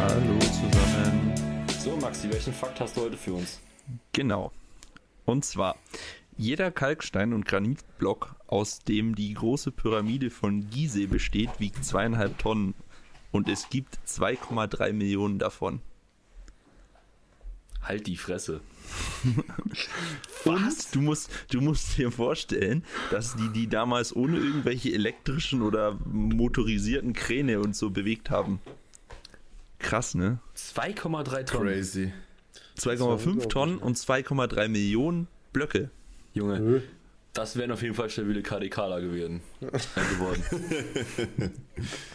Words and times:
Hallo 0.00 0.38
zusammen. 0.38 1.34
So, 1.78 1.94
Maxi, 1.96 2.30
welchen 2.32 2.54
Fakt 2.54 2.80
hast 2.80 2.96
du 2.96 3.02
heute 3.02 3.18
für 3.18 3.34
uns? 3.34 3.60
Genau. 4.12 4.50
Und 5.26 5.44
zwar, 5.44 5.76
jeder 6.38 6.70
Kalkstein 6.70 7.34
und 7.34 7.44
Granitblock, 7.44 8.34
aus 8.46 8.78
dem 8.78 9.14
die 9.14 9.34
große 9.34 9.72
Pyramide 9.72 10.30
von 10.30 10.70
Gizeh 10.70 11.06
besteht, 11.06 11.50
wiegt 11.58 11.84
zweieinhalb 11.84 12.38
Tonnen. 12.38 12.72
Und 13.30 13.46
es 13.50 13.68
gibt 13.68 13.98
2,3 14.06 14.94
Millionen 14.94 15.38
davon. 15.38 15.82
Halt 17.82 18.06
die 18.06 18.16
Fresse. 18.16 18.62
Und 20.44 20.94
du 20.94 21.00
musst, 21.02 21.30
du 21.50 21.60
musst 21.60 21.98
dir 21.98 22.10
vorstellen, 22.10 22.84
dass 23.10 23.36
die 23.36 23.50
die 23.50 23.68
damals 23.68 24.16
ohne 24.16 24.38
irgendwelche 24.38 24.94
elektrischen 24.94 25.60
oder 25.60 25.98
motorisierten 26.06 27.12
Kräne 27.12 27.60
und 27.60 27.76
so 27.76 27.90
bewegt 27.90 28.30
haben. 28.30 28.60
Krass, 29.90 30.14
ne? 30.14 30.38
2,3 30.56 31.44
Tonnen. 31.46 31.66
Crazy. 31.66 32.12
2,5 32.78 33.48
Tonnen 33.48 33.78
und 33.78 33.96
2,3 33.96 34.68
Millionen 34.68 35.26
Blöcke. 35.52 35.90
Junge, 36.32 36.60
Nö. 36.60 36.80
das 37.32 37.56
wären 37.56 37.72
auf 37.72 37.82
jeden 37.82 37.96
Fall 37.96 38.08
stabile 38.08 38.40
KDKler 38.40 39.00
gewesen. 39.00 39.40
Äh, 39.60 39.66
geworden. 40.14 40.44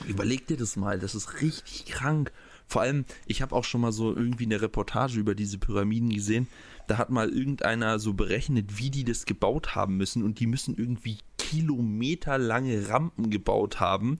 Überleg 0.07 0.47
dir 0.47 0.55
das 0.55 0.77
mal, 0.77 0.97
das 0.99 1.15
ist 1.15 1.41
richtig 1.41 1.87
krank. 1.87 2.31
Vor 2.65 2.81
allem, 2.81 3.03
ich 3.25 3.41
habe 3.41 3.53
auch 3.53 3.65
schon 3.65 3.81
mal 3.81 3.91
so 3.91 4.15
irgendwie 4.15 4.45
eine 4.45 4.61
Reportage 4.61 5.19
über 5.19 5.35
diese 5.35 5.57
Pyramiden 5.57 6.11
gesehen. 6.11 6.47
Da 6.87 6.97
hat 6.97 7.09
mal 7.09 7.29
irgendeiner 7.29 7.99
so 7.99 8.13
berechnet, 8.13 8.77
wie 8.77 8.89
die 8.89 9.03
das 9.03 9.25
gebaut 9.25 9.75
haben 9.75 9.97
müssen. 9.97 10.23
Und 10.23 10.39
die 10.39 10.47
müssen 10.47 10.77
irgendwie 10.77 11.17
kilometerlange 11.37 12.89
Rampen 12.89 13.29
gebaut 13.29 13.81
haben. 13.81 14.19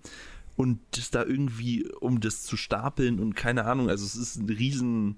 Und 0.55 0.79
das 0.91 1.11
da 1.11 1.23
irgendwie, 1.23 1.89
um 1.99 2.21
das 2.21 2.43
zu 2.43 2.55
stapeln 2.55 3.19
und 3.19 3.35
keine 3.35 3.65
Ahnung. 3.65 3.89
Also 3.89 4.05
es 4.05 4.15
ist 4.15 4.37
ein 4.37 4.49
riesen, 4.49 5.17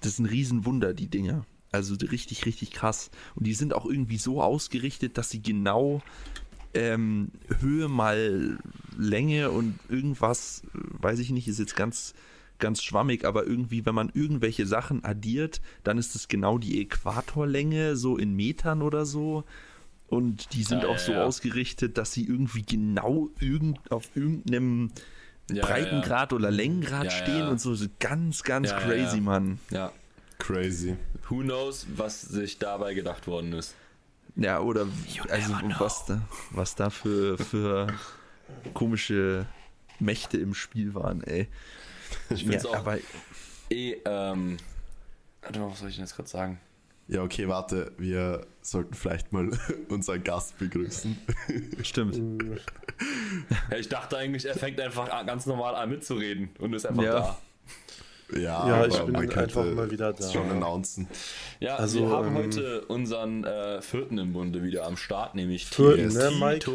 das 0.00 0.12
ist 0.12 0.18
ein 0.18 0.26
Riesenwunder, 0.26 0.94
die 0.94 1.08
Dinger. 1.08 1.44
Also 1.72 1.94
richtig, 1.94 2.46
richtig 2.46 2.70
krass. 2.70 3.10
Und 3.34 3.46
die 3.46 3.54
sind 3.54 3.74
auch 3.74 3.86
irgendwie 3.86 4.18
so 4.18 4.42
ausgerichtet, 4.42 5.18
dass 5.18 5.30
sie 5.30 5.42
genau 5.42 6.02
ähm, 6.74 7.30
Höhe 7.60 7.88
mal 7.88 8.58
Länge 8.96 9.50
und 9.50 9.78
irgendwas, 9.88 10.62
weiß 10.72 11.18
ich 11.18 11.30
nicht, 11.30 11.48
ist 11.48 11.58
jetzt 11.58 11.76
ganz, 11.76 12.14
ganz 12.58 12.82
schwammig, 12.82 13.24
aber 13.24 13.46
irgendwie, 13.46 13.84
wenn 13.84 13.94
man 13.94 14.10
irgendwelche 14.14 14.66
Sachen 14.66 15.04
addiert, 15.04 15.60
dann 15.82 15.98
ist 15.98 16.14
es 16.14 16.28
genau 16.28 16.58
die 16.58 16.80
Äquatorlänge, 16.80 17.96
so 17.96 18.16
in 18.16 18.34
Metern 18.34 18.82
oder 18.82 19.04
so. 19.04 19.44
Und 20.12 20.52
die 20.52 20.62
sind 20.62 20.82
Ja, 20.82 20.90
auch 20.90 20.98
ja, 20.98 20.98
so 20.98 21.12
ja. 21.12 21.24
ausgerichtet, 21.24 21.96
dass 21.96 22.12
sie 22.12 22.26
irgendwie 22.26 22.60
genau 22.60 23.30
irgend, 23.40 23.90
auf 23.90 24.14
irgendeinem 24.14 24.90
Ja, 25.50 25.64
Breitengrad 25.64 26.34
oder 26.34 26.50
Längengrad 26.50 27.04
Ja, 27.04 27.10
stehen 27.10 27.38
ja. 27.38 27.48
und 27.48 27.58
so. 27.58 27.74
ganz, 27.98 28.42
ganz 28.42 28.68
Ja, 28.68 28.78
ja, 28.78 28.84
crazy, 28.86 29.16
ja. 29.16 29.22
Mann. 29.22 29.58
Ja. 29.70 29.90
Crazy. 30.38 30.98
Who 31.30 31.38
knows, 31.40 31.86
was 31.96 32.20
sich 32.20 32.58
dabei 32.58 32.92
gedacht 32.92 33.26
worden 33.26 33.54
ist. 33.54 33.74
Ja, 34.36 34.60
oder 34.60 34.86
also 35.30 35.54
was 35.78 36.04
da, 36.04 36.20
was 36.50 36.74
da 36.74 36.90
für, 36.90 37.38
für 37.38 37.86
komische 38.74 39.46
Mächte 39.98 40.36
im 40.36 40.52
Spiel 40.52 40.94
waren, 40.94 41.22
ey. 41.22 41.48
Ich 42.28 42.42
Ja, 42.42 42.50
find's 42.50 42.66
auch 42.66 42.76
aber 42.76 42.98
eh, 43.70 43.92
ähm. 44.04 44.58
Warte 45.40 45.58
mal, 45.58 45.70
was 45.70 45.78
soll 45.80 45.88
ich 45.88 45.96
denn 45.96 46.04
jetzt 46.04 46.16
gerade 46.16 46.28
sagen? 46.28 46.60
Ja, 47.12 47.22
okay, 47.22 47.48
warte. 47.48 47.92
Wir 47.98 48.46
sollten 48.62 48.94
vielleicht 48.94 49.32
mal 49.32 49.50
unseren 49.88 50.22
Gast 50.24 50.58
begrüßen. 50.58 51.16
stimmt. 51.82 52.20
Ich 53.78 53.88
dachte 53.88 54.16
eigentlich, 54.18 54.46
er 54.46 54.54
fängt 54.54 54.80
einfach 54.80 55.10
an- 55.10 55.26
ganz 55.26 55.46
normal 55.46 55.74
an 55.74 55.90
mitzureden 55.90 56.50
und 56.58 56.72
ist 56.74 56.86
einfach 56.86 57.02
Ja. 57.02 57.12
da. 57.20 57.38
Ja, 58.34 58.40
Ja, 58.40 58.74
aber 58.76 58.88
ich 58.88 58.98
bin 58.98 59.12
man 59.12 59.30
einfach 59.30 59.64
mal 59.66 59.90
wieder 59.90 60.12
da. 60.14 60.30
schon 60.32 60.50
announcen. 60.50 61.06
Ja, 61.60 61.76
Also, 61.76 62.00
wir 62.00 62.08
haben 62.08 62.28
ähm, 62.28 62.34
heute 62.36 62.80
unseren 62.86 63.44
äh, 63.44 63.82
vierten 63.82 64.16
im 64.16 64.32
Bunde 64.32 64.62
wieder 64.62 64.86
am 64.86 64.96
Start, 64.96 65.34
nämlich 65.34 65.66
Vierten, 65.66 66.08
Titus. 66.08 66.14
ne, 66.14 66.30
Mike? 66.40 66.70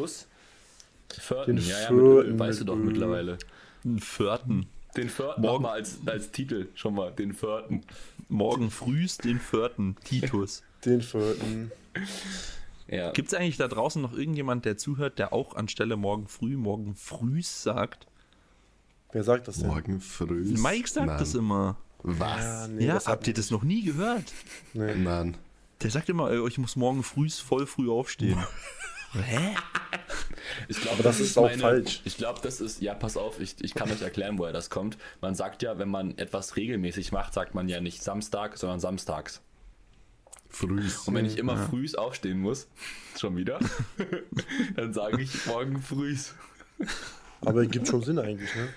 Vierten, 1.19 1.55
Den 1.55 1.65
ja, 1.65 1.79
ja, 1.85 1.91
mit 1.91 2.37
weißt 2.37 2.59
du 2.59 2.65
doch 2.65 2.75
mittlerweile. 2.75 3.37
Einen 3.83 3.99
vierten. 3.99 4.67
Den 4.97 5.09
vierten 5.09 5.41
Morgen- 5.41 5.63
mal 5.63 5.73
als, 5.73 5.99
als 6.05 6.31
Titel 6.31 6.67
schon 6.75 6.95
mal, 6.95 7.11
den 7.11 7.33
vierten. 7.33 7.83
Morgen 8.29 8.71
frühst 8.71 9.23
den 9.23 9.39
vierten. 9.39 9.95
Titus. 10.03 10.63
Den 10.85 11.01
vierten. 11.01 11.71
Ja. 12.87 13.11
Gibt 13.11 13.29
es 13.29 13.33
eigentlich 13.33 13.57
da 13.57 13.67
draußen 13.67 14.01
noch 14.01 14.13
irgendjemand, 14.13 14.63
der 14.65 14.77
zuhört, 14.77 15.17
der 15.17 15.33
auch 15.33 15.55
anstelle 15.55 15.95
morgen 15.97 16.27
früh, 16.27 16.55
morgen 16.55 16.93
frühs 16.95 17.63
sagt? 17.63 18.05
Wer 19.11 19.23
sagt 19.23 19.47
das 19.47 19.57
denn? 19.59 19.67
Morgen 19.67 19.99
früh. 20.01 20.43
Mike 20.57 20.87
sagt 20.87 21.07
Nein. 21.07 21.17
das 21.19 21.33
immer. 21.33 21.77
Was? 22.03 22.43
Ja, 22.43 22.67
nee, 22.67 22.85
ja, 22.85 23.03
habt 23.05 23.27
ihr 23.27 23.31
hat- 23.31 23.37
das 23.39 23.49
noch 23.51 23.63
nie 23.63 23.83
gehört? 23.83 24.31
Nee. 24.73 24.95
Nein. 24.95 25.35
Der 25.81 25.89
sagt 25.89 26.09
immer, 26.09 26.31
ich 26.45 26.57
muss 26.57 26.75
morgen 26.75 27.01
frühs 27.03 27.39
voll 27.39 27.65
früh 27.65 27.89
aufstehen. 27.89 28.37
Hä? 29.13 29.55
Ich 30.67 30.79
glaube, 30.81 30.95
Aber 30.95 31.03
das 31.03 31.19
ist 31.19 31.37
auch 31.37 31.49
falsch. 31.51 32.01
Ich 32.05 32.17
glaube, 32.17 32.39
das 32.41 32.61
ist, 32.61 32.81
ja, 32.81 32.93
pass 32.93 33.17
auf, 33.17 33.39
ich, 33.39 33.55
ich 33.61 33.73
kann 33.73 33.91
euch 33.91 34.01
erklären, 34.01 34.37
woher 34.37 34.53
das 34.53 34.69
kommt. 34.69 34.97
Man 35.21 35.35
sagt 35.35 35.63
ja, 35.63 35.77
wenn 35.79 35.89
man 35.89 36.17
etwas 36.17 36.55
regelmäßig 36.55 37.11
macht, 37.11 37.33
sagt 37.33 37.55
man 37.55 37.67
ja 37.67 37.81
nicht 37.81 38.03
Samstag, 38.03 38.57
sondern 38.57 38.79
samstags. 38.79 39.41
Frühs. 40.49 41.07
Und 41.07 41.15
wenn 41.15 41.25
ich 41.25 41.37
immer 41.37 41.57
frühs 41.57 41.95
aufstehen 41.95 42.39
muss, 42.39 42.67
schon 43.19 43.35
wieder, 43.35 43.59
dann 44.75 44.93
sage 44.93 45.21
ich 45.21 45.45
morgen 45.45 45.81
frühs. 45.81 46.33
Aber 47.41 47.65
gibt 47.65 47.87
schon 47.87 48.01
Sinn 48.01 48.19
eigentlich, 48.19 48.53
ne? 48.55 48.69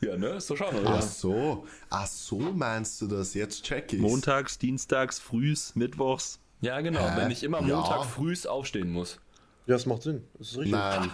Ja, 0.00 0.16
ne? 0.16 0.30
Ist 0.30 0.50
doch 0.50 0.56
schon, 0.56 0.74
oder? 0.74 0.96
Ach 0.98 1.02
so. 1.02 1.66
Ach 1.88 2.06
so 2.06 2.38
meinst 2.38 3.00
du 3.00 3.06
das? 3.06 3.34
Jetzt 3.34 3.62
check 3.62 3.92
ich. 3.92 4.00
Montags, 4.00 4.58
Dienstags, 4.58 5.20
frühs, 5.20 5.76
Mittwochs. 5.76 6.40
Ja, 6.60 6.80
genau. 6.80 7.08
Hä? 7.08 7.16
Wenn 7.16 7.30
ich 7.30 7.44
immer 7.44 7.60
Ja. 7.62 7.76
Montag 7.76 8.04
frühs 8.06 8.44
aufstehen 8.46 8.90
muss. 8.90 9.20
Ja, 9.66 9.74
das 9.74 9.86
macht 9.86 10.02
Sinn. 10.02 10.24
Das 10.38 10.48
ist 10.48 10.56
richtig. 10.58 10.72
Nein. 10.72 11.10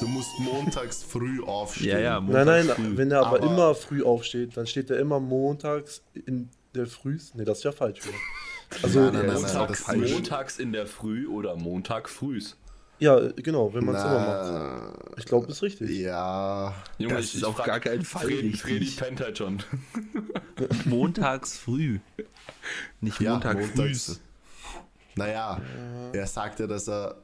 Du 0.00 0.06
musst 0.08 0.38
montags 0.40 1.02
früh 1.02 1.42
aufstehen. 1.42 1.88
Ja, 1.90 1.98
ja, 1.98 2.20
Nein, 2.20 2.26
montags 2.26 2.66
nein, 2.66 2.76
früh. 2.76 2.96
wenn 2.96 3.10
er 3.10 3.20
aber, 3.26 3.38
Aber- 3.38 3.46
immer 3.46 3.74
früh 3.74 4.02
aufsteht, 4.02 4.56
dann 4.56 4.66
steht 4.66 4.90
er 4.90 4.98
immer 4.98 5.20
montags 5.20 6.02
in 6.26 6.50
der 6.74 6.86
Früh. 6.86 7.18
Ne, 7.34 7.44
das 7.44 7.58
ist 7.58 7.64
ja 7.64 7.72
falsch. 7.72 8.00
Wieder. 8.04 8.14
Also, 8.82 9.00
Nein, 9.00 9.12
nein, 9.14 9.26
nein, 9.26 9.26
das- 9.32 9.42
nein, 9.42 9.52
Montag, 9.52 9.68
das 9.68 9.78
ist 9.80 9.86
falsch. 9.86 10.12
montags 10.12 10.58
in 10.58 10.72
der 10.72 10.86
Früh 10.86 11.26
oder 11.26 11.56
Montag 11.56 12.08
frühs. 12.10 12.56
ja, 12.98 13.18
genau, 13.36 13.72
wenn 13.72 13.84
man 13.86 13.94
es 13.94 14.02
immer 14.04 14.18
macht. 14.20 15.18
Ich 15.18 15.24
glaube, 15.24 15.46
das 15.46 15.56
ist 15.56 15.62
richtig. 15.62 15.90
ja. 15.98 16.74
Junge, 16.98 17.14
Das 17.14 17.34
ist 17.34 17.42
auf 17.44 17.56
frag 17.56 17.66
gar 17.66 17.80
keinen 17.80 18.04
Fall 18.04 18.26
Freddy. 18.26 18.52
Freddy 18.54 18.90
pennt 18.90 19.20
halt 19.22 19.38
schon. 19.38 19.62
Montags 20.84 21.56
früh. 21.56 22.00
Nicht 23.00 23.20
Ja, 23.20 23.32
Montag 23.32 23.58
montags. 23.60 23.76
frühs. 23.78 24.20
Naja, 25.14 25.60
er 26.12 26.26
sagt 26.26 26.60
ja, 26.60 26.66
dass 26.66 26.88
er. 26.88 27.16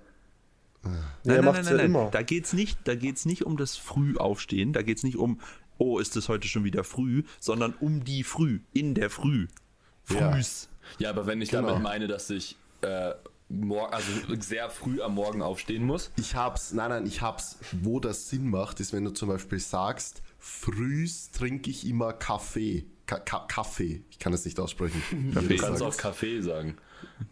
Nein, 0.85 0.97
nein, 1.25 1.45
nein, 1.45 1.55
es 1.55 1.55
nein, 1.57 1.65
ja 1.67 1.77
nein. 1.79 1.87
immer. 1.87 2.11
Da 2.11 2.23
geht's 2.23 2.53
nicht, 2.53 2.79
da 2.85 2.95
geht's 2.95 3.25
nicht 3.27 3.45
um 3.45 3.57
das 3.57 3.77
Frühaufstehen, 3.77 4.73
da 4.73 4.83
geht's 4.83 5.03
nicht 5.03 5.17
um, 5.17 5.41
oh, 5.79 5.99
ist 5.99 6.17
es 6.17 6.29
heute 6.29 6.47
schon 6.49 6.65
wieder 6.65 6.85
früh, 6.85 7.23
sondern 7.41 7.75
um 7.81 8.05
die 8.05 8.23
Früh, 8.25 8.61
in 8.73 8.95
der 8.95 9.11
Früh. 9.11 9.47
Ja. 10.11 10.33
Frühs. 10.33 10.69
Ja, 10.99 11.11
aber 11.11 11.27
wenn 11.27 11.41
ich 11.41 11.51
Genau. 11.51 11.69
damit 11.69 11.83
meine, 11.83 12.07
dass 12.09 12.29
ich 12.31 12.57
äh, 12.83 13.13
mor 13.49 13.93
also 13.95 14.07
sehr 14.41 14.69
früh 14.71 15.01
am 15.01 15.15
Morgen 15.15 15.41
aufstehen 15.43 15.85
muss. 15.85 16.11
Ich 16.19 16.35
hab's, 16.35 16.73
nein, 16.73 16.91
nein, 16.91 17.07
ich 17.07 17.23
hab's, 17.23 17.59
wo 17.73 18.01
das 18.01 18.29
Sinn 18.29 18.51
macht, 18.51 18.81
ist, 18.81 18.93
wenn 18.93 19.05
du 19.05 19.11
zum 19.11 19.29
Beispiel 19.29 19.61
sagst, 19.61 20.23
frühs 20.39 21.31
trinke 21.31 21.71
ich 21.71 21.87
immer 21.89 22.13
Kaffee. 22.13 22.85
Ka 23.07 23.19
Ka 23.19 23.45
Kaffee. 23.49 24.03
Ich 24.11 24.19
kann 24.19 24.33
es 24.33 24.45
nicht 24.47 24.59
aussprechen. 24.59 25.03
Du 25.35 25.49
Wie 25.49 25.57
kannst 25.57 25.81
du 25.81 25.85
auch. 25.87 25.97
Kaffee 25.97 26.41
sagen. 26.41 26.77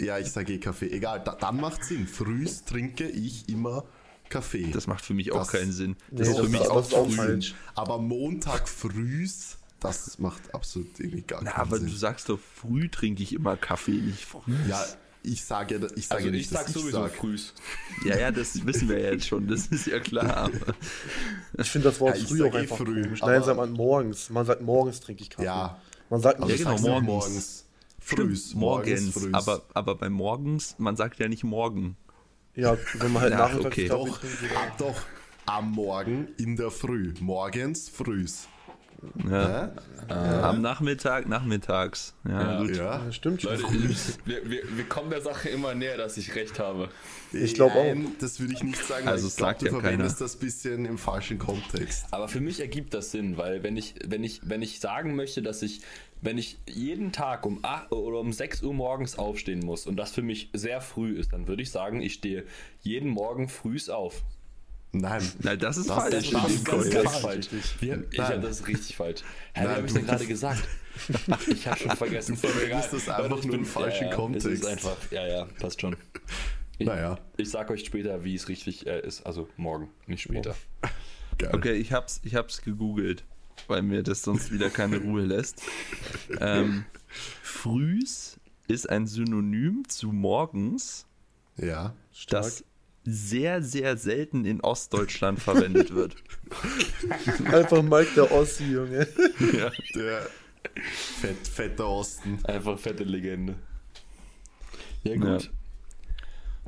Ja, 0.01 0.19
ich 0.19 0.31
sage 0.31 0.53
eh 0.55 0.59
Kaffee. 0.59 0.91
Egal, 0.91 1.23
da, 1.25 1.35
dann 1.35 1.61
macht 1.61 1.85
Sinn. 1.85 2.07
Frühs 2.07 2.65
trinke 2.65 3.09
ich 3.09 3.49
immer 3.49 3.85
Kaffee. 4.29 4.71
Das 4.73 4.87
macht 4.87 5.05
für 5.05 5.15
mich 5.15 5.33
auch 5.33 5.39
Das- 5.41 5.49
keinen 5.49 5.73
Sinn. 5.73 5.97
Nee, 6.11 6.19
Das 6.25 6.37
für 6.37 6.49
mich 6.49 6.61
ist- 6.61 6.69
auch 6.71 6.77
das 6.77 6.89
ist 6.89 6.95
auch 6.95 7.07
früh. 7.07 7.15
falsch. 7.17 7.55
Aber 7.75 7.99
Montag 7.99 8.69
frühs, 8.69 9.59
das 9.81 10.19
macht 10.19 10.55
absolut 10.55 10.99
irgendwie 11.01 11.23
gar 11.23 11.43
Na, 11.43 11.51
keinen 11.53 11.61
aber 11.63 11.79
Sinn. 11.79 11.89
du 11.89 11.95
sagst 11.97 12.29
doch, 12.29 12.39
früh 12.55 12.89
trinke 12.89 13.23
ich 13.23 13.33
immer 13.35 13.57
Kaffee, 13.57 13.93
nicht 13.93 14.25
früh. 14.25 14.55
ja, 14.69 14.83
ich 15.25 15.45
sage, 15.45 15.77
ich 15.97 16.07
sage 16.07 16.21
Also 16.21 16.31
nicht, 16.31 16.41
ich 16.43 16.49
sag 16.49 16.67
dass 16.67 16.69
ich 16.77 16.83
sowieso 16.83 17.03
sag. 17.03 17.15
frühs. 17.15 17.53
Ja, 18.05 18.17
ja, 18.19 18.31
das 18.31 18.65
wissen 18.67 18.89
wir 18.89 18.99
ja 19.01 19.11
jetzt 19.13 19.27
schon, 19.27 19.47
das 19.49 19.67
ist 19.67 19.87
ja 19.87 19.99
klar. 20.01 20.37
Aber 20.37 20.75
Ich 21.59 21.69
finde 21.71 21.91
das 21.91 22.01
Wort 22.01 22.17
Ja, 22.19 22.25
früh 22.27 22.39
sag 22.39 22.51
auch 22.51 22.55
eh 22.55 22.59
einfach 22.59 22.77
früh, 22.79 23.03
komisch. 23.03 23.23
aber- 23.23 23.33
Nein, 23.33 23.43
sagt 23.45 23.57
man 23.59 23.73
morgens. 23.73 24.31
Man 24.31 24.47
sagt 24.47 24.63
morgens 24.63 25.01
trinke 25.01 25.23
ich 25.23 25.31
Kaffee. 25.31 25.45
Ja. 25.45 25.79
Man 26.09 26.21
sagt 26.21 26.39
Aber 26.41 26.47
nicht 26.51 26.65
Ja, 26.65 26.71
genau, 26.75 26.81
morgens. 27.01 27.07
morgens. 27.07 27.65
Frühs. 28.05 28.55
morgens, 28.55 29.11
frühs. 29.11 29.33
aber, 29.33 29.63
aber 29.75 29.95
bei 29.95 30.11
morgens, 30.11 30.75
man 30.79 30.97
sagt 30.97 31.19
ja 31.19 31.29
nicht 31.29 31.45
morgen. 31.45 31.97
Ja, 32.55 32.77
wenn 32.95 33.13
man 33.13 33.23
halt 33.23 33.35
Ach, 33.35 33.39
nachmittags 33.39 33.67
okay. 33.67 33.89
Doch, 33.89 34.21
doch. 34.79 35.03
Am 35.47 35.73
Morgen 35.73 36.29
in 36.39 36.57
der 36.57 36.71
Früh. 36.71 37.15
Morgens 37.21 37.89
frühs. 37.89 38.47
Ja. 39.29 39.73
Ja? 40.09 40.43
Am 40.43 40.61
Nachmittag, 40.61 41.29
nachmittags. 41.29 42.15
Ja, 42.29 42.43
Ja. 42.55 42.61
gut. 42.61 42.77
Ja. 42.77 43.05
Ja, 43.05 43.13
stimmt 43.13 43.43
schon. 43.43 43.53
Leute, 43.53 43.65
wir, 44.25 44.51
wir, 44.51 44.63
wir 44.77 44.85
kommen 44.85 45.11
der 45.11 45.21
Sache 45.23 45.49
immer 45.49 45.75
näher, 45.75 45.97
dass 45.97 46.17
ich 46.17 46.35
recht 46.35 46.59
habe. 46.59 46.89
Ich 47.33 47.55
glaub 47.55 47.73
auch. 47.75 47.95
Das 48.21 48.41
würde 48.41 48.53
ich 48.53 48.63
nicht 48.63 48.85
sagen, 48.85 49.09
Also 49.09 49.29
ich 49.29 49.37
glaube, 49.37 49.51
sagt 49.53 49.63
du 49.63 49.67
ja 49.67 49.73
verwendest 49.73 50.17
keiner. 50.19 50.29
das 50.29 50.37
bisschen 50.37 50.85
im 50.85 50.99
falschen 50.99 51.39
Kontext. 51.39 52.07
Aber 52.11 52.29
für 52.29 52.41
mich 52.41 52.61
ergibt 52.61 52.95
das 52.95 53.11
Sinn, 53.11 53.37
weil 53.37 53.63
wenn 53.63 53.77
ich, 53.77 53.95
wenn 54.07 54.23
ich, 54.25 54.41
wenn 54.45 54.61
ich 54.61 54.81
sagen 54.81 55.15
möchte, 55.17 55.41
dass 55.41 55.63
ich, 55.63 55.81
wenn 56.21 56.37
ich 56.37 56.59
jeden 56.69 57.13
Tag 57.13 57.47
um 57.47 57.61
8 57.63 57.93
oder 57.93 58.19
um 58.21 58.33
6 58.33 58.63
Uhr 58.63 58.75
morgens 58.75 59.19
aufstehen 59.19 59.61
muss 59.61 59.87
und 59.87 59.97
das 59.97 60.13
für 60.13 60.23
mich 60.23 60.51
sehr 60.53 60.81
früh 60.81 61.13
ist, 61.17 61.33
dann 61.33 61.49
würde 61.49 61.63
ich 61.63 61.71
sagen, 61.71 62.01
ich 62.03 62.15
stehe 62.15 62.45
jeden 62.81 63.09
Morgen 63.09 63.49
frühs 63.49 63.89
auf. 63.89 64.23
Nein. 64.93 65.23
Na, 65.41 65.57
das 65.57 65.77
ist 65.79 65.89
Das 65.89 65.97
falsch. 65.97 66.27
ist 66.27 66.33
ganz, 66.33 66.47
dem 66.55 66.65
ganz, 66.65 66.91
ganz 66.91 67.17
falsch. 67.17 67.47
Wir, 67.81 68.05
ich, 68.11 68.17
ja, 68.19 68.29
Nein. 68.31 68.43
das 68.43 68.61
ist 68.61 68.69
richtig 68.69 68.97
falsch. 68.97 69.23
Hä, 69.55 69.65
Nein, 69.65 69.69
wie 69.71 69.75
habe 69.77 69.87
ich 69.87 69.93
du- 69.93 69.99
denn 69.99 70.07
gerade 70.07 70.27
gesagt? 70.27 70.63
Ich 71.49 71.67
habe 71.67 71.79
schon 71.81 71.97
vergessen. 71.97 72.37
Egal. 72.43 72.51
verwendest 72.53 72.93
das 72.93 73.09
einfach 73.09 73.39
ich 73.39 73.45
nur 73.47 73.55
im 73.57 73.65
falschen 73.65 74.05
ja, 74.05 74.11
ja, 74.11 74.15
Kontext. 74.17 74.47
Es 74.47 74.61
ist 74.61 74.67
einfach, 74.67 74.97
ja, 75.11 75.27
ja, 75.27 75.45
passt 75.59 75.81
schon. 75.81 75.97
Ich, 76.77 76.87
Naja, 76.87 77.19
ich 77.39 77.49
sag 77.51 77.71
euch 77.71 77.85
später, 77.87 78.23
wie 78.25 78.35
es 78.35 78.47
richtig 78.49 78.87
äh, 78.87 79.01
ist. 79.01 79.25
Also 79.25 79.49
morgen, 79.57 79.89
nicht 80.07 80.21
später. 80.23 80.55
geil. 81.39 81.51
Okay, 81.55 81.73
ich 81.73 81.93
hab's, 81.95 82.21
ich 82.25 82.35
hab's 82.35 82.61
gegoogelt, 82.61 83.25
weil 83.69 83.81
mir 83.83 84.03
das 84.03 84.21
sonst 84.23 84.53
wieder 84.53 84.69
keine 84.69 84.99
Ruhe 84.99 85.23
lässt. 85.25 85.63
Ähm, 86.41 86.85
frühs 87.43 88.39
ist 88.69 88.89
ein 88.91 89.07
Synonym 89.07 89.85
zu 89.89 90.13
morgens, 90.13 91.07
Ja. 91.57 91.95
Stark. 92.13 92.43
das 92.45 92.65
sehr, 93.05 93.63
sehr 93.63 93.97
selten 93.97 94.45
in 94.45 94.61
Ostdeutschland 94.61 95.41
verwendet 95.41 95.93
wird. 95.95 96.15
Einfach 97.53 97.83
Mike 97.83 98.11
der 98.15 98.31
Ossi, 98.31 98.65
Junge. 98.73 99.07
Der 99.95 100.27
fett, 101.21 101.49
fetter 101.49 101.89
Osten. 101.89 102.39
Einfach 102.45 102.79
fette 102.79 103.03
Legende. 103.05 103.57
Ja, 105.03 105.15
Ja. 105.15 105.19
gut. 105.19 105.51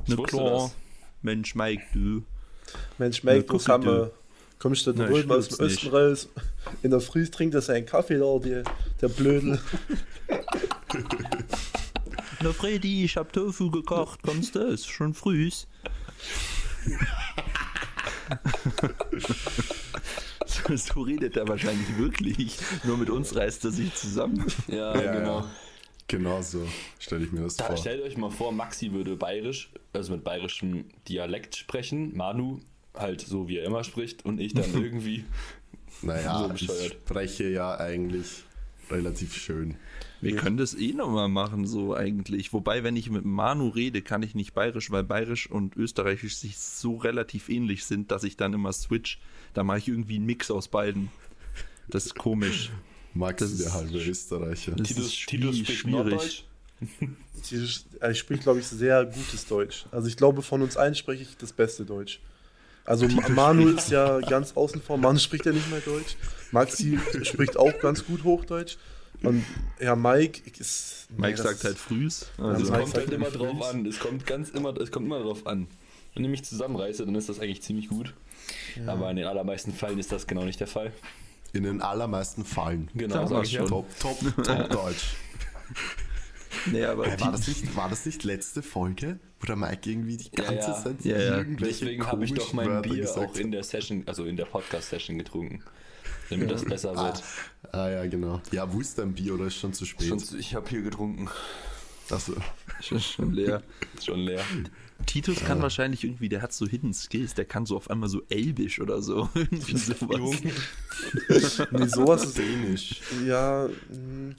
Na 0.07 0.17
wusste 0.17 0.37
klar, 0.37 0.51
das. 0.51 0.75
Mensch, 1.21 1.55
Mike, 1.55 1.83
du. 1.93 2.23
Mensch, 2.97 3.23
Mike, 3.23 3.57
kann 3.59 3.81
du. 3.81 3.87
man. 3.91 4.09
Kommst 4.59 4.85
du 4.87 4.93
drüben 4.93 5.13
ich 5.29 5.31
aus 5.31 5.47
dem. 5.49 5.65
Osten 5.65 5.87
raus? 5.89 6.29
In 6.83 6.91
der 6.91 6.99
Früh 7.01 7.25
trinkt 7.27 7.55
er 7.55 7.61
seinen 7.61 7.85
Kaffee 7.85 8.17
da, 8.17 8.37
der, 8.39 8.63
der 9.01 9.07
Blödel. 9.09 9.59
Na 12.41 12.51
Freddy, 12.51 13.05
ich 13.05 13.15
hab 13.17 13.31
Tofu 13.33 13.71
gekocht, 13.71 14.21
kommst 14.23 14.55
du? 14.55 14.59
Ist 14.59 14.87
schon 14.87 15.13
frühs. 15.13 15.67
So, 20.45 20.75
so 20.75 21.01
redet 21.01 21.37
er 21.37 21.47
wahrscheinlich 21.47 21.97
wirklich. 21.97 22.57
Nur 22.83 22.97
mit 22.97 23.09
uns 23.09 23.35
reißt 23.35 23.65
er 23.65 23.71
sich 23.71 23.93
zusammen. 23.95 24.45
Ja, 24.67 24.95
Ja, 24.99 25.11
genau. 25.13 25.39
ja. 25.39 25.51
Genau 26.07 26.39
so 26.43 26.67
stelle 26.99 27.25
ich 27.25 27.31
mir 27.31 27.41
das 27.41 27.55
Da, 27.57 27.65
vor. 27.65 27.77
stellt 27.77 28.03
euch 28.03 28.15
mal 28.15 28.29
vor, 28.29 28.51
Maxi 28.51 28.91
würde 28.91 29.15
bayerisch, 29.15 29.71
also 29.91 30.13
mit 30.13 30.23
bayerischem 30.23 30.85
Dialekt 31.07 31.55
sprechen, 31.55 32.15
Manu 32.15 32.59
halt 32.95 33.21
so, 33.21 33.47
wie 33.47 33.57
er 33.57 33.65
immer 33.65 33.83
spricht 33.83 34.23
und 34.23 34.39
ich 34.39 34.53
dann 34.53 34.71
irgendwie. 34.75 35.25
Naja, 36.03 36.37
so 36.39 36.45
ich 36.53 36.67
bescheuert. 36.67 36.91
spreche 36.93 37.49
ja 37.49 37.75
eigentlich 37.79 38.43
relativ 38.91 39.35
schön. 39.35 39.75
Wir 40.21 40.35
können 40.37 40.57
das 40.57 40.73
eh 40.73 40.93
nochmal 40.93 41.29
machen, 41.29 41.67
so 41.67 41.93
eigentlich. 41.95 42.51
Wobei, 42.53 42.83
wenn 42.83 42.95
ich 42.95 43.09
mit 43.09 43.25
Manu 43.25 43.67
rede, 43.69 44.01
kann 44.01 44.23
ich 44.23 44.33
nicht 44.33 44.53
bayerisch, 44.53 44.89
weil 44.91 45.03
bayerisch 45.03 45.49
und 45.49 45.75
österreichisch 45.75 46.37
sich 46.37 46.57
so 46.57 46.95
relativ 46.97 47.49
ähnlich 47.49 47.85
sind, 47.85 48.11
dass 48.11 48.23
ich 48.23 48.35
dann 48.37 48.53
immer 48.53 48.73
switch. 48.73 49.19
Da 49.53 49.63
mache 49.63 49.77
ich 49.79 49.87
irgendwie 49.87 50.15
einen 50.15 50.25
Mix 50.25 50.49
aus 50.49 50.67
beiden. 50.67 51.09
Das 51.87 52.05
ist 52.07 52.15
komisch. 52.15 52.71
Max, 53.13 53.39
Das 53.41 53.57
der 53.57 53.67
ist- 53.67 53.73
halbe 53.73 53.97
Österreicher. 54.03 54.71
Das 54.73 54.87
Titus, 54.87 55.05
ist 55.05 55.27
Titus 55.27 55.55
schwierig. 55.55 55.59
spricht 55.63 55.79
schwierig. 55.79 55.93
Norddeutsch. 56.13 56.43
Er 57.99 58.13
spricht, 58.15 58.43
glaube 58.43 58.59
ich, 58.59 58.67
sehr 58.67 59.05
gutes 59.05 59.45
Deutsch. 59.47 59.85
Also 59.91 60.07
ich 60.07 60.17
glaube, 60.17 60.41
von 60.41 60.61
uns 60.61 60.75
allen 60.77 60.95
spreche 60.95 61.23
ich 61.23 61.37
das 61.37 61.53
beste 61.53 61.85
Deutsch. 61.85 62.19
Also 62.85 63.07
Ma- 63.07 63.27
Manu 63.29 63.69
ist 63.69 63.89
ja 63.89 64.19
ganz 64.21 64.55
außen 64.55 64.81
vor. 64.81 64.97
Manu 64.97 65.19
spricht 65.19 65.45
ja 65.45 65.51
nicht 65.51 65.69
mehr 65.71 65.79
Deutsch. 65.81 66.15
Maxi 66.51 66.99
spricht 67.23 67.57
auch 67.57 67.77
ganz 67.79 68.05
gut 68.05 68.23
Hochdeutsch. 68.23 68.77
Und 69.23 69.43
ja, 69.79 69.95
Mike 69.95 70.41
ist. 70.59 71.07
nee, 71.09 71.21
Mike 71.21 71.37
das 71.37 71.45
sagt 71.45 71.63
halt 71.63 71.77
frühs. 71.77 72.27
Es 72.37 72.39
Also- 72.39 72.71
Mike 72.71 72.83
kommt 72.83 72.95
halt 72.97 73.11
immer 73.11 73.29
drauf 73.31 73.69
an. 73.69 73.85
Es 73.85 73.99
kommt 73.99 74.25
ganz 74.27 74.49
immer, 74.49 74.75
es 74.77 74.91
kommt 74.91 75.05
immer 75.07 75.19
drauf 75.21 75.47
an. 75.47 75.67
Wenn 76.13 76.23
ich 76.23 76.29
mich 76.29 76.45
zusammenreiße, 76.45 77.05
dann 77.05 77.15
ist 77.15 77.27
das 77.27 77.39
eigentlich 77.39 77.61
ziemlich 77.61 77.89
gut. 77.89 78.13
Aber 78.85 79.09
in 79.09 79.17
den 79.17 79.25
allermeisten 79.25 79.73
Fällen 79.73 79.99
ist 79.99 80.11
das 80.11 80.27
genau 80.27 80.43
nicht 80.45 80.59
der 80.59 80.67
Fall. 80.67 80.91
In 81.53 81.63
den 81.63 81.81
allermeisten 81.81 82.45
Fallen. 82.45 82.89
Genau, 82.93 83.15
Sag 83.15 83.29
sag 83.29 83.43
ich 83.45 83.51
ja. 83.53 83.61
schon. 83.61 83.69
Top, 83.69 83.99
top, 83.99 84.43
top 84.43 84.69
Deutsch. 84.69 85.15
nee, 86.71 86.83
aber 86.85 87.05
Hey, 87.07 87.19
war, 87.19 87.31
das 87.31 87.47
nicht, 87.47 87.75
war 87.75 87.89
das 87.89 88.05
nicht 88.05 88.23
letzte 88.23 88.61
Folge, 88.61 89.19
wo 89.39 89.45
der 89.45 89.55
Mike 89.55 89.89
irgendwie 89.89 90.17
die 90.17 90.31
ganze 90.31 90.53
ja. 90.69 90.83
Zeit 90.83 91.03
Ja, 91.05 91.17
ja. 91.17 91.37
irgendwelche 91.37 91.85
Deswegen 91.85 92.07
habe 92.07 92.23
ich 92.25 92.33
doch 92.33 92.53
mein 92.53 92.67
Wörter 92.67 92.89
Bier 92.89 93.01
gesagt 93.01 93.31
auch 93.31 93.35
in 93.39 93.51
der 93.51 93.63
Session, 93.63 94.03
also 94.05 94.25
in 94.25 94.37
der 94.37 94.45
Podcast-Session 94.45 95.17
getrunken. 95.17 95.63
Damit 96.29 96.49
das 96.49 96.65
besser 96.65 96.93
Ah, 96.97 97.05
wird. 97.05 97.23
ah, 97.73 97.89
ja, 97.89 98.05
genau. 98.07 98.41
Ja, 98.51 98.71
wo 98.73 98.81
ist 98.81 98.97
dein 98.97 99.13
Bier 99.13 99.35
oder 99.35 99.45
ist 99.45 99.57
schon 99.57 99.73
zu 99.73 99.85
spät? 99.85 100.07
Schon, 100.07 100.21
ich 100.39 100.55
habe 100.55 100.67
hier 100.69 100.81
getrunken. 100.81 101.29
Achso. 102.09 102.33
schon, 102.81 102.99
schon 102.99 103.33
leer. 103.33 103.61
Ist 103.95 104.05
schon 104.05 104.19
leer. 104.19 104.43
Titus 105.05 105.43
kann 105.43 105.61
wahrscheinlich 105.61 106.03
irgendwie, 106.03 106.29
der 106.29 106.41
hat 106.41 106.53
so 106.53 106.65
Hidden 106.65 106.93
Skills, 106.93 107.33
der 107.33 107.45
kann 107.45 107.65
so 107.65 107.75
auf 107.75 107.89
einmal 107.89 108.09
so 108.09 108.21
elbisch 108.29 108.79
oder 108.79 109.01
so. 109.01 109.29
Irgendwie 109.35 109.77
sowas. 109.77 110.41
Nee, 111.71 111.87
sowas 111.87 112.23
ist. 112.23 112.37
Dänisch. 112.37 113.01
Ja, 113.25 113.67
mh, 113.89 114.35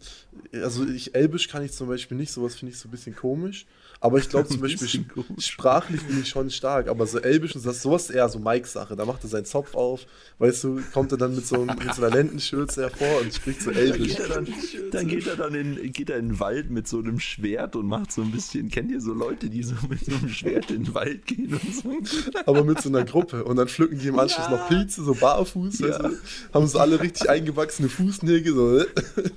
also 0.62 0.87
ich 0.87 1.14
Elbisch 1.14 1.49
kann 1.49 1.62
ich 1.62 1.73
zum 1.73 1.88
Beispiel 1.88 2.17
nicht, 2.17 2.32
sowas 2.32 2.56
finde 2.56 2.73
ich 2.73 2.79
so 2.79 2.88
ein 2.88 2.91
bisschen 2.91 3.14
komisch. 3.14 3.67
Aber 4.00 4.19
ich 4.19 4.28
glaube 4.28 4.48
zum 4.48 4.60
Beispiel 4.62 5.04
sprachlich 5.38 6.02
bin 6.02 6.20
ich 6.20 6.28
schon 6.28 6.50
stark, 6.50 6.88
aber 6.88 7.06
so 7.06 7.19
Elbisch 7.19 7.56
und 7.56 7.64
das 7.64 7.82
sowas 7.82 8.10
eher 8.10 8.28
so 8.28 8.38
Mikes 8.38 8.72
Sache. 8.72 8.94
Da 8.96 9.04
macht 9.04 9.25
er 9.25 9.28
seinen 9.28 9.46
Zopf 9.46 9.75
auf, 9.75 10.06
weißt 10.38 10.64
du, 10.64 10.81
kommt 10.93 11.12
er 11.12 11.19
dann 11.19 11.34
mit 11.34 11.46
so, 11.46 11.64
mit 11.64 11.94
so 11.94 12.04
einer 12.04 12.14
Lendenschürze 12.14 12.82
hervor 12.82 13.20
und 13.22 13.32
spricht 13.34 13.62
so 13.62 13.70
Elbisch. 13.70 14.08
geht 14.16 14.20
er 14.20 14.28
dann, 14.28 14.48
dann 14.93 15.08
geht 15.08 15.26
er 15.26 15.37
dann 15.37 15.54
in, 15.54 15.93
geht 15.93 16.10
er 16.10 16.19
in 16.19 16.28
den 16.28 16.40
Wald 16.40 16.70
mit 16.70 16.87
so 16.87 16.98
einem 16.98 17.19
Schwert 17.20 17.75
und 17.76 17.87
macht 17.87 18.12
so 18.12 18.22
ein 18.22 18.31
bisschen, 18.32 18.69
kennt 18.70 18.90
ihr 18.90 19.00
so 19.00 19.12
Leute, 19.14 19.48
die 19.48 19.62
so 19.62 19.75
mit 19.88 20.04
so 20.04 20.12
einem 20.14 20.28
Schwert 20.28 20.70
in 20.70 20.84
den 20.84 20.94
Wald 20.94 21.26
gehen 21.26 21.54
und 21.54 21.75
so? 21.75 22.43
aber 22.44 22.64
mit 22.64 22.81
so 22.82 22.88
einer 22.90 23.04
Gruppe. 23.04 23.44
Und 23.44 23.56
dann 23.56 23.69
pflücken 23.69 23.98
die 23.98 24.08
im 24.08 24.19
Anschluss 24.19 24.48
noch 24.50 24.69
Pilze, 24.69 25.02
so 25.04 25.14
barfuß, 25.14 25.81
weißt 25.82 26.00
Ja. 26.02 26.08
du, 26.08 26.16
haben 26.52 26.66
so 26.66 26.78
alle 26.78 27.00
richtig 27.00 27.28
eingewachsene 27.31 27.88
Fußnägel, 27.88 28.54
so. 28.54 28.78
äh. 28.78 28.87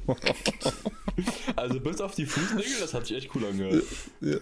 Also 1.56 1.79
bis 1.81 2.00
auf 2.00 2.15
die 2.15 2.25
Fußnägel, 2.25 2.71
das 2.79 2.94
hat 2.94 3.06
sich 3.06 3.17
echt 3.17 3.29
cool 3.35 3.44
angehört. 3.45 3.83
ja, 4.21 4.38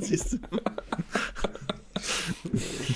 siehst 0.00 0.34
du. 0.34 0.38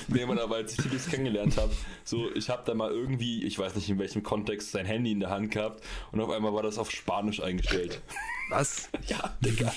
Nee, 0.09 0.27
man, 0.27 0.39
aber 0.39 0.57
als 0.57 0.73
ich 0.73 0.79
Titus 0.79 1.07
kennengelernt 1.07 1.57
habe, 1.57 1.73
so, 2.05 2.31
ich 2.35 2.49
habe 2.49 2.63
da 2.65 2.75
mal 2.75 2.91
irgendwie, 2.91 3.45
ich 3.45 3.59
weiß 3.59 3.75
nicht 3.75 3.89
in 3.89 3.99
welchem 3.99 4.23
Kontext, 4.23 4.73
sein 4.73 4.87
Handy 4.87 5.13
in 5.13 5.21
der 5.21 5.31
Hand 5.31 5.51
gehabt 5.51 5.83
und 6.13 6.21
auf 6.21 6.31
einmal 6.31 6.55
war 6.55 6.63
das 6.63 6.79
auf 6.79 6.91
Spanisch 6.91 7.41
eingestellt. 7.41 8.01
Was? 8.49 8.89
Ja, 9.09 9.37
Digga. 9.41 9.73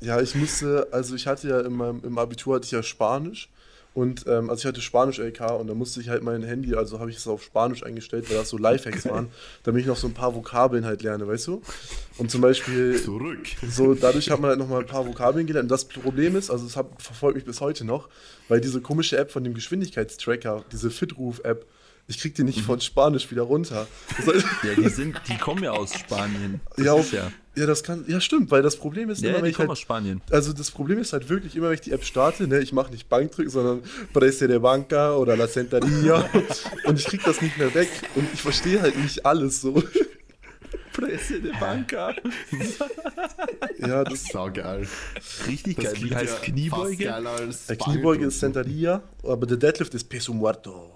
Ja, 0.00 0.20
ich 0.20 0.34
musste, 0.34 0.88
also 0.92 1.14
ich 1.14 1.26
hatte 1.26 1.48
ja 1.48 1.60
in 1.60 1.76
meinem, 1.76 2.02
im 2.04 2.18
Abitur 2.18 2.56
hatte 2.56 2.66
ich 2.66 2.72
ja 2.72 2.82
Spanisch 2.82 3.48
und 3.94 4.26
ähm, 4.26 4.50
also 4.50 4.62
ich 4.62 4.66
hatte 4.66 4.80
Spanisch 4.80 5.20
LK 5.20 5.52
und 5.52 5.68
da 5.68 5.74
musste 5.74 6.00
ich 6.00 6.08
halt 6.08 6.24
mein 6.24 6.42
Handy, 6.42 6.74
also 6.74 6.98
habe 6.98 7.10
ich 7.10 7.16
es 7.16 7.28
auf 7.28 7.44
Spanisch 7.44 7.84
eingestellt, 7.84 8.28
weil 8.28 8.36
das 8.36 8.48
so 8.48 8.58
Lifehacks 8.58 9.08
waren, 9.08 9.28
damit 9.62 9.82
ich 9.82 9.86
noch 9.86 9.96
so 9.96 10.08
ein 10.08 10.14
paar 10.14 10.34
Vokabeln 10.34 10.84
halt 10.84 11.04
lerne, 11.04 11.28
weißt 11.28 11.46
du? 11.46 11.62
Und 12.18 12.28
zum 12.28 12.40
Beispiel 12.40 13.00
Zurück. 13.00 13.46
so 13.62 13.94
dadurch 13.94 14.30
hat 14.30 14.40
man 14.40 14.50
halt 14.50 14.58
nochmal 14.58 14.80
ein 14.80 14.86
paar 14.86 15.06
Vokabeln 15.06 15.46
gelernt. 15.46 15.66
Und 15.66 15.70
das 15.70 15.84
Problem 15.84 16.34
ist, 16.34 16.50
also 16.50 16.66
es 16.66 16.72
verfolgt 16.72 17.36
mich 17.36 17.44
bis 17.44 17.60
heute 17.60 17.84
noch, 17.84 18.08
weil 18.48 18.60
diese 18.60 18.80
komische 18.80 19.16
App 19.16 19.30
von 19.30 19.44
dem 19.44 19.54
Geschwindigkeitstracker, 19.54 20.64
diese 20.72 20.90
Fitruf-App, 20.90 21.64
ich 22.06 22.18
krieg 22.18 22.34
die 22.34 22.44
nicht 22.44 22.60
von 22.60 22.80
Spanisch 22.80 23.30
wieder 23.30 23.42
runter. 23.42 23.86
Ja, 24.62 24.74
die 24.76 24.88
sind, 24.88 25.20
die 25.28 25.38
kommen 25.38 25.64
ja 25.64 25.72
aus 25.72 25.94
Spanien. 25.94 26.60
Das 26.76 26.84
ja, 26.84 26.94
ist 26.94 27.00
auf, 27.00 27.12
ja. 27.12 27.32
ja, 27.56 27.66
das 27.66 27.82
kann, 27.82 28.04
ja 28.06 28.20
stimmt, 28.20 28.50
weil 28.50 28.62
das 28.62 28.76
Problem 28.76 29.08
ist 29.10 29.22
Ja, 29.22 29.30
immer, 29.30 29.42
wenn 29.42 29.50
ich 29.50 29.58
halt, 29.58 29.70
aus 29.70 29.78
Spanien. 29.80 30.20
also 30.30 30.52
das 30.52 30.70
Problem 30.70 30.98
ist 30.98 31.12
halt 31.14 31.28
wirklich 31.30 31.56
immer, 31.56 31.68
wenn 31.68 31.74
ich 31.74 31.80
die 31.80 31.92
App 31.92 32.04
starte, 32.04 32.46
ne, 32.46 32.60
ich 32.60 32.72
mache 32.72 32.90
nicht 32.92 33.08
Bankdrücken, 33.08 33.50
sondern 33.50 33.82
Presse 34.12 34.48
de 34.48 34.58
Banca 34.58 35.14
oder 35.16 35.36
La 35.36 35.48
Centeria 35.48 36.28
und 36.84 36.98
ich 36.98 37.06
krieg 37.06 37.22
das 37.24 37.40
nicht 37.40 37.56
mehr 37.56 37.72
weg 37.74 37.88
und 38.14 38.26
ich 38.34 38.42
verstehe 38.42 38.82
halt 38.82 38.96
nicht 38.98 39.24
alles 39.24 39.62
so. 39.62 39.82
Presse 40.92 41.40
de 41.40 41.52
Banca. 41.58 42.14
Ja, 43.78 44.04
das 44.04 44.24
Saugeil. 44.24 44.86
Richtig 45.46 45.76
Das 45.76 45.92
geil. 45.94 45.94
Wie 46.02 46.14
heißt 46.14 46.24
ja 46.24 46.30
fast 46.32 46.42
Kniebeuge? 46.44 47.04
geiler 47.04 47.30
als 47.30 47.66
der 47.66 47.76
Kniebeuge 47.76 48.26
ist. 48.26 48.38
Centeria, 48.40 49.02
aber 49.22 49.46
der 49.46 49.56
Deadlift 49.56 49.92
ist 49.94 50.08
Peso 50.08 50.32
Muerto. 50.32 50.90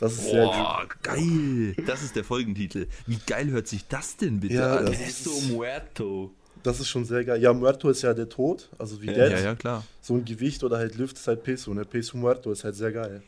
Das 0.00 0.14
ist. 0.14 0.30
Boah, 0.32 0.86
geil. 1.02 1.74
Das 1.86 2.02
ist 2.02 2.16
der 2.16 2.24
Folgentitel. 2.24 2.86
Wie 3.06 3.18
geil 3.26 3.50
hört 3.50 3.68
sich 3.68 3.86
das 3.86 4.16
denn 4.16 4.40
bitte 4.40 4.54
Ja, 4.54 4.76
an? 4.78 4.86
das- 4.86 4.96
Peso 4.96 5.30
Muerto. 5.52 6.32
Das 6.62 6.78
ist 6.80 6.88
schon 6.88 7.04
sehr 7.04 7.24
geil. 7.24 7.40
Ja, 7.40 7.52
Muerto 7.54 7.88
ist 7.88 8.02
ja 8.02 8.12
der 8.12 8.28
Tod, 8.28 8.68
also 8.78 9.00
wie 9.00 9.06
Ja, 9.06 9.12
Dead. 9.12 9.32
Ja, 9.32 9.38
ja, 9.40 9.54
klar. 9.54 9.84
So 10.02 10.14
ein 10.14 10.24
Gewicht 10.24 10.62
oder 10.64 10.76
halt 10.78 10.96
Lift 10.96 11.16
ist 11.16 11.26
halt 11.26 11.42
Peso. 11.42 11.72
Ne? 11.72 11.84
Peso 11.84 12.16
Muerto 12.18 12.50
ist 12.52 12.64
halt 12.64 12.74
sehr 12.74 12.92
geil. 12.92 13.22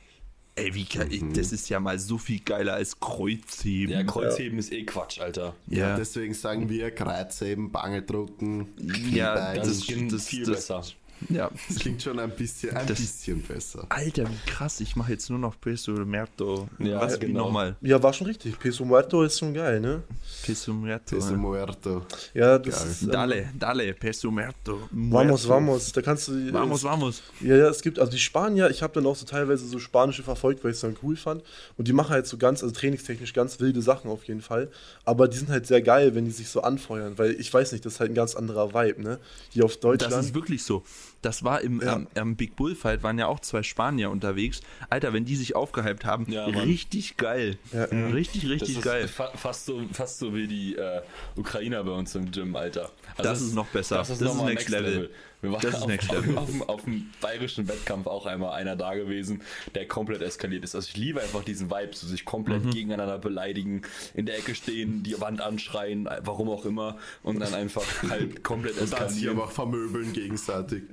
Ey, 0.55 0.75
wie 0.75 0.85
geil, 0.85 1.09
das 1.35 1.51
ist 1.51 1.71
ja 1.71 1.81
mal 1.81 1.99
so 1.99 2.19
viel 2.19 2.41
geiler 2.41 2.75
als 2.75 3.01
Kreuzheben. 3.01 3.91
Ja, 3.95 4.03
Kreuzheben 4.05 4.59
ist 4.59 4.71
eh 4.71 4.85
Quatsch, 4.85 5.19
Alter. 5.19 5.55
Ja, 5.67 5.79
Ja. 5.79 5.97
deswegen 5.97 6.35
sagen 6.35 6.69
wir 6.69 6.91
Kreuzheben, 6.91 7.73
Bangeldrucken, 7.73 8.67
Ja, 8.79 8.93
Kniebeugen. 8.93 9.55
Das, 9.55 9.55
Das- 9.57 9.69
ist 9.69 9.85
viel 9.85 10.09
das- 10.09 10.27
viel 10.27 10.45
das- 10.45 10.55
besser. 10.57 10.83
Ja. 11.29 11.51
Das 11.69 11.79
klingt 11.79 12.03
schon 12.03 12.19
ein 12.19 12.31
bisschen, 12.31 12.77
ein 12.77 12.87
Das- 12.87 12.99
bisschen 13.01 13.43
besser. 13.43 13.87
Alter, 13.89 14.25
wie 14.29 14.51
krass, 14.51 14.81
ich 14.81 14.97
mache 14.97 15.13
jetzt 15.13 15.29
nur 15.31 15.39
noch 15.39 15.59
Peso 15.61 15.93
Muerto. 15.93 16.69
Ja, 16.79 17.01
Was, 17.01 17.21
wie 17.21 17.27
genau. 17.27 17.47
nochmal? 17.47 17.77
Ja, 17.81 18.03
war 18.03 18.13
schon 18.13 18.27
richtig. 18.27 18.59
Peso 18.59 18.85
Muerto 18.85 19.23
ist 19.23 19.39
schon 19.39 19.55
geil, 19.55 19.81
ne? 19.81 20.03
Peso 20.43 20.73
Muerto. 20.73 21.17
Peso 21.17 21.35
Muerto. 21.35 22.03
Ja, 22.35 22.59
das 22.59 22.79
Geil. 22.83 22.91
ist. 22.91 23.03
ähm, 23.03 23.11
Dale, 23.11 23.49
dale, 23.59 23.95
Peso 23.95 24.31
Muerto. 24.31 24.89
Vamos, 24.91 25.47
Muerto. 25.47 25.49
vamos. 25.49 25.93
Da 25.93 26.03
kannst 26.03 26.29
du. 26.29 26.53
Vamos, 26.53 26.83
vamos. 26.85 27.23
Ja, 27.41 27.57
ja, 27.57 27.69
es 27.69 27.83
gibt, 27.83 27.99
also 27.99 28.11
die 28.13 28.19
Spanier, 28.19 28.71
ich 28.71 28.83
habe 28.83 28.93
dann 28.95 29.07
auch 29.07 29.17
so 29.17 29.25
teilweise 29.27 29.67
so 29.67 29.79
spanische 29.79 30.23
verfolgt, 30.23 30.65
weil 30.65 30.71
ich 30.73 30.77
es 30.77 30.81
dann 30.83 30.97
cool 31.03 31.17
fand. 31.17 31.43
Und 31.77 31.89
die 31.89 31.93
machen 31.93 32.11
halt 32.11 32.27
so 32.27 32.37
ganz, 32.39 32.63
also 32.63 32.75
trainingstechnisch 32.75 33.33
ganz 33.33 33.61
wilde 33.61 33.83
Sachen 33.83 34.11
auf 34.11 34.25
jeden 34.25 34.41
Fall. 34.43 34.71
Aber 35.05 35.29
die 35.29 35.37
sind 35.39 35.49
halt 35.51 35.67
sehr 35.67 35.83
geil, 35.83 36.15
wenn 36.15 36.25
die 36.25 36.31
sich 36.31 36.49
so 36.49 36.63
anfeuern, 36.63 37.19
weil 37.19 37.33
ich 37.33 37.53
weiß 37.53 37.73
nicht, 37.73 37.85
das 37.87 37.95
ist 37.95 38.01
halt 38.01 38.11
ein 38.11 38.15
ganz 38.15 38.35
anderer 38.35 38.75
Vibe, 38.75 39.03
ne? 39.03 39.19
Hier 39.51 39.65
auf 39.65 39.73
Das 39.73 39.81
Deutschland. 39.81 40.25
ist 40.25 40.35
wirklich 40.35 40.63
so. 40.63 40.83
Das 41.23 41.45
war 41.45 41.61
im 41.61 41.81
Ja. 41.81 41.95
am, 41.95 42.09
am 42.17 42.37
Big 42.37 42.57
Bull 42.57 42.75
Fight, 42.75 43.03
waren 43.03 43.19
ja 43.19 43.27
auch 43.29 43.41
zwei 43.41 43.63
Spanier 43.63 44.11
unterwegs. 44.11 44.61
Alter, 44.91 45.13
wenn 45.13 45.25
die 45.25 45.37
sich 45.37 45.55
aufgehypt 45.57 46.05
haben, 46.05 46.27
Ja, 46.31 46.47
richtig 46.47 47.17
geil. 47.17 47.57
Ja, 47.73 47.87
ja. 47.93 48.07
Richtig, 48.09 48.43
Das 48.43 48.51
richtig 48.51 48.77
ist 48.79 48.83
geil. 48.85 49.09
fa 49.09 49.31
fast, 49.37 49.67
so, 49.67 49.83
fast 49.93 50.19
so 50.19 50.35
wie 50.35 50.47
die 50.49 50.77
äh, 50.77 51.01
Ukrainer 51.37 51.83
bei 51.85 51.93
uns 51.93 52.15
im 52.15 52.31
Gym, 52.31 52.55
Alter. 52.57 52.91
Also 53.17 53.23
Das 53.23 53.41
ist 53.41 53.55
noch 53.55 53.67
besser. 53.69 53.97
Das 53.99 54.11
ist, 54.11 54.21
Das 54.21 54.29
ist 54.31 54.35
nochmal 54.37 54.53
Next 54.55 54.69
Level. 54.69 55.11
Wir 55.43 55.53
waren 55.53 55.75
auf, 55.75 55.83
auf. 56.11 56.37
Auf, 56.37 56.47
dem- 56.51 56.63
auf 56.63 56.85
dem 56.85 57.11
bayerischen 57.21 57.69
Wettkampf 57.69 58.07
auch 58.07 58.27
einmal 58.27 58.53
einer 58.53 58.77
da 58.77 58.95
gewesen, 58.95 59.43
der 59.75 59.87
komplett 59.87 60.23
eskaliert 60.23 60.65
ist. 60.65 60.75
Also 60.75 60.89
ich 60.89 60.97
liebe 60.97 61.21
einfach 61.21 61.45
diesen 61.45 61.69
Vibe, 61.71 61.91
so 61.95 62.07
sich 62.07 62.25
komplett 62.25 62.65
Mhm. 62.65 62.71
gegeneinander 62.71 63.19
beleidigen, 63.19 63.83
in 64.15 64.25
der 64.27 64.39
Ecke 64.39 64.55
stehen, 64.55 65.03
die 65.03 65.21
Wand 65.21 65.41
anschreien, 65.41 66.09
warum 66.23 66.49
auch 66.49 66.65
immer, 66.65 66.97
und 67.23 67.41
dann 67.41 67.53
einfach 67.55 67.83
halt 68.09 68.43
komplett 68.45 68.79
Und 68.81 68.93
dann 68.93 69.09
sich 69.09 69.19
eskalieren. 69.25 69.37
aber 69.39 69.49
vermöbeln 69.49 70.13
gegenseitig. 70.13 70.85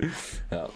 Ja. 0.50 0.68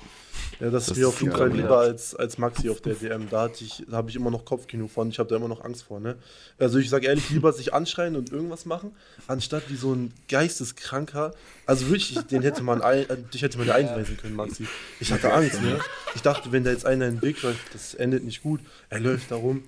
Ja, 0.64 0.71
das, 0.71 0.87
Das 0.87 0.97
ist 0.97 1.00
mir 1.02 1.09
auf 1.09 1.21
jeden 1.21 1.37
Fall 1.37 1.50
ja. 1.50 1.56
lieber 1.56 1.78
als, 1.78 2.14
als 2.14 2.38
Maxi 2.38 2.71
auf 2.71 2.80
der 2.80 2.94
DM. 2.94 3.28
Da, 3.28 3.42
hatte 3.42 3.62
ich, 3.64 3.85
da 3.87 3.99
habe 3.99 4.09
ich 4.09 4.16
immer 4.16 4.30
noch 4.30 4.47
Kopfkino 4.47 4.88
von. 4.88 5.11
Ich 5.11 5.18
habe 5.18 5.28
da 5.28 5.37
immer 5.37 5.49
noch 5.49 5.62
Angst 5.62 5.83
vor. 5.83 6.00
Ne? 6.00 6.16
Also 6.59 6.78
ich 6.78 6.88
sage 6.88 7.06
ehrlich, 7.06 7.28
lieber 7.28 7.52
sich 7.52 7.75
anschreien 7.75 8.16
und 8.16 8.33
irgendwas 8.33 8.64
machen, 8.64 8.92
anstatt 9.26 9.64
wie 9.68 9.76
so 9.76 9.92
ein 9.92 10.14
Geisteskranker. 10.28 11.35
Also 11.66 11.88
wirklich, 11.90 12.18
den 12.28 12.40
hätte 12.40 12.62
man 12.62 12.80
äh, 12.80 13.04
dich 13.35 13.42
hätte 13.42 13.59
man 13.59 13.66
da 13.66 13.75
einweisen 13.75 14.16
können, 14.16 14.37
Maxi. 14.37 14.66
Ich 15.00 15.12
hatte 15.12 15.35
Angst. 15.35 15.61
Ne? 15.61 15.78
Ich 16.14 16.23
dachte, 16.23 16.50
wenn 16.50 16.64
da 16.64 16.71
jetzt 16.71 16.87
einer 16.87 17.09
in 17.09 17.16
den 17.16 17.23
Weg 17.23 17.42
läuft, 17.42 17.75
das 17.75 17.92
endet 17.92 18.25
nicht 18.25 18.42
gut. 18.42 18.61
Er 18.88 19.00
läuft 19.00 19.33
da 19.33 19.37
rum. 19.37 19.64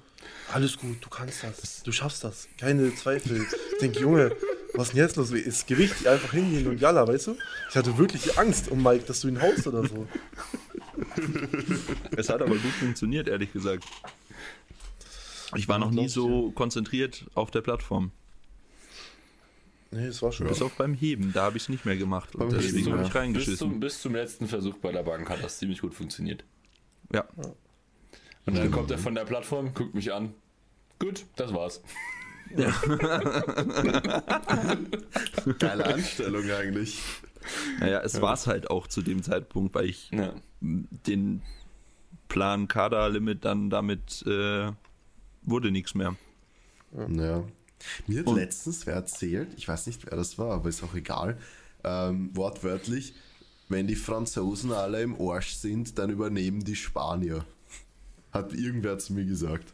Alles 0.50 0.78
gut, 0.78 0.96
du 1.04 1.10
kannst 1.10 1.42
das. 1.42 1.82
Du 1.82 1.92
schaffst 1.92 2.24
das. 2.24 2.48
Keine 2.56 2.94
Zweifel. 2.94 3.44
Ich 3.72 3.78
denke, 3.80 4.00
Junge, 4.00 4.34
was 4.76 4.88
ist 4.88 4.94
denn 4.94 5.02
jetzt 5.02 5.16
los? 5.16 5.30
Ist 5.32 5.66
Gewicht 5.66 6.06
einfach 6.06 6.32
hingehen 6.32 6.66
und 6.66 6.80
Jalla, 6.80 7.06
weißt 7.06 7.28
du? 7.28 7.36
Ich 7.70 7.76
hatte 7.76 7.96
wirklich 7.98 8.38
Angst 8.38 8.70
um 8.70 8.82
Mike, 8.82 9.04
dass 9.06 9.20
du 9.20 9.28
ihn 9.28 9.40
haust 9.40 9.66
oder 9.66 9.86
so. 9.86 10.06
Es 12.16 12.28
hat 12.28 12.40
aber 12.42 12.56
gut 12.56 12.72
funktioniert, 12.78 13.28
ehrlich 13.28 13.52
gesagt. 13.52 13.84
Ich 15.54 15.68
war 15.68 15.78
noch 15.78 15.90
nie 15.90 16.08
so 16.08 16.50
konzentriert 16.52 17.26
auf 17.34 17.50
der 17.50 17.60
Plattform. 17.60 18.10
Nee, 19.90 20.06
es 20.06 20.20
war 20.22 20.32
schon. 20.32 20.46
Bis 20.48 20.60
auf 20.62 20.72
beim 20.76 20.94
Heben, 20.94 21.32
da 21.32 21.44
habe 21.44 21.56
ich 21.56 21.64
es 21.64 21.68
nicht 21.68 21.84
mehr 21.84 21.96
gemacht. 21.96 22.34
Und 22.34 22.48
Beim 22.48 22.58
deswegen 22.58 22.92
habe 22.92 23.02
ich 23.02 23.04
Bis 23.04 23.12
zum, 23.12 23.20
reingeschissen. 23.20 23.80
bis 23.80 24.00
zum 24.02 24.14
letzten 24.14 24.48
Versuch 24.48 24.76
bei 24.78 24.92
der 24.92 25.02
Bank 25.04 25.28
hat 25.30 25.42
das 25.42 25.58
ziemlich 25.58 25.80
gut 25.80 25.94
funktioniert. 25.94 26.44
Ja. 27.12 27.24
Und 28.46 28.56
dann 28.56 28.70
kommt 28.70 28.90
er 28.90 28.98
von 28.98 29.14
der 29.14 29.24
Plattform, 29.24 29.72
guckt 29.74 29.94
mich 29.94 30.12
an. 30.12 30.34
Gut, 30.98 31.24
das 31.36 31.52
war's. 31.52 31.82
Geile 35.58 35.86
Anstellung 35.94 36.50
eigentlich. 36.50 37.02
Naja, 37.80 38.00
es 38.02 38.20
war 38.20 38.34
es 38.34 38.46
halt 38.46 38.70
auch 38.70 38.86
zu 38.86 39.02
dem 39.02 39.22
Zeitpunkt, 39.22 39.74
weil 39.74 39.86
ich 39.86 40.10
Ja. 40.10 40.34
den 40.60 41.42
Plan 42.28 42.66
Kaderlimit 42.68 43.44
dann 43.44 43.70
damit 43.70 44.24
äh, 44.26 44.72
wurde 45.42 45.70
nichts 45.70 45.94
mehr. 45.94 46.16
Ja. 46.92 47.44
Mir 48.06 48.20
hat 48.20 48.26
Und- 48.26 48.36
letztens 48.36 48.86
wer 48.86 48.94
erzählt, 48.94 49.48
ich 49.56 49.68
weiß 49.68 49.86
nicht, 49.86 50.06
wer 50.06 50.16
das 50.16 50.38
war, 50.38 50.54
aber 50.54 50.68
ist 50.68 50.82
auch 50.82 50.94
egal, 50.94 51.38
ähm, 51.84 52.30
wortwörtlich, 52.34 53.14
wenn 53.68 53.86
die 53.86 53.96
Franzosen 53.96 54.72
alle 54.72 55.02
im 55.02 55.20
Arsch 55.20 55.54
sind, 55.54 55.98
dann 55.98 56.10
übernehmen 56.10 56.64
die 56.64 56.76
Spanier. 56.76 57.44
Hat 58.32 58.52
irgendwer 58.54 58.98
zu 58.98 59.12
mir 59.12 59.24
gesagt. 59.24 59.72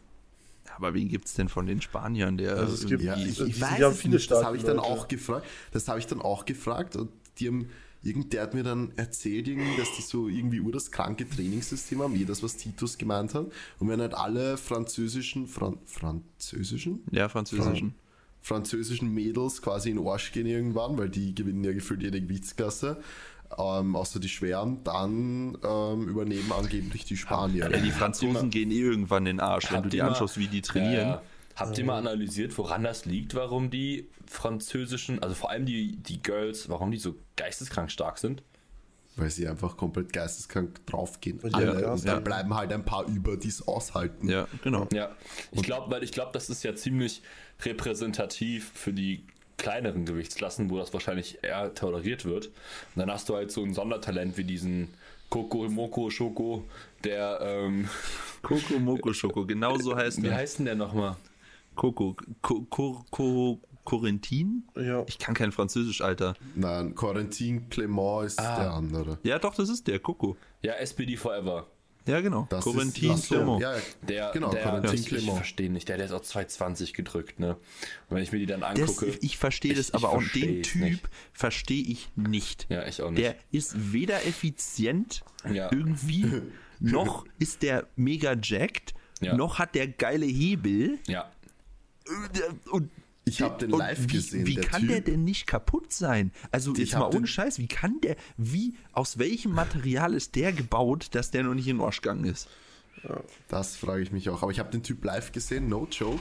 Aber 0.75 0.93
wen 0.93 1.07
gibt 1.07 1.25
es 1.27 1.33
denn 1.33 1.49
von 1.49 1.65
den 1.65 1.81
Spaniern, 1.81 2.37
der 2.37 2.57
Also 2.57 2.73
es 2.73 2.85
gibt- 2.85 3.03
Ja, 3.03 3.15
ich, 3.17 3.39
ich 3.39 3.61
weiß 3.61 3.81
haben 3.81 3.91
es 3.93 3.99
viele 3.99 4.15
nicht, 4.15 4.29
das 4.31 4.43
habe 4.43 4.57
ich 4.57 4.63
dann 4.63 4.77
Leute. 4.77 4.87
auch 4.89 5.07
gefragt. 5.07 5.45
Das 5.71 5.87
habe 5.87 5.99
ich 5.99 6.07
dann 6.07 6.21
auch 6.21 6.45
gefragt 6.45 6.95
und 6.95 7.09
die 7.39 7.47
haben, 7.47 7.69
irgend, 8.03 8.33
der 8.33 8.43
hat 8.43 8.53
mir 8.53 8.63
dann 8.63 8.91
erzählt, 8.95 9.47
irgendwie, 9.47 9.77
dass 9.77 9.95
die 9.95 10.01
so 10.01 10.27
irgendwie 10.27 10.59
ur 10.59 10.71
das 10.71 10.91
kranke 10.91 11.27
Trainingssystem 11.29 12.01
haben, 12.01 12.15
eh 12.15 12.25
das, 12.25 12.43
was 12.43 12.57
Titus 12.57 12.97
gemeint 12.97 13.33
hat. 13.33 13.45
Und 13.79 13.87
wenn 13.89 14.01
halt 14.01 14.13
alle 14.13 14.57
französischen, 14.57 15.47
Fran 15.47 15.77
französischen? 15.85 17.03
ja, 17.11 17.29
französischen. 17.29 17.95
französischen 18.41 19.13
Mädels 19.13 19.61
quasi 19.61 19.89
in 19.91 19.97
den 19.97 20.05
Arsch 20.07 20.31
gehen 20.33 20.45
irgendwann, 20.47 20.97
weil 20.97 21.09
die 21.09 21.33
gewinnen 21.33 21.63
ja 21.63 21.71
gefühlt 21.73 22.01
jede 22.03 22.19
Gewichtsklasse, 22.21 23.01
ähm, 23.57 23.95
außer 23.95 24.19
die 24.19 24.29
Schweren, 24.29 24.83
dann 24.83 25.57
ähm, 25.63 26.07
übernehmen 26.07 26.51
angeblich 26.51 27.05
die 27.05 27.17
Spanier. 27.17 27.69
Ja, 27.71 27.77
die 27.77 27.91
Franzosen 27.91 28.49
gehen 28.49 28.71
eh 28.71 28.79
irgendwann 28.79 29.25
in 29.25 29.37
den 29.37 29.39
Arsch, 29.39 29.71
wenn 29.71 29.89
du 29.89 29.97
mal- 29.97 30.09
anschaust, 30.09 30.37
wie 30.37 30.47
die 30.47 30.61
trainieren. 30.61 31.09
Ja, 31.09 31.21
habt 31.55 31.77
ihr 31.77 31.85
mal 31.85 31.97
analysiert, 31.97 32.57
woran 32.57 32.83
das 32.83 33.05
liegt, 33.05 33.35
warum 33.35 33.69
die 33.69 34.07
französischen, 34.25 35.21
also 35.21 35.35
vor 35.35 35.49
allem 35.49 35.65
die, 35.65 35.97
die 35.97 36.21
Girls, 36.21 36.69
warum 36.69 36.91
die 36.91 36.97
so 36.97 37.15
geisteskrank 37.35 37.91
stark 37.91 38.17
sind? 38.17 38.43
Weil 39.15 39.29
sie 39.29 39.47
einfach 39.47 39.77
komplett 39.77 40.11
geisteskrank 40.11 40.85
draufgehen. 40.87 41.39
Die 41.43 41.53
Alle. 41.53 41.81
Gas 41.81 42.01
und 42.01 42.07
dann 42.07 42.23
bleiben 42.23 42.55
halt 42.55 42.73
ein 42.73 42.83
paar 42.83 43.05
über, 43.05 43.37
die 43.37 43.49
es 43.49 43.67
aushalten. 43.67 44.27
Ja, 44.27 44.47
genau. 44.63 44.87
Ja, 44.91 45.11
ich 45.51 45.61
glaube, 45.61 45.91
weil 45.91 46.03
ich 46.03 46.11
glaube, 46.11 46.31
das 46.33 46.49
ist 46.49 46.63
ja 46.63 46.73
ziemlich 46.73 47.21
repräsentativ 47.63 48.71
für 48.73 48.91
die 48.91 49.23
kleineren 49.57 50.05
Gewichtsklassen, 50.05 50.69
wo 50.69 50.77
das 50.77 50.93
wahrscheinlich 50.93 51.39
eher 51.43 51.73
toleriert 51.75 52.25
wird. 52.25 52.47
Und 52.47 52.53
dann 52.97 53.11
hast 53.11 53.29
du 53.29 53.35
halt 53.35 53.51
so 53.51 53.63
ein 53.63 53.73
Sondertalent 53.73 54.37
wie 54.37 54.43
diesen 54.43 54.89
Coco 55.29 55.67
Moko 55.69 56.09
Schoko, 56.09 56.63
der, 57.03 57.39
ähm, 57.41 57.89
Coco 58.41 58.79
Moko 58.79 59.13
Schoko, 59.13 59.45
genau 59.45 59.77
so 59.77 59.95
heißt 59.95 60.17
wie 60.17 60.27
der. 60.27 60.35
heißt 60.35 60.59
denn 60.59 60.65
der 60.65 60.75
nochmal? 60.75 61.15
Co, 61.75 61.91
Co, 61.91 63.59
Corentin? 63.83 64.63
Ja. 64.75 65.03
Ich 65.07 65.17
kann 65.17 65.33
kein 65.33 65.51
Französisch, 65.51 66.01
Alter. 66.01 66.35
Nein, 66.55 66.95
Corentin 66.95 67.67
Clement 67.69 68.25
ist 68.27 68.39
Ah. 68.39 68.59
der 68.59 68.71
andere. 68.71 69.17
Ja, 69.23 69.39
doch, 69.39 69.55
das 69.55 69.69
ist 69.69 69.87
der, 69.87 69.99
Coco. 69.99 70.37
Ja, 70.61 70.73
SPD 70.73 71.17
Forever. 71.17 71.67
Ja, 72.05 72.19
genau. 72.21 72.47
Das 72.49 72.63
Corentin 72.65 73.15
Clement. 73.21 73.61
ja, 73.61 73.75
Der, 74.01 74.31
genau, 74.31 74.51
der, 74.51 74.63
Corentin 74.63 74.93
ich, 74.93 75.01
ich 75.01 75.07
Clement. 75.07 75.37
verstehe 75.37 75.69
nicht, 75.71 75.87
der, 75.87 75.97
der 75.97 76.07
ist 76.07 76.11
auch 76.11 76.21
220 76.21 76.93
gedrückt, 76.93 77.39
ne? 77.39 77.55
Und 78.09 78.15
wenn 78.17 78.23
ich 78.23 78.31
mir 78.31 78.39
die 78.39 78.45
dann 78.45 78.59
Das, 78.59 78.69
angucke. 78.79 79.17
ich 79.21 79.37
verstehe 79.37 79.73
das 79.73 79.89
ich 79.89 79.95
aber 79.95 80.09
auch. 80.09 80.21
Den 80.35 80.63
Typ 80.63 80.99
verstehe 81.31 81.83
ich 81.83 82.09
nicht. 82.15 82.65
Ja, 82.69 82.85
ich 82.85 83.01
auch 83.01 83.09
nicht. 83.11 83.23
Der 83.23 83.35
ist 83.51 83.93
weder 83.93 84.25
effizient 84.25 85.23
Ja. 85.49 85.71
irgendwie, 85.71 86.25
noch 86.79 87.25
ist 87.39 87.61
der 87.63 87.87
mega 87.95 88.35
jacked, 88.41 88.93
Ja. 89.21 89.35
noch 89.37 89.59
hat 89.59 89.73
der 89.75 89.87
geile 89.87 90.25
Hebel. 90.25 90.99
ja. 91.07 91.31
Und 92.69 92.89
Ich 93.25 93.41
habe 93.41 93.57
den 93.57 93.69
live 93.69 94.03
wie, 94.03 94.07
gesehen. 94.07 94.45
Wie 94.45 94.55
der 94.55 94.65
kann 94.65 94.81
typ, 94.81 94.89
der 94.89 95.01
denn 95.01 95.23
nicht 95.23 95.47
kaputt 95.47 95.93
sein? 95.93 96.31
Also 96.51 96.73
Ich 96.73 96.79
jetzt 96.79 96.93
mal 96.93 97.15
ohne 97.15 97.27
Scheiß, 97.27 97.57
wie 97.59 97.67
kann 97.67 98.01
der, 98.01 98.15
wie, 98.37 98.75
aus 98.91 99.17
welchem 99.17 99.53
Material 99.53 100.13
ist 100.13 100.35
der 100.35 100.51
gebaut, 100.51 101.09
dass 101.11 101.31
der 101.31 101.43
noch 101.43 101.53
nicht 101.53 101.67
in 101.67 101.77
den 101.77 101.85
Arsch 101.85 102.01
gegangen 102.01 102.25
ist? 102.25 102.47
Das 103.47 103.75
frage 103.75 104.01
ich 104.01 104.11
mich 104.11 104.29
auch. 104.29 104.43
Aber 104.43 104.51
ich 104.51 104.59
habe 104.59 104.71
den 104.71 104.83
Typ 104.83 105.03
live 105.03 105.31
gesehen, 105.31 105.67
no 105.67 105.87
joke. 105.89 106.19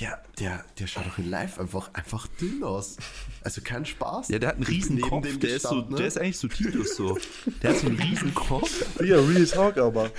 Der, 0.00 0.20
der, 0.40 0.64
der 0.78 0.86
schaut 0.88 1.06
doch 1.06 1.18
in 1.18 1.30
live 1.30 1.60
einfach, 1.60 1.90
einfach 1.92 2.26
dünn 2.40 2.64
aus. 2.64 2.96
Also 3.42 3.60
kein 3.62 3.86
Spaß. 3.86 4.28
Ja, 4.28 4.40
der 4.40 4.48
hat 4.48 4.56
einen 4.56 4.64
riesen 4.64 4.96
neben 4.96 5.08
Kopf, 5.08 5.38
der 5.38 5.50
ist, 5.50 5.62
so, 5.62 5.82
ne? 5.82 5.96
der 5.96 6.06
ist 6.08 6.18
eigentlich 6.18 6.38
so 6.38 6.48
Titus 6.48 6.96
so. 6.96 7.16
Der 7.62 7.70
hat 7.70 7.78
so 7.78 7.86
einen 7.86 8.00
riesen 8.00 8.34
Kopf. 8.34 8.84
Ja, 9.00 9.20
Real 9.20 9.46
Talk 9.46 9.78
aber. 9.78 10.10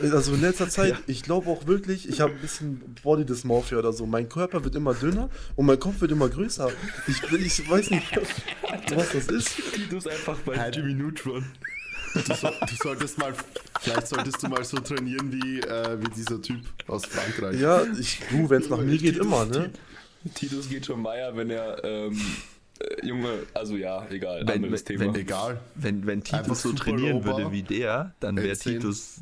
Also 0.00 0.32
in 0.32 0.40
letzter 0.40 0.70
Zeit, 0.70 0.96
ich 1.08 1.22
glaube 1.22 1.50
auch 1.50 1.66
wirklich, 1.66 2.08
ich 2.08 2.20
habe 2.20 2.32
ein 2.32 2.40
bisschen 2.40 2.96
Body 3.02 3.26
Dysmorphia 3.26 3.78
oder 3.78 3.92
so. 3.92 4.06
Mein 4.06 4.30
Körper 4.30 4.64
wird 4.64 4.74
immer 4.76 4.94
dünner 4.94 5.28
und 5.56 5.66
mein 5.66 5.78
Kopf 5.78 6.00
wird 6.00 6.12
immer 6.12 6.28
größer. 6.30 6.70
Ich, 7.06 7.22
ich 7.32 7.68
weiß 7.68 7.90
nicht, 7.90 8.06
was 8.94 9.10
das 9.12 9.26
ist. 9.26 9.56
Titus 9.74 10.06
einfach 10.06 10.38
bei 10.38 10.56
Halt. 10.56 10.76
Jimmy 10.76 10.94
Neutron. 10.94 11.44
Du, 12.14 12.34
so, 12.34 12.48
du 12.48 12.74
solltest 12.82 13.18
mal, 13.18 13.32
vielleicht 13.80 14.08
solltest 14.08 14.42
du 14.42 14.48
mal 14.48 14.64
so 14.64 14.78
trainieren 14.78 15.32
wie, 15.32 15.60
äh, 15.60 16.00
wie 16.00 16.08
dieser 16.10 16.40
Typ 16.40 16.60
aus 16.86 17.04
Frankreich. 17.06 17.60
Ja, 17.60 17.82
ich, 17.98 18.20
du, 18.30 18.48
wenn 18.50 18.62
es 18.62 18.68
nach 18.70 18.78
mir 18.78 18.98
geht, 18.98 19.16
immer, 19.18 19.44
ne? 19.46 19.70
Titus 20.34 20.68
geht 20.68 20.86
schon 20.86 21.00
Meier, 21.02 21.36
wenn 21.36 21.50
er, 21.50 21.82
ähm, 21.84 22.20
äh, 22.80 23.06
Junge, 23.06 23.30
also 23.54 23.76
ja, 23.76 24.06
egal, 24.10 24.40
Wenn- 24.46 24.64
anderes 24.64 24.80
wenn- 24.80 24.98
Thema. 24.98 25.14
wenn- 25.14 25.20
Egal. 25.20 25.60
Wenn, 25.74 26.06
wenn 26.06 26.18
Einfach 26.20 26.42
Titus 26.42 26.62
so 26.62 26.68
super 26.70 26.84
trainieren 26.84 27.12
Lober. 27.22 27.36
würde 27.38 27.52
wie 27.52 27.62
der, 27.62 28.14
dann 28.20 28.36
wäre. 28.36 28.56
Titus 28.56 29.20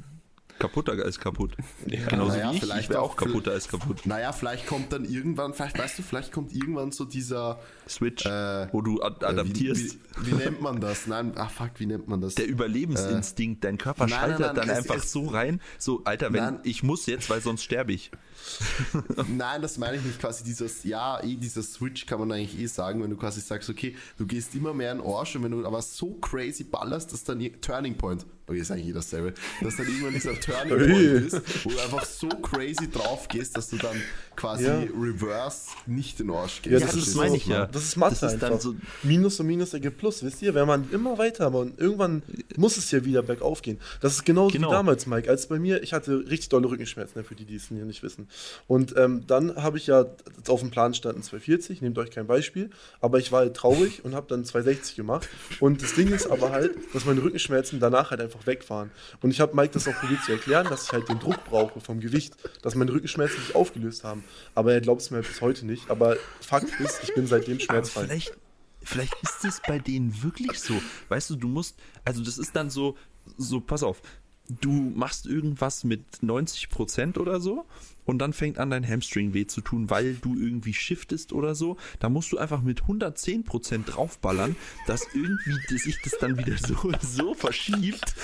kaputter 0.58 0.92
als 1.04 1.18
kaputt. 1.20 1.56
Genauso 1.86 2.32
Naja, 2.32 2.46
wie 2.52 2.56
ich, 2.56 2.62
ich 2.62 2.68
vielleicht 2.68 2.88
wäre 2.90 3.00
auch- 3.02 3.16
kaputter 3.16 3.52
als 3.52 3.68
kaputt. 3.68 4.06
Naja, 4.06 4.32
vielleicht 4.32 4.66
kommt 4.66 4.92
dann 4.92 5.04
irgendwann, 5.04 5.54
vielleicht, 5.54 5.78
weißt 5.78 5.98
du, 5.98 6.02
vielleicht 6.02 6.32
kommt 6.32 6.52
irgendwann 6.54 6.92
so 6.92 7.04
dieser. 7.04 7.58
Switch, 7.88 8.26
Äh, 8.26 8.66
wo 8.72 8.80
du 8.82 9.00
ad 9.02 9.24
äh, 9.24 9.28
adaptierst. 9.28 9.96
Wie, 10.20 10.26
wie, 10.26 10.32
wie 10.32 10.34
nennt 10.34 10.60
man 10.60 10.80
das? 10.80 11.06
Nein, 11.06 11.32
ach 11.36 11.50
fuck, 11.50 11.70
wie 11.78 11.86
nennt 11.86 12.08
man 12.08 12.20
das? 12.20 12.34
der 12.34 12.48
Überlebensinstinkt, 12.48 13.62
dein 13.62 13.78
Körper 13.78 14.06
Nein, 14.06 14.10
nein, 14.10 14.20
schaltet 14.20 14.46
nein, 14.46 14.54
dann 14.56 14.68
es- 14.70 14.76
einfach 14.78 14.96
es- 14.96 15.12
so 15.12 15.26
rein, 15.26 15.60
so, 15.78 16.02
Alter, 16.04 16.32
wenn 16.32 16.58
ich 16.64 16.82
muss 16.82 17.06
jetzt, 17.06 17.30
weil 17.30 17.40
sonst 17.40 17.62
sterbe 17.62 17.92
ich. 17.92 18.10
Nein, 19.28 19.62
das 19.62 19.78
meine 19.78 19.96
ich 19.96 20.02
nicht. 20.04 20.20
Quasi 20.20 20.44
dieses, 20.44 20.84
ja, 20.84 21.22
eh, 21.22 21.36
dieser 21.36 21.62
Switch 21.62 22.06
kann 22.06 22.18
man 22.20 22.32
eigentlich 22.32 22.58
eh 22.58 22.66
sagen, 22.66 23.02
wenn 23.02 23.10
du 23.10 23.16
quasi 23.16 23.40
sagst, 23.40 23.68
okay, 23.70 23.96
du 24.18 24.26
gehst 24.26 24.54
immer 24.54 24.74
mehr 24.74 24.92
in 24.92 24.98
den 24.98 25.06
Arsch 25.06 25.36
und 25.36 25.44
wenn 25.44 25.52
du 25.52 25.64
aber 25.66 25.82
so 25.82 26.14
crazy 26.20 26.64
ballerst, 26.64 27.12
dass 27.12 27.24
dann 27.24 27.40
ihr- 27.40 27.60
Turning 27.60 27.96
Point, 27.96 28.26
okay, 28.46 28.58
ist 28.60 28.70
eigentlich 28.70 28.94
dasselbe, 28.94 29.34
dass 29.62 29.76
dann 29.76 29.86
irgendwann 29.86 30.14
dieser 30.14 30.34
Turning 30.40 30.90
Point 30.90 31.32
ist, 31.32 31.64
wo 31.64 31.70
du 31.70 31.78
einfach 31.80 32.04
so 32.04 32.28
crazy 32.28 32.90
drauf 32.90 33.28
gehst, 33.28 33.56
dass 33.56 33.68
du 33.70 33.76
dann 33.76 33.96
quasi 34.36 34.64
Ja. 34.64 34.78
reverse 34.98 35.70
nicht 35.86 36.20
in 36.20 36.28
den 36.28 36.36
Arsch 36.36 36.62
gehst. 36.62 36.72
Ja, 36.72 36.80
das, 36.80 36.94
das 36.94 37.08
ist 37.08 37.14
meine 37.16 37.36
ich 37.36 37.46
ja. 37.46 37.66
Das 37.66 37.82
ist 37.84 37.96
Mathe 37.96 38.16
Das 38.20 38.32
ist 38.34 38.42
dann 38.42 38.52
einfach. 38.52 38.62
so- 38.64 38.74
Minus 39.02 39.40
und 39.40 39.46
Minus 39.46 39.72
ergibt 39.74 39.98
Plus, 39.98 40.22
wisst 40.22 40.42
ihr? 40.42 40.54
Wenn 40.54 40.66
man 40.66 40.88
immer 40.92 41.16
weiter, 41.18 41.46
aber 41.46 41.66
irgendwann 41.76 42.22
muss 42.56 42.76
es 42.76 42.90
ja 42.90 43.04
wieder 43.04 43.22
bergauf 43.22 43.62
gehen. 43.62 43.78
Das 44.00 44.12
ist 44.12 44.24
genauso 44.24 44.52
Genau. 44.52 44.68
wie 44.68 44.72
damals, 44.72 45.06
Mike. 45.06 45.28
Als 45.30 45.46
bei 45.46 45.58
mir, 45.58 45.82
ich 45.82 45.92
hatte 45.92 46.24
richtig 46.28 46.48
dolle 46.50 46.68
Rückenschmerzen, 46.68 47.18
ne, 47.20 47.24
für 47.24 47.34
die, 47.34 47.44
die 47.46 47.56
es 47.56 47.68
hier 47.68 47.84
nicht 47.84 48.02
wissen. 48.02 48.28
Und 48.66 48.94
ähm, 48.96 49.26
dann 49.26 49.56
habe 49.56 49.78
ich 49.78 49.86
ja 49.86 50.04
auf 50.48 50.60
dem 50.60 50.70
Plan 50.70 50.92
standen 50.94 51.22
240, 51.22 51.80
nehmt 51.80 51.98
euch 51.98 52.10
kein 52.10 52.26
Beispiel, 52.26 52.70
aber 53.00 53.18
ich 53.18 53.32
war 53.32 53.40
halt 53.40 53.54
traurig 53.56 54.04
und 54.04 54.14
habe 54.14 54.26
dann 54.28 54.44
260 54.44 54.96
gemacht. 54.96 55.28
Und 55.60 55.82
das 55.82 55.94
Ding 55.94 56.12
ist 56.12 56.26
aber 56.26 56.50
halt, 56.52 56.74
dass 56.92 57.04
meine 57.06 57.22
Rückenschmerzen 57.22 57.80
danach 57.80 58.10
halt 58.10 58.20
einfach 58.20 58.35
weg 58.44 58.68
waren. 58.68 58.90
Und 59.22 59.30
ich 59.30 59.40
habe 59.40 59.56
Mike 59.56 59.72
das 59.72 59.88
auch 59.88 59.94
probiert 59.94 60.22
zu 60.24 60.32
erklären, 60.32 60.66
dass 60.68 60.84
ich 60.84 60.92
halt 60.92 61.08
den 61.08 61.18
Druck 61.18 61.42
brauche 61.44 61.80
vom 61.80 62.00
Gewicht, 62.00 62.34
dass 62.62 62.74
meine 62.74 62.92
Rückenschmerzen 62.92 63.40
sich 63.40 63.54
aufgelöst 63.54 64.04
haben. 64.04 64.24
Aber 64.54 64.74
er 64.74 64.80
glaubt 64.80 65.00
es 65.00 65.10
mir 65.10 65.22
bis 65.22 65.40
heute 65.40 65.64
nicht. 65.64 65.88
Aber 65.90 66.16
Fakt 66.40 66.78
ist, 66.80 67.04
ich 67.04 67.14
bin 67.14 67.26
seitdem 67.26 67.54
Aber 67.54 67.64
schmerzfrei. 67.64 68.04
vielleicht, 68.04 68.36
vielleicht 68.82 69.14
ist 69.22 69.44
es 69.44 69.62
bei 69.66 69.78
denen 69.78 70.22
wirklich 70.22 70.58
so. 70.60 70.74
Weißt 71.08 71.30
du, 71.30 71.36
du 71.36 71.48
musst, 71.48 71.76
also 72.04 72.22
das 72.22 72.36
ist 72.36 72.54
dann 72.54 72.68
so, 72.68 72.96
so, 73.38 73.60
pass 73.60 73.82
auf, 73.82 74.02
du 74.48 74.70
machst 74.70 75.26
irgendwas 75.26 75.84
mit 75.84 76.02
90% 76.22 77.18
oder 77.18 77.40
so 77.40 77.64
und 78.06 78.18
dann 78.18 78.32
fängt 78.32 78.58
an 78.58 78.70
dein 78.70 78.86
Hamstring 78.88 79.34
weh 79.34 79.46
zu 79.46 79.60
tun, 79.60 79.90
weil 79.90 80.14
du 80.14 80.34
irgendwie 80.38 80.72
shiftest 80.72 81.32
oder 81.34 81.54
so. 81.54 81.76
Da 82.00 82.08
musst 82.08 82.32
du 82.32 82.38
einfach 82.38 82.62
mit 82.62 82.82
110% 82.84 83.84
draufballern, 83.84 84.56
dass 84.86 85.06
irgendwie 85.12 85.78
sich 85.78 85.98
das 86.02 86.14
dann 86.18 86.38
wieder 86.38 86.56
so, 86.56 86.90
so 87.02 87.34
verschiebt. 87.34 88.14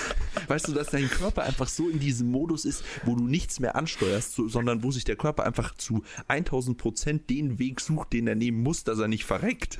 Weißt 0.47 0.67
du, 0.67 0.73
dass 0.73 0.87
dein 0.87 1.09
Körper 1.09 1.43
einfach 1.43 1.67
so 1.67 1.87
in 1.89 1.99
diesem 1.99 2.31
Modus 2.31 2.65
ist, 2.65 2.83
wo 3.05 3.15
du 3.15 3.27
nichts 3.27 3.59
mehr 3.59 3.75
ansteuerst, 3.75 4.33
so, 4.33 4.47
sondern 4.47 4.83
wo 4.83 4.91
sich 4.91 5.03
der 5.03 5.15
Körper 5.15 5.45
einfach 5.45 5.75
zu 5.75 6.03
1000% 6.27 7.27
den 7.29 7.59
Weg 7.59 7.79
sucht, 7.79 8.13
den 8.13 8.27
er 8.27 8.35
nehmen 8.35 8.61
muss, 8.61 8.83
dass 8.83 8.99
er 8.99 9.07
nicht 9.07 9.25
verreckt. 9.25 9.77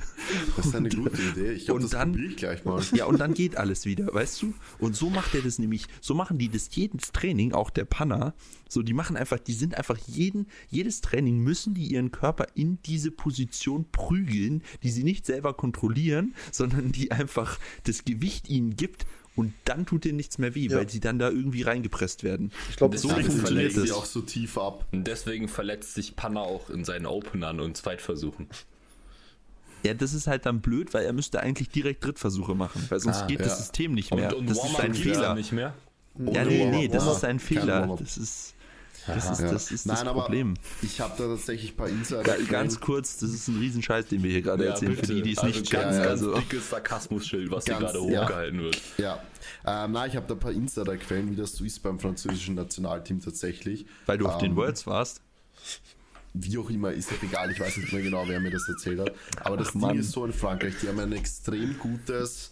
Das 0.56 0.66
ist 0.66 0.74
eine 0.74 0.88
gute 0.88 1.20
Idee. 1.20 1.52
Ich 1.52 1.64
glaube, 1.66 1.76
und 1.78 1.82
das 1.84 1.90
dann- 1.92 2.14
ich 2.18 2.36
gleich 2.36 2.64
mal. 2.64 2.80
Ja, 2.92 3.06
und 3.06 3.18
dann 3.20 3.34
geht 3.34 3.56
alles 3.56 3.86
wieder, 3.86 4.12
weißt 4.12 4.42
du? 4.42 4.54
Und 4.78 4.96
so 4.96 5.10
macht 5.10 5.34
er 5.34 5.42
das 5.42 5.58
nämlich, 5.58 5.86
so 6.00 6.14
machen 6.14 6.38
die 6.38 6.48
das 6.48 6.68
jedes 6.72 7.12
Training, 7.12 7.52
auch 7.52 7.70
der 7.70 7.84
Panner. 7.84 8.34
So, 8.68 8.82
die 8.82 8.92
machen 8.92 9.16
einfach, 9.16 9.38
die 9.38 9.52
sind 9.52 9.74
einfach 9.76 9.93
jeden, 9.98 10.46
jedes 10.70 11.00
Training 11.00 11.38
müssen 11.38 11.74
die 11.74 11.86
ihren 11.86 12.10
Körper 12.10 12.46
in 12.54 12.78
diese 12.86 13.10
Position 13.10 13.86
prügeln, 13.90 14.62
die 14.82 14.90
sie 14.90 15.04
nicht 15.04 15.26
selber 15.26 15.54
kontrollieren, 15.54 16.34
sondern 16.52 16.92
die 16.92 17.10
einfach 17.12 17.58
das 17.84 18.04
Gewicht 18.04 18.48
ihnen 18.48 18.76
gibt 18.76 19.06
und 19.36 19.52
dann 19.64 19.84
tut 19.84 20.04
denen 20.04 20.16
nichts 20.16 20.38
mehr 20.38 20.54
weh, 20.54 20.68
Ja. 20.68 20.78
weil 20.78 20.88
sie 20.88 21.00
dann 21.00 21.18
da 21.18 21.28
irgendwie 21.28 21.62
reingepresst 21.62 22.22
werden. 22.22 22.52
Ich 22.70 22.76
glaube, 22.76 22.96
so 22.98 23.08
funktioniert 23.08 23.76
das. 23.76 23.82
sie 23.84 23.92
auch 23.92 24.04
so 24.04 24.20
tief 24.20 24.56
ab. 24.58 24.86
Und 24.92 25.04
deswegen 25.08 25.48
verletzt 25.48 25.94
sich 25.94 26.14
Panna 26.14 26.40
auch 26.40 26.70
in 26.70 26.84
seinen 26.84 27.06
Openern 27.06 27.58
und 27.60 27.76
Zweitversuchen. 27.76 28.46
Ja, 29.84 29.92
das 29.92 30.14
ist 30.14 30.26
halt 30.26 30.46
dann 30.46 30.60
blöd, 30.60 30.94
weil 30.94 31.04
er 31.04 31.12
müsste 31.12 31.40
eigentlich 31.40 31.68
direkt 31.68 32.04
Drittversuche 32.04 32.54
machen, 32.54 32.86
weil 32.88 33.00
sonst 33.00 33.22
Ah, 33.22 33.26
geht 33.26 33.40
ja. 33.40 33.44
das 33.46 33.58
System 33.58 33.92
nicht 33.92 34.14
mehr. 34.14 34.34
und 34.36 34.48
das 34.48 34.64
ist 34.64 34.78
dann 34.78 34.94
Fehler. 34.94 35.34
nicht 35.34 35.52
mehr. 35.52 35.74
Ja, 36.32 36.44
nee, 36.44 36.70
nee, 36.70 36.88
das 36.88 37.06
ist 37.08 37.24
ein 37.24 37.40
Fehler. 37.40 37.94
Das 37.98 38.16
ist 38.16 38.54
das, 39.06 39.30
ist, 39.30 39.40
Ja. 39.40 39.50
das, 39.52 39.70
ist 39.70 39.86
Nein, 39.86 39.96
das 39.98 40.06
aber 40.06 40.22
Problem. 40.22 40.54
Ich 40.82 41.00
habe 41.00 41.14
da 41.18 41.26
tatsächlich 41.28 41.72
ein 41.72 41.76
paar 41.76 41.88
Insider. 41.88 42.38
Ja, 42.38 42.44
ganz 42.46 42.80
kurz, 42.80 43.18
das 43.18 43.30
ist 43.30 43.48
ein 43.48 43.58
Riesenscheiß, 43.58 44.06
den 44.06 44.22
wir 44.22 44.30
hier 44.30 44.42
gerade 44.42 44.66
erzählen, 44.66 44.96
für 44.96 45.06
die, 45.06 45.22
die 45.22 45.32
es 45.32 45.38
also 45.38 45.58
nicht 45.60 45.70
ganz, 45.70 45.84
kennen. 45.96 45.98
ganz 46.04 46.22
Also, 46.22 46.34
dickes 46.38 46.70
Sarkasmusschild, 46.70 47.50
was 47.50 47.64
hier 47.64 47.74
Ganz- 47.78 47.92
gerade 47.92 48.10
ja. 48.12 48.22
hochgehalten 48.22 48.60
wird. 48.62 48.80
Ja, 48.98 49.22
ähm, 49.66 49.92
nein, 49.92 50.10
ich 50.10 50.16
habe 50.16 50.26
da 50.26 50.34
ein 50.34 50.40
paar 50.40 50.52
Insider-Quellen, 50.52 51.30
wie 51.30 51.36
das 51.36 51.52
so 51.52 51.64
ist 51.64 51.82
beim 51.82 51.98
französischen 51.98 52.54
Nationalteam 52.54 53.20
tatsächlich. 53.20 53.86
weil 54.06 54.18
du 54.18 54.26
auf 54.26 54.38
den 54.38 54.52
Ähm, 54.52 54.56
Worlds 54.56 54.86
warst. 54.86 55.20
Wie 56.36 56.58
auch 56.58 56.68
immer, 56.68 56.90
ist 56.90 57.12
doch 57.12 57.22
egal, 57.22 57.52
ich 57.52 57.60
weiß 57.60 57.76
nicht 57.76 57.92
mehr 57.92 58.02
genau, 58.02 58.24
wer 58.26 58.40
mir 58.40 58.50
das 58.50 58.68
erzählt 58.68 58.98
hat. 58.98 59.14
Aber 59.40 59.56
das 59.56 59.70
Ding 59.70 59.82
Mann. 59.82 59.96
ist 59.96 60.10
so 60.10 60.24
in 60.24 60.32
Frankreich, 60.32 60.74
die 60.82 60.88
haben 60.88 60.98
ein 60.98 61.12
extrem 61.12 61.78
gutes, 61.78 62.50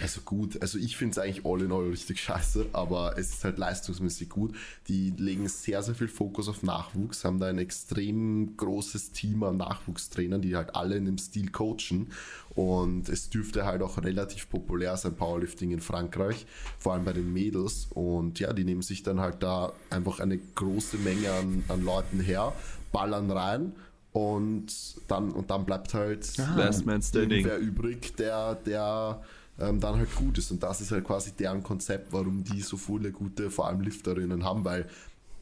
also 0.00 0.22
gut, 0.22 0.60
also 0.62 0.78
ich 0.78 0.96
finde 0.96 1.12
es 1.12 1.18
eigentlich 1.18 1.44
all 1.44 1.60
in 1.60 1.70
all 1.70 1.88
richtig 1.88 2.22
scheiße, 2.22 2.68
aber 2.72 3.18
es 3.18 3.34
ist 3.34 3.44
halt 3.44 3.58
leistungsmäßig 3.58 4.30
gut. 4.30 4.56
Die 4.88 5.10
legen 5.10 5.46
sehr, 5.46 5.82
sehr 5.82 5.94
viel 5.94 6.08
Fokus 6.08 6.48
auf 6.48 6.62
Nachwuchs, 6.62 7.22
haben 7.22 7.38
da 7.38 7.48
ein 7.48 7.58
extrem 7.58 8.56
großes 8.56 9.12
Team 9.12 9.42
an 9.42 9.58
Nachwuchstrainern, 9.58 10.40
die 10.40 10.56
halt 10.56 10.74
alle 10.74 10.96
in 10.96 11.04
dem 11.04 11.18
Stil 11.18 11.50
coachen. 11.50 12.10
Und 12.54 13.08
es 13.08 13.30
dürfte 13.30 13.66
halt 13.66 13.82
auch 13.82 14.02
relativ 14.02 14.48
populär 14.48 14.96
sein, 14.96 15.14
Powerlifting 15.14 15.70
in 15.70 15.80
Frankreich, 15.80 16.44
vor 16.78 16.94
allem 16.94 17.04
bei 17.04 17.12
den 17.12 17.32
Mädels. 17.32 17.88
Und 17.90 18.40
ja, 18.40 18.52
die 18.52 18.64
nehmen 18.64 18.82
sich 18.82 19.04
dann 19.04 19.20
halt 19.20 19.42
da 19.42 19.72
einfach 19.90 20.18
eine 20.18 20.38
große 20.38 20.96
Menge 20.96 21.30
an, 21.30 21.62
an 21.68 21.84
Leuten 21.84 22.18
her, 22.18 22.52
ballern 22.92 23.30
rein 23.30 23.72
und 24.12 24.66
dann, 25.06 25.30
und 25.32 25.50
dann 25.50 25.64
bleibt 25.64 25.94
halt 25.94 26.36
Last 26.56 26.86
Man 26.86 27.02
Standing. 27.02 27.38
irgendwer 27.38 27.58
übrig, 27.58 28.16
der, 28.16 28.54
der 28.54 29.22
ähm, 29.58 29.80
dann 29.80 29.96
halt 29.96 30.14
gut 30.14 30.38
ist. 30.38 30.50
Und 30.50 30.62
das 30.62 30.80
ist 30.80 30.90
halt 30.90 31.04
quasi 31.04 31.32
deren 31.32 31.62
Konzept, 31.62 32.12
warum 32.12 32.44
die 32.44 32.60
so 32.60 32.76
viele 32.76 33.12
gute, 33.12 33.50
vor 33.50 33.66
allem 33.66 33.80
Lifterinnen 33.80 34.44
haben, 34.44 34.64
weil 34.64 34.88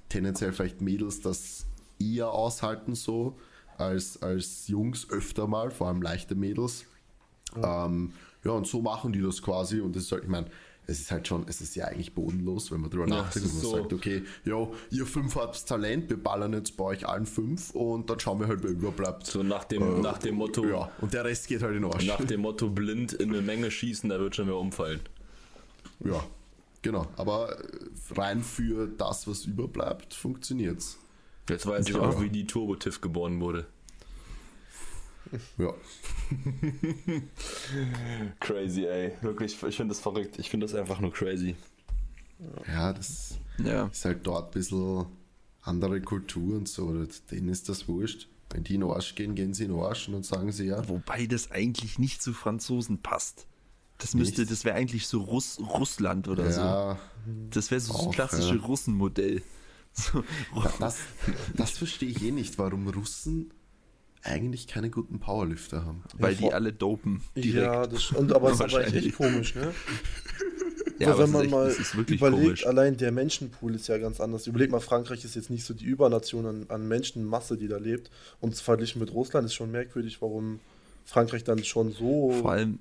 tendenziell 0.09 0.53
vielleicht 0.53 0.81
Mädels 0.81 1.21
das 1.21 1.67
eher 1.99 2.31
aushalten 2.31 2.95
so 2.95 3.39
als, 3.79 4.23
als 4.23 4.69
Jungs 4.69 5.11
öfter 5.11 5.47
mal, 5.47 5.71
vor 5.71 5.89
allem 5.89 6.03
leichte 6.03 6.35
Mädels. 6.35 6.85
Ähm, 7.63 8.13
ja, 8.45 8.53
und 8.53 8.67
so 8.67 8.83
machen 8.83 9.13
die 9.13 9.21
das 9.21 9.43
quasi. 9.43 9.81
Und 9.81 9.97
das 9.97 10.05
ist 10.05 10.13
halt, 10.13 10.25
ich 10.25 10.29
meine, 10.29 10.47
es 10.89 11.01
ist 11.01 11.11
halt 11.11 11.27
schon, 11.27 11.45
es 11.49 11.61
ist 11.61 11.75
ja 11.75 11.87
eigentlich 11.87 12.15
bodenlos, 12.15 12.71
wenn 12.71 12.81
man 12.81 12.91
drüber 12.91 13.09
Ja, 13.09 13.23
nachdenkt 13.23 13.49
und 13.49 13.55
man 13.55 13.63
so- 13.63 13.77
sagt, 13.77 13.93
okay, 13.93 14.23
jo, 14.45 14.75
ihr 14.91 15.05
fünf 15.07 15.35
habt 15.35 15.67
Talent, 15.67 16.09
wir 16.11 16.23
ballern 16.23 16.53
jetzt 16.53 16.77
bei 16.77 16.85
euch 16.85 17.09
allen 17.09 17.27
fünf 17.27 17.71
und 17.71 18.09
dann 18.09 18.21
schauen 18.21 18.39
wir 18.41 18.47
halt, 18.49 18.63
wer 18.63 18.71
überbleibt. 18.71 19.27
So 19.27 19.43
nach 19.43 19.65
dem, 19.65 19.83
Äh, 19.83 20.01
nach 20.01 20.19
dem 20.19 20.37
Motto, 20.37 20.65
Ja, 20.67 20.91
und 21.01 21.13
der 21.13 21.25
Rest 21.25 21.49
geht 21.49 21.63
halt 21.63 21.75
in 21.77 21.83
den 21.83 21.93
Arsch. 21.93 22.07
nach 22.07 22.25
dem 22.25 22.41
Motto 22.43 22.69
blind 22.71 23.13
in 23.15 23.31
eine 23.31 23.43
Menge 23.43 23.71
schießen, 23.71 24.09
da 24.11 24.19
wird 24.21 24.37
schon 24.37 24.47
mehr 24.47 24.57
umfallen. 24.57 25.01
Ja, 26.05 26.23
genau. 26.83 27.07
Aber 27.17 27.57
rein 28.15 28.43
für 28.43 28.87
das, 28.87 29.27
was 29.27 29.45
überbleibt, 29.47 30.15
funktioniert's. 30.15 30.99
Jetzt 31.49 31.67
weiß 31.67 31.89
ich 31.89 31.95
auch, 31.97 32.21
wie 32.21 32.29
die 32.29 32.47
Turbo-Tiff 32.47 33.01
geboren 33.01 33.41
wurde. 33.41 33.67
Ja. 35.59 35.73
Crazy, 38.41 38.85
ey. 38.87 39.13
Wirklich, 39.23 39.53
ich 39.63 39.77
finde 39.77 39.93
das 39.93 40.01
verrückt. 40.01 40.39
Ich 40.39 40.51
finde 40.51 40.67
das 40.67 40.75
einfach 40.75 41.01
nur 41.01 41.13
crazy. 41.13 41.57
Ja, 42.69 42.93
das 42.93 43.39
Ja. 43.59 43.87
ist 43.87 44.05
halt 44.05 44.27
dort 44.27 44.49
ein 44.49 44.53
bisschen 44.53 45.07
andere 45.63 46.01
Kultur 46.01 46.57
und 46.57 46.69
so. 46.69 46.93
Denen 47.31 47.49
ist 47.49 47.69
das 47.69 47.89
wurscht. 47.89 48.29
Wenn 48.51 48.63
die 48.63 48.75
in 48.77 48.83
den 48.83 48.91
Arsch 48.91 49.15
gehen, 49.17 49.35
gehen 49.35 49.55
sie 49.55 49.65
in 49.65 49.73
den 49.73 49.81
Arsch 49.81 50.07
und 50.07 50.15
dann 50.15 50.23
sagen 50.23 50.53
sie 50.53 50.67
ja. 50.67 50.89
Wobei 50.89 51.27
das 51.27 51.51
eigentlich 51.51 51.99
nicht 51.99 52.23
zu 52.23 52.33
Franzosen 52.33 53.03
passt. 53.03 53.47
Das 53.99 54.15
müsste, 54.15 54.43
Nicht? 54.43 54.53
das 54.53 54.65
wäre 54.65 54.77
eigentlich 54.77 55.09
so 55.09 55.23
Russ, 55.23 55.59
Russland 55.59 56.29
oder 56.29 56.53
so. 56.53 56.61
Ja, 56.61 56.99
Das 57.51 57.71
wäre 57.71 57.81
so 57.81 57.95
das 57.95 58.11
klassische 58.15 58.57
ja. 58.57 58.63
Russenmodell. 58.63 59.43
So, 59.99 60.23
das, 60.79 60.99
das 61.55 61.71
verstehe 61.79 62.11
ich 62.11 62.23
eh 62.23 62.31
nicht, 62.31 62.59
warum 62.59 62.87
Russen 62.87 63.51
eigentlich 64.27 64.67
keine 64.67 64.91
guten 64.91 65.19
Powerlifter 65.21 65.85
haben. 65.85 66.03
weil 66.19 66.35
Ja, 66.35 66.39
die 66.41 66.53
alle 66.53 66.73
dopen. 66.73 67.23
Direkt. 67.37 67.55
Ja, 67.65 67.87
das, 67.87 68.11
und, 68.13 68.33
aber 68.33 68.49
es 68.51 68.55
ist 68.57 68.61
aber 68.63 68.81
echt 68.85 68.95
Wahrscheinlich. 68.95 69.15
komisch, 69.15 69.55
ne? 69.55 69.73
Ja, 70.99 71.09
Aber 71.09 71.25
aber 71.25 71.33
wenn 71.35 71.45
es 71.45 71.51
man 71.51 71.67
ist 71.69 71.79
echt- 71.81 71.95
mal 71.95 72.03
überlegt, 72.15 72.43
komisch. 72.45 72.67
allein 72.67 72.97
der 72.97 73.13
Menschenpool 73.13 73.75
ist 73.75 73.87
ja 73.87 73.99
ganz 73.99 74.19
anders. 74.19 74.47
Überleg 74.47 74.71
mal, 74.71 74.81
Frankreich 74.81 75.27
ist 75.27 75.35
jetzt 75.37 75.51
nicht 75.51 75.65
so 75.65 75.75
die 75.75 75.85
Übernation 75.85 76.47
an, 76.47 76.65
an 76.69 76.89
Menschenmasse, 76.89 77.59
die 77.59 77.69
da 77.69 77.77
lebt. 77.77 78.11
Und 78.41 78.55
verglichen 78.57 79.01
mit 79.01 79.13
Russland 79.13 79.45
ist 79.45 79.53
schon 79.53 79.71
merkwürdig, 79.71 80.23
warum 80.23 80.59
Frankreich 81.05 81.45
dann 81.45 81.63
schon 81.65 81.93
so. 81.93 82.33
Vor 82.41 82.51
allem, 82.53 82.79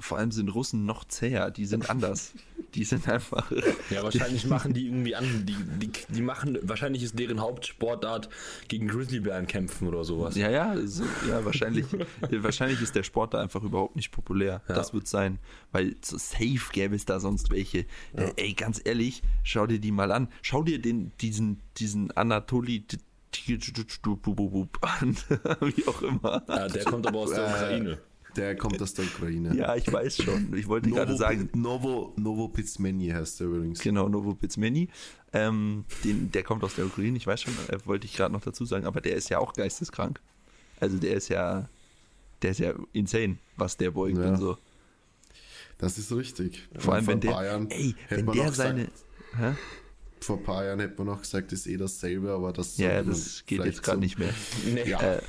vor 0.00 0.18
allem 0.18 0.32
sind 0.32 0.48
Russen 0.48 0.84
noch 0.84 1.04
zäher, 1.04 1.50
die 1.50 1.66
sind 1.66 1.88
anders. 1.88 2.32
Die 2.74 2.84
sind 2.84 3.08
einfach. 3.08 3.50
Ja, 3.90 4.02
wahrscheinlich 4.02 4.46
machen 4.46 4.74
die 4.74 4.86
irgendwie 4.86 5.14
an, 5.14 5.46
die, 5.46 5.56
die, 5.78 5.90
die 6.08 6.20
machen, 6.20 6.58
wahrscheinlich 6.62 7.02
ist 7.02 7.18
deren 7.18 7.40
Hauptsportart 7.40 8.28
gegen 8.68 8.88
Grizzlybären 8.88 9.46
kämpfen 9.46 9.88
oder 9.88 10.04
sowas. 10.04 10.36
Ja, 10.36 10.50
ja, 10.50 10.76
so, 10.86 11.04
ja 11.28 11.44
wahrscheinlich, 11.44 11.86
wahrscheinlich 12.30 12.82
ist 12.82 12.94
der 12.94 13.04
Sport 13.04 13.34
da 13.34 13.40
einfach 13.40 13.62
überhaupt 13.62 13.96
nicht 13.96 14.10
populär. 14.10 14.62
Ja. 14.68 14.74
Das 14.74 14.92
wird 14.92 15.08
sein, 15.08 15.38
weil 15.72 15.96
so 16.02 16.18
safe 16.18 16.72
gäbe 16.72 16.94
es 16.94 17.04
da 17.04 17.20
sonst 17.20 17.50
welche. 17.50 17.86
Äh, 18.14 18.32
ey, 18.36 18.52
ganz 18.52 18.80
ehrlich, 18.84 19.22
schau 19.42 19.66
dir 19.66 19.78
die 19.78 19.92
mal 19.92 20.12
an. 20.12 20.28
Schau 20.42 20.62
dir 20.62 20.80
den, 20.80 21.12
diesen, 21.20 21.60
diesen 21.78 22.10
Anatoli 22.10 22.84
an, 24.80 25.16
wie 25.60 25.86
auch 25.86 26.02
immer. 26.02 26.42
Ja, 26.48 26.68
der 26.68 26.84
kommt 26.84 27.06
aber 27.06 27.18
aus 27.18 27.30
der 27.30 27.46
Äh, 27.46 27.50
Ukraine. 27.50 27.98
Der 28.38 28.56
kommt 28.56 28.80
aus 28.80 28.94
der 28.94 29.04
Ukraine. 29.04 29.54
Ja, 29.56 29.74
ich 29.76 29.90
weiß 29.92 30.22
schon. 30.22 30.54
Ich 30.56 30.66
wollte 30.68 30.90
gerade 30.90 31.16
sagen, 31.16 31.50
Novo, 31.54 32.12
Novo 32.16 32.48
Pizmeni 32.48 33.08
heißt 33.08 33.40
der 33.40 33.46
übrigens. 33.48 33.80
Genau, 33.80 34.08
Novopizmeni. 34.08 34.88
Ähm, 35.32 35.84
den, 36.04 36.30
der 36.30 36.42
kommt 36.42 36.64
aus 36.64 36.74
der 36.76 36.86
Ukraine, 36.86 37.16
ich 37.16 37.26
weiß 37.26 37.42
schon, 37.42 37.52
äh, 37.68 37.78
wollte 37.84 38.06
ich 38.06 38.14
gerade 38.16 38.32
noch 38.32 38.40
dazu 38.40 38.64
sagen, 38.64 38.86
aber 38.86 39.00
der 39.00 39.14
ist 39.16 39.28
ja 39.28 39.38
auch 39.38 39.52
geisteskrank. 39.52 40.20
Also 40.80 40.96
der 40.96 41.14
ist 41.14 41.28
ja, 41.28 41.68
der 42.42 42.52
ist 42.52 42.60
ja 42.60 42.72
insane, 42.92 43.36
was 43.56 43.76
der 43.76 43.90
beugt 43.90 44.16
Ja. 44.16 44.30
und 44.30 44.36
so. 44.38 44.56
Das 45.78 45.98
ist 45.98 46.10
richtig. 46.12 46.68
Vor 46.78 46.94
allem, 46.94 47.06
wenn 47.06 47.14
ein 47.18 47.20
der, 47.20 47.30
paar 47.30 47.44
Jahren 47.44 47.70
ey, 47.70 47.94
hätte 48.06 48.16
wenn 48.18 48.24
man 48.24 48.34
der 48.36 48.44
noch 48.46 48.50
gesagt- 48.52 48.68
seine, 48.70 48.88
hä? 49.52 49.56
Vor 50.20 50.38
ein 50.38 50.42
paar 50.42 50.64
Jahren 50.64 50.80
hätte 50.80 50.94
man 50.98 51.06
noch 51.06 51.20
gesagt, 51.22 51.52
ist 51.52 51.66
eh 51.68 51.76
dasselbe, 51.76 52.32
aber 52.32 52.52
das 52.52 52.76
ja, 52.78 53.02
das 53.02 53.44
geht 53.46 53.64
jetzt 53.64 53.82
gerade 53.84 54.00
nicht 54.00 54.18
mehr. 54.18 54.32
Nee. 54.66 54.88
Ja, 54.88 55.00
Äh, 55.00 55.20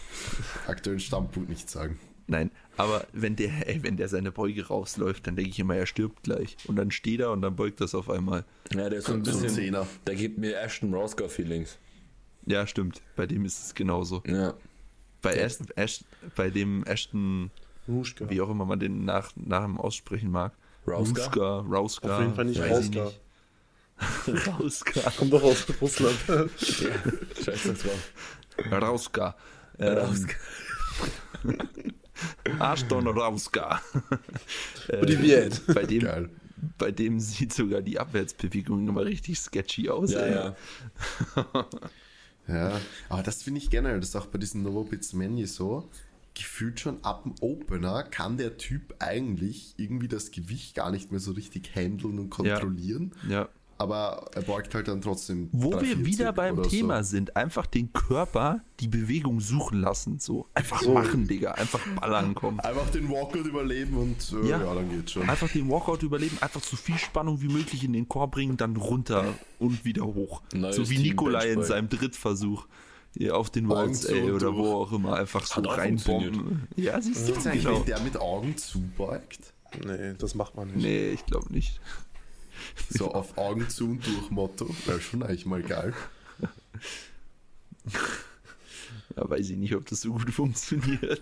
aktuellen 0.68 1.00
Standpunkt 1.00 1.50
nicht 1.50 1.70
sagen. 1.70 2.00
Nein, 2.26 2.50
aber 2.80 3.06
wenn 3.12 3.36
der, 3.36 3.52
ey, 3.68 3.84
wenn 3.84 3.98
der 3.98 4.08
seine 4.08 4.32
Beuge 4.32 4.66
rausläuft, 4.68 5.28
dann 5.28 5.36
denke 5.36 5.52
ich 5.52 5.60
immer, 5.60 5.76
er 5.76 5.86
stirbt 5.86 6.24
gleich. 6.24 6.56
Und 6.66 6.78
dann 6.78 6.92
steht 6.92 7.20
er 7.20 7.32
und 7.32 7.42
dann 7.42 7.56
beugt 7.58 7.82
das 7.82 7.94
auf 7.94 8.10
einmal. 8.10 8.46
Ja, 8.74 8.90
der 8.90 9.00
ist 9.00 9.08
so 9.08 9.14
ein 9.14 9.24
bisschen. 9.24 9.50
Zehner. 9.50 9.86
Der 10.08 10.16
gibt 10.16 10.38
mir 10.38 10.58
Ashton 10.58 10.94
Roscoe 10.94 11.28
Feelings. 11.28 11.78
Ja, 12.46 12.66
stimmt. 12.66 13.02
Bei 13.18 13.26
dem 13.28 13.44
ist 13.44 13.62
es 13.62 13.76
genauso. 13.76 14.24
Ja. 14.26 14.54
Bei, 15.22 15.34
Ashton, 15.34 15.68
Ashton, 15.76 16.08
bei 16.38 16.50
dem 16.50 16.86
Ashton, 16.86 17.52
Ruschka. 17.86 18.30
wie 18.30 18.40
auch 18.40 18.50
immer 18.50 18.64
man 18.64 18.80
den 18.80 19.04
nach, 19.04 19.34
nach 19.36 19.64
dem 19.64 19.78
aussprechen 19.78 20.32
mag. 20.32 20.54
Rauska? 20.88 21.26
Ruska, 21.26 21.60
Rauska. 21.70 22.16
Auf 22.16 22.22
jeden 22.22 22.36
Fall 22.36 22.46
nicht 22.46 22.62
Rauska. 22.62 23.12
Rauska. 24.58 25.12
Kommt 25.18 25.34
doch 25.34 25.44
aus 25.44 25.66
Russland. 25.82 26.18
Scheiße, 26.58 27.74
das 27.74 27.86
war. 27.86 28.82
Rauska. 28.82 29.36
Ähm, 29.80 30.28
Ashton 32.60 33.08
Rauska. 33.08 33.82
Äh, 34.88 35.06
bei, 35.68 35.84
dem, 35.86 36.02
Geil. 36.02 36.30
bei 36.80 36.92
dem 36.92 37.20
sieht 37.20 37.54
sogar 37.54 37.82
die 37.84 38.00
Abwärtsbewegung 38.00 38.88
immer 38.88 39.06
richtig 39.06 39.40
sketchy 39.40 39.90
aus. 39.90 40.12
Ja, 40.12 40.20
ey. 40.20 40.34
ja. 40.34 40.56
Ja, 42.48 42.82
aber 43.10 43.22
das 43.22 43.44
finde 43.44 43.60
ich 43.62 43.70
generell, 43.70 44.00
das 44.00 44.10
ist 44.10 44.16
auch 44.16 44.26
bei 44.26 44.40
diesen 44.40 44.64
Novo 44.64 44.84
Pizmeni 44.84 45.46
so. 45.46 45.88
Gefühlt 46.34 46.80
schon 46.80 47.04
ab 47.04 47.22
dem 47.24 47.36
Opener 47.42 48.02
kann 48.02 48.38
der 48.38 48.58
Typ 48.58 48.96
eigentlich 48.98 49.76
irgendwie 49.78 50.08
das 50.08 50.32
Gewicht 50.32 50.74
gar 50.74 50.90
nicht 50.90 51.12
mehr 51.12 51.20
so 51.20 51.34
richtig 51.34 51.76
handeln 51.76 52.18
und 52.18 52.30
kontrollieren. 52.32 53.12
ja. 53.30 53.50
Aber 53.80 54.30
er 54.36 54.42
beugt 54.42 54.76
halt 54.76 54.90
dann 54.90 55.02
trotzdem. 55.02 55.48
Wo 55.54 55.72
wir 55.72 55.78
340 55.78 56.06
wieder 56.06 56.34
beim 56.34 56.62
Thema 56.64 57.02
So. 57.02 57.12
sind, 57.12 57.38
einfach 57.38 57.66
den 57.66 57.94
Körper 57.94 58.60
die 58.82 58.90
Bewegung 58.90 59.40
suchen 59.40 59.80
lassen. 59.80 60.20
So 60.20 60.48
einfach 60.54 60.86
machen, 60.86 61.28
Digga. 61.30 61.54
Einfach 61.54 61.80
ballern 62.00 62.36
kommen. 62.36 62.60
Einfach 62.60 62.90
den 62.90 63.10
Walkout 63.10 63.46
überleben 63.46 63.96
und 63.96 64.34
äh, 64.44 64.50
Ja. 64.50 64.62
ja. 64.62 64.76
dann 64.76 64.90
geht's 64.90 65.14
schon. 65.14 65.30
Einfach 65.30 65.48
den 65.50 65.70
Walkout 65.70 66.04
überleben, 66.04 66.38
einfach 66.42 66.62
so 66.62 66.76
viel 66.76 66.98
Spannung 66.98 67.42
wie 67.42 67.48
möglich 67.48 67.84
in 67.86 67.94
den 67.94 68.10
Chor 68.10 68.30
bringen, 68.30 68.58
dann 68.58 68.76
runter 68.76 69.34
und 69.60 69.86
wieder 69.86 70.04
hoch. 70.06 70.42
Neues 70.54 70.76
so 70.76 70.90
wie 70.90 70.96
Team 70.96 71.04
Nikolai 71.04 71.52
in 71.52 71.64
seinem 71.64 71.88
Drittversuch. 71.88 72.68
Auf 73.32 73.50
den 73.50 73.68
Walls, 73.70 74.06
ey, 74.06 74.30
oder 74.30 74.52
durch. 74.52 74.58
wo 74.58 74.74
auch 74.74 74.92
immer, 74.92 75.16
einfach 75.16 75.46
so 75.46 75.62
reinbomben. 75.62 76.68
Ja, 76.76 77.02
siehst 77.02 77.28
du, 77.28 77.34
eigentlich, 77.34 77.64
genau. 77.64 77.80
wenn 77.80 77.86
der 77.86 78.00
mit 78.02 78.18
Augen 78.18 78.56
zubeugt? 78.56 79.54
Nee, 79.86 80.14
das 80.18 80.36
macht 80.36 80.56
man 80.56 80.68
nicht. 80.68 80.78
Nee, 80.84 81.10
ich 81.12 81.26
glaube 81.26 81.52
nicht. 81.52 81.80
So 82.90 83.12
auf 83.12 83.38
Augen 83.38 83.70
zu 83.70 83.86
und 83.86 84.06
durch 84.06 84.30
Motto. 84.30 84.70
Wäre 84.86 85.02
schon 85.02 85.24
eigentlich 85.24 85.46
mal 85.46 85.62
geil. 85.62 85.94
Da 89.16 89.30
weiß 89.30 89.50
ich 89.50 89.58
nicht, 89.58 89.76
ob 89.76 89.86
das 89.88 90.02
so 90.02 90.14
gut 90.14 90.30
funktioniert. 90.32 91.22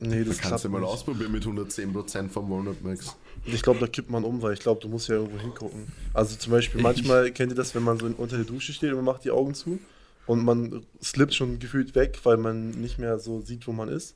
Nee, 0.00 0.22
das 0.24 0.38
kannst 0.38 0.64
du 0.64 0.68
mal 0.68 0.80
nicht. 0.80 0.88
ausprobieren 0.88 1.32
mit 1.32 1.44
110% 1.44 2.28
vom 2.28 2.50
Walnut 2.50 2.84
Max. 2.84 3.16
Ich 3.44 3.62
glaube, 3.62 3.80
da 3.80 3.86
kippt 3.86 4.10
man 4.10 4.24
um, 4.24 4.42
weil 4.42 4.54
ich 4.54 4.60
glaube, 4.60 4.80
du 4.80 4.88
musst 4.88 5.08
ja 5.08 5.16
irgendwo 5.16 5.38
hingucken. 5.38 5.88
Also 6.14 6.36
zum 6.36 6.52
Beispiel, 6.52 6.80
manchmal 6.80 7.32
kennt 7.32 7.52
ihr 7.52 7.56
das, 7.56 7.74
wenn 7.74 7.82
man 7.82 7.98
so 7.98 8.06
unter 8.06 8.36
der 8.36 8.44
Dusche 8.44 8.72
steht 8.72 8.90
und 8.90 8.96
man 8.96 9.04
macht 9.06 9.24
die 9.24 9.30
Augen 9.30 9.54
zu 9.54 9.80
und 10.26 10.44
man 10.44 10.86
slippt 11.02 11.34
schon 11.34 11.58
gefühlt 11.58 11.94
weg, 11.94 12.20
weil 12.22 12.36
man 12.36 12.70
nicht 12.70 12.98
mehr 12.98 13.18
so 13.18 13.40
sieht, 13.40 13.66
wo 13.66 13.72
man 13.72 13.88
ist. 13.88 14.14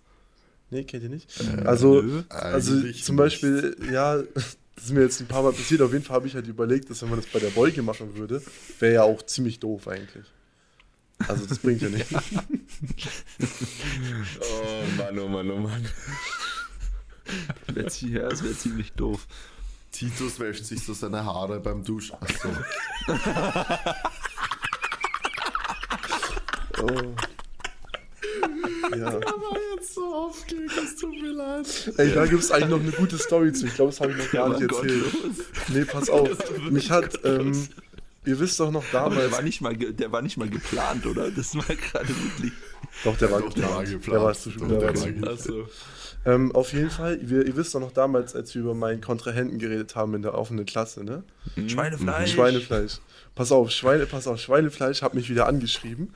Nee, 0.71 0.85
kennt 0.85 1.03
ihr 1.03 1.09
nicht? 1.09 1.29
also, 1.65 2.01
nö, 2.01 2.23
also 2.29 2.75
eigentlich 2.75 3.05
zum 3.05 3.17
nicht. 3.17 3.25
Beispiel, 3.25 3.77
ja, 3.93 4.23
das 4.75 4.85
ist 4.85 4.93
mir 4.93 5.03
jetzt 5.03 5.21
ein 5.21 5.29
paar 5.29 5.43
Mal 5.43 5.53
passiert. 5.53 5.83
Auf 5.83 5.93
jeden 5.93 6.05
Fall 6.05 6.17
habe 6.17 6.27
ich 6.27 6.35
halt 6.35 6.47
überlegt, 6.47 6.91
dass 6.91 7.03
wenn 7.03 7.11
man 7.11 7.21
das 7.21 7.31
bei 7.31 7.39
der 7.39 7.51
Beuge 7.51 7.83
machen 7.83 8.17
würde, 8.17 8.43
wäre 8.79 8.95
ja 8.95 9.03
auch 9.03 9.23
ziemlich 9.23 9.61
doof 9.61 9.89
eigentlich. 9.89 10.27
Also 11.29 11.47
das 11.47 11.59
bringt 11.59 11.83
ja 11.83 11.89
nichts. 11.89 12.11
Oh 14.41 14.85
Mann, 14.97 15.19
oh 15.19 15.29
Mann, 15.29 15.51
oh 15.51 15.59
Mann. 15.59 15.89
Wär 17.69 17.85
Ja, 17.85 18.29
das 18.29 18.43
wäre 18.43 18.57
ziemlich 18.57 18.93
doof. 18.93 19.27
Titus 19.93 20.41
wäscht 20.41 20.65
sich 20.65 20.83
so 20.83 20.95
seine 20.95 21.25
Haare 21.25 21.61
beim 21.61 21.85
Duschen. 21.85 22.17
Achso. 22.21 22.49
Oh. 26.83 27.15
Ja. 28.97 29.21
Jetzt 29.93 29.95
so 29.95 30.15
aufgeregt, 30.15 30.73
es 30.83 30.97
tut 30.97 31.11
mir 31.21 31.33
leid. 31.33 31.93
Ey, 31.97 32.13
da 32.13 32.27
gibt 32.27 32.43
es 32.43 32.51
eigentlich 32.51 32.71
noch 32.71 32.81
eine 32.81 32.93
gute 32.93 33.19
Story 33.19 33.53
zu. 33.53 33.67
Ich 33.67 33.75
glaube, 33.75 33.91
das 33.91 34.01
habe 34.01 34.13
ich 34.13 34.19
noch 34.19 34.31
gar 34.31 34.49
Ja, 34.53 34.59
nicht 34.59 34.71
erzählt. 34.73 35.05
Nee, 35.69 35.85
pass 35.85 36.09
auf. 36.11 36.29
Mich 36.71 36.91
hat, 36.91 37.21
ähm, 37.25 37.69
ihr 38.25 38.39
wisst 38.41 38.59
doch 38.61 38.71
noch 38.71 38.85
Aber 38.93 39.11
der 39.11 39.19
damals. 39.25 39.33
war, 39.33 39.43
nicht 39.43 39.61
mal 39.61 39.77
der 39.77 40.13
war 40.13 40.23
nicht 40.23 40.37
mal 40.37 40.49
geplant, 40.49 41.07
oder? 41.07 41.31
Das 41.31 41.55
war 41.57 41.65
gerade 41.65 42.09
wirklich. 42.09 42.53
Doch, 43.05 43.17
der 43.17 43.31
war 43.31 43.41
Doch, 43.41 43.53
der 43.53 43.63
war 43.65 43.85
geplant. 43.85 43.91
geplant. 43.91 44.07
Der 44.17 44.23
war 44.23 44.35
zu 44.35 44.51
Doch, 44.51 44.69
der 44.69 44.83
war 44.83 44.95
zu 44.95 45.07
geplant. 45.13 45.39
Achso. 45.41 45.69
ähm, 46.27 46.53
Auf 46.53 46.73
jeden 46.73 46.91
Fall, 46.91 47.19
wir, 47.23 47.47
ihr 47.47 47.57
wisst 47.57 47.75
doch 47.75 47.81
noch 47.81 47.93
damals, 47.93 48.35
als 48.35 48.55
wir 48.55 48.63
über 48.63 48.75
meinen 48.75 49.01
Kontrahenten 49.01 49.59
geredet 49.59 49.97
haben 49.97 50.15
in 50.15 50.23
der 50.23 50.35
offenen 50.35 50.67
Klasse, 50.67 51.05
ne? 51.05 51.23
Schweinefleisch. 51.67 52.33
Schweinefleisch. 52.33 52.99
Pass 53.35 53.51
auf, 53.51 53.71
Schweine, 53.71 54.05
pass 54.07 54.27
auf, 54.27 54.39
Schweinefleisch 54.39 55.01
hat 55.01 55.15
mich 55.15 55.31
wieder 55.31 55.47
angeschrieben 55.47 56.13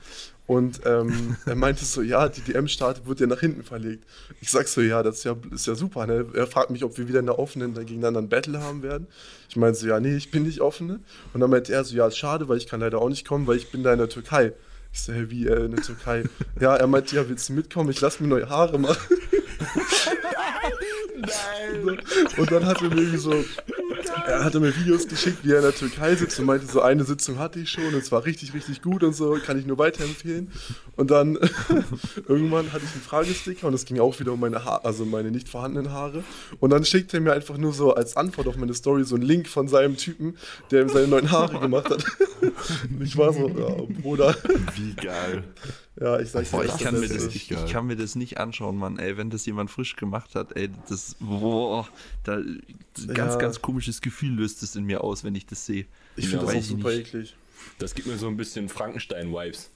und 0.47 0.81
ähm, 0.85 1.35
er 1.45 1.55
meinte 1.55 1.83
so, 1.83 2.01
ja, 2.01 2.29
die 2.29 2.41
DM-Start 2.41 3.05
wird 3.05 3.19
ja 3.19 3.27
nach 3.27 3.41
hinten 3.41 3.63
verlegt. 3.63 4.05
Ich 4.39 4.49
sag 4.49 4.67
so, 4.69 4.79
ja, 4.81 5.03
das 5.03 5.17
ist 5.17 5.25
ja, 5.25 5.35
ist 5.51 5.67
ja 5.67 5.75
super. 5.75 6.07
Ne? 6.07 6.25
Er 6.33 6.47
fragt 6.47 6.69
mich, 6.69 6.85
ob 6.85 6.97
wir 6.97 7.09
wieder 7.09 7.19
in 7.19 7.25
der 7.25 7.37
offenen 7.37 7.73
da 7.73 7.83
gegeneinander 7.83 8.21
ein 8.21 8.29
Battle 8.29 8.61
haben 8.61 8.81
werden. 8.81 9.07
Ich 9.49 9.57
meinte 9.57 9.77
so, 9.77 9.87
ja, 9.87 9.99
nee, 9.99 10.15
ich 10.15 10.31
bin 10.31 10.43
nicht 10.43 10.61
offene. 10.61 11.01
Und 11.33 11.41
dann 11.41 11.49
meinte 11.49 11.73
er 11.73 11.83
so, 11.83 11.95
ja, 11.95 12.07
ist 12.07 12.17
schade, 12.17 12.47
weil 12.47 12.57
ich 12.57 12.67
kann 12.67 12.79
leider 12.79 12.99
auch 12.99 13.09
nicht 13.09 13.27
kommen, 13.27 13.45
weil 13.45 13.57
ich 13.57 13.71
bin 13.71 13.83
da 13.83 13.91
in 13.91 13.99
der 13.99 14.07
Türkei. 14.07 14.53
Ich 14.93 15.01
so, 15.01 15.11
hey, 15.11 15.29
wie, 15.29 15.47
äh, 15.47 15.65
in 15.65 15.71
der 15.71 15.83
Türkei? 15.83 16.23
ja, 16.61 16.77
er 16.77 16.87
meinte, 16.87 17.13
ja, 17.17 17.27
willst 17.27 17.49
du 17.49 17.53
mitkommen? 17.53 17.89
Ich 17.89 17.99
lass 17.99 18.21
mir 18.21 18.27
neue 18.27 18.47
Haare 18.49 18.79
machen. 18.79 19.17
Und 22.37 22.51
dann 22.51 22.65
hat 22.65 22.81
er 22.81 22.89
mir 22.89 22.95
irgendwie 22.95 23.17
so, 23.17 23.43
er 24.09 24.43
hatte 24.43 24.59
mir 24.59 24.75
Videos 24.75 25.07
geschickt, 25.07 25.39
wie 25.43 25.51
er 25.51 25.57
in 25.57 25.63
der 25.63 25.75
Türkei 25.75 26.15
sitzt 26.15 26.39
und 26.39 26.45
meinte, 26.45 26.65
so 26.65 26.81
eine 26.81 27.03
Sitzung 27.03 27.39
hatte 27.39 27.59
ich 27.59 27.69
schon, 27.69 27.85
und 27.85 27.95
es 27.95 28.11
war 28.11 28.25
richtig, 28.25 28.53
richtig 28.53 28.81
gut 28.81 29.03
und 29.03 29.13
so, 29.13 29.37
kann 29.45 29.59
ich 29.59 29.65
nur 29.65 29.77
weiterempfehlen. 29.77 30.51
Und 30.95 31.11
dann 31.11 31.37
irgendwann 32.27 32.71
hatte 32.73 32.85
ich 32.85 32.91
einen 32.93 33.01
Fragesticker 33.01 33.67
und 33.67 33.73
es 33.73 33.85
ging 33.85 33.99
auch 33.99 34.19
wieder 34.19 34.33
um 34.33 34.39
meine 34.39 34.65
Haare, 34.65 34.85
also 34.85 35.05
meine 35.05 35.31
nicht 35.31 35.49
vorhandenen 35.49 35.91
Haare. 35.91 36.23
Und 36.59 36.71
dann 36.71 36.85
schickt 36.85 37.13
er 37.13 37.21
mir 37.21 37.33
einfach 37.33 37.57
nur 37.57 37.73
so 37.73 37.93
als 37.93 38.17
Antwort 38.17 38.47
auf 38.47 38.57
meine 38.57 38.73
Story 38.73 39.03
so 39.03 39.15
einen 39.15 39.23
Link 39.23 39.47
von 39.47 39.67
seinem 39.67 39.97
Typen, 39.97 40.37
der 40.71 40.81
ihm 40.81 40.89
seine 40.89 41.07
neuen 41.07 41.31
Haare 41.31 41.59
gemacht 41.59 41.89
hat. 41.89 42.05
Und 42.41 43.01
ich 43.01 43.17
war 43.17 43.33
so, 43.33 43.47
ja, 43.49 44.01
Bruder. 44.01 44.35
Wie 44.75 44.93
geil. 44.93 45.43
Ja, 45.99 46.19
ich 46.19 46.29
sag's 46.29 46.51
Boah, 46.51 46.63
ich 46.63 46.77
kann, 46.77 46.99
mir 46.99 47.07
das, 47.07 47.25
ich, 47.33 47.49
ich 47.51 47.65
kann 47.71 47.87
mir 47.87 47.95
das 47.95 48.15
nicht 48.15 48.37
anschauen, 48.39 48.77
Mann, 48.77 48.99
ey, 48.99 49.17
wenn 49.17 49.31
das 49.31 49.45
jemand 49.47 49.71
frisch 49.71 49.95
gemacht 49.95 50.35
hat, 50.35 50.55
ey, 50.55 50.69
das, 50.89 51.15
boah, 51.19 51.87
da, 52.23 52.37
ganz, 53.07 53.33
Ja. 53.33 53.37
ganz 53.37 53.61
komisches 53.61 54.01
Gefühl 54.01 54.33
löst 54.33 54.61
es 54.61 54.75
in 54.75 54.83
mir 54.83 55.03
aus, 55.03 55.23
wenn 55.23 55.33
ich 55.33 55.47
das 55.47 55.65
sehe. 55.65 55.85
Ich 56.15 56.27
finde 56.29 56.45
Ja, 56.45 56.53
das 56.53 56.63
auch 56.63 56.67
super 56.67 56.89
nicht. 56.89 57.07
eklig. 57.07 57.35
Das 57.79 57.95
gibt 57.95 58.07
mir 58.07 58.17
so 58.17 58.27
ein 58.27 58.37
bisschen 58.37 58.69
Frankenstein-Vibes. 58.69 59.71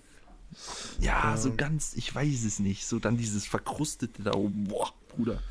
Ja, 1.00 1.38
so 1.38 1.54
ganz, 1.56 1.94
ich 1.96 2.14
weiß 2.14 2.44
es 2.44 2.60
nicht, 2.60 2.86
so 2.86 3.00
dann 3.00 3.18
dieses 3.18 3.46
Verkrustete 3.48 4.22
da 4.22 4.34
oben, 4.34 4.66
boah, 4.66 4.94
Bruder. 5.16 5.42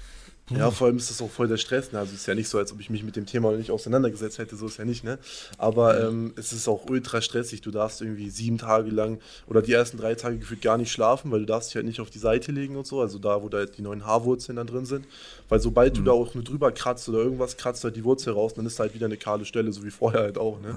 Ja, 0.56 0.70
vor 0.70 0.88
allem 0.88 0.96
ist 0.96 1.10
das 1.10 1.22
auch 1.22 1.30
voll 1.30 1.48
der 1.48 1.56
Stress. 1.56 1.92
Ne? 1.92 1.98
Also 1.98 2.12
es 2.12 2.22
ist 2.22 2.26
ja 2.26 2.34
nicht 2.34 2.48
so, 2.48 2.58
als 2.58 2.72
ob 2.72 2.80
ich 2.80 2.90
mich 2.90 3.04
mit 3.04 3.16
dem 3.16 3.26
Thema 3.26 3.52
nicht 3.52 3.70
auseinandergesetzt 3.70 4.38
hätte, 4.38 4.56
so 4.56 4.66
ist 4.66 4.78
ja 4.78 4.84
nicht, 4.84 5.04
ne? 5.04 5.18
Aber 5.58 6.00
ähm, 6.00 6.32
es 6.36 6.52
ist 6.52 6.68
auch 6.68 6.88
ultra 6.88 7.20
stressig. 7.20 7.60
Du 7.60 7.70
darfst 7.70 8.00
irgendwie 8.00 8.30
sieben 8.30 8.58
Tage 8.58 8.90
lang 8.90 9.20
oder 9.46 9.62
die 9.62 9.72
ersten 9.72 9.96
drei 9.96 10.14
Tage 10.14 10.38
gefühlt 10.38 10.62
gar 10.62 10.76
nicht 10.76 10.90
schlafen, 10.90 11.30
weil 11.30 11.40
du 11.40 11.46
darfst 11.46 11.70
dich 11.70 11.76
halt 11.76 11.86
nicht 11.86 12.00
auf 12.00 12.10
die 12.10 12.18
Seite 12.18 12.52
legen 12.52 12.76
und 12.76 12.86
so, 12.86 13.00
also 13.00 13.18
da, 13.18 13.42
wo 13.42 13.48
da 13.48 13.58
halt 13.58 13.78
die 13.78 13.82
neuen 13.82 14.04
Haarwurzeln 14.04 14.56
dann 14.56 14.66
drin 14.66 14.86
sind. 14.86 15.06
Weil 15.48 15.60
sobald 15.60 15.96
du 15.96 16.02
da 16.02 16.12
auch 16.12 16.34
nur 16.34 16.44
drüber 16.44 16.72
kratzt 16.72 17.08
oder 17.08 17.18
irgendwas 17.18 17.56
kratzt 17.56 17.84
halt 17.84 17.96
die 17.96 18.04
Wurzel 18.04 18.32
raus, 18.32 18.54
dann 18.54 18.66
ist 18.66 18.78
halt 18.80 18.94
wieder 18.94 19.06
eine 19.06 19.16
kahle 19.16 19.44
Stelle, 19.44 19.72
so 19.72 19.84
wie 19.84 19.90
vorher 19.90 20.22
halt 20.22 20.38
auch, 20.38 20.60
ne? 20.60 20.74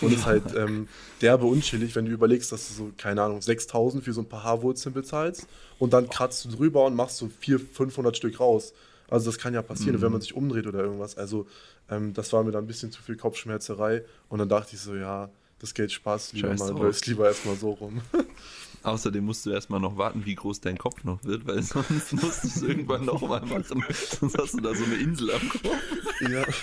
Und 0.00 0.12
ist 0.12 0.26
halt 0.26 0.44
ähm, 0.56 0.88
derbe 1.20 1.46
unchillig, 1.46 1.96
wenn 1.96 2.06
du 2.06 2.12
überlegst, 2.12 2.52
dass 2.52 2.68
du 2.68 2.74
so, 2.74 2.92
keine 2.96 3.22
Ahnung, 3.22 3.42
6000 3.42 4.04
für 4.04 4.12
so 4.12 4.20
ein 4.20 4.28
paar 4.28 4.44
Haarwurzeln 4.44 4.94
bezahlst 4.94 5.46
und 5.78 5.92
dann 5.92 6.08
kratzt 6.08 6.44
du 6.44 6.50
drüber 6.50 6.84
und 6.84 6.94
machst 6.94 7.18
so 7.18 7.30
400, 7.40 7.74
500 7.74 8.16
Stück 8.16 8.40
raus. 8.40 8.72
Also 9.08 9.30
das 9.30 9.38
kann 9.38 9.54
ja 9.54 9.62
passieren, 9.62 9.96
Mhm. 9.96 10.02
wenn 10.02 10.12
man 10.12 10.20
sich 10.20 10.34
umdreht 10.34 10.66
oder 10.66 10.80
irgendwas. 10.80 11.16
Also 11.16 11.46
ähm, 11.90 12.12
das 12.14 12.32
war 12.32 12.42
mir 12.44 12.50
dann 12.52 12.64
ein 12.64 12.66
bisschen 12.66 12.90
zu 12.90 13.02
viel 13.02 13.16
Kopfschmerzerei 13.16 14.04
und 14.28 14.38
dann 14.38 14.48
dachte 14.48 14.74
ich 14.74 14.80
so, 14.80 14.94
ja, 14.94 15.30
das 15.58 15.72
Geld 15.74 15.90
Spaß, 15.92 16.32
lieber 16.34 16.48
Scheiß 16.48 16.58
mal, 16.60 16.70
drauf. 16.74 17.06
lieber 17.06 17.26
erstmal 17.28 17.56
so 17.56 17.70
rum. 17.70 18.00
Außerdem 18.82 19.24
musst 19.24 19.44
du 19.46 19.50
erstmal 19.50 19.80
noch 19.80 19.96
warten, 19.96 20.24
wie 20.24 20.34
groß 20.34 20.60
dein 20.60 20.78
Kopf 20.78 21.02
noch 21.04 21.22
wird, 21.24 21.46
weil 21.46 21.62
sonst 21.62 22.12
musst 22.12 22.44
du 22.44 22.48
es 22.48 22.62
irgendwann 22.62 23.04
nochmal 23.04 23.40
machen. 23.44 23.64
Sonst 23.64 24.38
hast 24.38 24.54
du 24.54 24.60
da 24.60 24.74
so 24.74 24.84
eine 24.84 24.94
Insel 24.96 25.32
am 25.32 25.48
Kopf. 25.48 25.64
ja. 26.30 26.44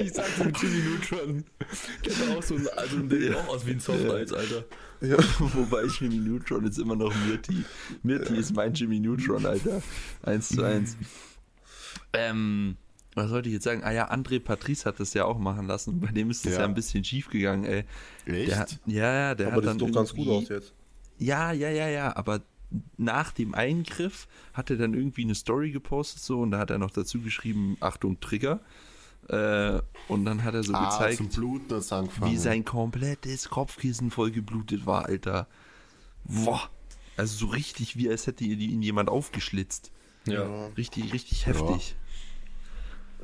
Ich 0.00 0.12
sag's 0.12 0.38
mit 0.38 0.56
Jimmy 0.62 0.82
Neutron. 0.82 1.44
Der 2.04 2.12
sah 2.12 2.34
auch 2.36 2.42
so 2.42 2.54
ein, 2.54 2.68
also 2.76 2.98
der 3.00 3.20
sieht 3.20 3.34
auch 3.36 3.48
aus 3.48 3.66
wie 3.66 3.72
ein 3.72 3.80
Soft-Eis, 3.80 4.32
Alter. 4.32 4.64
ja. 5.00 5.16
Wobei 5.38 5.84
Jimmy 5.84 6.16
Neutron 6.16 6.64
ist 6.66 6.78
immer 6.78 6.96
noch 6.96 7.14
Mirti. 7.26 7.64
Mirti 8.02 8.36
ist 8.36 8.54
mein 8.54 8.72
Jimmy 8.74 8.98
Neutron, 9.00 9.44
Alter. 9.46 9.82
Eins 10.22 10.48
zu 10.48 10.62
eins. 10.62 10.96
Ähm, 12.12 12.76
was 13.14 13.28
sollte 13.28 13.48
ich 13.48 13.54
jetzt 13.54 13.64
sagen? 13.64 13.82
Ah 13.84 13.92
ja, 13.92 14.10
André 14.10 14.40
Patrice 14.40 14.84
hat 14.86 14.98
das 15.00 15.14
ja 15.14 15.24
auch 15.24 15.38
machen 15.38 15.66
lassen. 15.66 16.00
Bei 16.00 16.10
dem 16.12 16.30
ist 16.30 16.44
das 16.46 16.54
ja, 16.54 16.60
Ja. 16.60 16.64
ein 16.66 16.74
bisschen 16.74 17.04
schief 17.04 17.28
gegangen, 17.28 17.64
ey. 17.64 17.84
Echt? 18.26 18.50
Der, 18.50 18.58
hat- 18.58 18.80
ja, 18.86 19.12
ja, 19.12 19.34
der 19.34 19.48
Aber 19.48 19.56
hat 19.56 19.64
das 19.64 19.70
dann 19.70 19.78
sieht 19.80 19.88
doch 19.88 19.94
ganz 19.94 20.14
gut 20.14 20.28
aus 20.28 20.48
jetzt. 20.48 20.72
Ja, 21.18 21.52
ja, 21.52 21.68
ja, 21.70 21.88
ja, 21.88 22.16
aber 22.16 22.40
nach 22.96 23.32
dem 23.32 23.54
Eingriff 23.54 24.26
hat 24.54 24.70
er 24.70 24.76
dann 24.76 24.94
irgendwie 24.94 25.24
eine 25.24 25.34
Story 25.34 25.70
gepostet 25.72 26.22
so 26.22 26.40
und 26.40 26.52
da 26.52 26.58
hat 26.58 26.70
er 26.70 26.78
noch 26.78 26.90
dazu 26.90 27.20
geschrieben, 27.20 27.76
Achtung, 27.80 28.18
Trigger. 28.20 28.60
Äh, 29.28 29.80
und 30.08 30.24
dann 30.24 30.42
hat 30.42 30.54
er 30.54 30.62
so 30.64 30.72
ah, 30.74 31.06
gezeigt, 31.06 31.38
wie 32.22 32.36
sein 32.36 32.64
komplettes 32.64 33.48
Kopfkissen 33.50 34.10
voll 34.10 34.30
geblutet 34.32 34.84
war, 34.86 35.06
Alter. 35.06 35.46
Boah. 36.24 36.70
Also 37.16 37.46
so 37.46 37.52
richtig, 37.52 37.96
wie 37.96 38.08
als 38.08 38.26
hätte 38.26 38.42
ihn 38.44 38.82
jemand 38.82 39.10
aufgeschlitzt. 39.10 39.92
Ja. 40.26 40.66
Richtig, 40.76 41.12
richtig 41.12 41.46
heftig. 41.46 41.90
Ja, 41.90 42.01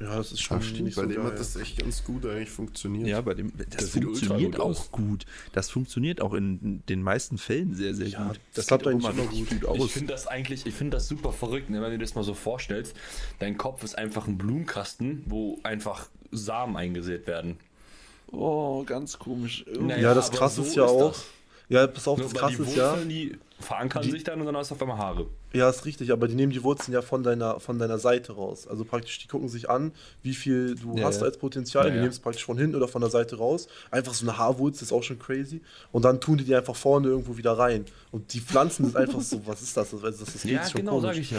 das 0.00 0.32
ist 0.32 0.40
schon 0.42 0.58
Ach, 0.58 0.62
stimmt, 0.62 0.84
nicht 0.84 0.96
bei 0.96 1.02
so 1.02 1.08
dem 1.08 1.16
geil. 1.22 1.32
hat 1.32 1.38
das 1.38 1.56
echt 1.56 1.78
ganz 1.78 2.04
gut 2.04 2.24
eigentlich 2.26 2.50
funktioniert. 2.50 3.08
Ja, 3.08 3.20
bei 3.20 3.34
dem, 3.34 3.52
das, 3.56 3.66
Das 3.68 3.92
sieht 3.92 4.04
funktioniert 4.04 4.52
gut 4.52 4.60
auch 4.60 4.68
aus. 4.70 4.90
gut. 4.92 5.26
Das 5.52 5.70
funktioniert 5.70 6.20
auch 6.20 6.34
in 6.34 6.82
den 6.88 7.02
meisten 7.02 7.38
Fällen 7.38 7.74
sehr, 7.74 7.94
sehr 7.94 8.08
Ja, 8.08 8.28
gut. 8.28 8.40
das 8.54 8.66
klappt 8.66 8.86
auch 8.86 8.90
eigentlich 8.90 9.08
immer 9.10 9.24
gut. 9.24 9.48
gut 9.50 9.62
Ich 9.62 9.66
aus. 9.68 9.90
finde 9.90 10.12
das 10.12 10.26
eigentlich, 10.26 10.66
ich 10.66 10.74
finde 10.74 10.96
das 10.96 11.08
super 11.08 11.32
verrückt, 11.32 11.70
ne, 11.70 11.80
wenn 11.82 11.90
du 11.90 11.98
dir 11.98 12.04
das 12.04 12.14
mal 12.14 12.24
so 12.24 12.34
vorstellst. 12.34 12.94
Dein 13.38 13.56
Kopf 13.58 13.82
ist 13.82 13.96
einfach 13.98 14.26
ein 14.26 14.38
Blumenkasten, 14.38 15.22
wo 15.26 15.58
einfach 15.62 16.08
Samen 16.30 16.76
eingesät 16.76 17.26
werden. 17.26 17.56
Oh, 18.30 18.84
ganz 18.84 19.18
komisch. 19.18 19.64
Naja, 19.80 20.02
ja, 20.02 20.14
das 20.14 20.28
aber 20.28 20.38
krasse 20.38 20.56
so 20.56 20.62
ist 20.62 20.76
ja 20.76 20.84
ist 20.84 20.90
auch. 20.90 21.08
das. 21.12 21.24
Ja, 21.68 21.86
pass 21.86 22.08
auf, 22.08 22.18
Nur 22.18 22.28
das 22.28 22.38
krasse 22.38 22.62
ist 22.62 22.76
ja. 22.76 22.92
Wurzeln, 22.92 23.08
die 23.08 23.36
verankern 23.60 24.02
Die- 24.02 24.10
sich 24.12 24.24
dann 24.24 24.40
und 24.40 24.46
dann 24.46 24.56
hast 24.56 24.70
du 24.70 24.74
auf 24.74 24.80
einmal 24.82 24.96
Haare. 24.98 25.26
Ja, 25.52 25.68
ist 25.68 25.84
richtig, 25.84 26.12
aber 26.12 26.28
die 26.28 26.34
nehmen 26.34 26.52
die 26.52 26.62
Wurzeln 26.62 26.94
ja 26.94 27.02
von 27.02 27.22
deiner, 27.22 27.58
von 27.60 27.78
deiner 27.78 27.98
Seite 27.98 28.32
raus. 28.32 28.66
Also 28.68 28.84
praktisch, 28.84 29.18
die 29.18 29.26
gucken 29.28 29.48
sich 29.48 29.68
an, 29.68 29.92
wie 30.22 30.34
viel 30.34 30.74
du 30.76 30.96
Ja, 30.96 31.04
hast 31.06 31.20
ja. 31.20 31.26
als 31.26 31.38
Potenzial. 31.38 31.84
Ja, 31.84 31.90
die 31.90 31.96
ja. 31.96 32.02
nehmen 32.02 32.12
es 32.12 32.20
praktisch 32.20 32.44
von 32.44 32.56
hinten 32.58 32.76
oder 32.76 32.88
von 32.88 33.00
der 33.02 33.10
Seite 33.10 33.36
raus. 33.36 33.66
Einfach 33.90 34.14
so 34.14 34.24
eine 34.26 34.38
Haarwurzel 34.38 34.84
ist 34.84 34.92
auch 34.92 35.02
schon 35.02 35.18
crazy. 35.18 35.60
Und 35.92 36.04
dann 36.04 36.20
tun 36.20 36.38
die 36.38 36.44
die 36.44 36.54
einfach 36.54 36.76
vorne 36.76 37.08
irgendwo 37.08 37.36
wieder 37.36 37.52
rein. 37.58 37.84
Und 38.12 38.32
die 38.34 38.40
Pflanzen 38.40 38.84
sind 38.86 38.96
einfach 38.96 39.20
so, 39.20 39.40
was 39.46 39.60
ist 39.62 39.76
das? 39.76 39.90
Das, 39.90 40.00
das, 40.00 40.18
das 40.18 40.42
geht 40.42 40.60
schon 40.70 40.84
komisch. 40.86 41.32
ja. 41.32 41.38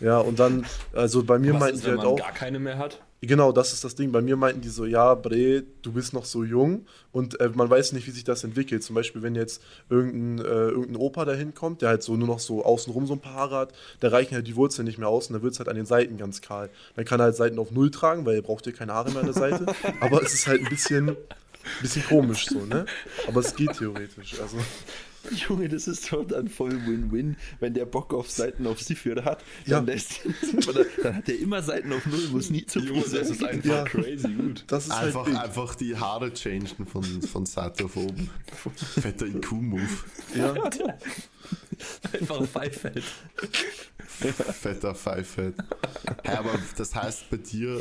Ja, 0.00 0.18
und 0.18 0.38
dann, 0.38 0.66
also 0.92 1.22
bei 1.22 1.38
mir 1.38 1.54
Was 1.54 1.60
meinten 1.60 1.76
ist, 1.76 1.86
die 1.86 1.90
halt 1.90 2.00
auch. 2.00 2.16
gar 2.18 2.32
keine 2.32 2.58
mehr 2.58 2.78
hat? 2.78 3.00
Genau, 3.22 3.52
das 3.52 3.74
ist 3.74 3.84
das 3.84 3.94
Ding. 3.94 4.12
Bei 4.12 4.22
mir 4.22 4.36
meinten 4.36 4.62
die 4.62 4.70
so, 4.70 4.86
ja, 4.86 5.14
Bre, 5.14 5.62
du 5.82 5.92
bist 5.92 6.14
noch 6.14 6.24
so 6.24 6.42
jung 6.42 6.86
und 7.12 7.38
äh, 7.38 7.50
man 7.54 7.68
weiß 7.68 7.92
nicht, 7.92 8.06
wie 8.06 8.12
sich 8.12 8.24
das 8.24 8.44
entwickelt. 8.44 8.82
Zum 8.82 8.94
Beispiel, 8.94 9.20
wenn 9.22 9.34
jetzt 9.34 9.62
irgendein, 9.90 10.38
äh, 10.44 10.48
irgendein 10.48 10.96
Opa 10.96 11.26
dahin 11.26 11.52
kommt, 11.52 11.82
der 11.82 11.90
halt 11.90 12.02
so 12.02 12.16
nur 12.16 12.26
noch 12.26 12.38
so 12.38 12.64
außenrum 12.64 13.06
so 13.06 13.12
ein 13.12 13.20
paar 13.20 13.34
Haare 13.34 13.56
hat, 13.56 13.72
da 14.00 14.08
reichen 14.08 14.34
halt 14.34 14.46
die 14.46 14.56
Wurzeln 14.56 14.86
nicht 14.86 14.96
mehr 14.96 15.08
aus 15.08 15.26
und 15.26 15.34
dann 15.34 15.42
wird 15.42 15.52
es 15.52 15.58
halt 15.58 15.68
an 15.68 15.76
den 15.76 15.84
Seiten 15.84 16.16
ganz 16.16 16.40
kahl. 16.40 16.70
Dann 16.96 17.04
kann 17.04 17.20
er 17.20 17.24
halt 17.24 17.36
Seiten 17.36 17.58
auf 17.58 17.70
Null 17.72 17.90
tragen, 17.90 18.24
weil 18.24 18.36
er 18.36 18.42
braucht 18.42 18.64
ja 18.64 18.72
keine 18.72 18.94
Haare 18.94 19.10
mehr 19.10 19.20
an 19.20 19.26
der 19.26 19.34
Seite. 19.34 19.66
Aber 20.00 20.22
es 20.22 20.32
ist 20.32 20.46
halt 20.46 20.62
ein 20.62 20.70
bisschen, 20.70 21.14
bisschen 21.82 22.04
komisch 22.06 22.46
so, 22.46 22.64
ne? 22.64 22.86
Aber 23.28 23.40
es 23.40 23.54
geht 23.54 23.74
theoretisch. 23.74 24.40
Also, 24.40 24.56
Junge, 25.48 25.68
das 25.68 25.86
ist 25.86 26.12
doch 26.12 26.26
dann 26.26 26.48
voll 26.48 26.72
Win-Win, 26.86 27.36
wenn 27.60 27.74
der 27.74 27.84
Bock 27.84 28.14
auf 28.14 28.30
Seiten 28.30 28.66
auf 28.66 28.80
Siführer 28.80 29.24
hat, 29.24 29.44
dann, 29.66 29.86
Ja. 29.86 29.92
lässt, 29.92 30.20
oder, 30.68 30.84
dann 31.02 31.16
hat 31.16 31.28
er 31.28 31.38
immer 31.38 31.62
Seiten 31.62 31.92
auf 31.92 32.06
Null, 32.06 32.28
muss 32.30 32.50
nie 32.50 32.64
zu 32.64 32.80
Junge, 32.80 33.02
das 33.02 33.28
ist 33.30 33.44
einfach 33.44 33.64
Ja. 33.68 33.84
crazy 33.84 34.32
gut. 34.32 34.64
das 34.68 34.86
ist 34.86 34.90
Einfach, 34.92 35.26
halt 35.26 35.36
einfach 35.36 35.74
die 35.74 35.96
Haare 35.96 36.32
changen 36.32 36.86
von, 36.86 37.02
von 37.22 37.44
Seite 37.46 37.84
auf 37.84 37.96
oben. 37.96 38.30
Fetter 39.00 39.26
IQ-Move. 39.26 39.82
Ja. 40.34 40.54
Einfach 42.12 42.44
Pfeifeld. 42.46 43.04
Fetter 44.06 44.94
Pfeifhead. 44.94 45.54
Hey, 46.24 46.36
aber 46.36 46.58
das 46.76 46.94
heißt, 46.94 47.30
bei 47.30 47.36
dir, 47.38 47.80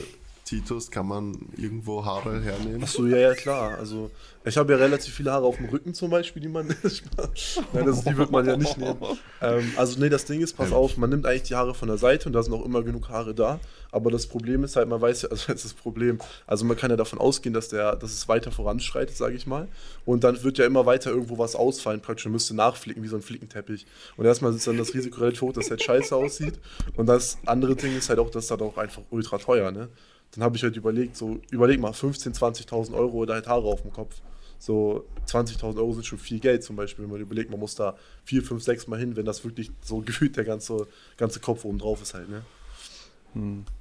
Titus, 0.50 0.90
kann 0.90 1.06
man 1.06 1.38
irgendwo 1.58 2.04
Haare 2.04 2.42
hernehmen? 2.42 2.82
Achso, 2.82 3.06
ja, 3.06 3.18
ja, 3.18 3.36
klar. 3.36 3.78
Also, 3.78 4.10
ich 4.44 4.58
habe 4.58 4.74
ja 4.74 4.80
relativ 4.80 5.14
viele 5.14 5.32
Haare 5.32 5.46
auf 5.46 5.58
dem 5.58 5.68
Rücken 5.68 5.94
zum 5.94 6.10
Beispiel, 6.10 6.42
die 6.42 6.48
man. 6.48 6.68
Nein, 7.74 7.86
das, 7.86 8.04
die 8.04 8.18
wird 8.18 8.32
man 8.32 8.48
ja 8.48 8.58
nicht 8.58 8.76
nehmen. 8.76 8.98
Ähm, 9.44 9.72
also, 9.78 10.00
nee, 10.00 10.10
das 10.10 10.26
Ding 10.26 10.42
ist, 10.42 10.54
pass 10.58 10.72
auf, 10.72 10.98
man 10.98 11.12
nimmt 11.12 11.28
eigentlich 11.28 11.44
die 11.44 11.56
Haare 11.56 11.76
von 11.76 11.88
der 11.88 12.00
Seite 12.00 12.28
und 12.28 12.34
da 12.34 12.42
sind 12.42 12.54
auch 12.54 12.66
immer 12.66 12.82
genug 12.82 13.10
Haare 13.10 13.36
da. 13.36 13.60
Aber 13.92 14.10
das 14.10 14.26
Problem 14.26 14.64
ist 14.64 14.76
halt, 14.76 14.90
man 14.90 15.00
weiß 15.00 15.22
ja, 15.22 15.30
also 15.30 15.44
das 15.48 15.58
ist 15.58 15.66
das 15.66 15.74
Problem. 15.76 16.18
Also, 16.48 16.66
man 16.66 16.76
kann 16.76 16.90
ja 16.90 16.98
davon 16.98 17.20
ausgehen, 17.20 17.54
dass, 17.54 17.70
der, 17.70 17.96
dass 17.96 18.12
es 18.12 18.28
weiter 18.28 18.52
voranschreitet, 18.52 19.16
sage 19.16 19.36
ich 19.36 19.46
mal. 19.46 19.68
Und 20.04 20.24
dann 20.24 20.42
wird 20.44 20.58
ja 20.58 20.66
immer 20.66 20.88
weiter 20.88 21.12
irgendwo 21.12 21.38
was 21.38 21.56
ausfallen, 21.56 22.02
praktisch. 22.02 22.26
Man 22.26 22.34
müsste 22.34 22.56
nachflicken, 22.56 23.04
wie 23.04 23.08
so 23.08 23.18
ein 23.18 23.22
Flickenteppich. 23.22 23.86
Und 24.18 24.26
erstmal 24.26 24.56
ist 24.56 24.66
dann 24.66 24.80
das 24.80 24.96
Risiko 24.96 25.20
relativ 25.20 25.44
hoch, 25.44 25.54
dass 25.54 25.66
es 25.66 25.70
halt 25.70 25.84
scheiße 25.84 26.16
aussieht. 26.16 26.60
Und 26.96 27.06
das 27.06 27.38
andere 27.46 27.76
Ding 27.76 27.96
ist 27.96 28.10
halt 28.10 28.18
auch, 28.18 28.32
dass 28.32 28.48
das 28.48 28.60
auch 28.60 28.78
einfach 28.78 29.04
ultra 29.12 29.38
teuer, 29.38 29.70
ne? 29.70 29.90
Dann 30.32 30.44
habe 30.44 30.56
ich 30.58 30.64
halt 30.64 30.76
überlegt, 30.76 31.18
so, 31.18 31.40
überleg 31.50 31.80
mal, 31.80 31.92
15.000, 31.92 32.38
20.000 32.68 32.94
Euro 32.94 33.18
oder 33.18 33.34
halt 33.36 33.48
Haare 33.48 33.66
auf 33.68 33.82
dem 33.82 33.92
Kopf. 33.92 34.22
So 34.60 35.06
20.000 35.28 35.78
Euro 35.78 35.94
sind 35.94 36.06
schon 36.06 36.20
viel 36.20 36.40
Geld 36.40 36.64
zum 36.64 36.76
Beispiel, 36.76 37.06
wenn 37.06 37.12
man 37.12 37.22
überlegt, 37.22 37.50
man 37.50 37.60
muss 37.60 37.76
da 37.76 37.98
vier, 38.26 38.44
fünf, 38.44 38.62
sechs 38.62 38.88
Mal 38.88 39.00
hin, 39.00 39.16
wenn 39.16 39.26
das 39.26 39.44
wirklich 39.44 39.72
so 39.82 40.00
gefühlt 40.06 40.36
der 40.38 40.44
ganze, 40.44 40.88
ganze 41.18 41.40
Kopf 41.40 41.66
oben 41.66 41.80
drauf 41.80 42.02
ist 42.02 42.14
halt, 42.14 42.30
ne? 42.30 42.44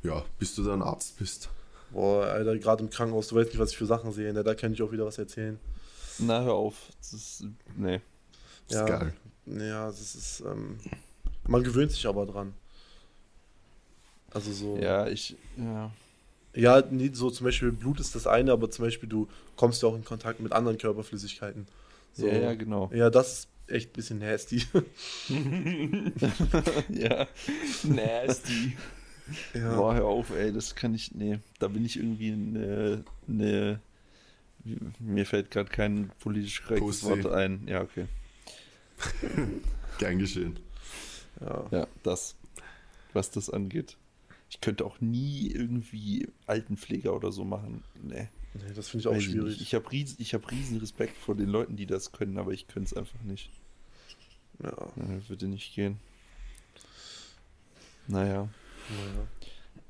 Ja, 0.03 0.25
bis 0.39 0.55
du 0.55 0.63
dann 0.63 0.83
Arzt 0.83 1.19
bist. 1.19 1.49
Boah, 1.91 2.27
Alter, 2.27 2.57
gerade 2.59 2.85
im 2.85 2.91
Krankenhaus, 2.91 3.29
du 3.29 3.37
weißt 3.37 3.49
nicht, 3.49 3.59
was 3.59 3.71
ich 3.73 3.79
für 3.79 3.87
Sachen 3.87 4.13
sehe, 4.13 4.33
ne? 4.33 4.45
Da 4.45 4.55
kann 4.55 4.73
ich 4.73 4.83
auch 4.83 4.93
wieder 4.93 5.07
was 5.07 5.17
erzählen. 5.19 5.59
Na, 6.19 6.43
hör 6.43 6.53
auf. 6.55 6.75
Das 6.99 7.13
ist, 7.15 7.45
nee. 7.77 8.01
Ist 8.69 8.75
Ja. 8.75 8.85
geil. 8.85 9.15
Ja, 9.47 9.87
das 9.87 10.15
ist, 10.15 10.41
ähm, 10.41 10.79
man 11.47 11.63
gewöhnt 11.65 11.91
sich 11.93 12.07
aber 12.07 12.27
dran. 12.27 12.53
Also 14.31 14.53
so. 14.53 14.77
Ja, 14.77 15.07
ich, 15.07 15.35
ja. 15.57 15.91
Ja, 16.55 16.83
nee, 16.91 17.11
so 17.13 17.31
zum 17.31 17.45
Beispiel 17.45 17.73
Blut 17.73 18.01
ist 18.01 18.15
das 18.15 18.27
eine, 18.27 18.53
aber 18.53 18.71
zum 18.71 18.85
Beispiel 18.85 19.09
du 19.09 19.29
kommst 19.57 19.83
ja 19.83 19.89
auch 19.89 19.95
in 19.95 20.05
Kontakt 20.05 20.41
mit 20.41 20.53
anderen 20.53 20.79
Körperflüssigkeiten. 20.79 21.67
So. 22.13 22.27
Ja, 22.27 22.35
ja, 22.35 22.55
genau. 22.55 22.91
Ja, 22.93 23.11
das 23.11 23.33
ist 23.33 23.49
echt 23.69 23.91
ein 23.91 23.93
bisschen 23.93 24.19
nasty. 24.19 24.65
ja. 26.89 27.27
Nasty. 27.85 28.77
ja. 29.55 29.77
Boah, 29.77 29.95
hör 29.95 30.07
auf, 30.07 30.31
ey, 30.31 30.53
das 30.53 30.75
kann 30.75 30.95
ich, 30.95 31.15
nee. 31.15 31.39
Da 31.59 31.69
bin 31.69 31.85
ich 31.85 31.97
irgendwie 31.97 32.33
eine, 32.33 33.05
eine 33.29 33.81
mir 34.99 35.27
fällt 35.27 35.51
gerade 35.51 35.71
kein 35.71 36.11
politisch 36.21 36.63
korrektes. 36.63 37.05
Wort 37.05 37.27
ein. 37.27 37.67
Ja, 37.67 37.83
okay. 37.83 38.07
Gern 39.99 40.19
geschehen. 40.19 40.59
ja. 41.41 41.67
Ja, 41.71 41.87
das, 42.03 42.37
was 43.13 43.31
das 43.31 43.51
angeht. 43.51 43.97
Ich 44.51 44.61
könnte 44.61 44.85
auch 44.85 45.01
nie 45.01 45.49
irgendwie 45.51 46.29
Altenpfleger 46.47 47.15
oder 47.15 47.33
so 47.33 47.45
machen. 47.45 47.83
Nee. 48.03 48.29
Nee, 48.55 48.73
das 48.75 48.89
finde 48.89 49.03
ich 49.03 49.07
auch 49.09 49.13
weiß 49.15 49.23
schwierig. 49.25 49.59
nicht. 49.59 49.61
Ich 49.61 49.75
habe 49.75 49.95
ich 49.95 50.35
hab 50.35 50.51
riesen 50.51 50.79
Respekt 50.79 51.17
vor 51.17 51.35
den 51.35 51.49
Leuten, 51.49 51.77
die 51.77 51.87
das 51.87 52.13
können, 52.13 52.39
aber 52.39 52.53
ich 52.53 52.67
könnte 52.67 52.87
es 52.87 52.95
einfach 52.97 53.21
nicht. 53.23 53.51
Ja, 54.63 54.71
Ja, 54.97 55.29
würde 55.29 55.47
nicht 55.49 55.75
gehen. 55.75 55.99
Naja, 58.07 58.49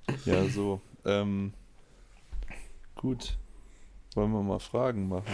naja. 0.06 0.18
ja, 0.24 0.48
so. 0.48 0.80
Ähm, 1.04 1.52
gut. 2.96 3.38
Wollen 4.14 4.32
wir 4.32 4.42
mal 4.42 4.58
Fragen 4.58 5.08
machen? 5.08 5.32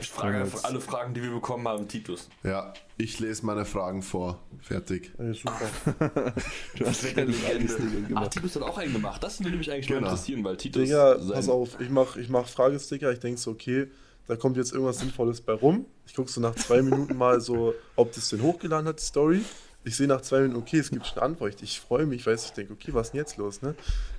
Ich 0.00 0.08
frage 0.10 0.38
einfach 0.38 0.64
alle 0.64 0.80
Fragen, 0.80 1.12
die 1.14 1.22
wir 1.22 1.30
bekommen 1.30 1.66
haben, 1.68 1.86
Titus. 1.86 2.28
Ja, 2.42 2.72
ich 2.96 3.18
lese 3.20 3.44
meine 3.44 3.64
Fragen 3.64 4.02
vor. 4.02 4.38
Fertig. 4.62 5.12
Ey, 5.18 5.34
super. 5.34 5.60
Du 6.76 6.86
hast 6.86 7.04
keine 7.14 7.30
Legende. 7.30 7.74
Ach, 8.04 8.08
gemacht. 8.08 8.30
Titus 8.32 8.56
hat 8.56 8.62
auch 8.62 8.78
einen 8.78 8.92
gemacht. 8.92 9.22
Das 9.22 9.42
würde 9.44 9.56
mich 9.56 9.70
eigentlich 9.70 9.86
Genau. 9.88 10.00
mal 10.00 10.06
interessieren, 10.08 10.42
weil 10.44 10.56
Titus. 10.56 10.82
Digga, 10.82 11.16
pass 11.32 11.48
auf, 11.48 11.78
ich 11.80 11.90
mach, 11.90 12.16
ich 12.16 12.28
mach 12.28 12.46
Fragesticker, 12.48 13.12
ich 13.12 13.20
denk 13.20 13.38
so, 13.38 13.50
okay, 13.50 13.88
da 14.26 14.36
kommt 14.36 14.56
jetzt 14.56 14.72
irgendwas 14.72 14.98
Sinnvolles 15.00 15.40
bei 15.40 15.52
rum. 15.52 15.86
Ich 16.06 16.14
guck 16.14 16.28
so 16.30 16.40
nach 16.40 16.54
zwei 16.54 16.82
Minuten 16.82 17.16
mal 17.16 17.40
so, 17.40 17.74
ob 17.96 18.12
das 18.14 18.28
denn 18.30 18.42
hochgeladen 18.42 18.86
hat, 18.88 19.00
die 19.00 19.04
Story. 19.04 19.40
Ich 19.84 19.96
sehe 19.96 20.06
nach 20.06 20.20
zwei 20.20 20.40
Minuten, 20.40 20.60
okay, 20.60 20.78
es 20.78 20.90
gibt 20.90 21.06
schon 21.06 21.16
eine 21.18 21.22
Antwort. 21.26 21.62
Ich 21.62 21.80
freue 21.80 22.06
mich, 22.06 22.26
weiß 22.26 22.44
ich 22.46 22.50
denke, 22.52 22.72
okay, 22.74 22.92
was 22.94 23.08
ist 23.08 23.12
denn 23.12 23.18
jetzt 23.20 23.36
los, 23.38 23.62
ne? 23.62 23.74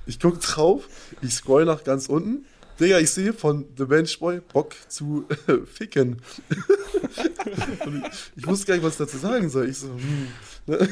Ich 0.06 0.20
guck 0.20 0.40
drauf, 0.42 0.88
ich 1.22 1.34
scroll 1.34 1.66
nach 1.66 1.84
ganz 1.84 2.08
unten. 2.08 2.46
Digga, 2.82 3.00
ich 3.00 3.12
sehe 3.12 3.32
von 3.32 3.66
The 3.78 3.86
Bench 3.86 4.18
Boy 4.18 4.42
Bock 4.42 4.74
zu 4.88 5.26
äh, 5.48 5.60
ficken. 5.66 6.22
Ich, 8.36 8.48
wusste 8.48 8.68
gar 8.68 8.76
nicht, 8.76 8.84
was 8.84 8.94
ich 8.94 9.00
dazu 9.00 9.18
sagen 9.18 9.50
soll. 9.50 9.70
Ich 9.70 9.78
so, 9.78 9.90
hm, 9.90 10.28
ne? 10.68 10.88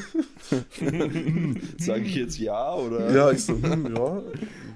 Sage 1.77 2.03
ich 2.03 2.15
jetzt 2.15 2.37
ja 2.39 2.73
oder? 2.73 3.11
Ja, 3.11 3.31
ich 3.31 3.45
so, 3.45 3.53
hm, 3.53 3.95
ja, 3.95 4.21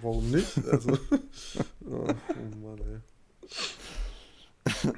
warum 0.02 0.32
nicht? 0.32 0.48
Also, 0.72 0.92
oh, 1.90 2.08
oh 2.08 2.56
Mann, 2.62 2.80
ey. 4.66 4.92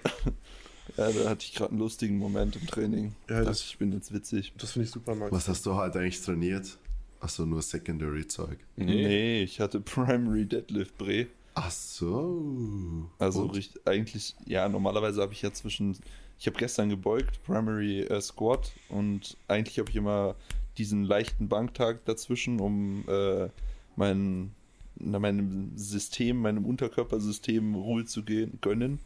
Ja, 0.98 1.12
da 1.12 1.30
hatte 1.30 1.46
ich 1.46 1.56
gerade 1.56 1.72
einen 1.72 1.80
lustigen 1.80 2.18
Moment 2.18 2.56
im 2.58 2.68
Training. 2.68 3.16
Ja, 3.30 3.44
das- 3.44 3.62
ich 3.62 3.78
bin 3.78 3.92
jetzt 3.94 4.14
witzig. 4.14 4.54
Das 4.58 4.74
finde 4.74 4.86
ich 4.86 4.92
super, 4.92 5.16
Max. 5.16 5.32
Was 5.32 5.48
hast 5.48 5.66
du 5.66 5.74
heute 5.76 6.00
eigentlich 6.00 6.22
trainiert? 6.22 6.78
Achso, 7.20 7.46
nur 7.46 7.62
Secondary-Zeug. 7.62 8.60
Nee. 8.76 9.44
ich 9.44 9.60
hatte 9.60 9.80
Primary 9.80 10.46
Deadlift 10.46 10.98
Bre. 10.98 11.28
Ach 11.56 11.72
so. 11.72 13.10
Also 13.18 13.44
Und? 13.44 13.56
richt- 13.56 13.88
eigentlich, 13.88 14.36
ja, 14.46 14.68
normalerweise 14.68 15.22
habe 15.22 15.34
ich 15.34 15.42
ja 15.42 15.52
zwischen, 15.54 15.98
ich 16.38 16.48
habe 16.48 16.58
gestern 16.58 16.90
gebeugt, 16.90 17.42
Primary 17.44 18.02
äh, 18.02 18.20
Squat 18.22 18.74
und 18.90 19.38
eigentlich 19.48 19.80
habe 19.80 19.90
ich 19.90 19.96
immer 19.96 20.36
diesen 20.78 21.04
leichten 21.06 21.48
Banktag 21.48 22.04
dazwischen, 22.06 22.60
um 22.60 23.06
äh, 23.08 23.48
mein, 23.96 24.52
na, 24.98 25.18
meinem 25.20 25.72
System, 25.78 26.42
meinem 26.42 26.66
Unterkörpersystem 26.66 27.76
Ruhe 27.76 28.04
zu 28.06 28.24
gehen, 28.24 28.60
gönnen, 28.62 29.00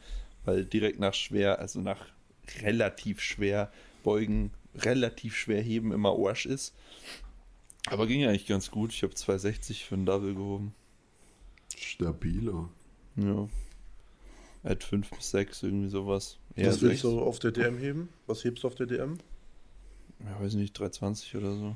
weil 0.46 0.66
direkt 0.66 1.00
nach 1.00 1.14
schwer, 1.14 1.60
also 1.60 1.82
nach 1.82 2.08
relativ 2.64 3.22
schwer 3.22 3.72
beugen, 4.04 4.50
relativ 4.76 5.36
schwer 5.36 5.62
heben 5.62 5.92
immer 5.92 6.16
Arsch 6.18 6.48
ist. 6.48 6.74
Aber 7.86 8.08
ging 8.08 8.26
eigentlich 8.26 8.48
ganz 8.48 8.72
gut. 8.72 8.92
Ich 8.92 9.04
habe 9.04 9.14
260 9.14 9.86
für 9.86 9.96
einen 9.96 10.06
Double 10.08 10.34
gehoben. 10.34 10.74
Stabilo. 11.80 12.70
Ja. 13.16 13.48
At 14.64 14.84
5 14.84 15.10
bis 15.12 15.32
6, 15.32 15.64
irgendwie 15.64 15.90
sowas. 15.90 16.38
Ja, 16.56 16.68
Was 16.68 16.82
willst 16.82 17.02
6. 17.02 17.14
du 17.14 17.22
auf 17.22 17.40
der 17.40 17.52
DM 17.52 17.78
heben? 17.78 18.10
Was 18.28 18.44
hebst 18.44 18.64
du 18.64 18.68
auf 18.68 18.76
der 18.76 18.88
DM? 18.88 19.18
Ja, 20.26 20.40
weiß 20.42 20.56
nicht, 20.56 20.78
320 20.78 21.36
oder 21.38 21.54
so. 21.56 21.76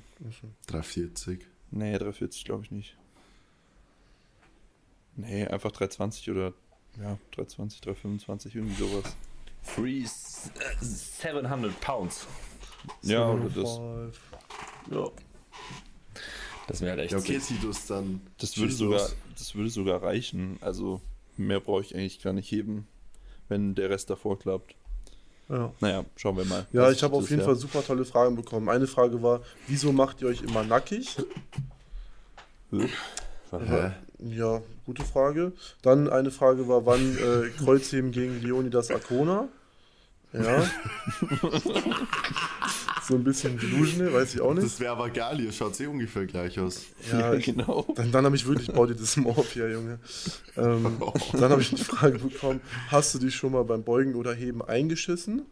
340. 0.68 1.46
Nee, 1.72 1.98
340 1.98 2.44
glaube 2.44 2.64
ich 2.66 2.72
nicht. 2.72 2.98
Nee, 5.16 5.48
einfach 5.48 5.72
320 5.72 6.30
oder 6.32 6.54
ja, 7.00 7.18
320, 7.32 7.82
325, 7.82 8.56
irgendwie 8.56 8.76
sowas. 8.76 9.16
Free 9.62 10.04
s- 10.04 10.52
äh, 10.60 10.84
700 10.84 11.80
Pounds. 11.82 12.28
Ja, 13.04 13.30
oder 13.32 13.46
das, 13.46 13.76
705. 13.76 14.20
ja, 14.92 15.08
Das 16.68 16.82
wäre 16.82 16.92
halt 16.92 17.02
echt 17.02 17.12
Ja, 17.12 17.18
okay. 17.18 17.40
Titus, 17.40 17.88
dann. 17.88 18.22
das 18.40 18.58
würde 18.58 18.72
sogar, 18.74 19.00
los. 19.00 19.16
das 19.38 19.56
würde 19.56 19.70
sogar 19.70 20.02
reichen. 20.02 20.58
Also 20.62 21.02
mehr 21.38 21.60
brauche 21.60 21.82
ich 21.82 21.94
eigentlich 21.96 22.22
gar 22.22 22.34
nicht 22.34 22.50
heben, 22.52 22.88
wenn 23.50 23.76
der 23.76 23.90
Rest 23.90 24.10
davor 24.10 24.40
klappt. 24.40 24.76
Ja. 25.50 25.74
Naja, 25.82 26.06
schauen 26.16 26.38
wir 26.38 26.46
mal. 26.46 26.66
Ja, 26.72 26.90
ich 26.90 27.04
habe 27.04 27.16
auf 27.16 27.30
jeden 27.30 27.42
ja- 27.42 27.46
Fall 27.46 27.56
super 27.58 27.84
tolle 27.86 28.06
Fragen 28.06 28.36
bekommen. 28.36 28.70
Eine 28.70 28.88
Frage 28.88 29.22
war, 29.22 29.42
wieso 29.68 29.92
macht 29.92 30.22
ihr 30.22 30.30
euch 30.30 30.42
immer 30.42 30.64
nackig? 30.64 31.18
Hä? 32.72 33.92
Ja, 34.20 34.62
gute 34.86 35.04
Frage. 35.04 35.52
Dann 35.82 36.10
eine 36.10 36.32
Frage 36.32 36.68
war, 36.70 36.86
wann 36.86 37.18
äh, 37.18 37.50
Kreuzheben 37.50 38.12
gegen 38.12 38.42
Leonidas 38.42 38.90
Arcona? 38.90 39.50
Ja. 40.32 40.64
so 43.08 43.16
ein 43.16 43.24
bisschen 43.24 43.58
delusional, 43.58 44.14
weiß 44.14 44.36
ich 44.36 44.42
auch 44.42 44.54
nicht. 44.54 44.66
Das 44.66 44.80
wäre 44.80 44.94
aber 44.94 45.10
geil, 45.10 45.40
ihr 45.42 45.52
schaut 45.52 45.80
eh 45.80 45.88
ungefähr 45.88 46.26
gleich 46.26 46.60
aus. 46.60 46.86
Ja, 47.12 47.20
Ja, 47.20 47.34
ich, 47.34 47.46
genau. 47.46 47.86
dann, 47.96 48.12
dann 48.12 48.26
habe 48.26 48.36
ich 48.36 48.46
wirklich 48.48 48.72
Body 48.72 48.96
Dysmorphia, 48.96 49.68
Junge. 49.68 50.00
Ähm, 50.58 51.02
dann 51.34 51.52
habe 51.52 51.62
ich 51.62 51.70
die 51.70 51.84
Frage 51.84 52.20
bekommen, 52.20 52.62
hast 52.90 53.14
du 53.16 53.20
dich 53.20 53.36
schon 53.36 53.52
mal 53.52 53.64
beim 53.64 53.84
Beugen 53.84 54.16
oder 54.16 54.34
Heben 54.34 54.62
eingeschissen? 54.62 55.44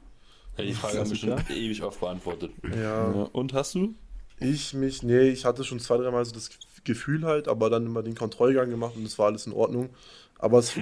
Ja, 0.58 0.64
die 0.66 0.74
Frage 0.74 1.00
haben 1.00 1.10
wir 1.10 1.18
schon 1.18 1.38
ewig 1.50 1.84
oft 1.84 2.00
beantwortet. 2.00 2.52
Ja, 2.76 2.82
Ja, 2.82 3.30
und 3.32 3.54
hast 3.54 3.76
du? 3.76 3.96
ich 4.40 4.74
mich, 4.74 5.04
nee, 5.04 5.30
ich 5.30 5.46
hatte 5.46 5.64
schon 5.64 5.80
zwei, 5.80 5.98
dreimal 5.98 6.26
so 6.26 6.32
das 6.34 6.50
Gefühl 6.84 7.26
halt, 7.26 7.48
aber 7.48 7.70
dann 7.70 7.86
immer 7.86 8.02
den 8.02 8.16
Kontrollgang 8.16 8.70
gemacht 8.70 8.96
und 8.96 9.04
es 9.06 9.20
war 9.20 9.28
alles 9.28 9.46
in 9.46 9.54
Ordnung. 9.54 9.90
Aber 10.40 10.58
es, 10.60 10.74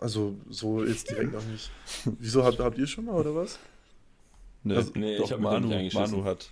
also 0.00 0.34
so 0.48 0.84
jetzt 0.84 1.10
direkt 1.10 1.32
noch 1.32 1.44
nicht. 1.44 1.70
Wieso 2.18 2.42
habt, 2.44 2.58
habt 2.58 2.78
ihr 2.78 2.86
schon 2.88 3.04
mal 3.04 3.14
oder 3.14 3.34
was? 3.34 3.58
Nee, 4.62 4.76
Also, 4.76 4.92
nee, 4.94 5.16
doch, 5.16 5.24
ich 5.24 5.32
hab 5.32 5.40
mit 5.40 5.52
dem 5.52 5.68
Manu. 5.68 5.90
Manu 5.92 6.24
hat. 6.24 6.50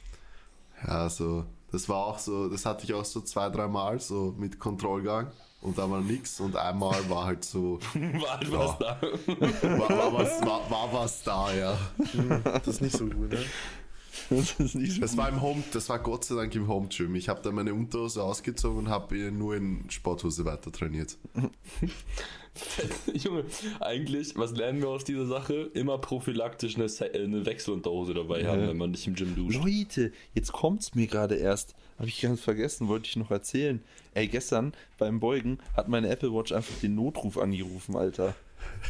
Ja, 0.86 1.08
so. 1.08 1.44
Das 1.70 1.88
war 1.88 2.06
auch 2.06 2.18
so, 2.18 2.48
das 2.48 2.64
hatte 2.64 2.84
ich 2.84 2.94
auch 2.94 3.04
so 3.04 3.20
zwei, 3.20 3.50
dreimal, 3.50 4.00
so 4.00 4.34
mit 4.38 4.58
Kontrollgang. 4.58 5.30
Und 5.60 5.76
dann 5.76 5.90
war 5.90 6.00
nix 6.00 6.38
und 6.40 6.54
einmal 6.56 7.10
war 7.10 7.26
halt 7.26 7.44
so, 7.44 7.80
War 7.94 8.38
halt 8.38 8.52
was 8.52 8.78
da. 8.78 9.00
war, 9.02 9.88
war, 9.88 10.12
was, 10.14 10.40
war, 10.40 10.70
war 10.70 10.92
was 10.92 11.22
da, 11.24 11.52
ja. 11.52 11.76
Das 12.54 12.68
ist 12.68 12.80
nicht 12.80 12.96
so 12.96 13.06
gut, 13.06 13.32
ne? 13.32 13.44
Das 14.30 14.52
ist 14.60 14.74
nicht 14.76 14.92
so 14.94 15.00
Das 15.00 15.16
war 15.16 15.28
im 15.28 15.42
Home, 15.42 15.64
das 15.72 15.88
war 15.88 15.98
Gott 15.98 16.24
sei 16.24 16.36
Dank 16.36 16.54
im 16.54 16.68
Home 16.68 16.86
Gym. 16.88 17.16
Ich 17.16 17.28
habe 17.28 17.40
da 17.42 17.50
meine 17.50 17.74
Unterhose 17.74 18.22
ausgezogen 18.22 18.78
und 18.78 18.88
habe 18.88 19.16
nur 19.32 19.56
in 19.56 19.90
Sporthose 19.90 20.44
weiter 20.44 20.70
trainiert. 20.70 21.16
Junge, 23.14 23.44
eigentlich, 23.80 24.36
was 24.36 24.52
lernen 24.52 24.80
wir 24.80 24.88
aus 24.88 25.04
dieser 25.04 25.26
Sache? 25.26 25.70
Immer 25.74 25.98
prophylaktisch 25.98 26.76
eine, 26.76 26.88
Se- 26.88 27.12
äh, 27.14 27.24
eine 27.24 27.44
Wechselunterhose 27.46 28.14
dabei 28.14 28.46
haben, 28.46 28.66
wenn 28.68 28.76
man 28.76 28.90
nicht 28.90 29.06
im 29.06 29.14
Gym 29.14 29.34
duscht. 29.34 29.58
Leute, 29.62 30.12
jetzt 30.34 30.52
kommt's 30.52 30.94
mir 30.94 31.06
gerade 31.06 31.36
erst. 31.36 31.74
Habe 31.98 32.08
ich 32.08 32.20
ganz 32.20 32.40
vergessen, 32.40 32.88
wollte 32.88 33.06
ich 33.06 33.16
noch 33.16 33.30
erzählen. 33.30 33.82
Ey, 34.14 34.28
gestern 34.28 34.72
beim 34.98 35.20
Beugen 35.20 35.58
hat 35.76 35.88
meine 35.88 36.08
Apple 36.08 36.32
Watch 36.32 36.52
einfach 36.52 36.74
den 36.80 36.94
Notruf 36.94 37.38
angerufen, 37.38 37.96
Alter. 37.96 38.34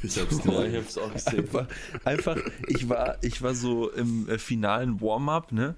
Ich 0.02 0.18
hab's 0.18 0.40
Ja, 0.44 0.64
ich 0.64 0.76
hab's 0.76 0.98
auch 0.98 1.12
gesehen. 1.12 1.38
Einfach, 1.40 1.66
einfach 2.04 2.37
ich, 2.68 2.88
war, 2.88 3.16
ich 3.22 3.40
war 3.42 3.54
so 3.54 3.90
im 3.90 4.28
äh, 4.28 4.38
finalen 4.38 5.00
Warm-up, 5.00 5.52
ne? 5.52 5.74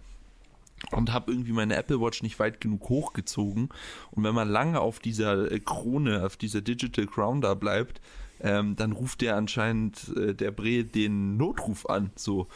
Und 0.90 1.12
habe 1.12 1.30
irgendwie 1.30 1.52
meine 1.52 1.76
Apple 1.76 2.00
Watch 2.00 2.22
nicht 2.22 2.38
weit 2.38 2.60
genug 2.60 2.88
hochgezogen. 2.88 3.68
Und 4.10 4.24
wenn 4.24 4.34
man 4.34 4.48
lange 4.48 4.80
auf 4.80 4.98
dieser 4.98 5.50
äh, 5.52 5.60
Krone, 5.60 6.24
auf 6.24 6.36
dieser 6.36 6.62
Digital 6.62 7.06
Crown 7.06 7.40
da 7.40 7.54
bleibt, 7.54 8.00
ähm, 8.40 8.76
dann 8.76 8.92
ruft 8.92 9.20
der 9.20 9.36
anscheinend, 9.36 10.16
äh, 10.16 10.34
der 10.34 10.50
Bre, 10.50 10.84
den 10.84 11.36
Notruf 11.36 11.86
an. 11.86 12.10
So. 12.16 12.48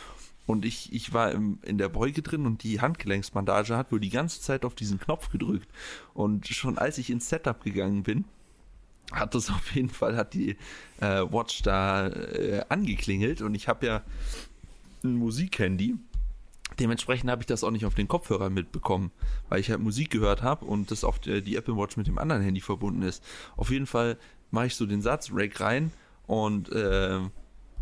Und 0.46 0.64
ich, 0.64 0.92
ich 0.92 1.12
war 1.12 1.32
im, 1.32 1.58
in 1.62 1.78
der 1.78 1.88
Beuge 1.88 2.22
drin 2.22 2.46
und 2.46 2.62
die 2.62 2.80
Handgelenksbandage 2.80 3.76
hat 3.76 3.92
wohl 3.92 4.00
die 4.00 4.10
ganze 4.10 4.40
Zeit 4.40 4.64
auf 4.64 4.74
diesen 4.74 4.98
Knopf 4.98 5.30
gedrückt. 5.30 5.68
Und 6.12 6.48
schon 6.48 6.78
als 6.78 6.98
ich 6.98 7.10
ins 7.10 7.28
Setup 7.28 7.62
gegangen 7.62 8.02
bin, 8.02 8.24
hat 9.12 9.34
das 9.34 9.50
auf 9.50 9.74
jeden 9.74 9.90
Fall, 9.90 10.16
hat 10.16 10.34
die 10.34 10.56
äh, 11.00 11.22
Watch 11.30 11.62
da 11.62 12.08
äh, 12.08 12.64
angeklingelt 12.68 13.42
und 13.42 13.54
ich 13.54 13.68
habe 13.68 13.86
ja 13.86 14.02
ein 15.02 15.16
Musikhandy. 15.16 15.96
Dementsprechend 16.78 17.30
habe 17.30 17.42
ich 17.42 17.46
das 17.46 17.64
auch 17.64 17.70
nicht 17.70 17.86
auf 17.86 17.94
den 17.94 18.08
Kopfhörer 18.08 18.50
mitbekommen, 18.50 19.10
weil 19.48 19.60
ich 19.60 19.70
halt 19.70 19.80
Musik 19.80 20.10
gehört 20.10 20.42
habe 20.42 20.64
und 20.64 20.90
das 20.90 21.04
auf 21.04 21.18
die, 21.18 21.42
die 21.42 21.56
Apple 21.56 21.76
Watch 21.76 21.96
mit 21.96 22.06
dem 22.06 22.18
anderen 22.18 22.42
Handy 22.42 22.60
verbunden 22.60 23.02
ist. 23.02 23.22
Auf 23.56 23.70
jeden 23.70 23.86
Fall 23.86 24.18
mache 24.50 24.66
ich 24.66 24.76
so 24.76 24.86
den 24.86 25.02
Satz, 25.02 25.30
Rake 25.32 25.60
rein 25.60 25.92
und 26.26 26.70
äh, 26.72 27.20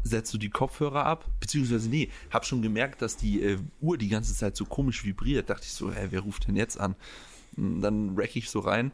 setze 0.02 0.32
so 0.32 0.38
die 0.38 0.50
Kopfhörer 0.50 1.06
ab, 1.06 1.26
beziehungsweise 1.40 1.88
nee, 1.88 2.10
habe 2.30 2.44
schon 2.44 2.62
gemerkt, 2.62 3.02
dass 3.02 3.16
die 3.16 3.42
äh, 3.42 3.58
Uhr 3.80 3.96
die 3.96 4.08
ganze 4.08 4.34
Zeit 4.34 4.56
so 4.56 4.64
komisch 4.64 5.04
vibriert. 5.04 5.48
Dachte 5.48 5.64
ich 5.64 5.72
so, 5.72 5.92
hä, 5.92 6.08
wer 6.10 6.20
ruft 6.20 6.48
denn 6.48 6.56
jetzt 6.56 6.78
an? 6.78 6.96
Und 7.56 7.82
dann 7.82 8.14
rack 8.16 8.34
ich 8.36 8.50
so 8.50 8.60
rein 8.60 8.92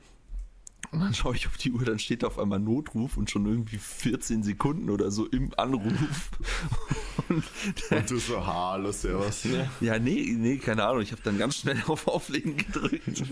und 0.90 1.00
dann 1.00 1.12
schaue 1.12 1.34
ich 1.36 1.46
auf 1.46 1.56
die 1.58 1.70
Uhr, 1.72 1.84
dann 1.84 1.98
steht 1.98 2.22
da 2.22 2.28
auf 2.28 2.38
einmal 2.38 2.58
Notruf 2.58 3.16
und 3.18 3.30
schon 3.30 3.44
irgendwie 3.46 3.76
14 3.78 4.42
Sekunden 4.42 4.88
oder 4.88 5.10
so 5.10 5.26
im 5.26 5.52
Anruf. 5.56 5.92
Und 7.28 7.44
Und 7.90 8.10
du 8.10 8.18
so, 8.18 8.46
hallo, 8.46 8.90
servus. 8.90 9.44
ja, 9.80 9.98
nee, 9.98 10.34
nee, 10.38 10.56
keine 10.56 10.84
Ahnung. 10.86 11.02
Ich 11.02 11.12
habe 11.12 11.20
dann 11.22 11.36
ganz 11.36 11.56
schnell 11.56 11.76
auf 11.88 12.06
Auflegen 12.08 12.56
gedrückt. 12.56 13.22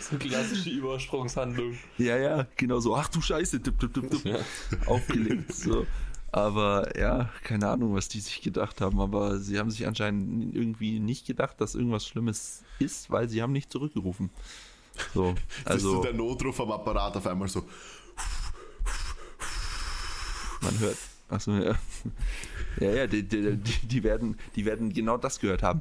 So 0.00 0.16
klassische 0.18 0.70
Übersprungshandlung. 0.70 1.78
ja, 1.98 2.16
ja, 2.16 2.46
genau 2.56 2.80
so. 2.80 2.96
Ach 2.96 3.08
du 3.08 3.20
Scheiße, 3.20 3.62
tipp, 3.62 3.78
tipp, 3.78 3.94
tipp, 3.94 4.10
tipp. 4.10 4.24
Ja. 4.24 4.38
Aufgelegt. 4.86 5.54
So. 5.54 5.86
Aber 6.32 6.98
ja, 6.98 7.30
keine 7.44 7.68
Ahnung, 7.68 7.94
was 7.94 8.08
die 8.08 8.18
sich 8.20 8.40
gedacht 8.40 8.80
haben. 8.80 9.00
Aber 9.00 9.38
sie 9.38 9.58
haben 9.60 9.70
sich 9.70 9.86
anscheinend 9.86 10.56
irgendwie 10.56 10.98
nicht 10.98 11.26
gedacht, 11.26 11.60
dass 11.60 11.74
irgendwas 11.76 12.06
Schlimmes 12.06 12.64
ist, 12.80 13.10
weil 13.10 13.28
sie 13.28 13.42
haben 13.42 13.52
nicht 13.52 13.70
zurückgerufen. 13.70 14.30
So, 15.14 15.34
Also 15.64 15.88
also 15.90 16.02
der 16.02 16.12
Notruf 16.12 16.60
am 16.60 16.72
Apparat 16.72 17.16
auf 17.16 17.26
einmal 17.26 17.48
so. 17.48 17.64
man 20.60 20.78
hört, 20.78 20.96
Achso, 21.28 21.52
ja. 21.56 21.74
Ja, 22.78 22.90
ja, 22.90 23.06
die, 23.06 23.22
die, 23.22 23.56
die, 23.56 24.02
werden, 24.02 24.38
die 24.54 24.64
werden 24.64 24.92
genau 24.92 25.16
das 25.16 25.40
gehört 25.40 25.62
haben. 25.62 25.80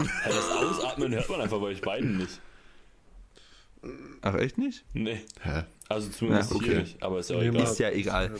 Ja, 0.00 0.06
das 0.24 0.50
Ausatmen 0.50 1.12
hört 1.12 1.28
man 1.28 1.40
einfach 1.40 1.58
bei 1.60 1.66
euch 1.66 1.80
beiden 1.80 2.16
nicht. 2.16 2.40
Ach, 4.22 4.34
echt 4.34 4.58
nicht? 4.58 4.84
Nee. 4.92 5.20
Hä? 5.42 5.64
Also 5.88 6.10
zumindest 6.10 6.50
Ja, 6.50 6.56
okay. 6.56 6.66
hier 6.66 6.80
nicht, 6.80 7.02
aber 7.02 7.18
ist 7.20 7.30
ja 7.30 7.40
egal. 7.40 7.62
Ist 7.62 7.78
ja 7.78 7.90
egal. 7.90 8.34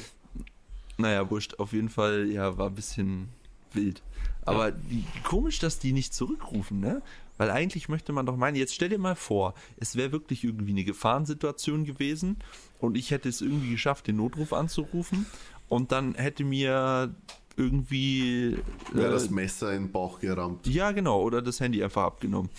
Naja, 0.97 1.31
wurscht. 1.31 1.55
Auf 1.59 1.73
jeden 1.73 1.91
Fall, 1.91 2.29
ja, 2.31 2.57
war 2.57 2.69
ein 2.69 2.75
bisschen 2.75 3.29
wild. 3.73 4.03
Aber 4.45 4.73
wie 4.89 5.05
komisch, 5.23 5.59
dass 5.59 5.79
die 5.79 5.93
nicht 5.93 6.15
zurückrufen, 6.15 6.81
ne? 6.81 7.03
Weil 7.37 7.51
eigentlich 7.51 7.89
möchte 7.89 8.13
man 8.13 8.27
doch 8.27 8.37
meinen, 8.37 8.57
jetzt 8.57 8.75
stell 8.75 8.89
dir 8.89 8.99
mal 8.99 9.17
vor, 9.17 9.55
es 9.77 9.97
wäre 9.97 10.13
wirklich 10.13 10.45
irgendwie 10.45 10.71
eine 10.73 10.85
Gefahrensituation 10.85 11.85
gewesen 11.85 12.37
und 12.79 12.97
ich 12.97 13.11
hätte 13.11 13.29
es 13.29 13.41
irgendwie 13.41 13.71
geschafft, 13.73 14.07
den 14.07 14.17
Notruf 14.17 14.53
anzurufen 14.53 15.27
und 15.69 15.91
dann 15.93 16.15
hätte 16.15 16.45
mir 16.45 17.15
irgendwie. 17.57 18.57
Wäre 18.93 19.09
äh, 19.09 19.13
das 19.13 19.31
Messer 19.31 19.73
in 19.73 19.85
den 19.85 19.93
Bauch 19.93 20.21
gerammt. 20.21 20.67
ja, 20.67 20.93
genau, 20.93 21.23
oder 21.23 21.43
das 21.43 21.61
Handy 21.61 21.83
einfach 21.83 22.05
abgenommen. 22.05 22.51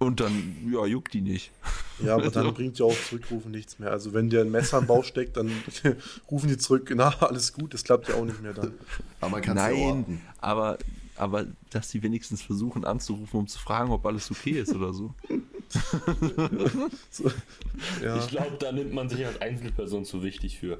Und 0.00 0.20
dann, 0.20 0.70
ja, 0.72 0.86
juckt 0.86 1.12
die 1.12 1.20
nicht. 1.20 1.50
Ja, 1.98 2.14
aber 2.14 2.30
dann 2.30 2.44
Also- 2.44 2.52
bringt 2.54 2.78
ja 2.78 2.86
auch 2.86 2.96
Zurückrufen 3.08 3.50
nichts 3.50 3.80
mehr. 3.80 3.90
Also 3.90 4.12
wenn 4.14 4.30
dir 4.30 4.42
ein 4.42 4.50
Messer 4.52 4.78
im 4.78 4.86
Bauch 4.86 5.02
steckt, 5.04 5.36
dann 5.36 5.50
rufen 6.30 6.48
die 6.48 6.56
zurück, 6.56 6.92
na, 6.94 7.08
alles 7.20 7.52
gut, 7.52 7.74
das 7.74 7.82
klappt 7.82 8.08
ja 8.08 8.14
auch 8.14 8.24
nicht 8.24 8.40
mehr 8.40 8.52
dann. 8.54 8.74
Aber 9.20 9.30
man 9.32 9.42
kann 9.42 9.56
es 9.56 9.62
ja 9.64 9.70
Nein, 9.70 10.20
aber, 10.40 10.78
aber 11.18 11.46
dass 11.70 11.90
sie 11.90 12.02
wenigstens 12.02 12.42
versuchen 12.42 12.84
anzurufen, 12.84 13.40
um 13.40 13.46
zu 13.46 13.58
fragen, 13.58 13.90
ob 13.90 14.06
alles 14.06 14.30
okay 14.30 14.60
ist 14.60 14.74
oder 14.74 14.92
so. 14.92 15.14
So, 17.10 17.30
ja. 18.02 18.16
Ich 18.16 18.28
glaube, 18.28 18.56
da 18.58 18.72
nimmt 18.72 18.94
man 18.94 19.10
sich 19.10 19.26
als 19.26 19.38
Einzelperson 19.42 20.06
zu 20.06 20.22
wichtig 20.22 20.58
für. 20.58 20.78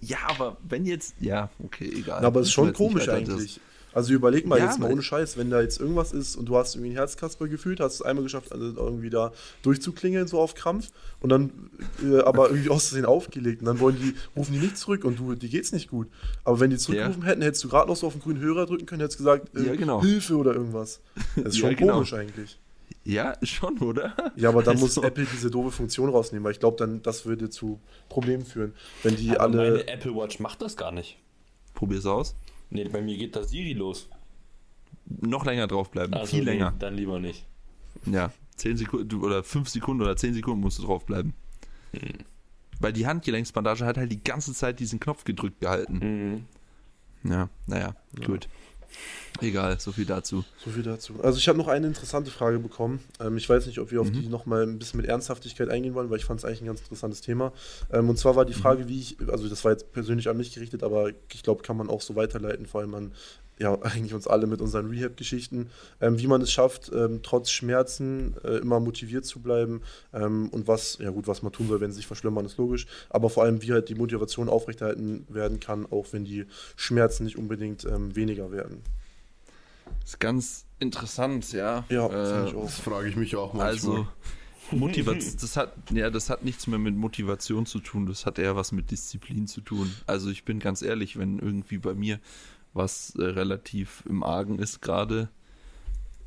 Ja, 0.00 0.18
aber 0.26 0.56
wenn 0.68 0.84
jetzt. 0.84 1.14
Ja, 1.20 1.48
okay, 1.62 1.88
egal. 1.94 2.22
Na, 2.22 2.26
aber 2.26 2.40
es 2.40 2.48
ist 2.48 2.54
schon 2.54 2.72
komisch 2.72 3.08
eigentlich. 3.08 3.60
Also 3.94 4.12
überleg 4.12 4.46
mal 4.46 4.58
Ja, 4.58 4.66
jetzt 4.66 4.78
mal 4.78 4.90
ohne 4.90 5.02
Scheiß, 5.02 5.36
wenn 5.36 5.50
da 5.50 5.60
jetzt 5.60 5.80
irgendwas 5.80 6.12
ist 6.12 6.36
und 6.36 6.46
du 6.46 6.56
hast 6.56 6.74
irgendwie 6.74 6.90
ein 6.92 6.96
Herzkasper 6.96 7.48
gefühlt, 7.48 7.80
hast 7.80 7.94
es 7.94 8.02
einmal 8.02 8.22
geschafft, 8.22 8.50
also 8.52 8.64
irgendwie 8.76 9.10
da 9.10 9.32
durchzuklingeln, 9.62 10.26
so 10.26 10.40
auf 10.40 10.54
Krampf, 10.54 10.88
und 11.20 11.28
dann 11.30 11.50
äh, 12.02 12.20
aber 12.20 12.48
irgendwie 12.50 12.70
aus 12.70 12.88
Versehen 12.88 13.04
aufgelegt 13.06 13.60
und 13.60 13.66
dann 13.66 13.80
wollen 13.80 13.96
die, 14.00 14.14
rufen 14.36 14.52
die 14.54 14.60
nicht 14.60 14.78
zurück 14.78 15.04
und 15.04 15.18
du, 15.18 15.34
die 15.34 15.48
geht's 15.50 15.72
nicht 15.72 15.88
gut. 15.90 16.08
Aber 16.44 16.58
wenn 16.60 16.70
die 16.70 16.78
zurückgerufen 16.78 17.22
hätten, 17.24 17.42
hättest 17.42 17.64
du 17.64 17.68
gerade 17.68 17.88
noch 17.88 17.96
so 17.96 18.06
auf 18.06 18.14
den 18.14 18.22
grünen 18.22 18.40
Hörer 18.40 18.66
drücken 18.66 18.86
können, 18.86 19.00
hättest 19.02 19.18
gesagt, 19.18 19.54
äh, 19.56 19.66
Ja, 19.66 19.76
genau. 19.76 20.00
Hilfe 20.02 20.36
oder 20.36 20.54
irgendwas. 20.54 21.00
Das 21.36 21.54
ist 21.54 21.56
Ja, 21.62 21.68
schon 21.68 21.76
genau. 21.76 21.92
komisch 21.94 22.14
eigentlich. 22.14 22.58
Ja, 23.04 23.34
schon, 23.42 23.78
oder? 23.80 24.14
Ja, 24.36 24.50
aber 24.50 24.62
dann 24.62 24.78
muss 24.78 24.90
Also- 24.96 25.02
Apple 25.02 25.26
diese 25.32 25.50
doofe 25.50 25.70
Funktion 25.72 26.08
rausnehmen, 26.08 26.44
weil 26.44 26.52
ich 26.52 26.60
glaube, 26.60 26.76
dann 26.76 27.02
das 27.02 27.26
würde 27.26 27.50
zu 27.50 27.80
Problemen 28.08 28.44
führen, 28.46 28.74
wenn 29.02 29.16
die 29.16 29.30
Aber 29.32 29.40
alle. 29.42 29.56
meine 29.56 29.88
Apple 29.88 30.14
Watch 30.14 30.38
macht 30.38 30.62
das 30.62 30.76
gar 30.76 30.92
nicht. 30.92 31.18
Probier's 31.74 32.06
aus. 32.06 32.34
Nee, 32.72 32.88
bei 32.88 33.02
mir 33.02 33.16
geht 33.18 33.36
das 33.36 33.50
Siri 33.50 33.74
los. 33.74 34.08
Noch 35.06 35.44
länger 35.44 35.66
draufbleiben. 35.66 36.14
Also 36.14 36.36
Viel 36.36 36.44
nee, 36.44 36.52
länger. 36.52 36.74
Dann 36.78 36.94
lieber 36.94 37.18
nicht. 37.18 37.44
Ja. 38.06 38.32
10 38.56 38.76
Sekunden 38.78 39.20
oder 39.20 39.42
5 39.42 39.68
Sekunden 39.68 40.02
oder 40.02 40.16
10 40.16 40.34
Sekunden 40.34 40.60
musst 40.60 40.78
du 40.78 40.84
draufbleiben. 40.84 41.34
Weil 42.80 42.92
die 42.92 43.06
Handgelenksbandage 43.06 43.84
hat 43.84 43.98
halt 43.98 44.10
die 44.10 44.22
ganze 44.22 44.54
Zeit 44.54 44.80
diesen 44.80 45.00
Knopf 45.00 45.24
gedrückt 45.24 45.60
gehalten. 45.60 46.46
Mhm. 47.22 47.30
Ja, 47.30 47.48
naja, 47.66 47.94
gut. 48.24 48.48
Egal, 49.40 49.80
so 49.80 49.92
viel 49.92 50.04
dazu. 50.04 50.44
So 50.62 50.70
viel 50.70 50.82
dazu. 50.82 51.14
Also 51.22 51.38
ich 51.38 51.48
habe 51.48 51.58
noch 51.58 51.68
eine 51.68 51.86
interessante 51.86 52.30
Frage 52.30 52.58
bekommen. 52.58 53.00
Ähm, 53.18 53.36
ich 53.38 53.48
weiß 53.48 53.66
nicht, 53.66 53.78
ob 53.78 53.90
wir 53.90 54.00
auf 54.00 54.08
Mhm. 54.10 54.12
die 54.22 54.28
nochmal 54.28 54.62
ein 54.64 54.78
bisschen 54.78 54.98
mit 55.00 55.06
Ernsthaftigkeit 55.08 55.68
eingehen 55.70 55.94
wollen, 55.94 56.10
weil 56.10 56.18
ich 56.18 56.24
fand 56.24 56.38
es 56.38 56.44
eigentlich 56.44 56.60
ein 56.60 56.66
ganz 56.66 56.80
interessantes 56.80 57.22
Thema. 57.22 57.52
Ähm, 57.92 58.08
und 58.08 58.18
zwar 58.18 58.36
war 58.36 58.44
Mhm. 58.44 58.48
die 58.48 58.54
Frage, 58.54 58.88
wie 58.88 59.00
ich, 59.00 59.16
also 59.30 59.48
das 59.48 59.64
war 59.64 59.72
jetzt 59.72 59.90
persönlich 59.92 60.28
an 60.28 60.36
mich 60.36 60.52
gerichtet, 60.54 60.82
aber 60.82 61.10
ich 61.32 61.42
glaube, 61.42 61.62
kann 61.62 61.76
man 61.76 61.88
auch 61.88 62.02
so 62.02 62.14
weiterleiten, 62.14 62.66
vor 62.66 62.82
allem 62.82 62.94
an 62.94 63.12
ja, 63.62 63.78
eigentlich 63.82 64.12
uns 64.12 64.26
alle 64.26 64.46
mit 64.46 64.60
unseren 64.60 64.90
Rehab-Geschichten, 64.90 65.70
ähm, 66.00 66.18
wie 66.18 66.26
man 66.26 66.42
es 66.42 66.52
schafft, 66.52 66.90
ähm, 66.94 67.20
trotz 67.22 67.50
Schmerzen 67.50 68.34
äh, 68.44 68.58
immer 68.58 68.80
motiviert 68.80 69.24
zu 69.24 69.40
bleiben 69.40 69.82
ähm, 70.12 70.48
und 70.50 70.68
was, 70.68 70.98
ja 71.00 71.10
gut, 71.10 71.26
was 71.26 71.42
man 71.42 71.52
tun 71.52 71.68
soll, 71.68 71.80
wenn 71.80 71.92
sie 71.92 71.96
sich 71.96 72.06
verschlimmern, 72.06 72.44
ist 72.44 72.58
logisch, 72.58 72.86
aber 73.08 73.30
vor 73.30 73.44
allem, 73.44 73.62
wie 73.62 73.72
halt 73.72 73.88
die 73.88 73.94
Motivation 73.94 74.48
aufrechterhalten 74.48 75.26
werden 75.28 75.60
kann, 75.60 75.86
auch 75.86 76.06
wenn 76.12 76.24
die 76.24 76.46
Schmerzen 76.76 77.24
nicht 77.24 77.38
unbedingt 77.38 77.84
ähm, 77.84 78.14
weniger 78.14 78.50
werden. 78.50 78.82
Ist 80.04 80.18
ganz 80.18 80.66
interessant, 80.78 81.52
ja. 81.52 81.84
Ja, 81.88 82.06
äh, 82.08 82.48
ich 82.48 82.54
auch. 82.54 82.64
Das 82.64 82.80
frage 82.80 83.08
ich 83.08 83.16
mich 83.16 83.36
auch 83.36 83.52
manchmal. 83.52 83.96
Also, 83.96 84.06
Motivation, 84.70 85.36
das 85.40 85.56
hat, 85.56 85.74
ja, 85.92 86.10
das 86.10 86.30
hat 86.30 86.44
nichts 86.44 86.66
mehr 86.66 86.78
mit 86.78 86.96
Motivation 86.96 87.66
zu 87.66 87.78
tun, 87.78 88.06
das 88.06 88.26
hat 88.26 88.38
eher 88.38 88.56
was 88.56 88.72
mit 88.72 88.90
Disziplin 88.90 89.46
zu 89.46 89.60
tun. 89.60 89.92
Also 90.06 90.30
ich 90.30 90.44
bin 90.44 90.58
ganz 90.60 90.82
ehrlich, 90.82 91.18
wenn 91.18 91.38
irgendwie 91.38 91.78
bei 91.78 91.94
mir 91.94 92.18
was 92.74 93.14
äh, 93.16 93.22
relativ 93.24 94.02
im 94.08 94.22
Argen 94.22 94.58
ist 94.58 94.80
gerade, 94.80 95.28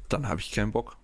dann 0.10 0.28
habe 0.28 0.40
ich 0.40 0.52
keinen 0.52 0.72
Bock. 0.72 0.98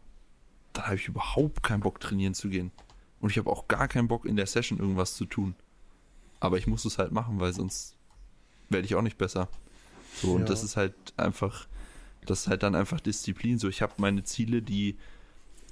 Dann 0.74 0.86
habe 0.86 0.96
ich 0.96 1.08
überhaupt 1.08 1.64
keinen 1.64 1.82
Bock 1.82 2.00
trainieren 2.00 2.34
zu 2.34 2.50
gehen. 2.50 2.72
Und 3.20 3.30
ich 3.32 3.38
habe 3.38 3.50
auch 3.50 3.68
gar 3.68 3.88
keinen 3.88 4.08
Bock 4.08 4.26
in 4.26 4.36
der 4.36 4.48
Session 4.48 4.80
irgendwas 4.80 5.16
zu 5.16 5.26
tun. 5.26 5.56
Aber 6.40 6.58
ich 6.58 6.68
muss 6.68 6.86
es 6.86 6.98
halt 6.98 7.12
machen, 7.12 7.40
weil 7.40 7.54
sonst 7.54 7.96
werde 8.70 8.86
ich 8.86 8.96
auch 8.96 9.02
nicht 9.02 9.18
besser. 9.18 9.48
So, 10.22 10.34
und 10.34 10.42
Ja. 10.42 10.48
das 10.48 10.64
ist 10.64 10.76
halt 10.78 10.94
einfach, 11.18 11.68
das 12.26 12.42
ist 12.42 12.48
halt 12.48 12.64
dann 12.64 12.76
einfach 12.76 13.00
Disziplin. 13.00 13.60
So, 13.60 13.68
ich 13.70 13.82
habe 13.82 13.94
meine 13.98 14.24
Ziele, 14.24 14.62
die 14.62 14.98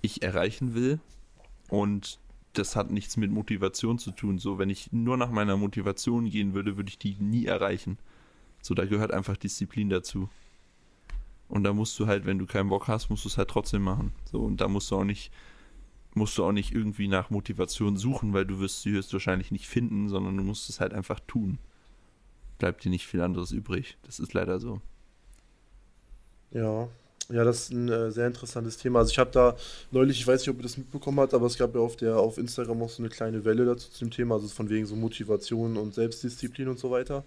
ich 0.02 0.22
erreichen 0.22 0.76
will. 0.76 1.00
Und 1.70 2.20
das 2.54 2.76
hat 2.76 2.90
nichts 2.92 3.16
mit 3.18 3.32
Motivation 3.32 4.00
zu 4.00 4.12
tun. 4.12 4.40
So, 4.40 4.58
wenn 4.58 4.70
ich 4.70 4.92
nur 4.92 5.18
nach 5.18 5.30
meiner 5.30 5.58
Motivation 5.58 6.30
gehen 6.30 6.54
würde, 6.54 6.78
würde 6.78 6.90
ich 6.90 6.98
die 7.00 7.16
nie 7.20 7.46
erreichen. 7.46 7.98
So, 8.62 8.74
da 8.74 8.86
gehört 8.86 9.12
einfach 9.12 9.38
Disziplin 9.38 9.90
dazu. 9.90 10.30
Und 11.48 11.64
da 11.64 11.74
musst 11.74 11.98
du 12.00 12.08
halt, 12.08 12.26
wenn 12.26 12.38
du 12.38 12.46
keinen 12.46 12.70
Bock 12.70 12.88
hast, 12.88 13.10
musst 13.10 13.26
du 13.26 13.30
es 13.30 13.38
halt 13.38 13.50
trotzdem 13.50 13.82
machen. 13.82 14.14
So, 14.32 14.40
und 14.40 14.62
da 14.62 14.68
musst 14.68 14.92
du 14.92 14.98
auch 14.98 15.04
nicht, 15.04 15.32
musst 16.14 16.38
du 16.38 16.46
auch 16.46 16.52
nicht 16.52 16.74
irgendwie 16.74 17.08
nach 17.08 17.32
Motivation 17.32 17.98
suchen, 17.98 18.34
weil 18.34 18.46
du 18.46 18.60
wirst 18.60 18.84
sie 18.84 18.92
höchstwahrscheinlich 18.92 19.52
nicht 19.52 19.68
finden, 19.68 20.10
sondern 20.10 20.38
du 20.38 20.44
musst 20.44 20.70
es 20.70 20.80
halt 20.80 20.94
einfach 20.94 21.20
tun. 21.22 21.58
Bleibt 22.60 22.84
dir 22.84 22.90
nicht 22.90 23.08
viel 23.08 23.22
anderes 23.22 23.52
übrig. 23.52 23.98
Das 24.04 24.20
ist 24.20 24.34
leider 24.34 24.60
so. 24.60 24.82
Ja, 26.52 26.88
ja, 27.32 27.44
das 27.44 27.62
ist 27.62 27.72
ein 27.72 27.90
äh, 27.90 28.12
sehr 28.12 28.26
interessantes 28.26 28.78
Thema. 28.78 29.00
Also 29.00 29.12
ich 29.12 29.20
habe 29.20 29.30
da 29.32 29.56
neulich, 29.92 30.20
ich 30.20 30.28
weiß 30.28 30.42
nicht, 30.42 30.50
ob 30.50 30.58
ihr 30.58 30.64
das 30.64 30.78
mitbekommen 30.78 31.20
habt, 31.20 31.34
aber 31.36 31.46
es 31.46 31.58
gab 31.58 31.76
ja 31.76 31.82
auf 31.82 31.96
der 31.96 32.18
auf 32.18 32.40
Instagram 32.40 32.82
auch 32.82 32.90
so 32.90 33.04
eine 33.04 33.10
kleine 33.10 33.46
Welle 33.46 33.66
dazu 33.66 33.90
zu 33.92 34.00
dem 34.00 34.12
Thema, 34.12 34.36
also 34.36 34.48
von 34.48 34.70
wegen 34.70 34.88
so 34.88 34.96
Motivation 34.96 35.78
und 35.78 35.94
Selbstdisziplin 35.94 36.68
und 36.68 36.80
so 36.80 36.90
weiter. 36.90 37.24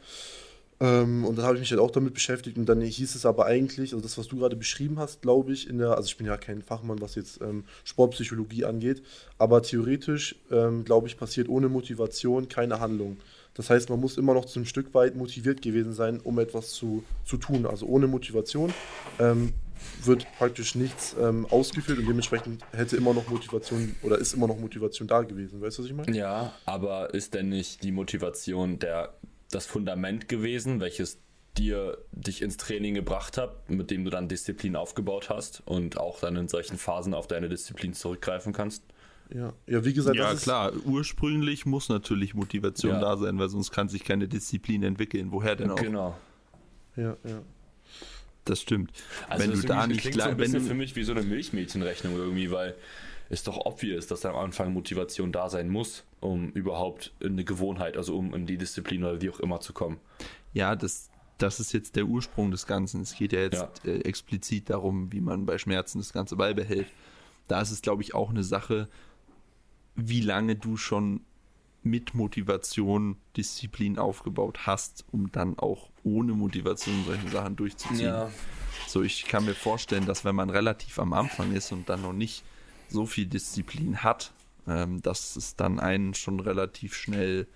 Ähm, 0.83 1.25
und 1.25 1.39
dann 1.39 1.45
habe 1.45 1.55
ich 1.55 1.61
mich 1.61 1.71
halt 1.71 1.81
auch 1.81 1.93
damit 1.93 2.13
beschäftigt 2.13 2.59
und 2.59 2.67
dann 2.67 2.81
hieß 2.81 3.15
es 3.15 3.25
aber 3.25 3.47
eigentlich, 3.47 3.93
also 3.93 4.03
das, 4.03 4.19
was 4.19 4.27
du 4.27 4.37
gerade 4.37 4.57
beschrieben 4.57 4.99
hast, 4.99 5.23
glaube 5.23 5.53
ich, 5.53 5.71
in 5.71 5.79
der, 5.79 5.97
also 5.97 6.09
ich 6.09 6.17
bin 6.17 6.27
ja 6.27 6.37
kein 6.37 6.61
Fachmann, 6.61 7.01
was 7.01 7.15
jetzt 7.15 7.41
ähm, 7.41 7.63
Sportpsychologie 7.85 8.65
angeht, 8.65 9.01
aber 9.39 9.63
theoretisch, 9.63 10.35
ähm, 10.51 10.85
glaube 10.85 11.07
ich, 11.07 11.17
passiert 11.17 11.49
ohne 11.49 11.69
Motivation 11.69 12.49
keine 12.49 12.81
Handlung. 12.81 13.19
Das 13.55 13.71
heißt, 13.71 13.91
man 13.91 14.01
muss 14.01 14.19
immer 14.19 14.35
noch 14.35 14.45
zu 14.47 14.59
einem 14.59 14.67
Stück 14.67 14.93
weit 14.93 15.15
motiviert 15.15 15.63
gewesen 15.63 15.93
sein, 15.93 16.19
um 16.19 16.41
etwas 16.41 16.71
zu, 16.71 17.05
zu 17.25 17.37
tun. 17.37 17.65
Also 17.65 17.87
ohne 17.87 18.09
Motivation 18.09 18.75
ähm, 19.21 19.53
wird 20.03 20.27
praktisch 20.37 20.75
nichts 20.75 21.15
ähm, 21.21 21.47
ausgeführt 21.47 21.99
und 21.99 22.09
dementsprechend 22.09 22.65
hätte 22.73 22.97
immer 22.97 23.15
noch 23.15 23.29
Motivation 23.29 23.95
oder 24.03 24.19
ist 24.19 24.33
immer 24.33 24.49
noch 24.49 24.59
Motivation 24.59 25.07
da 25.07 25.23
gewesen. 25.23 25.61
Weißt 25.61 25.79
du, 25.79 25.83
was 25.83 25.91
ich 25.91 25.95
meine? 25.95 26.17
Ja, 26.17 26.53
aber 26.65 27.15
ist 27.15 27.35
denn 27.35 27.51
nicht 27.51 27.85
die 27.85 27.93
Motivation 27.93 28.81
der, 28.81 29.13
das 29.53 29.67
Fundament 29.67 30.29
gewesen, 30.29 30.81
welches 30.81 31.21
dir 31.57 31.99
dich 32.13 32.43
ins 32.43 32.57
Training 32.57 32.95
gebracht 32.95 33.37
hat, 33.37 33.69
mit 33.69 33.91
dem 33.91 34.05
du 34.05 34.11
dann 34.11 34.29
Disziplin 34.29 34.75
aufgebaut 34.75 35.29
hast 35.29 35.63
und 35.67 35.99
auch 35.99 36.21
dann 36.21 36.37
in 36.37 36.49
solchen 36.49 36.79
Phasen 36.79 37.15
auf 37.15 37.27
deine 37.27 37.49
Disziplin 37.49 37.93
zurückgreifen 37.93 38.53
kannst? 38.53 38.83
Ja, 39.35 39.53
ja 39.67 39.85
wie 39.85 39.93
gesagt, 39.93 40.17
Ja, 40.17 40.25
das 40.25 40.35
ist, 40.37 40.43
klar, 40.45 40.73
ursprünglich 40.85 41.67
muss 41.67 41.89
natürlich 41.89 42.35
Motivation 42.35 42.95
Ja. 42.95 43.01
da 43.01 43.17
sein, 43.17 43.39
weil 43.39 43.49
sonst 43.49 43.71
kann 43.71 43.89
sich 43.89 44.05
keine 44.05 44.29
Disziplin 44.29 44.83
entwickeln. 44.83 45.29
Woher 45.31 45.55
denn 45.55 45.71
auch? 45.71 45.77
Genau. 45.77 46.19
Ja, 46.97 47.17
ja. 47.25 47.43
Das 48.45 48.61
stimmt. 48.61 48.91
Also 49.29 49.45
wenn 49.45 49.51
das 49.53 49.61
du 49.61 49.67
da 49.69 49.87
nicht 49.87 50.01
klingt 50.01 50.21
so 50.21 50.23
ein 50.23 50.31
wenn 50.31 50.39
bisschen 50.39 50.63
du, 50.63 50.69
für 50.69 50.75
mich 50.75 50.97
wie 50.97 51.05
so 51.05 51.13
eine 51.13 51.23
Milchmädchenrechnung 51.23 52.17
irgendwie, 52.17 52.51
weil 52.51 52.75
es 53.33 53.43
doch 53.43 53.65
obvious, 53.65 54.07
dass 54.07 54.27
am 54.27 54.37
Anfang 54.37 54.75
Motivation 54.75 55.33
da 55.33 55.49
sein 55.49 55.71
muss, 55.71 56.05
um 56.21 56.51
überhaupt 56.51 57.15
in 57.19 57.33
eine 57.33 57.45
Gewohnheit, 57.45 57.97
also 57.97 58.17
um 58.17 58.35
in 58.35 58.47
die 58.47 58.59
Disziplin 58.59 59.03
oder 59.03 59.23
wie 59.23 59.31
auch 59.31 59.41
immer 59.41 59.61
zu 59.61 59.73
kommen. 59.73 59.99
ja, 60.53 60.77
das, 60.77 61.11
das 61.39 61.59
ist 61.59 61.73
jetzt 61.73 61.97
der 61.97 62.05
Ursprung 62.05 62.51
des 62.51 62.67
Ganzen. 62.67 63.01
Es 63.01 63.17
geht 63.17 63.33
ja 63.33 63.41
jetzt 63.41 63.85
Äh, 63.85 64.01
explizit 64.01 64.69
darum, 64.69 65.11
wie 65.13 65.23
man 65.23 65.47
bei 65.47 65.57
Schmerzen 65.57 65.99
das 65.99 66.13
Ganze 66.13 66.37
beibehält. 66.37 66.87
Da 67.49 67.61
ist 67.63 67.71
es, 67.71 67.81
glaube 67.81 68.03
ich, 68.03 68.15
auch 68.15 68.31
eine 68.31 68.45
Sache, 68.45 68.89
wie 69.97 70.21
lange 70.21 70.55
du 70.57 70.77
schon 70.77 71.23
mit 71.83 72.15
Motivation 72.15 73.17
Disziplin 73.37 73.99
aufgebaut 73.99 74.67
hast, 74.67 75.05
um 75.11 75.33
dann 75.33 75.59
auch 75.59 75.91
ohne 76.05 76.35
Motivation 76.35 77.03
solche 77.07 77.29
Sachen 77.29 77.57
durchzuziehen. 77.57 78.15
So, 78.87 79.03
ich 79.03 79.25
kann 79.25 79.47
mir 79.47 79.55
vorstellen, 79.55 80.07
dass 80.07 80.25
wenn 80.25 80.37
man 80.37 80.51
relativ 80.51 80.99
am 80.99 81.13
Anfang 81.15 81.53
ist 81.53 81.73
und 81.73 81.89
dann 81.89 82.03
noch 82.03 82.13
nicht 82.13 82.45
so 82.93 83.07
viel 83.07 83.27
Disziplin 83.27 84.03
hat, 84.03 84.33
ähm, 84.67 85.03
dass 85.03 85.37
es 85.37 85.57
dann 85.57 85.81
einen 85.81 86.15
schon 86.15 86.41
relativ 86.41 86.95
schnell 86.95 87.47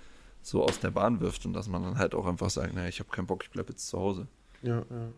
so 0.43 0.65
aus 0.65 0.79
der 0.79 0.91
Bahn 0.91 1.21
wirft 1.21 1.45
und 1.45 1.53
dass 1.53 1.69
man 1.69 1.83
dann 1.83 1.99
halt 1.99 2.15
auch 2.15 2.27
einfach 2.27 2.51
sagt, 2.51 2.75
naja, 2.75 2.89
ich 2.89 3.01
habe 3.01 3.11
keinen 3.11 3.27
Bock, 3.27 3.43
ich 3.43 3.51
bleibe 3.51 3.73
jetzt 3.73 3.89
zu 3.89 3.99
Hause. 3.99 4.27
Ja, 4.63 4.79
ja. 4.79 5.09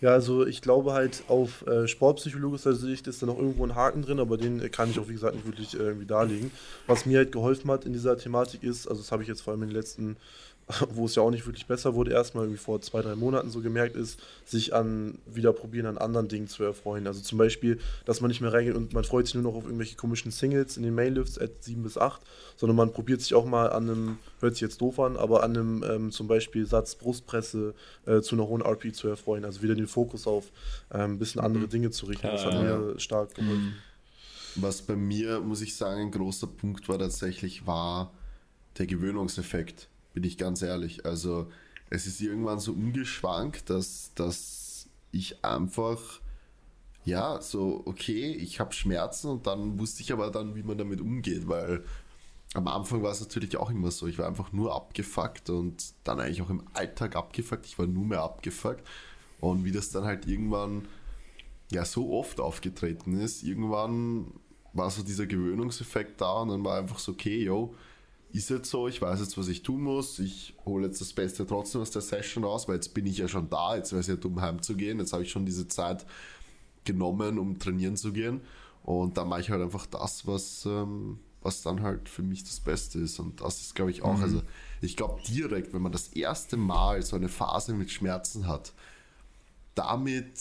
Ja, 0.00 0.10
also 0.10 0.46
ich 0.46 0.62
glaube 0.62 0.92
halt 0.92 1.24
auf 1.28 1.66
äh, 1.66 1.86
sportpsychologischer 1.86 2.74
Sicht 2.74 3.06
ist 3.06 3.20
da 3.20 3.26
noch 3.26 3.36
irgendwo 3.36 3.64
ein 3.64 3.74
Haken 3.74 4.02
drin, 4.02 4.18
aber 4.18 4.38
den 4.38 4.60
äh, 4.60 4.68
kann 4.68 4.90
ich 4.90 4.98
auch 4.98 5.08
wie 5.08 5.12
gesagt 5.12 5.34
nicht 5.34 5.46
wirklich 5.46 5.74
äh, 5.74 5.78
irgendwie 5.78 6.06
darlegen. 6.06 6.50
Was 6.86 7.04
mir 7.04 7.18
halt 7.18 7.32
geholfen 7.32 7.70
hat 7.70 7.84
in 7.84 7.92
dieser 7.92 8.16
Thematik 8.16 8.62
ist, 8.62 8.86
also 8.88 9.02
das 9.02 9.12
habe 9.12 9.22
ich 9.22 9.28
jetzt 9.28 9.42
vor 9.42 9.52
allem 9.52 9.62
in 9.64 9.68
den 9.68 9.76
letzten 9.76 10.16
wo 10.90 11.06
es 11.06 11.14
ja 11.14 11.22
auch 11.22 11.30
nicht 11.30 11.46
wirklich 11.46 11.66
besser 11.66 11.94
wurde, 11.94 12.12
erstmal 12.12 12.44
irgendwie 12.44 12.62
vor 12.62 12.80
zwei, 12.80 13.00
drei 13.00 13.14
Monaten 13.14 13.50
so 13.50 13.60
gemerkt 13.60 13.96
ist, 13.96 14.20
sich 14.44 14.74
an 14.74 15.18
wieder 15.26 15.52
probieren, 15.52 15.86
an 15.86 15.98
anderen 15.98 16.28
Dingen 16.28 16.46
zu 16.46 16.62
erfreuen. 16.62 17.06
Also 17.06 17.20
zum 17.20 17.38
Beispiel, 17.38 17.78
dass 18.04 18.20
man 18.20 18.28
nicht 18.28 18.40
mehr 18.40 18.52
reingeht 18.52 18.74
und 18.74 18.92
man 18.92 19.04
freut 19.04 19.26
sich 19.26 19.34
nur 19.34 19.44
noch 19.44 19.54
auf 19.54 19.64
irgendwelche 19.64 19.96
komischen 19.96 20.30
Singles 20.30 20.76
in 20.76 20.82
den 20.82 20.94
Mainlifts 20.94 21.38
at 21.38 21.62
7 21.62 21.82
bis 21.82 21.96
8, 21.96 22.20
sondern 22.56 22.76
man 22.76 22.92
probiert 22.92 23.22
sich 23.22 23.34
auch 23.34 23.46
mal 23.46 23.70
an 23.70 23.88
einem, 23.88 24.18
hört 24.40 24.54
sich 24.54 24.60
jetzt 24.60 24.80
doof 24.80 25.00
an, 25.00 25.16
aber 25.16 25.42
an 25.42 25.56
einem 25.56 25.84
ähm, 25.88 26.12
zum 26.12 26.28
Beispiel 26.28 26.66
Satz 26.66 26.94
Brustpresse 26.96 27.74
äh, 28.06 28.20
zu 28.20 28.34
einer 28.34 28.46
hohen 28.46 28.62
RP 28.62 28.94
zu 28.94 29.08
erfreuen. 29.08 29.44
Also 29.44 29.62
wieder 29.62 29.74
den 29.74 29.88
Fokus 29.88 30.26
auf 30.26 30.50
äh, 30.90 30.98
ein 30.98 31.18
bisschen 31.18 31.40
andere 31.40 31.64
mhm. 31.64 31.70
Dinge 31.70 31.90
zu 31.90 32.06
richten. 32.06 32.26
Ja, 32.26 32.32
das 32.32 32.44
hat 32.44 32.54
ja, 32.54 32.62
mir 32.62 32.92
ja. 32.92 32.98
stark 32.98 33.34
geholfen. 33.34 33.64
Mhm. 33.64 34.62
Was 34.62 34.82
bei 34.82 34.96
mir, 34.96 35.40
muss 35.40 35.62
ich 35.62 35.76
sagen, 35.76 36.02
ein 36.02 36.10
großer 36.10 36.48
Punkt 36.48 36.88
war 36.88 36.98
tatsächlich, 36.98 37.66
war 37.66 38.12
der 38.76 38.86
Gewöhnungseffekt 38.86 39.88
bin 40.18 40.24
ich 40.24 40.36
ganz 40.36 40.62
ehrlich. 40.62 41.06
Also 41.06 41.46
es 41.90 42.08
ist 42.08 42.20
irgendwann 42.20 42.58
so 42.58 42.72
umgeschwankt, 42.72 43.70
dass, 43.70 44.10
dass 44.16 44.88
ich 45.12 45.44
einfach, 45.44 46.00
ja, 47.04 47.40
so, 47.40 47.82
okay, 47.84 48.32
ich 48.32 48.58
habe 48.58 48.74
Schmerzen 48.74 49.28
und 49.28 49.46
dann 49.46 49.78
wusste 49.78 50.02
ich 50.02 50.12
aber 50.12 50.32
dann, 50.32 50.56
wie 50.56 50.64
man 50.64 50.76
damit 50.76 51.00
umgeht, 51.00 51.46
weil 51.46 51.84
am 52.54 52.66
Anfang 52.66 53.00
war 53.04 53.12
es 53.12 53.20
natürlich 53.20 53.56
auch 53.58 53.70
immer 53.70 53.92
so, 53.92 54.08
ich 54.08 54.18
war 54.18 54.26
einfach 54.26 54.52
nur 54.52 54.74
abgefuckt 54.74 55.50
und 55.50 55.84
dann 56.02 56.18
eigentlich 56.18 56.42
auch 56.42 56.50
im 56.50 56.64
Alltag 56.72 57.14
abgefuckt, 57.14 57.66
ich 57.66 57.78
war 57.78 57.86
nur 57.86 58.04
mehr 58.04 58.22
abgefuckt. 58.22 58.84
Und 59.40 59.64
wie 59.64 59.70
das 59.70 59.90
dann 59.90 60.02
halt 60.02 60.26
irgendwann 60.26 60.88
ja 61.70 61.84
so 61.84 62.12
oft 62.12 62.40
aufgetreten 62.40 63.20
ist, 63.20 63.44
irgendwann 63.44 64.32
war 64.72 64.90
so 64.90 65.04
dieser 65.04 65.26
Gewöhnungseffekt 65.26 66.20
da 66.20 66.40
und 66.40 66.48
dann 66.48 66.64
war 66.64 66.76
einfach 66.76 66.98
so, 66.98 67.12
okay, 67.12 67.44
yo, 67.44 67.72
ist 68.32 68.50
jetzt 68.50 68.70
so, 68.70 68.88
ich 68.88 69.00
weiß 69.00 69.20
jetzt, 69.20 69.38
was 69.38 69.48
ich 69.48 69.62
tun 69.62 69.82
muss, 69.82 70.18
ich 70.18 70.54
hole 70.64 70.86
jetzt 70.86 71.00
das 71.00 71.12
Beste 71.12 71.46
trotzdem 71.46 71.80
aus 71.80 71.90
der 71.90 72.02
Session 72.02 72.44
raus, 72.44 72.68
weil 72.68 72.76
jetzt 72.76 72.92
bin 72.94 73.06
ich 73.06 73.18
ja 73.18 73.28
schon 73.28 73.48
da, 73.48 73.76
jetzt 73.76 73.92
wäre 73.92 74.00
es 74.00 74.06
ja 74.06 74.16
dumm 74.16 74.40
heimzugehen, 74.40 74.98
jetzt 74.98 75.12
habe 75.12 75.22
ich 75.22 75.30
schon 75.30 75.46
diese 75.46 75.68
Zeit 75.68 76.04
genommen, 76.84 77.38
um 77.38 77.58
trainieren 77.58 77.96
zu 77.96 78.12
gehen. 78.12 78.40
Und 78.82 79.16
dann 79.16 79.28
mache 79.28 79.40
ich 79.40 79.50
halt 79.50 79.62
einfach 79.62 79.86
das, 79.86 80.26
was, 80.26 80.64
ähm, 80.66 81.18
was 81.42 81.62
dann 81.62 81.82
halt 81.82 82.08
für 82.08 82.22
mich 82.22 82.44
das 82.44 82.60
Beste 82.60 82.98
ist. 82.98 83.18
Und 83.18 83.40
das 83.40 83.60
ist, 83.60 83.74
glaube 83.74 83.90
ich, 83.90 84.02
auch, 84.02 84.16
mhm. 84.16 84.22
also 84.22 84.42
ich 84.80 84.96
glaube 84.96 85.20
direkt, 85.28 85.72
wenn 85.72 85.82
man 85.82 85.92
das 85.92 86.08
erste 86.08 86.56
Mal 86.56 87.02
so 87.02 87.16
eine 87.16 87.28
Phase 87.28 87.74
mit 87.74 87.90
Schmerzen 87.90 88.46
hat, 88.46 88.72
damit 89.74 90.40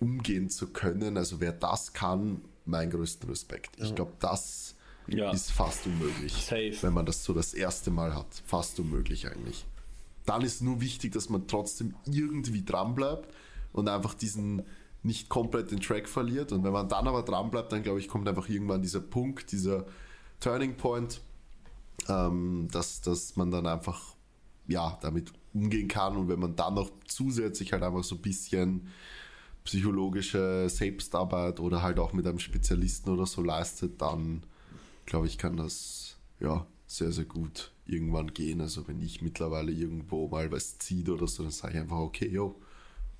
umgehen 0.00 0.48
zu 0.48 0.68
können, 0.68 1.16
also 1.16 1.40
wer 1.40 1.52
das 1.52 1.92
kann, 1.92 2.42
mein 2.64 2.90
größten 2.90 3.28
Respekt. 3.28 3.70
Ich 3.78 3.94
glaube, 3.94 4.12
das 4.20 4.75
ja. 5.08 5.30
ist 5.30 5.52
fast 5.52 5.86
unmöglich. 5.86 6.32
Safe. 6.32 6.76
Wenn 6.80 6.92
man 6.92 7.06
das 7.06 7.24
so 7.24 7.32
das 7.32 7.54
erste 7.54 7.90
Mal 7.90 8.14
hat. 8.14 8.26
Fast 8.46 8.78
unmöglich 8.80 9.28
eigentlich. 9.28 9.64
Dann 10.24 10.42
ist 10.42 10.62
nur 10.62 10.80
wichtig, 10.80 11.12
dass 11.12 11.28
man 11.28 11.46
trotzdem 11.46 11.94
irgendwie 12.06 12.64
dran 12.64 12.94
bleibt 12.94 13.32
und 13.72 13.88
einfach 13.88 14.14
diesen 14.14 14.62
nicht 15.02 15.28
komplett 15.28 15.70
den 15.70 15.80
Track 15.80 16.08
verliert. 16.08 16.52
Und 16.52 16.64
wenn 16.64 16.72
man 16.72 16.88
dann 16.88 17.06
aber 17.06 17.22
dran 17.22 17.50
bleibt, 17.50 17.72
dann 17.72 17.82
glaube 17.82 18.00
ich, 18.00 18.08
kommt 18.08 18.28
einfach 18.28 18.48
irgendwann 18.48 18.82
dieser 18.82 19.00
Punkt, 19.00 19.52
dieser 19.52 19.86
Turning 20.40 20.76
Point, 20.76 21.20
ähm, 22.08 22.68
dass, 22.72 23.00
dass 23.00 23.36
man 23.36 23.50
dann 23.50 23.66
einfach 23.66 24.16
ja, 24.66 24.98
damit 25.00 25.32
umgehen 25.54 25.88
kann. 25.88 26.16
Und 26.16 26.28
wenn 26.28 26.40
man 26.40 26.56
dann 26.56 26.74
noch 26.74 26.90
zusätzlich 27.06 27.72
halt 27.72 27.82
einfach 27.82 28.04
so 28.04 28.16
ein 28.16 28.22
bisschen 28.22 28.88
psychologische 29.64 30.68
Selbstarbeit 30.68 31.60
oder 31.60 31.82
halt 31.82 31.98
auch 31.98 32.12
mit 32.12 32.26
einem 32.26 32.38
Spezialisten 32.38 33.10
oder 33.10 33.26
so 33.26 33.42
leistet, 33.42 34.00
dann 34.00 34.42
glaube 35.06 35.26
ich, 35.26 35.38
kann 35.38 35.56
das 35.56 36.16
ja 36.40 36.66
sehr, 36.86 37.12
sehr 37.12 37.24
gut 37.24 37.72
irgendwann 37.86 38.34
gehen. 38.34 38.60
Also 38.60 38.86
wenn 38.88 39.00
ich 39.00 39.22
mittlerweile 39.22 39.72
irgendwo 39.72 40.28
mal 40.28 40.50
was 40.52 40.78
ziehe 40.78 41.10
oder 41.12 41.26
so, 41.26 41.42
dann 41.42 41.52
sage 41.52 41.74
ich 41.74 41.80
einfach, 41.80 41.98
okay, 41.98 42.28
yo, 42.28 42.60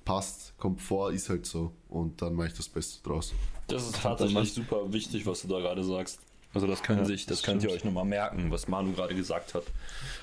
passt, 0.05 0.53
kommt 0.57 0.81
vor, 0.81 1.11
ist 1.11 1.29
halt 1.29 1.45
so. 1.45 1.73
Und 1.89 2.21
dann 2.21 2.33
mache 2.33 2.47
ich 2.47 2.53
das 2.53 2.69
Beste 2.69 3.03
draus. 3.03 3.33
Das 3.67 3.83
ist 3.83 4.01
tatsächlich 4.01 4.53
super 4.53 4.91
wichtig, 4.93 5.25
was 5.25 5.41
du 5.41 5.47
da 5.47 5.59
gerade 5.59 5.83
sagst. 5.83 6.19
Also 6.53 6.65
das 6.65 6.81
kann 6.81 6.99
ja, 6.99 7.05
sich, 7.05 7.25
das, 7.25 7.39
das 7.39 7.45
könnt 7.45 7.63
ihr 7.63 7.69
euch 7.69 7.83
nochmal 7.83 8.05
merken, 8.05 8.49
was 8.51 8.67
Manu 8.67 8.93
gerade 8.93 9.13
gesagt 9.13 9.53
hat. 9.53 9.63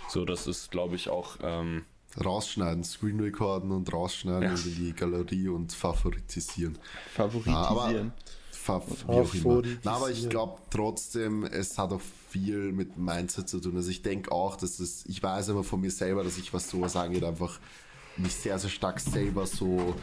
So, 0.08 0.24
das 0.24 0.46
ist, 0.46 0.70
glaube 0.70 0.96
ich, 0.96 1.08
auch. 1.08 1.36
Ähm, 1.42 1.84
rausschneiden, 2.22 2.84
Screen 2.84 3.20
recorden 3.20 3.70
und 3.72 3.92
rausschneiden 3.92 4.42
ja. 4.42 4.54
in 4.54 4.74
die 4.74 4.92
Galerie 4.94 5.48
und 5.48 5.72
favoritisieren. 5.72 6.78
Favorisieren. 7.12 8.06
Ja, 8.06 8.12
aber, 8.68 8.86
wie 8.88 9.12
auch 9.12 9.34
immer. 9.34 9.62
Na, 9.82 9.92
aber 9.92 10.10
ich 10.10 10.28
glaube 10.28 10.58
trotzdem, 10.70 11.44
es 11.44 11.78
hat 11.78 11.92
auch 11.92 12.00
viel 12.30 12.72
mit 12.72 12.96
Mindset 12.96 13.48
zu 13.48 13.60
tun. 13.60 13.76
Also 13.76 13.90
ich 13.90 14.02
denke 14.02 14.32
auch, 14.32 14.56
dass 14.56 14.80
es, 14.80 15.04
ich 15.06 15.22
weiß 15.22 15.48
immer 15.48 15.64
von 15.64 15.80
mir 15.80 15.90
selber, 15.90 16.24
dass 16.24 16.38
ich, 16.38 16.52
was 16.52 16.68
sowas 16.68 16.96
angeht, 16.96 17.24
einfach 17.24 17.60
mich 18.16 18.34
sehr, 18.34 18.58
sehr 18.58 18.70
stark 18.70 19.00
selber 19.00 19.46
so 19.46 19.94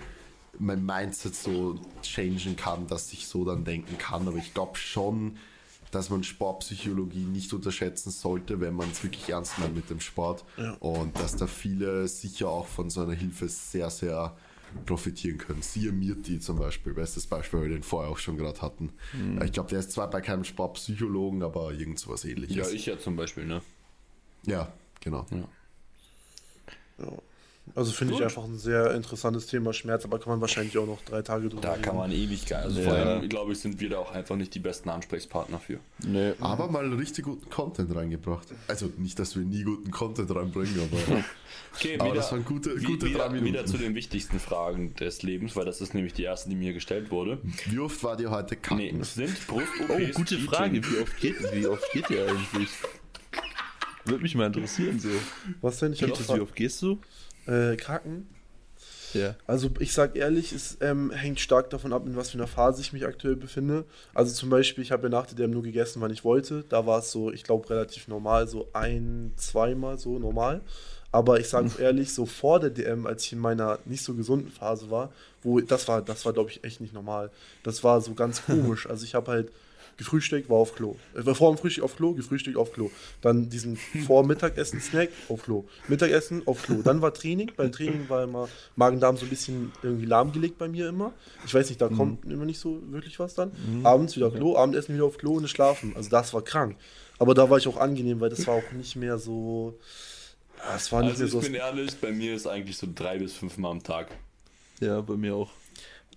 mein 0.59 0.85
Mindset 0.85 1.35
so 1.35 1.79
changen 2.01 2.55
kann, 2.55 2.87
dass 2.87 3.13
ich 3.13 3.27
so 3.27 3.45
dann 3.45 3.63
denken 3.63 3.97
kann. 3.97 4.27
Aber 4.27 4.37
ich 4.37 4.53
glaube 4.53 4.77
schon, 4.77 5.37
dass 5.91 6.09
man 6.09 6.23
Sportpsychologie 6.23 7.25
nicht 7.25 7.53
unterschätzen 7.53 8.11
sollte, 8.11 8.59
wenn 8.61 8.73
man 8.73 8.89
es 8.91 9.03
wirklich 9.03 9.29
ernst 9.29 9.59
meint 9.59 9.75
mit 9.75 9.89
dem 9.89 9.99
Sport. 9.99 10.43
Ja. 10.57 10.73
Und 10.79 11.17
dass 11.19 11.35
da 11.35 11.47
viele 11.47 12.07
sicher 12.07 12.49
auch 12.49 12.67
von 12.67 12.89
so 12.89 13.01
einer 13.01 13.13
Hilfe 13.13 13.49
sehr, 13.49 13.89
sehr 13.89 14.35
profitieren 14.85 15.37
können. 15.37 15.61
Siehe 15.61 15.91
Mirti 15.91 16.39
zum 16.39 16.57
Beispiel, 16.59 16.93
bestes 16.93 17.27
Beispiel, 17.27 17.59
weil 17.59 17.69
wir 17.69 17.75
den 17.75 17.83
vorher 17.83 18.11
auch 18.11 18.17
schon 18.17 18.37
gerade 18.37 18.61
hatten. 18.61 18.91
Mhm. 19.13 19.41
Ich 19.43 19.51
glaube, 19.51 19.69
der 19.69 19.79
ist 19.79 19.91
zwar 19.91 20.09
bei 20.09 20.21
keinem 20.21 20.43
Sportpsychologen, 20.43 21.43
aber 21.43 21.71
irgend 21.71 21.99
sowas 21.99 22.25
ähnliches. 22.25 22.55
Ja, 22.55 22.69
ich 22.69 22.85
ja 22.85 22.97
zum 22.99 23.15
Beispiel, 23.15 23.45
ne? 23.45 23.61
Ja, 24.45 24.71
genau. 24.99 25.25
Ja. 25.31 25.47
ja. 27.05 27.11
Also 27.73 27.91
finde 27.91 28.15
ich 28.15 28.23
einfach 28.23 28.43
ein 28.43 28.57
sehr 28.57 28.93
interessantes 28.93 29.45
Thema 29.47 29.71
Schmerz, 29.71 30.03
aber 30.03 30.19
kann 30.19 30.29
man 30.29 30.41
wahrscheinlich 30.41 30.77
auch 30.77 30.85
noch 30.87 31.01
drei 31.03 31.21
Tage 31.21 31.47
drüber 31.47 31.61
Da 31.61 31.71
reden. 31.73 31.81
kann 31.83 31.95
man 31.95 32.11
ewig 32.11 32.45
geil. 32.45 32.63
Also 32.63 32.81
ja. 32.81 32.89
vor 32.89 32.97
allem, 32.97 33.29
glaube 33.29 33.53
ich, 33.53 33.59
sind 33.59 33.79
wir 33.79 33.89
da 33.89 33.99
auch 33.99 34.11
einfach 34.11 34.35
nicht 34.35 34.53
die 34.55 34.59
besten 34.59 34.89
Ansprechpartner 34.89 35.59
für. 35.59 35.79
Nee. 36.05 36.33
Aber 36.41 36.69
mal 36.69 36.91
richtig 36.93 37.25
guten 37.25 37.49
Content 37.49 37.95
reingebracht. 37.95 38.47
Also 38.67 38.91
nicht, 38.97 39.17
dass 39.19 39.35
wir 39.35 39.43
nie 39.43 39.63
guten 39.63 39.89
Content 39.91 40.33
reinbringen, 40.35 40.75
aber, 40.81 41.23
okay, 41.75 41.95
aber 41.95 42.05
wieder, 42.05 42.15
das 42.15 42.31
waren 42.31 42.43
gute, 42.43 42.75
gute 42.75 43.05
wieder, 43.07 43.19
drei 43.19 43.29
Minuten. 43.29 43.45
Wieder 43.45 43.65
zu 43.65 43.77
den 43.77 43.95
wichtigsten 43.95 44.39
Fragen 44.39 44.93
des 44.95 45.23
Lebens, 45.23 45.55
weil 45.55 45.65
das 45.65 45.79
ist 45.79 45.93
nämlich 45.93 46.13
die 46.13 46.23
erste, 46.23 46.49
die 46.49 46.55
mir 46.55 46.73
gestellt 46.73 47.09
wurde. 47.09 47.37
Wie 47.69 47.79
oft 47.79 48.03
war 48.03 48.17
dir 48.17 48.31
heute 48.31 48.57
kacken? 48.57 48.97
Nee, 48.97 49.03
sind 49.03 49.47
brust 49.47 49.67
Oh, 49.87 49.97
gute 50.13 50.39
Frage. 50.39 50.81
Wie 50.83 50.99
oft 50.99 51.17
geht, 51.19 51.35
wie 51.53 51.67
oft 51.67 51.89
geht 51.93 52.09
ihr 52.09 52.27
eigentlich? 52.27 52.69
Würde 54.05 54.23
mich 54.23 54.35
mal 54.35 54.47
interessieren 54.47 54.99
so. 54.99 55.09
Was 55.61 55.79
denn? 55.79 55.93
Ich 55.93 56.01
wie 56.01 56.39
oft 56.39 56.55
gehst 56.55 56.81
du? 56.81 56.99
Äh, 57.47 57.75
Kraken. 57.75 58.27
Ja. 59.13 59.35
Also 59.45 59.69
ich 59.79 59.93
sag 59.93 60.15
ehrlich, 60.15 60.53
es 60.53 60.77
ähm, 60.81 61.11
hängt 61.11 61.39
stark 61.39 61.69
davon 61.69 61.93
ab, 61.93 62.05
in 62.05 62.15
was 62.15 62.29
für 62.29 62.37
einer 62.37 62.47
Phase 62.47 62.81
ich 62.81 62.93
mich 62.93 63.05
aktuell 63.05 63.35
befinde. 63.35 63.85
Also 64.13 64.33
zum 64.33 64.49
Beispiel, 64.49 64.83
ich 64.83 64.91
habe 64.91 65.03
ja 65.03 65.09
nach 65.09 65.25
der 65.25 65.35
DM 65.35 65.51
nur 65.51 65.63
gegessen, 65.63 66.01
wann 66.01 66.11
ich 66.11 66.23
wollte. 66.23 66.63
Da 66.69 66.85
war 66.85 66.99
es 66.99 67.11
so, 67.11 67.31
ich 67.31 67.43
glaube, 67.43 67.69
relativ 67.69 68.07
normal, 68.07 68.47
so 68.47 68.69
ein, 68.73 69.33
zweimal 69.35 69.97
so 69.97 70.17
normal. 70.17 70.61
Aber 71.11 71.39
ich 71.39 71.49
sage 71.49 71.69
ehrlich, 71.79 72.13
so 72.13 72.25
vor 72.25 72.61
der 72.61 72.69
DM, 72.69 73.05
als 73.05 73.25
ich 73.25 73.33
in 73.33 73.39
meiner 73.39 73.79
nicht 73.85 74.03
so 74.03 74.13
gesunden 74.13 74.49
Phase 74.49 74.89
war, 74.89 75.11
wo 75.43 75.59
das 75.59 75.87
war, 75.89 76.01
das 76.01 76.25
war, 76.25 76.31
glaube 76.31 76.51
ich, 76.51 76.63
echt 76.63 76.79
nicht 76.79 76.93
normal. 76.93 77.31
Das 77.63 77.83
war 77.83 77.99
so 77.99 78.13
ganz 78.13 78.41
komisch. 78.45 78.87
Also 78.89 79.03
ich 79.03 79.13
habe 79.13 79.29
halt 79.29 79.51
gefrühstückt, 80.01 80.49
war 80.49 80.57
auf 80.57 80.75
Klo. 80.75 80.95
Äh, 81.15 81.33
vor 81.33 81.53
dem 81.53 81.57
Frühstück 81.57 81.83
auf 81.83 81.95
Klo, 81.95 82.13
gefrühstückt 82.13 82.57
auf 82.57 82.73
Klo. 82.73 82.89
Dann 83.21 83.49
diesen 83.49 83.77
Vor-Mittagessen-Snack 83.77 85.09
auf 85.29 85.43
Klo. 85.43 85.65
Mittagessen 85.87 86.41
auf 86.47 86.63
Klo. 86.63 86.81
Dann 86.81 87.01
war 87.01 87.13
Training. 87.13 87.51
Beim 87.55 87.71
Training 87.71 88.09
war 88.09 88.23
immer 88.23 88.49
Magen-Darm 88.75 89.17
so 89.17 89.25
ein 89.25 89.29
bisschen 89.29 89.71
irgendwie 89.83 90.05
lahmgelegt 90.05 90.57
bei 90.57 90.67
mir 90.67 90.89
immer. 90.89 91.13
Ich 91.45 91.53
weiß 91.53 91.69
nicht, 91.69 91.79
da 91.79 91.89
mhm. 91.89 91.97
kommt 91.97 92.25
immer 92.25 92.45
nicht 92.45 92.59
so 92.59 92.81
wirklich 92.89 93.19
was 93.19 93.35
dann. 93.35 93.51
Mhm. 93.67 93.85
Abends 93.85 94.15
wieder 94.15 94.31
Klo, 94.31 94.57
Abendessen 94.57 94.95
wieder 94.95 95.05
auf 95.05 95.17
Klo 95.17 95.33
und 95.33 95.47
schlafen. 95.47 95.93
Also 95.95 96.09
das 96.09 96.33
war 96.33 96.41
krank. 96.41 96.75
Aber 97.19 97.35
da 97.35 97.49
war 97.49 97.59
ich 97.59 97.67
auch 97.67 97.77
angenehm, 97.77 98.19
weil 98.19 98.29
das 98.29 98.47
war 98.47 98.55
auch 98.55 98.71
nicht 98.71 98.95
mehr 98.95 99.19
so. 99.19 99.77
Es 100.75 100.91
war 100.91 101.01
nicht 101.01 101.11
also 101.11 101.23
mehr 101.23 101.31
so. 101.31 101.39
Ich 101.39 101.45
bin 101.45 101.53
ehrlich, 101.53 101.95
bei 102.01 102.11
mir 102.11 102.33
ist 102.33 102.47
eigentlich 102.47 102.77
so 102.77 102.87
drei 102.93 103.19
bis 103.19 103.33
fünf 103.33 103.57
Mal 103.57 103.69
am 103.69 103.83
Tag. 103.83 104.07
Ja, 104.79 105.01
bei 105.01 105.15
mir 105.15 105.35
auch. 105.35 105.51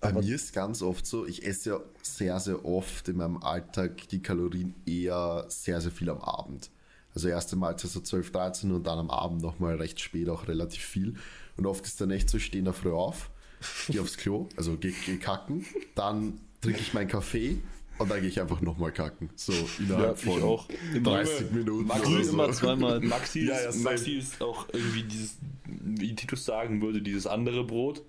Bei 0.04 0.10
Aber 0.10 0.22
mir 0.22 0.34
ist 0.34 0.52
ganz 0.52 0.82
oft 0.82 1.06
so, 1.06 1.24
ich 1.24 1.46
esse 1.46 1.70
ja 1.70 1.80
sehr, 2.02 2.38
sehr 2.38 2.62
oft 2.66 3.08
in 3.08 3.16
meinem 3.16 3.38
Alltag 3.38 4.06
die 4.10 4.20
Kalorien 4.20 4.74
eher 4.84 5.46
sehr, 5.48 5.80
sehr 5.80 5.90
viel 5.90 6.10
am 6.10 6.20
Abend. 6.20 6.70
Also 7.14 7.28
erste 7.28 7.56
Mahlzeit 7.56 7.90
so 7.90 8.00
12, 8.00 8.30
13 8.30 8.72
und 8.72 8.86
dann 8.86 8.98
am 8.98 9.08
Abend 9.08 9.40
nochmal 9.40 9.76
recht 9.76 10.00
spät 10.00 10.28
auch 10.28 10.46
relativ 10.46 10.84
viel. 10.84 11.14
Und 11.56 11.64
oft 11.64 11.86
ist 11.86 12.02
dann 12.02 12.10
echt 12.10 12.28
so, 12.28 12.36
ich 12.36 12.44
stehe 12.44 12.58
in 12.58 12.66
der 12.66 12.74
Früh 12.74 12.92
auf, 12.92 13.30
gehe 13.88 14.02
aufs 14.02 14.18
Klo, 14.18 14.50
also 14.58 14.76
gehe 14.76 14.92
geh 15.06 15.16
kacken, 15.16 15.64
dann 15.94 16.38
trinke 16.60 16.80
ich 16.80 16.92
meinen 16.92 17.08
Kaffee, 17.08 17.60
Und 17.96 18.10
dann 18.10 18.20
gehe 18.20 18.28
ich 18.28 18.38
einfach 18.42 18.60
nochmal 18.60 18.92
kacken. 18.92 19.30
So 19.36 19.52
Ja, 19.52 19.60
innerhalb 19.78 20.18
ich 20.18 20.24
von 20.24 20.42
auch. 20.42 20.68
Immer, 20.92 21.22
30 21.22 21.50
Minuten. 21.52 21.86
Maxi 21.86 22.06
oder 22.14 22.24
so. 22.24 22.32
immer 22.32 22.52
zweimal. 22.52 23.00
Maxi, 23.02 23.46
Ja, 23.46 23.56
ist, 23.56 23.76
ja. 23.76 23.90
Maxi 23.90 24.12
ist 24.18 24.42
auch 24.42 24.66
irgendwie 24.70 25.04
dieses, 25.04 25.38
wie 25.64 26.14
Titus 26.14 26.44
sagen 26.44 26.82
würde, 26.82 27.00
dieses 27.00 27.26
andere 27.26 27.64
Brot. 27.64 28.02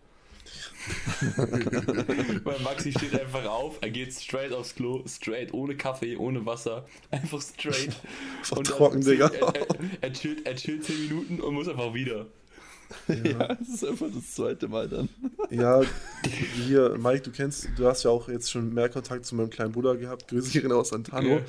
Weil 2.43 2.59
Maxi 2.59 2.91
steht 2.91 3.19
einfach 3.19 3.45
auf, 3.45 3.77
er 3.81 3.89
geht 3.89 4.13
straight 4.13 4.51
aufs 4.51 4.75
Klo, 4.75 5.03
straight, 5.07 5.53
ohne 5.53 5.75
Kaffee, 5.75 6.15
ohne 6.17 6.45
Wasser, 6.45 6.85
einfach 7.11 7.41
straight. 7.41 7.95
Einfach 8.39 8.57
Und 8.57 8.67
trocken, 8.67 9.01
Digga. 9.01 9.27
Er, 9.27 9.55
er, 9.55 9.67
er, 10.01 10.13
chillt, 10.13 10.45
er 10.45 10.55
chillt 10.55 10.83
10 10.83 11.01
Minuten 11.07 11.41
und 11.41 11.53
muss 11.53 11.67
einfach 11.67 11.93
wieder. 11.93 12.27
Ja, 13.07 13.47
das 13.55 13.67
ist 13.67 13.85
einfach 13.85 14.07
das 14.13 14.35
zweite 14.35 14.67
Mal 14.67 14.87
dann. 14.87 15.09
Ja, 15.51 15.81
hier, 16.55 16.97
Mike, 16.97 17.21
du 17.21 17.31
kennst, 17.31 17.69
du 17.77 17.85
hast 17.85 18.03
ja 18.03 18.09
auch 18.09 18.27
jetzt 18.29 18.49
schon 18.49 18.73
mehr 18.73 18.89
Kontakt 18.89 19.25
zu 19.25 19.35
meinem 19.35 19.51
kleinen 19.51 19.71
Bruder 19.73 19.95
gehabt, 19.95 20.27
Grüße 20.27 20.59
gehen 20.59 20.71
aus 20.71 20.89
Santano. 20.89 21.29
Ja. 21.29 21.41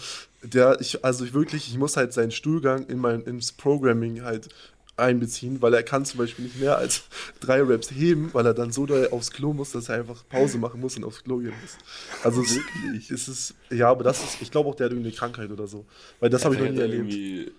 Der, 0.43 0.80
ich, 0.80 1.03
also 1.03 1.24
ich 1.24 1.32
wirklich, 1.32 1.68
ich 1.68 1.78
muss 1.78 1.97
halt 1.97 2.12
seinen 2.12 2.30
Stuhlgang 2.30 2.87
in 2.87 2.99
mein, 2.99 3.22
ins 3.22 3.53
Programming 3.53 4.22
halt 4.22 4.49
einbeziehen, 4.97 5.61
weil 5.61 5.75
er 5.75 5.83
kann 5.83 6.05
zum 6.05 6.19
Beispiel 6.19 6.47
nicht 6.47 6.59
mehr 6.59 6.77
als 6.77 7.05
drei 7.41 7.61
Raps 7.63 7.91
heben, 7.91 8.33
weil 8.33 8.47
er 8.47 8.55
dann 8.55 8.73
so 8.73 8.87
doll 8.87 9.09
aufs 9.11 9.31
Klo 9.31 9.53
muss, 9.53 9.73
dass 9.73 9.89
er 9.89 9.97
einfach 9.97 10.27
Pause 10.29 10.59
machen 10.59 10.81
muss 10.81 10.97
und 10.97 11.05
aufs 11.05 11.23
Klo 11.23 11.39
gehen 11.39 11.55
muss. 11.61 11.77
Also 12.23 12.43
es 12.43 12.57
Wirklich? 12.57 13.11
ist 13.11 13.29
es, 13.29 13.55
ja, 13.71 13.91
aber 13.91 14.05
das 14.05 14.25
ist, 14.25 14.43
ich 14.43 14.51
glaube 14.51 14.71
auch, 14.71 14.75
der 14.75 14.87
hat 14.87 14.93
irgendeine 14.93 15.15
Krankheit 15.15 15.51
oder 15.51 15.67
so. 15.67 15.85
Weil 16.21 16.31
das 16.31 16.45
habe 16.45 16.55
ich 16.55 16.61
noch 16.61 16.71
nie 16.71 16.77
er 16.77 16.83
erlebt. 16.83 17.13
Irgendwie, 17.13 17.53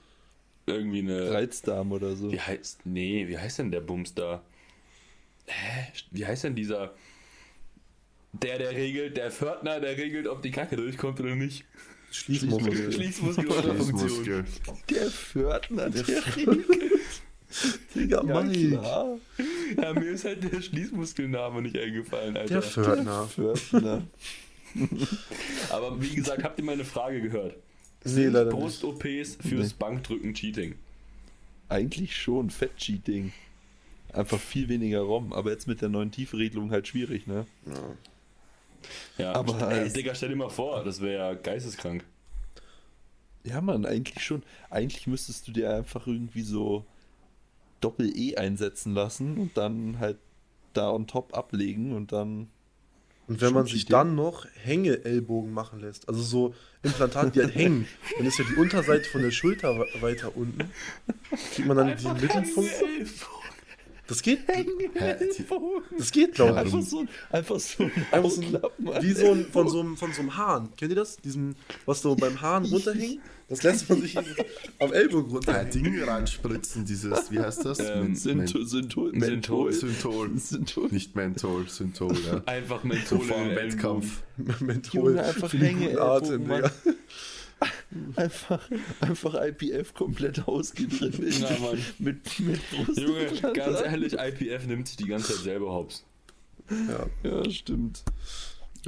irgendwie 0.66 1.00
eine. 1.00 1.32
Reizdarm 1.32 1.92
oder 1.92 2.16
so. 2.16 2.32
Wie 2.32 2.40
heißt. 2.40 2.86
Nee, 2.86 3.28
wie 3.28 3.38
heißt 3.38 3.60
denn 3.60 3.72
der 3.72 3.82
Bums 3.82 4.14
da? 4.14 4.42
Hä? 5.46 5.88
Wie 6.12 6.26
heißt 6.26 6.44
denn 6.44 6.56
dieser. 6.56 6.94
Der, 8.34 8.58
der 8.58 8.72
regelt, 8.72 9.18
der 9.18 9.32
Pförtner, 9.32 9.80
der 9.80 9.98
regelt, 9.98 10.28
ob 10.28 10.42
die 10.42 10.52
Kacke 10.52 10.76
durchkommt 10.76 11.20
oder 11.20 11.36
nicht. 11.36 11.66
Schließmuskel. 12.12 12.92
Schließmuskel. 12.92 13.52
Schließmuskel. 13.52 14.46
Der 14.90 15.10
Pförtner, 15.10 15.90
der, 15.90 16.04
Digga, 17.96 18.24
Ja, 18.26 18.42
Mike. 18.44 18.70
klar. 18.78 19.18
Ja, 19.82 19.94
mir 19.94 20.10
ist 20.12 20.26
halt 20.26 20.52
der 20.52 20.62
Schließmuskelname 20.62 21.62
nicht 21.62 21.78
eingefallen, 21.78 22.36
Alter. 22.38 22.56
Der 22.56 22.62
Pförtner. 22.62 23.28
Pförtner. 23.28 24.04
Aber 25.72 26.02
wie 26.02 26.14
gesagt, 26.16 26.44
habt 26.44 26.60
ihr 26.60 26.66
meine 26.66 26.86
Frage 26.86 27.22
gehört? 27.22 27.56
Nee, 28.04 28.26
leider. 28.28 28.52
Brust-OPs 28.52 29.38
fürs 29.48 29.74
Bankdrücken 29.74 30.34
Cheating. 30.34 30.76
Eigentlich 31.70 32.16
schon 32.16 32.50
Fett-Cheating. 32.50 33.34
Einfach 34.14 34.40
viel 34.40 34.70
weniger 34.70 35.02
ROM, 35.02 35.34
aber 35.34 35.52
jetzt 35.52 35.68
mit 35.68 35.82
der 35.82 35.90
neuen 35.90 36.12
Tiefregelung 36.12 36.72
halt 36.72 36.88
schwierig, 36.88 37.28
ne? 37.28 37.46
Ja, 39.18 39.34
Aber 39.34 39.70
ey, 39.72 39.80
als- 39.82 39.94
Digga, 39.94 40.16
stell 40.16 40.30
dir 40.30 40.36
mal 40.36 40.50
vor, 40.50 40.84
das 40.84 41.02
wäre 41.02 41.18
ja 41.30 41.34
geisteskrank. 41.34 42.04
Ja, 43.44 43.60
Mann, 43.62 43.86
eigentlich 43.86 44.24
schon. 44.24 44.44
Eigentlich 44.70 45.08
müsstest 45.08 45.48
du 45.48 45.52
dir 45.52 45.74
einfach 45.74 46.08
irgendwie 46.08 46.42
so 46.44 46.86
Doppel-E 47.82 48.36
einsetzen 48.38 48.94
lassen 48.94 49.38
und 49.38 49.58
dann 49.58 50.00
halt 50.00 50.18
da 50.74 50.90
on 50.92 51.08
top 51.08 51.36
ablegen 51.36 51.94
und 51.94 52.12
dann. 52.12 52.50
Und 53.28 53.42
wenn 53.42 53.54
man 53.54 53.66
sich 53.66 53.82
Idee. 53.84 53.92
dann 53.92 54.16
noch 54.16 54.46
Hänge-Ellbogen 54.64 55.52
machen 55.52 55.82
lässt, 55.82 56.08
also 56.08 56.22
so 56.22 56.54
Implantate, 56.82 57.32
die 57.32 57.42
halt 57.42 57.56
hängen, 57.56 57.86
dann 58.18 58.26
ist 58.26 58.40
ja 58.40 58.46
die 58.50 58.56
Unterseite 58.56 59.10
von 59.10 59.22
der 59.22 59.32
Schulter 59.32 59.78
we- 59.78 60.02
weiter 60.02 60.38
unten. 60.38 60.72
Kriegt 61.54 61.68
man 61.68 61.76
dann 61.76 61.88
den 61.88 62.14
Mittelpunkt. 62.14 62.72
Das 64.08 64.22
geht, 64.22 64.40
das 65.98 66.12
geht, 66.14 66.36
glaube 66.36 66.52
ich. 66.52 66.58
Einfach 66.60 66.82
so, 66.82 67.06
einfach 67.30 67.60
so 67.60 67.84
ein 67.84 67.92
Einfach 68.10 68.30
so 68.30 68.42
ein, 68.42 69.04
wie 69.04 69.12
so 69.12 69.32
ein, 69.34 69.46
von, 69.52 69.68
so 69.68 69.82
einem, 69.82 69.98
von 69.98 70.14
so 70.14 70.22
einem 70.22 70.38
Hahn. 70.38 70.70
Kennt 70.78 70.92
ihr 70.92 70.96
das? 70.96 71.18
Diesen, 71.18 71.58
was 71.86 72.02
so 72.02 72.16
beim 72.16 72.40
Hahn 72.40 72.64
runterhängt? 72.64 73.20
Das 73.50 73.64
lässt 73.64 73.90
man 73.90 74.02
sich 74.02 74.18
am 74.80 74.92
Ellbogen 74.94 75.30
Ein 75.30 75.36
runterhängen. 75.36 75.72
Ding 75.72 76.04
reinspritzen, 76.04 76.84
dieses, 76.86 77.32
wie 77.32 77.40
heißt 77.40 77.64
das? 77.66 77.80
Ähm, 77.80 78.08
Men- 78.08 78.16
Synthol, 78.16 78.66
Synthol, 78.66 79.12
Menthol. 79.14 79.72
Synthol. 79.72 80.38
Synthol. 80.38 80.90
Nicht 80.90 81.16
Menthol, 81.16 81.68
Synthol, 81.70 82.16
ja. 82.26 82.42
Einfach 82.46 82.82
So 82.82 82.88
Menthol 82.88 83.20
vor 83.22 83.38
in 83.38 83.48
dem 83.50 83.56
Wettkampf. 83.56 84.24
Menthol 84.60 85.12
Junge, 85.12 85.24
einfach 85.24 85.52
guten 85.52 85.98
Atem, 85.98 86.44
Digga. 86.44 86.72
Einfach, 88.18 88.70
einfach 89.00 89.34
IPF 89.42 89.94
komplett 89.94 90.48
ausgedribbelt. 90.48 91.40
Ja, 91.40 91.58
Mann. 91.60 91.84
Mit, 91.98 92.40
mit 92.40 92.60
Brust. 92.70 93.00
Junge, 93.00 93.54
ganz 93.54 93.82
ehrlich, 93.82 94.14
IPF 94.14 94.68
nimmt 94.68 94.88
sich 94.90 94.98
die 94.98 95.08
ganze 95.08 95.34
Zeit 95.34 95.44
selber 95.44 95.72
hops. 95.74 96.06
Ja. 96.70 97.08
Ja, 97.24 97.50
stimmt. 97.50 98.04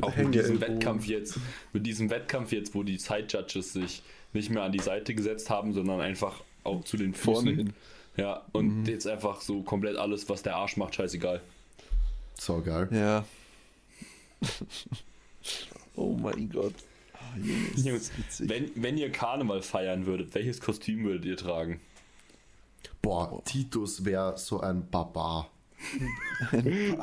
Auch 0.02 0.16
mit 0.16 0.36
diesem. 0.36 0.62
Wettkampf 0.62 1.08
jetzt, 1.08 1.40
mit 1.74 1.86
diesem 1.86 2.10
Wettkampf 2.10 2.52
jetzt, 2.52 2.76
wo 2.76 2.84
die 2.84 2.98
Side-Judges 2.98 3.74
sich 3.74 4.04
nicht 4.34 4.50
mehr 4.50 4.64
an 4.64 4.72
die 4.72 4.80
Seite 4.80 5.16
gesetzt 5.16 5.50
haben, 5.50 5.74
sondern 5.74 6.02
einfach 6.02 6.42
auch 6.64 6.84
zu 6.84 6.98
den 6.98 7.14
Füßen. 7.14 7.34
Vorne 7.34 7.52
hin. 7.52 7.74
Ja, 8.18 8.46
und 8.52 8.88
jetzt 8.88 9.08
einfach 9.08 9.42
so 9.42 9.62
komplett 9.62 9.96
alles, 9.96 10.28
was 10.28 10.44
der 10.44 10.56
Arsch 10.58 10.78
macht, 10.78 10.96
scheißegal. 10.96 11.42
So 12.38 12.62
geil. 12.62 12.90
Ja. 12.92 13.26
oh 15.96 16.18
mein 16.22 16.50
Gott. 16.50 16.74
Junge, 17.38 17.68
ist 17.76 17.86
Jungs. 17.86 18.12
Wenn, 18.40 18.72
wenn 18.76 18.98
ihr 18.98 19.12
Karneval 19.12 19.62
feiern 19.62 20.06
würdet, 20.06 20.34
welches 20.36 20.60
Kostüm 20.60 21.04
würdet 21.04 21.26
ihr 21.26 21.38
tragen? 21.38 21.80
Boah, 23.02 23.42
Titus 23.46 24.04
wäre 24.04 24.38
so 24.38 24.60
ein 24.60 24.90
Barbar. 24.90 25.50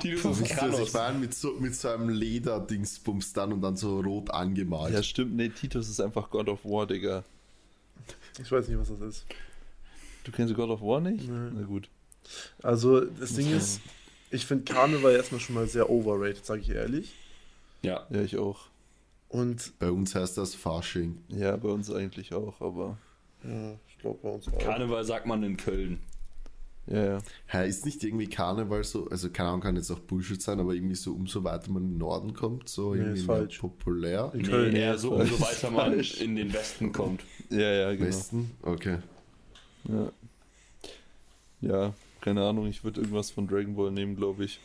Titus 0.01 0.24
was 0.24 0.41
ich 0.41 0.49
Kranos. 0.51 0.93
meine? 0.93 1.18
Mit 1.18 1.35
so, 1.35 1.53
mit 1.53 1.74
so 1.74 1.89
einem 1.89 2.09
Lederdingsbums 2.09 3.33
dann 3.33 3.53
und 3.53 3.61
dann 3.62 3.77
so 3.77 4.01
rot 4.01 4.31
angemalt. 4.31 4.93
Ja, 4.95 5.03
stimmt. 5.03 5.35
Nee, 5.37 5.49
Titus 5.49 5.89
ist 5.89 6.01
einfach 6.01 6.31
God 6.31 6.49
of 6.49 6.64
War, 6.64 6.87
Digga. 6.87 7.24
Ich 8.41 8.51
weiß 8.51 8.68
nicht, 8.68 8.79
was 8.79 8.89
das 8.89 9.01
ist. 9.01 9.24
Du 10.24 10.33
kennst 10.33 10.55
God 10.55 10.70
of 10.70 10.81
War 10.83 11.01
nicht? 11.01 11.29
Nee. 11.29 11.51
Na 11.55 11.62
gut. 11.62 11.89
Also, 12.62 13.01
das 13.01 13.35
Ding 13.35 13.51
ist, 13.51 13.81
ich 14.31 14.45
finde 14.47 14.64
Karneval 14.64 15.12
erstmal 15.14 15.41
schon 15.41 15.55
mal 15.55 15.68
sehr 15.68 15.89
overrated, 15.89 16.45
sage 16.45 16.61
ich 16.61 16.70
ehrlich. 16.70 17.14
Ja, 17.83 18.07
Ja, 18.11 18.22
ich 18.22 18.37
auch. 18.37 18.66
Und 19.29 19.72
Bei 19.79 19.91
uns 19.91 20.14
heißt 20.14 20.37
das 20.39 20.55
Fasching. 20.55 21.18
Ja, 21.29 21.57
bei 21.57 21.68
uns 21.68 21.91
eigentlich 21.91 22.33
auch, 22.35 22.61
aber. 22.61 22.99
ja, 23.45 23.72
ich 23.89 23.99
glaube 23.99 24.18
bei 24.22 24.29
uns 24.31 24.49
auch. 24.49 24.59
Karneval 24.59 25.05
sagt 25.05 25.27
man 25.27 25.43
in 25.43 25.57
Köln. 25.57 25.99
Ja, 26.89 27.05
ja. 27.05 27.18
Hä, 27.47 27.68
ist 27.68 27.84
nicht 27.84 28.05
irgendwie 28.05 28.28
Karneval 28.28 28.84
so, 28.84 29.09
also 29.09 29.28
keine 29.30 29.49
Ahnung, 29.49 29.61
kann 29.61 29.74
jetzt 29.76 29.91
auch 29.91 29.99
Bullshit 29.99 30.41
sein, 30.41 30.61
aber 30.61 30.72
irgendwie 30.74 30.95
so 30.95 31.14
umso 31.14 31.43
weiter 31.43 31.70
man 31.72 31.82
in 31.82 31.91
den 31.95 31.99
Norden 31.99 32.32
kommt, 32.32 32.68
so 32.68 32.95
Nee, 32.95 33.01
irgendwie 33.01 33.20
ist 33.20 33.26
mehr 33.26 33.37
falsch. 33.39 33.59
populär. 33.59 34.30
In 34.34 34.43
Nee, 34.43 34.49
Köln. 34.49 34.76
eher 34.76 34.97
so, 34.97 35.12
umso 35.14 35.41
weiter 35.41 35.70
man 35.72 35.93
Falsch. 35.95 36.20
in 36.20 36.37
den 36.37 36.53
Westen 36.53 36.93
kommt. 36.93 37.22
Ja, 37.51 37.59
ja, 37.72 37.93
genau. 37.93 38.07
Westen? 38.07 38.51
Okay. 38.62 38.99
Ja. 39.89 40.12
ja, 41.61 41.95
keine 42.20 42.45
Ahnung, 42.45 42.66
ich 42.66 42.84
würde 42.84 43.01
irgendwas 43.01 43.30
von 43.30 43.47
Dragon 43.49 43.74
Ball 43.74 43.91
nehmen, 43.91 44.16
glaube 44.16 44.45
ich. 44.45 44.61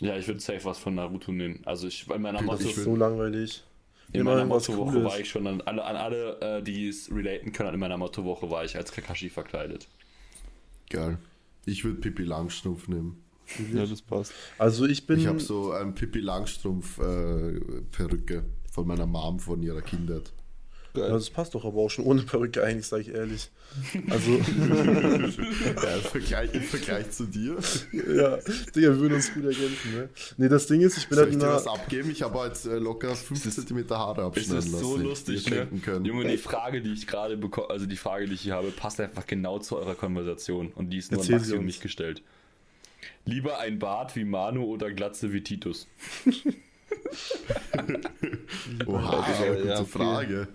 Ja, 0.00 0.16
ich 0.16 0.26
würde 0.28 0.40
safe 0.40 0.64
was 0.64 0.78
von 0.78 0.94
Naruto 0.94 1.32
nehmen. 1.32 1.60
Also 1.64 1.86
ich 1.88 2.06
bei 2.06 2.18
meiner 2.18 2.42
Motto, 2.42 2.64
Das 2.64 2.76
ist 2.76 2.84
so 2.84 2.94
langweilig. 2.96 3.64
in 4.12 4.20
Immer 4.20 4.32
meiner 4.34 4.44
Motto-Woche 4.44 5.02
war 5.04 5.18
ich 5.18 5.28
schon 5.30 5.46
an 5.46 5.62
alle, 5.62 5.84
an 5.84 5.96
alle 5.96 6.40
äh, 6.58 6.62
die 6.62 6.88
es 6.88 7.10
relaten 7.10 7.52
können, 7.52 7.74
in 7.74 7.80
meiner 7.80 7.96
Motto-Woche 7.96 8.50
war 8.50 8.64
ich 8.64 8.76
als 8.76 8.92
Kakashi 8.92 9.30
verkleidet. 9.30 9.88
Geil. 10.90 11.18
Ich 11.64 11.84
würde 11.84 12.00
Pippi 12.00 12.22
Langstrumpf 12.22 12.88
nehmen. 12.88 13.22
Ja, 13.72 13.86
das 13.86 14.02
passt. 14.02 14.32
Also 14.58 14.86
ich 14.86 15.06
bin. 15.06 15.20
Ich 15.20 15.26
habe 15.26 15.40
so 15.40 15.72
ein 15.72 15.94
Pippi 15.94 16.20
Langstrumpf 16.20 16.98
äh, 16.98 17.60
Perücke 17.92 18.44
von 18.72 18.86
meiner 18.86 19.06
Mom 19.06 19.38
von 19.38 19.62
ihrer 19.62 19.82
Kindheit. 19.82 20.32
Geil. 20.96 21.08
Ja, 21.10 21.14
das 21.14 21.30
passt 21.30 21.54
doch 21.54 21.64
aber 21.64 21.78
auch 21.78 21.90
schon 21.90 22.04
ohne 22.06 22.22
Perücke 22.22 22.64
eigentlich, 22.64 22.86
sage 22.86 23.02
ich 23.02 23.10
ehrlich. 23.14 23.50
Also, 24.10 24.32
Ja, 24.40 25.94
im, 25.94 26.00
Vergleich, 26.02 26.54
Im 26.54 26.62
Vergleich 26.62 27.10
zu 27.10 27.24
dir. 27.26 27.56
ja, 27.92 28.36
Digga, 28.74 28.88
wir 28.88 28.98
würden 28.98 29.14
uns 29.14 29.32
gut 29.32 29.44
ergänzen, 29.44 29.94
ne? 29.94 30.08
Nee, 30.38 30.48
das 30.48 30.66
Ding 30.66 30.80
ist, 30.80 30.96
ich 30.96 31.06
bin 31.08 31.16
Soll 31.16 31.24
halt 31.26 31.34
ich 31.34 31.40
dir 31.40 31.46
was 31.48 31.66
abgeben? 31.66 32.10
Ich 32.10 32.22
habe 32.22 32.34
heute 32.38 32.70
äh, 32.70 32.78
locker 32.78 33.14
5 33.14 33.54
cm 33.66 33.88
Haare 33.90 34.24
abschneiden 34.24 34.58
ist 34.58 34.72
lassen. 34.72 34.84
so 34.84 34.96
die 34.96 35.02
lustig, 35.04 35.44
ihr 35.46 35.50
ne? 35.50 35.56
schenken 35.58 35.82
können. 35.82 36.04
Junge, 36.06 36.26
die 36.26 36.38
Frage, 36.38 36.80
die 36.80 36.92
ich 36.94 37.06
gerade 37.06 37.36
bekomme, 37.36 37.68
also 37.70 37.84
die 37.86 37.96
Frage, 37.96 38.26
die 38.26 38.34
ich 38.34 38.40
hier 38.40 38.54
habe, 38.54 38.70
passt 38.70 38.98
einfach 39.00 39.26
genau 39.26 39.58
zu 39.58 39.76
eurer 39.76 39.94
Konversation 39.94 40.72
und 40.74 40.90
die 40.90 40.98
ist 40.98 41.12
nur 41.12 41.20
an 41.20 41.24
Erzähl 41.24 41.36
Maxi 41.36 41.50
sie 41.50 41.56
und 41.58 41.64
mich 41.66 41.80
gestellt. 41.80 42.22
Lieber 43.26 43.58
ein 43.58 43.78
Bart 43.78 44.16
wie 44.16 44.24
Manu 44.24 44.64
oder 44.64 44.90
Glatze 44.92 45.32
wie 45.32 45.42
Titus? 45.42 45.86
Oha, 48.86 49.26
Ja, 49.44 49.54
gute 49.54 49.68
ja. 49.68 49.84
Frage. 49.84 50.48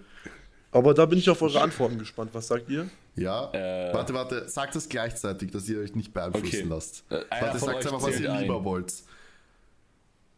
Aber 0.72 0.93
da 0.93 1.05
bin 1.05 1.19
ich 1.19 1.30
auf 1.30 1.41
eure 1.41 1.61
Antworten 1.61 1.97
gespannt. 1.97 2.32
Was 2.34 2.47
sagt 2.47 2.69
ihr? 2.69 2.89
Ja, 3.15 3.51
Äh. 3.53 3.93
warte, 3.93 4.13
warte, 4.13 4.47
sagt 4.49 4.76
das 4.76 4.88
gleichzeitig, 4.89 5.51
dass 5.51 5.67
ihr 5.69 5.80
euch 5.80 5.95
nicht 5.95 6.13
beeinflussen 6.13 6.47
Okay. 6.47 6.65
lasst. 6.69 7.03
Äh, 7.09 7.22
warte, 7.30 7.59
sagt 7.59 7.86
einfach, 7.86 8.01
was 8.01 8.19
ihr 8.19 8.32
ein. 8.32 8.41
lieber 8.43 8.63
wollt. 8.63 8.93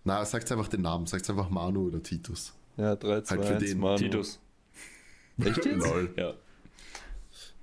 Na, 0.03 0.25
sagt 0.25 0.51
einfach 0.51 0.67
den 0.67 0.81
Namen, 0.81 1.05
sagt 1.05 1.29
einfach 1.29 1.49
Manu 1.49 1.88
oder 1.88 2.01
Titus. 2.03 2.53
Ja, 2.77 2.95
3, 2.95 3.21
2, 3.21 3.36
Halt 3.38 3.45
für 3.47 3.53
1, 3.55 3.63
den 3.65 3.79
Manu. 3.79 3.97
Titus. 3.97 4.39
Echt 5.43 5.65
jetzt? 5.65 5.67
Lol. 5.86 6.13
Ja. 6.17 6.34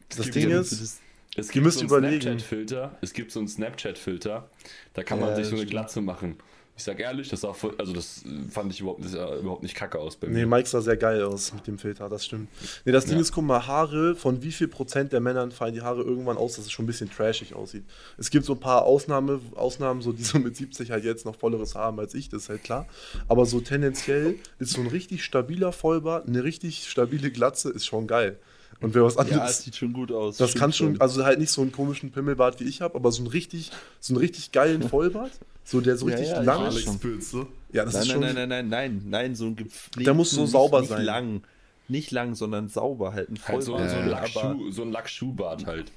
Das 0.08 0.22
gibt 0.24 0.34
Ding 0.36 0.50
ist, 0.50 0.72
Das- 0.72 1.00
Es 1.36 1.46
Ihr 1.48 1.52
gibt 1.52 1.64
müsst 1.66 1.78
so 1.78 1.82
einen 1.84 1.88
überlegen. 1.90 2.20
Snapchat-Filter. 2.22 2.98
Es 3.00 3.12
gibt 3.12 3.30
so 3.30 3.38
einen 3.38 3.46
Snapchat-Filter. 3.48 4.50
Da 4.94 5.02
kann 5.04 5.20
man 5.20 5.28
Ja, 5.30 5.36
sich 5.36 5.44
so 5.46 5.50
eine 5.52 5.58
stimmt. 5.58 5.70
Glatze 5.70 6.00
machen. 6.00 6.36
Ich 6.80 6.84
sag 6.84 6.98
ehrlich, 6.98 7.28
das 7.28 7.42
sah 7.42 7.52
voll, 7.52 7.74
also 7.76 7.92
das 7.92 8.22
fand 8.48 8.72
ich 8.72 8.80
überhaupt, 8.80 9.04
das 9.04 9.12
sah 9.12 9.36
überhaupt 9.36 9.62
nicht 9.62 9.74
kacke 9.74 9.98
aus 9.98 10.16
bei 10.16 10.28
mir. 10.28 10.32
Nee, 10.38 10.46
Mike 10.46 10.66
sah 10.66 10.80
sehr 10.80 10.96
geil 10.96 11.22
aus 11.22 11.52
mit 11.52 11.66
dem 11.66 11.76
Filter, 11.78 12.08
das 12.08 12.24
stimmt. 12.24 12.48
Nee, 12.86 12.92
das 12.92 13.04
Ding 13.04 13.16
Ja. 13.16 13.20
ist, 13.20 13.32
guck 13.32 13.44
mal, 13.44 13.66
Haare, 13.66 14.14
von 14.16 14.42
wie 14.42 14.50
viel 14.50 14.66
Prozent 14.66 15.12
der 15.12 15.20
Männern 15.20 15.52
fallen 15.52 15.74
die 15.74 15.82
Haare 15.82 16.00
irgendwann 16.00 16.38
aus, 16.38 16.56
dass 16.56 16.64
es 16.64 16.72
schon 16.72 16.84
ein 16.84 16.86
bisschen 16.86 17.10
trashig 17.10 17.54
aussieht. 17.54 17.84
Es 18.16 18.30
gibt 18.30 18.46
so 18.46 18.54
ein 18.54 18.60
paar 18.60 18.84
Ausnahme, 18.86 19.42
Ausnahmen, 19.56 20.00
so 20.00 20.12
die 20.12 20.24
so 20.24 20.38
mit 20.38 20.56
70 20.56 20.90
halt 20.90 21.04
jetzt 21.04 21.26
noch 21.26 21.36
volleres 21.36 21.74
Haar 21.74 21.84
haben 21.84 22.00
als 22.00 22.14
ich, 22.14 22.30
das 22.30 22.44
ist 22.44 22.48
halt 22.48 22.64
klar. 22.64 22.86
Aber 23.28 23.44
so 23.44 23.60
tendenziell 23.60 24.36
ist 24.58 24.72
so 24.72 24.80
ein 24.80 24.86
richtig 24.86 25.22
stabiler 25.22 25.72
Vollbart, 25.72 26.28
eine 26.28 26.44
richtig 26.44 26.88
stabile 26.88 27.30
Glatze 27.30 27.68
ist 27.68 27.84
schon 27.84 28.06
geil. 28.06 28.38
Und 28.80 28.94
wer 28.94 29.04
was 29.04 29.14
Ja, 29.16 29.22
es 29.24 29.30
anderes. 29.32 29.62
sieht 29.62 29.76
schon 29.76 29.92
gut 29.92 30.10
aus. 30.10 30.38
das 30.38 30.50
stimmt 30.50 30.60
kann 30.60 30.72
schon, 30.72 31.00
also 31.00 31.24
halt 31.24 31.38
nicht 31.38 31.50
so 31.50 31.60
einen 31.60 31.70
komischen 31.72 32.10
Pimmelbart 32.12 32.60
wie 32.60 32.64
ich 32.64 32.80
habe, 32.80 32.94
aber 32.94 33.12
so 33.12 33.18
einen 33.20 33.26
richtig, 33.28 33.70
so 34.00 34.14
einen 34.14 34.20
richtig 34.20 34.52
geilen 34.52 34.82
Vollbart, 34.88 35.32
so 35.64 35.80
der 35.82 35.96
so 35.98 36.08
Ja, 36.08 36.14
richtig 36.16 36.32
ja, 36.32 36.40
ich 36.40 36.46
lang 36.46 36.66
ist. 36.68 37.00
Pilzer. 37.00 37.46
Ja, 37.72 37.84
das 37.84 37.94
Nein, 37.94 38.02
ist 38.02 38.08
nein, 38.08 38.14
schon. 38.16 38.20
nein, 38.20 38.34
nein, 38.34 38.48
nein, 38.48 38.68
nein, 38.68 39.02
nein, 39.08 39.34
so 39.34 39.46
ein 39.46 39.56
gepflegten, 39.56 40.04
Der 40.04 40.14
muss 40.14 40.30
so 40.30 40.42
nicht- 40.42 40.50
sauber 40.50 40.80
nicht 40.80 40.88
sein. 40.90 41.04
lang. 41.04 41.42
Nicht 41.88 42.10
lang, 42.12 42.34
sondern 42.36 42.68
sauber 42.68 43.12
halt. 43.12 43.28
Ein 43.30 43.38
Halt 43.46 43.62
so, 43.64 43.72
Vollbart. 43.72 43.90
so, 43.90 43.96
ein 43.96 44.08
Ja, 44.08 44.10
Lackschuh, 44.20 44.70
so 44.70 44.82
ein 44.82 44.92
Lackschuhbart 44.92 45.66
halt. 45.66 45.92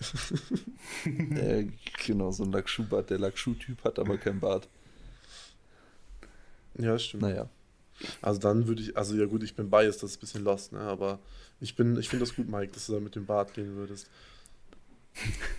Äh, 1.06 1.66
genau, 2.06 2.30
so 2.32 2.42
ein 2.44 2.52
Lackschuhbart. 2.52 3.10
Der 3.10 3.18
Lackschuh-Typ 3.18 3.84
hat 3.84 3.98
aber 3.98 4.16
kein 4.18 4.40
Bart. 4.40 4.68
Ja, 6.78 6.92
das 6.92 7.04
stimmt. 7.04 7.22
Naja. 7.22 7.48
Also 8.22 8.40
dann 8.40 8.66
würde 8.66 8.82
ich, 8.82 8.96
also 8.96 9.14
ja 9.14 9.26
gut, 9.26 9.42
ich 9.42 9.54
bin 9.54 9.70
biased, 9.70 10.02
das 10.02 10.12
ist 10.12 10.16
ein 10.16 10.20
bisschen 10.20 10.44
lost, 10.44 10.72
ne? 10.72 10.80
Aber 10.80 11.18
ich 11.60 11.76
bin, 11.76 11.96
ich 11.98 12.08
finde 12.08 12.24
das 12.24 12.34
gut, 12.34 12.48
Mike, 12.48 12.72
dass 12.72 12.86
du 12.86 12.94
da 12.94 13.00
mit 13.00 13.14
dem 13.14 13.26
Bart 13.26 13.54
gehen 13.54 13.74
würdest. 13.76 14.08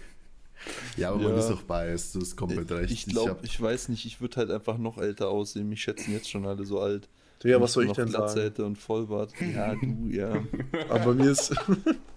Ja, 0.97 1.09
aber 1.09 1.19
man 1.19 1.33
Ja. 1.33 1.37
ist 1.39 1.51
auch 1.51 1.61
biased, 1.61 2.15
du 2.15 2.21
hast 2.21 2.35
komplett 2.35 2.71
recht. 2.71 2.91
Ich 2.91 3.05
glaube, 3.05 3.31
hab- 3.31 3.43
ich, 3.43 3.59
weiß 3.61 3.89
nicht, 3.89 4.05
ich 4.05 4.19
würde 4.19 4.37
halt 4.37 4.49
einfach 4.49 4.77
noch 4.79 4.97
älter 4.97 5.29
aussehen. 5.29 5.69
Mich 5.69 5.81
schätzen 5.83 6.11
jetzt 6.11 6.29
schon 6.29 6.45
alle 6.47 6.65
so 6.65 6.79
alt. 6.79 7.07
Wenn 7.43 7.61
was 7.61 7.73
soll 7.73 7.85
ich 7.85 7.91
denn 7.91 8.07
Glatze 8.09 8.35
sagen? 8.35 8.45
hätte 8.47 8.65
und 8.65 8.77
Vollbart. 8.77 9.31
Ja, 9.53 9.75
du, 9.75 10.07
ja. 10.09 10.43
Aber 10.89 11.13
bei 11.13 11.13
mir 11.13 11.31
ist. 11.31 11.53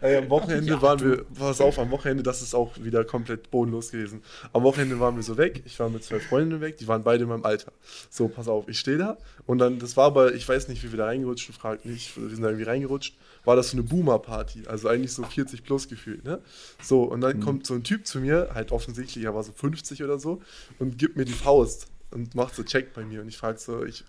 Ey, 0.00 0.16
am 0.16 0.28
Wochenende 0.28 0.80
waren 0.82 1.00
wir, 1.00 1.24
pass 1.24 1.60
auf, 1.60 1.78
am 1.78 1.90
Wochenende, 1.90 2.22
das 2.22 2.42
ist 2.42 2.54
auch 2.54 2.72
wieder 2.78 3.04
komplett 3.04 3.50
bodenlos 3.50 3.90
gewesen. 3.90 4.22
Am 4.52 4.62
Wochenende 4.62 5.00
waren 5.00 5.16
wir 5.16 5.22
so 5.22 5.36
weg, 5.36 5.62
ich 5.64 5.78
war 5.80 5.88
mit 5.88 6.04
zwei 6.04 6.20
Freundinnen 6.20 6.60
weg, 6.60 6.76
die 6.76 6.86
waren 6.86 7.02
beide 7.02 7.22
in 7.22 7.30
meinem 7.30 7.44
Alter. 7.44 7.72
So, 8.10 8.28
pass 8.28 8.48
auf, 8.48 8.68
ich 8.68 8.78
stehe 8.78 8.98
da 8.98 9.16
und 9.46 9.58
dann, 9.58 9.78
das 9.78 9.96
war 9.96 10.06
aber, 10.06 10.34
ich 10.34 10.46
weiß 10.46 10.68
nicht, 10.68 10.82
wie 10.82 10.92
wir 10.92 10.98
da 10.98 11.06
reingerutscht, 11.06 11.52
fragt 11.52 11.86
nicht, 11.86 12.16
wir 12.20 12.28
sind 12.28 12.42
da 12.42 12.48
irgendwie 12.48 12.66
reingerutscht, 12.66 13.16
war 13.44 13.56
das 13.56 13.70
so 13.70 13.76
eine 13.76 13.84
Boomer-Party, 13.84 14.64
also 14.66 14.88
eigentlich 14.88 15.12
so 15.12 15.22
40 15.22 15.64
plus 15.64 15.88
gefühlt, 15.88 16.24
ne? 16.24 16.40
So, 16.82 17.04
und 17.04 17.20
dann 17.22 17.40
kommt 17.40 17.66
so 17.66 17.74
ein 17.74 17.82
Typ 17.82 18.06
zu 18.06 18.20
mir, 18.20 18.50
halt 18.54 18.72
offensichtlich, 18.72 19.24
er 19.24 19.34
war 19.34 19.42
so 19.42 19.52
50 19.52 20.02
oder 20.02 20.18
so, 20.18 20.42
und 20.78 20.98
gibt 20.98 21.16
mir 21.16 21.24
die 21.24 21.32
Faust 21.32 21.88
und 22.10 22.34
macht 22.34 22.54
so 22.54 22.62
Check 22.62 22.94
bei 22.94 23.04
mir 23.04 23.20
und 23.20 23.28
ich 23.28 23.36
frage 23.36 23.58
so, 23.58 23.84
ich 23.84 24.04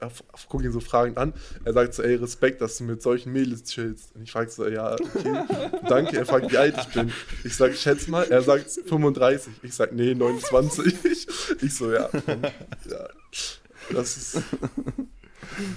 gucke 0.49 0.63
ihn 0.63 0.71
so 0.71 0.79
fragend 0.79 1.17
an. 1.17 1.33
Er 1.65 1.73
sagt 1.73 1.93
so, 1.93 2.03
ey, 2.03 2.15
Respekt, 2.15 2.61
dass 2.61 2.77
du 2.77 2.83
mit 2.83 3.01
solchen 3.01 3.33
Mädels 3.33 3.63
chillst. 3.63 4.15
Und 4.15 4.23
ich 4.23 4.31
frage 4.31 4.49
so, 4.49 4.67
ja, 4.67 4.93
okay, 4.93 5.43
danke. 5.89 6.17
Er 6.17 6.25
fragt, 6.25 6.51
wie 6.51 6.57
alt 6.57 6.75
ich 6.77 6.93
bin. 6.93 7.11
Ich 7.43 7.55
sag, 7.55 7.75
schätz 7.75 8.07
mal. 8.07 8.23
Er 8.25 8.41
sagt 8.41 8.69
35. 8.69 9.53
Ich 9.63 9.73
sag, 9.73 9.93
nee, 9.93 10.13
29. 10.13 10.95
Ich 11.61 11.75
so, 11.75 11.91
ja, 11.91 12.09
ja. 12.89 13.07
Das 13.91 14.17
ist. 14.17 14.41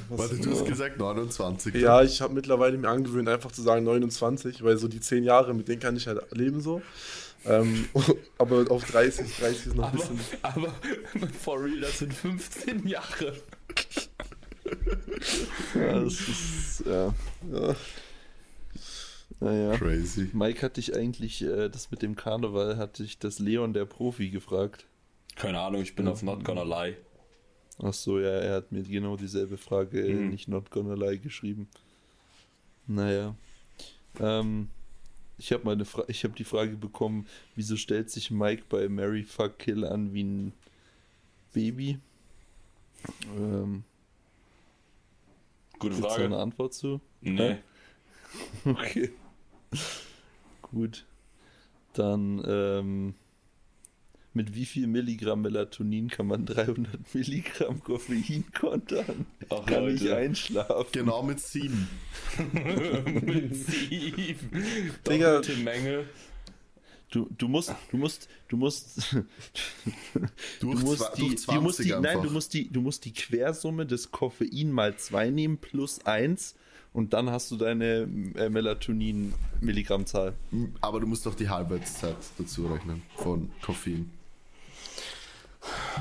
Was, 0.08 0.18
Warte, 0.18 0.36
du 0.36 0.50
hast 0.50 0.66
gesagt 0.66 0.98
29. 0.98 1.74
ja, 1.74 2.02
ich 2.02 2.20
habe 2.20 2.34
mittlerweile 2.34 2.76
mir 2.76 2.88
angewöhnt, 2.88 3.28
einfach 3.28 3.52
zu 3.52 3.62
sagen 3.62 3.84
29, 3.84 4.62
weil 4.62 4.76
so 4.76 4.88
die 4.88 5.00
10 5.00 5.24
Jahre, 5.24 5.54
mit 5.54 5.68
denen 5.68 5.80
kann 5.80 5.96
ich 5.96 6.06
halt 6.06 6.20
leben 6.32 6.60
so. 6.60 6.82
Ähm, 7.46 7.88
aber 8.38 8.70
auf 8.70 8.84
30, 8.84 9.36
30 9.38 9.66
ist 9.68 9.74
noch 9.76 9.92
ein 9.92 9.98
Aber, 9.98 10.08
bisschen. 10.08 10.38
aber 10.42 11.28
for 11.40 11.62
real, 11.64 11.80
das 11.80 11.98
sind 11.98 12.12
15 12.12 12.86
Jahre. 12.86 13.36
ja 15.74 16.00
das 16.00 16.20
ist, 16.20 16.82
ja. 16.86 17.14
Ja. 17.52 17.76
Naja. 19.40 19.76
Crazy. 19.78 20.28
Mike 20.34 20.60
hat 20.62 20.76
dich 20.76 20.94
eigentlich, 20.94 21.42
äh, 21.42 21.70
das 21.70 21.90
mit 21.90 22.02
dem 22.02 22.14
Karneval, 22.14 22.76
hat 22.76 22.98
dich 22.98 23.18
das 23.18 23.38
Leon 23.38 23.72
der 23.72 23.86
Profi 23.86 24.28
gefragt. 24.30 24.84
Keine 25.36 25.60
Ahnung, 25.60 25.80
ich 25.80 25.94
bin 25.96 26.08
auf 26.08 26.22
Not 26.22 26.44
Gonna 26.44 26.62
Lie. 26.64 26.96
Ach 27.82 27.94
so, 27.94 28.18
ja, 28.20 28.28
er 28.28 28.56
hat 28.56 28.72
mir 28.72 28.82
genau 28.82 29.16
dieselbe 29.16 29.56
Frage, 29.56 30.02
Mhm. 30.02 30.28
nicht 30.28 30.48
not 30.48 30.70
gonna 30.70 30.92
lie, 30.94 31.18
geschrieben. 31.18 31.68
Naja. 32.86 33.34
Ähm, 34.18 34.68
ich 35.40 35.52
habe 35.52 35.64
meine 35.64 35.86
Fra 35.86 36.04
ich 36.06 36.22
habe 36.24 36.34
die 36.34 36.44
Frage 36.44 36.76
bekommen, 36.76 37.26
wieso 37.56 37.76
stellt 37.76 38.10
sich 38.10 38.30
Mike 38.30 38.64
bei 38.68 38.88
Mary 38.88 39.24
Fuck 39.24 39.58
Kill 39.58 39.84
an 39.84 40.12
wie 40.12 40.22
ein 40.22 40.52
Baby? 41.54 41.98
Ähm, 43.36 43.84
Gute 45.78 45.94
gibt's 45.94 46.00
da 46.00 46.14
eine 46.16 46.28
Frage. 46.28 46.42
Antwort 46.42 46.74
zu? 46.74 47.00
Nee. 47.20 47.56
Okay. 48.64 49.10
Gut. 50.62 51.04
Dann, 51.94 52.40
ähm, 52.46 53.14
mit 54.32 54.54
wie 54.54 54.64
viel 54.64 54.86
Milligramm 54.86 55.42
Melatonin 55.42 56.08
kann 56.08 56.26
man 56.26 56.46
300 56.46 57.14
Milligramm 57.14 57.82
Koffein 57.82 58.44
kontern? 58.58 59.26
Ach, 59.48 59.66
kann 59.66 59.88
ich 59.88 60.02
Leute. 60.02 60.16
einschlafen? 60.16 60.86
Genau 60.92 61.22
mit 61.22 61.40
7. 61.40 61.88
Massiv. 63.24 64.38
Digga. 65.08 65.36
Doppelte 65.36 65.56
Menge. 65.62 66.04
Du, 67.10 67.28
du 67.36 67.48
musst, 67.48 67.74
du 67.90 67.96
musst, 67.96 68.28
du 68.46 68.56
musst, 68.56 69.16
du 70.60 70.66
musst 70.68 71.10
die, 71.16 71.34
du 71.44 71.60
musst 71.60 71.80
die, 71.80 71.88
20 71.88 72.00
nein, 72.00 72.22
du 72.22 72.30
musst 72.30 72.54
die, 72.54 72.70
du 72.70 72.80
musst 72.80 73.04
die 73.04 73.12
Quersumme 73.12 73.84
des 73.84 74.12
Koffein 74.12 74.70
mal 74.70 74.96
2 74.96 75.30
nehmen 75.30 75.58
plus 75.58 76.06
1 76.06 76.54
und 76.92 77.12
dann 77.12 77.30
hast 77.30 77.50
du 77.50 77.56
deine 77.56 78.08
äh, 78.36 78.48
Melatonin-Milligrammzahl. 78.48 80.34
Aber 80.80 81.00
du 81.00 81.08
musst 81.08 81.26
doch 81.26 81.34
die 81.34 81.48
Halbwertszeit 81.48 82.16
dazu 82.38 82.68
rechnen 82.68 83.02
von 83.16 83.50
Koffein. 83.60 84.10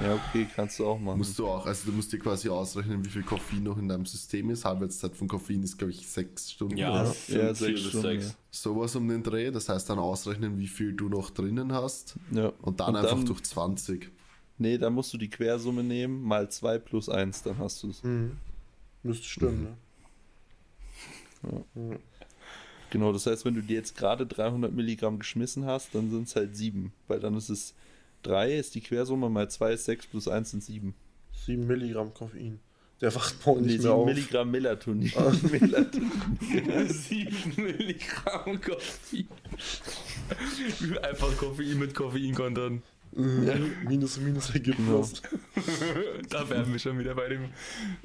Ja, 0.01 0.15
okay, 0.15 0.47
kannst 0.55 0.79
du 0.79 0.85
auch 0.85 0.97
machen. 0.97 1.17
Musst 1.17 1.37
du 1.37 1.45
auch, 1.47 1.65
also 1.65 1.89
du 1.89 1.95
musst 1.95 2.13
dir 2.13 2.19
quasi 2.19 2.47
ausrechnen, 2.47 3.03
wie 3.03 3.09
viel 3.09 3.23
Koffein 3.23 3.63
noch 3.63 3.77
in 3.77 3.89
deinem 3.89 4.05
System 4.05 4.49
ist. 4.49 4.63
Halbwertszeit 4.63 5.15
von 5.17 5.27
Koffein 5.27 5.61
ist, 5.63 5.77
glaube 5.77 5.91
ich, 5.91 6.07
sechs 6.07 6.51
Stunden. 6.51 6.77
Ja, 6.77 7.03
Ja, 7.03 7.05
fünf, 7.05 7.37
ja, 7.37 7.53
sechs 7.53 7.81
bis 7.81 7.89
Stunden, 7.89 8.21
sechs. 8.21 8.37
Sowas 8.51 8.95
um 8.95 9.07
den 9.09 9.21
Dreh. 9.21 9.51
Das 9.51 9.67
heißt 9.67 9.89
dann 9.89 9.99
ausrechnen, 9.99 10.57
wie 10.57 10.67
viel 10.67 10.93
du 10.93 11.09
noch 11.09 11.29
drinnen 11.29 11.73
hast. 11.73 12.15
ja. 12.31 12.53
Und 12.61 12.79
dann 12.79 12.95
einfach 12.95 13.21
durch 13.25 13.43
20. 13.43 14.09
Nee, 14.57 14.77
dann 14.77 14.93
musst 14.93 15.13
du 15.13 15.17
die 15.17 15.29
Quersumme 15.29 15.83
nehmen, 15.83 16.21
mal 16.23 16.49
2 16.49 16.79
plus 16.79 17.09
1, 17.09 17.43
dann 17.43 17.57
hast 17.57 17.83
du 17.83 17.89
es. 17.89 18.03
Mhm. 18.03 18.37
Müsste 19.03 19.25
stimmen, 19.27 19.63
ne? 19.63 19.75
Genau, 22.89 23.13
das 23.13 23.25
heißt, 23.25 23.45
wenn 23.45 23.53
du 23.53 23.61
dir 23.61 23.75
jetzt 23.75 23.95
gerade 23.95 24.25
300 24.25 24.73
Milligramm 24.73 25.19
geschmissen 25.19 25.65
hast, 25.65 25.93
dann 25.95 26.09
sind 26.09 26.27
es 26.27 26.35
halt 26.35 26.57
7, 26.57 26.91
weil 27.07 27.19
dann 27.19 27.35
ist 27.35 27.49
es 27.49 27.73
3 28.23 28.53
ist 28.55 28.75
die 28.75 28.81
Quersumme, 28.81 29.29
mal 29.29 29.49
2 29.49 29.73
ist 29.73 29.85
6 29.85 30.07
plus 30.07 30.27
1 30.27 30.51
sind 30.51 30.63
7. 30.63 30.93
7 31.45 31.65
Milligramm 31.67 32.13
Koffein. 32.13 32.59
Der 33.01 33.15
wacht 33.15 33.45
morgen 33.45 33.61
Nee, 33.61 33.67
nicht 33.73 33.81
7 33.81 33.83
mehr 33.83 33.93
auf. 33.93 34.05
Milligramm 34.05 34.51
Melatonin. 34.51 35.11
Melatonin. 35.51 36.89
7 36.89 37.53
Milligramm 37.57 38.59
Koffein. 38.61 39.27
Einfach 41.01 41.37
Koffein 41.37 41.79
mit 41.79 41.93
Koffein 41.95 42.35
kontern. 42.35 42.83
Mhm. 43.11 43.71
Minus 43.87 44.17
und 44.17 44.25
Minus 44.25 44.49
ergibt 44.51 44.77
Genau. 44.77 44.99
was. 45.01 45.21
Da 46.29 46.47
wären 46.49 46.71
wir 46.71 46.77
schon 46.79 46.99
wieder 46.99 47.15
bei 47.15 47.29
dem 47.29 47.45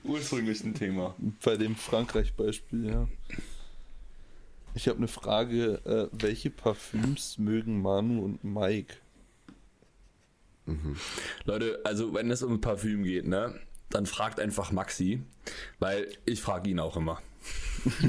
ursprünglichen 0.04 0.72
Thema. 0.74 1.14
Bei 1.44 1.56
dem 1.56 1.76
Frankreich-Beispiel, 1.76 2.86
ja. 2.86 3.08
Ich 4.74 4.88
habe 4.88 4.98
eine 4.98 5.08
Frage, 5.08 5.80
äh, 5.84 6.08
welche 6.12 6.50
Parfüms 6.50 7.36
mögen 7.38 7.82
Manu 7.82 8.24
und 8.24 8.42
Mike? 8.44 8.94
Leute, 11.44 11.80
also 11.84 12.14
wenn 12.14 12.30
es 12.30 12.42
um 12.42 12.60
Parfüm 12.60 13.02
geht, 13.04 13.26
ne, 13.26 13.58
dann 13.90 14.06
fragt 14.06 14.40
einfach 14.40 14.72
Maxi, 14.72 15.22
weil 15.78 16.08
ich 16.24 16.40
frage 16.40 16.70
ihn 16.70 16.80
auch 16.80 16.96
immer. 16.96 17.20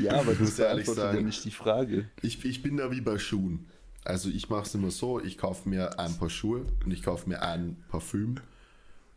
Ja, 0.00 0.12
aber 0.12 0.32
ehrlich 0.32 0.56
beantwortet 0.56 1.14
ja 1.14 1.20
nicht 1.20 1.44
die 1.44 1.50
Frage. 1.50 2.08
Ich, 2.22 2.44
ich 2.44 2.62
bin 2.62 2.76
da 2.78 2.90
wie 2.90 3.00
bei 3.00 3.18
Schuhen. 3.18 3.68
Also 4.04 4.30
ich 4.30 4.48
mache 4.48 4.62
es 4.62 4.74
immer 4.74 4.90
so, 4.90 5.20
ich 5.20 5.36
kaufe 5.36 5.68
mir 5.68 5.98
ein 5.98 6.16
paar 6.16 6.30
Schuhe 6.30 6.64
und 6.84 6.90
ich 6.90 7.02
kaufe 7.02 7.28
mir 7.28 7.42
ein 7.42 7.76
Parfüm. 7.90 8.36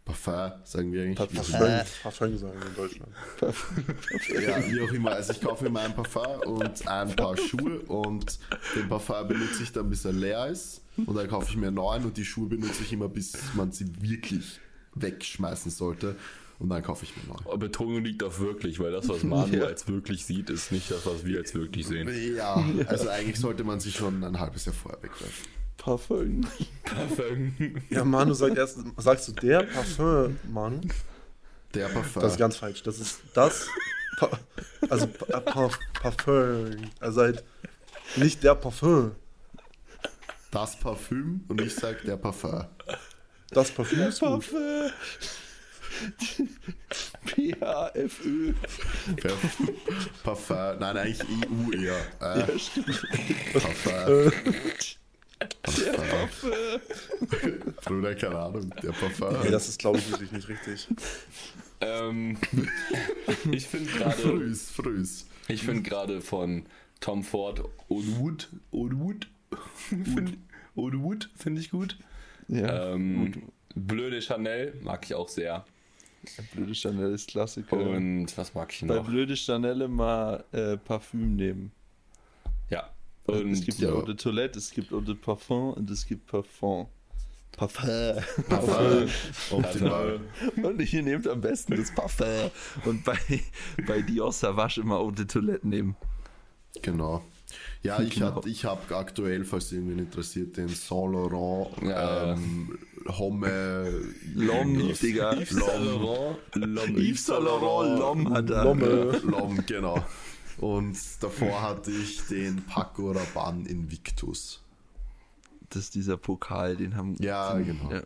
Parfum, 0.04 0.52
sagen 0.66 0.92
wir 0.92 1.04
eigentlich. 1.04 1.18
Parfum. 1.18 1.58
Parfum, 1.58 1.88
Parfum 2.04 2.38
sagen 2.38 2.60
wir 2.60 2.68
in 2.68 2.76
Deutschland. 2.76 3.12
Ja, 4.46 4.72
wie 4.72 4.82
auch 4.82 4.92
immer. 4.92 5.12
Also 5.12 5.32
ich 5.32 5.40
kaufe 5.40 5.64
mir 5.64 5.70
mal 5.70 5.86
ein 5.86 5.96
Parfum 5.96 6.42
und 6.42 6.88
ein 6.88 7.16
paar 7.16 7.38
Schuhe 7.38 7.80
und 7.80 8.40
den 8.76 8.90
Parfum 8.90 9.26
benutze 9.30 9.64
ich 9.64 9.72
dann, 9.72 9.90
bis 9.90 10.04
er 10.04 10.12
leer 10.12 10.48
ist. 10.48 10.83
Und 10.98 11.16
dann 11.16 11.28
kaufe 11.28 11.50
ich 11.50 11.58
mir 11.58 11.68
einen 11.68 11.76
neuen 11.76 12.06
und 12.06 12.18
die 12.18 12.26
Schuhe 12.26 12.48
benutze 12.48 12.84
ich 12.84 12.94
immer, 12.94 13.10
bis 13.10 13.34
man 13.56 13.72
sie 13.72 13.88
wirklich 14.02 14.60
wegschmeißen 14.96 15.72
sollte. 15.72 16.16
Und 16.60 16.70
dann 16.70 16.84
kaufe 16.84 17.04
ich 17.04 17.16
mir 17.18 17.24
neue. 17.34 17.46
Aber 17.46 17.58
Betonung 17.58 18.04
liegt 18.04 18.24
auf 18.24 18.40
wirklich, 18.40 18.80
weil 18.80 18.92
das, 18.92 19.10
was 19.10 19.24
Manu 19.24 19.54
Ja. 19.58 19.66
als 19.66 19.88
wirklich 19.88 20.24
sieht, 20.26 20.50
ist 20.50 20.72
nicht 20.72 20.90
das, 20.92 21.06
was 21.06 21.26
wir 21.26 21.40
als 21.40 21.54
wirklich 21.56 21.88
sehen. 21.88 22.10
Ja, 22.36 22.64
also 22.88 23.10
eigentlich 23.10 23.40
sollte 23.40 23.64
man 23.64 23.80
sie 23.80 23.92
schon 23.92 24.24
ein 24.24 24.40
halbes 24.40 24.66
Jahr 24.66 24.76
vorher 24.76 25.02
wegwerfen. 25.02 25.48
Parfum. 25.78 26.48
Parfum. 26.86 27.56
Ja, 27.90 28.06
Manu 28.06 28.34
sagt 28.34 28.56
erst, 28.58 28.78
sagst 28.98 29.28
du 29.28 29.32
der 29.34 29.64
Parfum, 29.64 30.38
Manu? 30.50 30.80
Der 31.74 31.88
Parfum. 31.90 32.22
Das 32.22 32.34
ist 32.34 32.38
ganz 32.38 32.56
falsch. 32.56 32.84
Das 32.84 33.00
ist 33.00 33.20
das. 33.34 33.68
Pa 34.20 34.30
also 34.90 35.08
pa 35.08 35.40
pa 35.40 35.70
Parfum. 36.02 36.76
Also 37.00 37.22
halt 37.22 37.44
nicht 38.16 38.44
der 38.44 38.56
Parfum. 38.56 39.12
Das 40.54 40.76
Parfüm 40.80 41.44
und 41.48 41.60
ich 41.62 41.74
sag 41.74 42.04
der 42.04 42.18
Parfum. 42.18 42.66
Das 43.50 43.72
Parfüm 43.72 44.02
ist 44.02 44.20
gut. 44.20 44.30
Parfum. 44.30 44.92
P-A-F-Ö. 47.26 48.54
Parfum. 49.22 49.70
Parfum. 50.24 50.80
Nein, 50.80 50.98
eigentlich 50.98 51.22
EU 51.28 51.72
eher. 51.72 51.98
Äh, 52.22 52.40
Ja, 52.40 52.60
stimmt. 52.60 53.04
Parfum. 53.54 54.32
Der 55.78 55.94
Parfum. 55.94 56.52
Bruder, 57.86 58.16
keine 58.16 58.40
Ahnung. 58.40 58.70
Der 58.82 58.92
Parfum. 58.92 59.42
Nee, 59.44 59.52
das 59.52 59.70
ist, 59.70 59.80
glaube 59.80 59.98
ich, 60.00 60.10
wirklich 60.12 60.32
nicht 60.32 60.48
richtig. 60.50 60.88
ähm, 61.82 62.38
ich 63.52 63.68
finde 63.68 63.92
gerade 63.92 64.16
Frühs, 64.22 64.70
frühs. 64.72 65.26
ich 65.48 65.64
finde 65.64 65.82
gerade 65.84 66.22
von 66.22 66.66
Tom 67.02 67.24
Ford 67.24 67.62
Old 67.90 68.20
Wood 68.20 68.50
Old 68.72 68.94
Wood 69.92 70.38
Old 70.76 71.00
Wood 71.00 71.30
finde 71.36 71.62
ich 71.62 71.70
gut. 71.70 71.98
Ja, 72.48 72.94
Ähm, 72.94 73.44
Blöde 73.76 74.22
Chanel 74.22 74.74
mag 74.82 75.04
ich 75.06 75.16
auch 75.16 75.28
sehr. 75.30 75.66
blöde 76.54 76.74
Chanel 76.76 77.14
ist 77.14 77.30
Klassiker. 77.30 77.76
Und 77.78 78.28
was 78.38 78.54
mag 78.54 78.72
ich 78.74 78.82
Bei 78.88 78.96
noch? 78.96 79.06
blöde 79.06 79.36
Chanel 79.36 79.82
immer 79.82 80.44
äh, 80.52 80.78
Parfüm 80.78 81.36
nehmen. 81.36 81.72
Ja. 82.70 82.90
Und 83.26 83.52
es 83.52 83.62
gibt 83.66 83.80
ja. 83.80 83.90
Eau 83.90 84.02
de 84.04 84.16
Toilette, 84.16 84.60
es 84.60 84.72
gibt 84.72 84.92
Eau 84.94 85.02
de 85.02 85.16
Parfum 85.16 85.74
und 85.74 85.90
es 85.90 86.06
gibt 86.06 86.28
Parfum. 86.28 86.88
Parfum. 87.56 87.88
Parfum. 88.50 89.08
Optimal. 89.52 90.20
Und 90.62 90.94
ihr 90.94 91.04
nehmt 91.04 91.28
am 91.28 91.40
besten 91.42 91.76
das 91.78 91.94
Parfum. 91.94 92.52
Und 92.86 93.04
bei, 93.04 93.18
bei 93.88 94.02
Dior 94.02 94.32
Savage 94.34 94.82
immer 94.82 94.98
Eau 95.00 95.12
de 95.12 95.26
Toilette 95.26 95.68
nehmen. 95.68 95.96
Genau. 96.82 97.24
Ja, 97.82 98.00
ich 98.02 98.12
Genau. 98.16 98.28
hab- 98.36 98.46
ich 98.46 98.66
habe 98.66 98.96
aktuell, 98.96 99.44
falls 99.46 99.72
irgendwen 99.72 100.00
interessiert, 100.00 100.56
den 100.58 100.70
Saint 100.70 101.14
Laurent 101.14 101.70
Ja. 101.84 102.34
ähm, 102.34 102.78
Homme 103.08 103.92
Lom, 104.36 104.94
Digga. 105.02 105.34
Yves 105.36 105.50
Saint 105.50 105.86
Laurent, 105.86 106.38
L'Homme. 106.56 106.98
Yves 107.00 107.26
Saint 107.26 107.44
Laurent 107.44 108.00
Lom 108.00 108.34
hat 108.34 108.50
er. 108.50 108.64
Lomme. 108.64 109.20
Lom, 109.24 109.66
genau. 109.66 110.06
Und 110.60 110.98
davor 111.20 111.62
hatte 111.62 111.92
ich 111.92 112.22
den 112.28 112.64
Paco 112.66 113.12
Rabanne 113.12 113.68
Invictus. 113.68 114.62
Das 115.70 115.84
ist 115.86 115.96
dieser 115.96 116.16
Pokal, 116.18 116.78
den 116.78 116.96
haben. 116.96 117.16
Ja, 117.20 117.56
den, 117.56 117.66
genau. 117.66 117.92
Ja, 117.92 118.04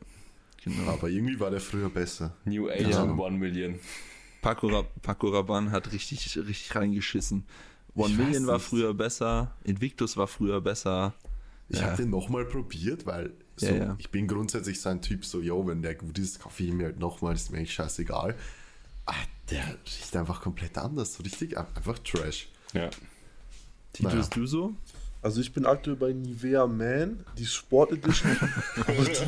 genau. 0.64 0.92
Aber 0.92 1.10
irgendwie 1.10 1.40
war 1.40 1.52
der 1.52 1.60
früher 1.60 1.90
besser. 1.90 2.34
New 2.46 2.70
Age 2.70 2.90
Ja. 2.90 3.04
und 3.04 3.20
One 3.20 3.38
Million. 3.38 3.78
Paco, 4.42 4.86
Paco 5.02 5.28
Rabanne 5.30 5.72
hat 5.72 5.92
richtig, 5.92 6.38
richtig 6.38 6.74
reingeschissen. 6.74 7.44
One 7.98 8.12
Ich 8.12 8.18
Million 8.18 8.48
war 8.48 8.60
früher 8.60 8.94
besser, 8.94 9.56
Invictus 9.64 10.16
war 10.18 10.28
früher 10.28 10.62
besser. 10.62 11.14
Ich 11.70 11.80
Ja. 11.80 11.88
habe 11.88 11.98
den 11.98 12.10
nochmal 12.12 12.46
probiert, 12.46 13.06
weil 13.06 13.34
so, 13.58 13.66
Ja, 13.66 13.76
ja. 13.76 13.96
ich 13.98 14.10
bin 14.12 14.28
grundsätzlich 14.28 14.80
so 14.80 14.90
ein 14.90 15.02
Typ, 15.02 15.26
so, 15.26 15.42
yo, 15.42 15.66
wenn 15.68 15.82
der 15.82 15.96
gut 15.96 16.18
ist, 16.20 16.40
kaufe 16.40 16.64
ich 16.64 16.70
ihn 16.70 16.78
mir 16.78 16.86
halt 16.86 17.00
nochmal, 17.00 17.34
ist 17.36 17.52
mir 17.52 17.58
eigentlich 17.58 17.74
scheißegal. 17.74 18.36
Ah, 19.06 19.14
der 19.50 19.66
riecht 19.86 20.16
einfach 20.16 20.42
komplett 20.42 20.78
anders, 20.78 21.16
so 21.16 21.24
richtig 21.24 21.58
einfach 21.58 21.98
Trash. 22.00 22.50
Ja. 22.74 22.90
Titus, 23.94 24.14
Naja. 24.14 24.28
du 24.34 24.46
so? 24.46 24.76
Also 25.22 25.42
ich 25.42 25.52
bin 25.52 25.66
aktuell 25.66 25.96
bei 25.96 26.14
Nivea 26.14 26.68
Man, 26.68 27.26
die 27.38 27.46
Sport 27.46 27.92
Edition. 27.92 28.32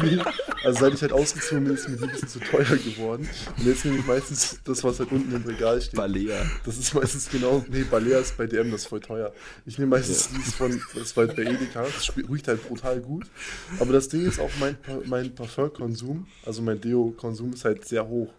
Die, 0.04 0.22
also 0.64 0.80
seit 0.80 0.94
ich 0.94 1.02
halt 1.02 1.12
ausgezogen 1.12 1.66
bin, 1.66 1.74
ist 1.74 1.90
mir 1.90 1.98
die 1.98 2.04
ein 2.04 2.12
bisschen 2.12 2.30
zu 2.30 2.40
teuer 2.40 2.64
geworden. 2.78 3.28
Und 3.58 3.66
jetzt 3.66 3.84
nehme 3.86 3.98
ich 3.98 4.06
meistens 4.06 4.60
das, 4.64 4.84
was 4.84 5.00
halt 5.00 5.12
unten 5.12 5.36
im 5.36 5.44
Regal 5.44 5.82
steht. 5.82 5.96
Balea. 5.96 6.46
Das 6.64 6.78
ist 6.78 6.94
meistens 6.94 7.30
genau, 7.30 7.66
nee, 7.70 7.84
Balea 7.84 8.20
ist 8.20 8.38
bei 8.38 8.46
DM, 8.46 8.72
das 8.72 8.82
ist 8.82 8.88
voll 8.88 9.00
teuer. 9.00 9.34
Ich 9.66 9.78
nehme 9.80 9.90
meistens 9.92 10.30
dies 10.30 10.54
von, 10.54 10.80
das 10.96 11.18
war 11.18 11.26
halt 11.28 11.36
bei 11.36 11.44
Edeka, 11.44 11.82
das 11.84 12.06
schme- 12.08 12.32
riecht 12.32 12.48
halt 12.48 12.66
brutal 12.68 13.02
gut. 13.02 13.26
Aber 13.80 13.92
das 13.92 14.08
Ding 14.10 14.26
ist 14.26 14.40
auch, 14.40 14.52
mein, 14.60 14.78
mein 15.06 15.34
Parfumkonsum, 15.36 16.28
also 16.46 16.62
mein 16.62 16.80
Deo-Konsum 16.80 17.54
ist 17.54 17.66
halt 17.66 17.86
sehr 17.86 18.08
hoch. 18.08 18.32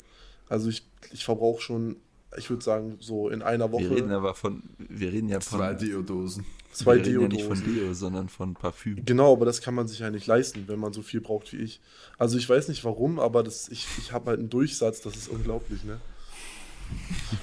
Also 0.49 0.69
ich, 0.69 0.87
ich 1.13 1.25
verbrauche 1.25 1.61
schon, 1.61 1.97
ich 2.39 2.49
würde 2.49 2.63
sagen, 2.63 2.97
so 3.01 3.29
in 3.29 3.43
einer 3.43 3.71
Wir 3.73 3.91
reden 3.91 4.07
Woche 4.09 4.17
aber 4.17 4.35
von, 4.35 4.63
wir 4.79 5.13
reden 5.13 5.29
ja 5.29 5.41
von, 5.41 5.59
Zwei 5.59 5.75
Deodosen. 5.75 6.47
Zwei 6.73 6.97
wir 6.97 7.07
reden 7.07 7.23
ja 7.23 7.29
nicht 7.29 7.45
von. 7.45 7.63
Deo, 7.65 7.95
sondern 7.95 8.29
von 8.29 8.55
Parfüm. 8.55 9.05
Genau, 9.05 9.33
aber 9.33 9.45
das 9.45 9.61
kann 9.61 9.75
man 9.75 9.89
sich 9.89 9.99
ja 10.01 10.11
nicht 10.11 10.27
leisten, 10.27 10.65
wenn 10.67 10.79
man 10.79 10.93
so 10.93 11.03
viel 11.03 11.21
braucht 11.21 11.53
wie 11.53 11.59
ich. 11.59 11.81
Also 12.19 12.39
ich 12.39 12.49
weiß 12.49 12.69
nicht 12.69 12.85
warum, 12.85 13.19
aber 13.19 13.43
das, 13.43 13.69
ich, 13.69 13.87
ich 13.99 14.13
habe 14.13 14.31
halt 14.31 14.41
einen 14.41 14.51
Durchsatz, 14.51 15.01
das 15.01 15.17
ist 15.17 15.29
unglaublich, 15.29 15.85
ne? 15.85 16.01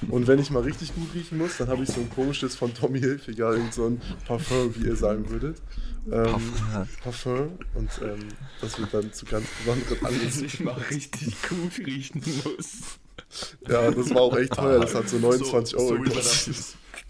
Und 0.09 0.27
wenn 0.27 0.39
ich 0.39 0.49
mal 0.51 0.63
richtig 0.63 0.93
gut 0.93 1.13
riechen 1.13 1.37
muss, 1.37 1.57
dann 1.57 1.69
habe 1.69 1.83
ich 1.83 1.89
so 1.89 2.01
ein 2.01 2.09
komisches 2.09 2.55
von 2.55 2.73
Tommy 2.73 2.99
Hilfiger, 2.99 3.51
irgend 3.51 3.73
so 3.73 3.87
ein 3.87 4.01
Parfum, 4.25 4.75
wie 4.75 4.87
ihr 4.87 4.95
sagen 4.95 5.29
würdet. 5.29 5.61
Ähm, 6.11 6.41
Parfum. 7.03 7.57
Und 7.73 7.89
ähm, 8.01 8.27
das 8.61 8.79
wird 8.79 8.93
dann 8.93 9.11
zu 9.13 9.25
ganz 9.25 9.47
besonderen 9.59 10.05
Anlässen. 10.05 10.45
ich 10.45 10.59
mal 10.59 10.73
richtig 10.91 11.35
gut 11.47 11.77
riechen 11.85 12.21
muss. 12.43 12.99
Ja, 13.67 13.91
das 13.91 14.09
war 14.13 14.21
auch 14.21 14.37
echt 14.37 14.53
teuer, 14.53 14.79
das 14.79 14.95
hat 14.95 15.09
so 15.09 15.17
29 15.17 15.71
so, 15.71 15.77
Euro 15.77 15.95
so, 15.97 16.01
gekostet. 16.01 16.55
der, 16.55 16.63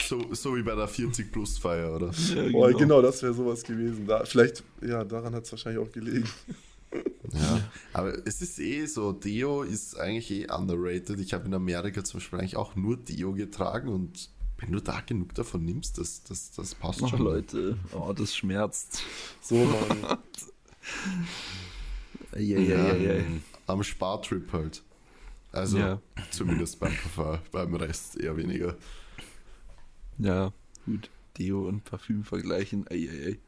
so, 0.08 0.34
so 0.34 0.56
wie 0.56 0.64
bei 0.64 0.76
der 0.76 0.88
40 0.88 1.32
Plus 1.32 1.58
Feier, 1.58 1.96
oder? 1.96 2.12
Ja, 2.36 2.50
Boah, 2.52 2.72
genau, 2.72 3.02
das 3.02 3.22
wäre 3.24 3.34
sowas 3.34 3.64
gewesen. 3.64 4.08
Da, 4.08 4.24
vielleicht, 4.26 4.64
ja, 4.82 5.04
daran 5.04 5.34
hat 5.36 5.44
es 5.46 5.52
wahrscheinlich 5.52 5.86
auch 5.86 5.92
gelegen. 5.92 6.28
Ja. 7.34 7.70
Aber 7.94 8.14
es 8.26 8.42
ist 8.42 8.60
eh 8.60 8.86
so, 8.86 9.12
Deo 9.12 9.64
ist 9.64 10.00
eigentlich 10.00 10.32
eh 10.32 10.48
underrated. 10.52 11.20
Ich 11.20 11.34
habe 11.34 11.46
in 11.46 11.54
Amerika 11.54 12.04
zum 12.04 12.20
Beispiel 12.20 12.40
eigentlich 12.40 12.56
auch 12.56 12.76
nur 12.76 12.96
Deo 12.98 13.34
getragen 13.34 13.90
und 13.90 14.30
wenn 14.60 14.72
du 14.72 14.80
da 14.82 15.02
genug 15.02 15.36
davon 15.36 15.66
nimmst, 15.66 15.98
das, 15.98 16.24
das, 16.24 16.52
das 16.52 16.74
passt 16.74 17.04
Ach 17.04 17.10
schon. 17.10 17.20
Leute, 17.20 17.78
oh, 17.92 18.14
das 18.14 18.36
schmerzt. 18.36 19.02
So, 19.42 19.56
Mann. 19.56 20.18
Ja, 22.36 22.60
ja, 22.60 22.96
ja. 22.96 23.24
Am 23.68 23.84
Spartrip 23.84 24.52
halt. 24.54 24.82
Also 25.52 25.78
Ja. 25.78 26.02
zumindest 26.32 26.80
beim 26.80 26.94
beim 27.52 27.76
Rest 27.76 28.18
eher 28.18 28.36
weniger. 28.38 28.76
Ja, 30.18 30.52
gut. 30.86 31.10
Deo 31.38 31.68
und 31.68 31.84
Parfüm 31.84 32.24
vergleichen. 32.24 32.86
Ei, 32.90 33.08
ei, 33.10 33.26
ei. 33.28 33.40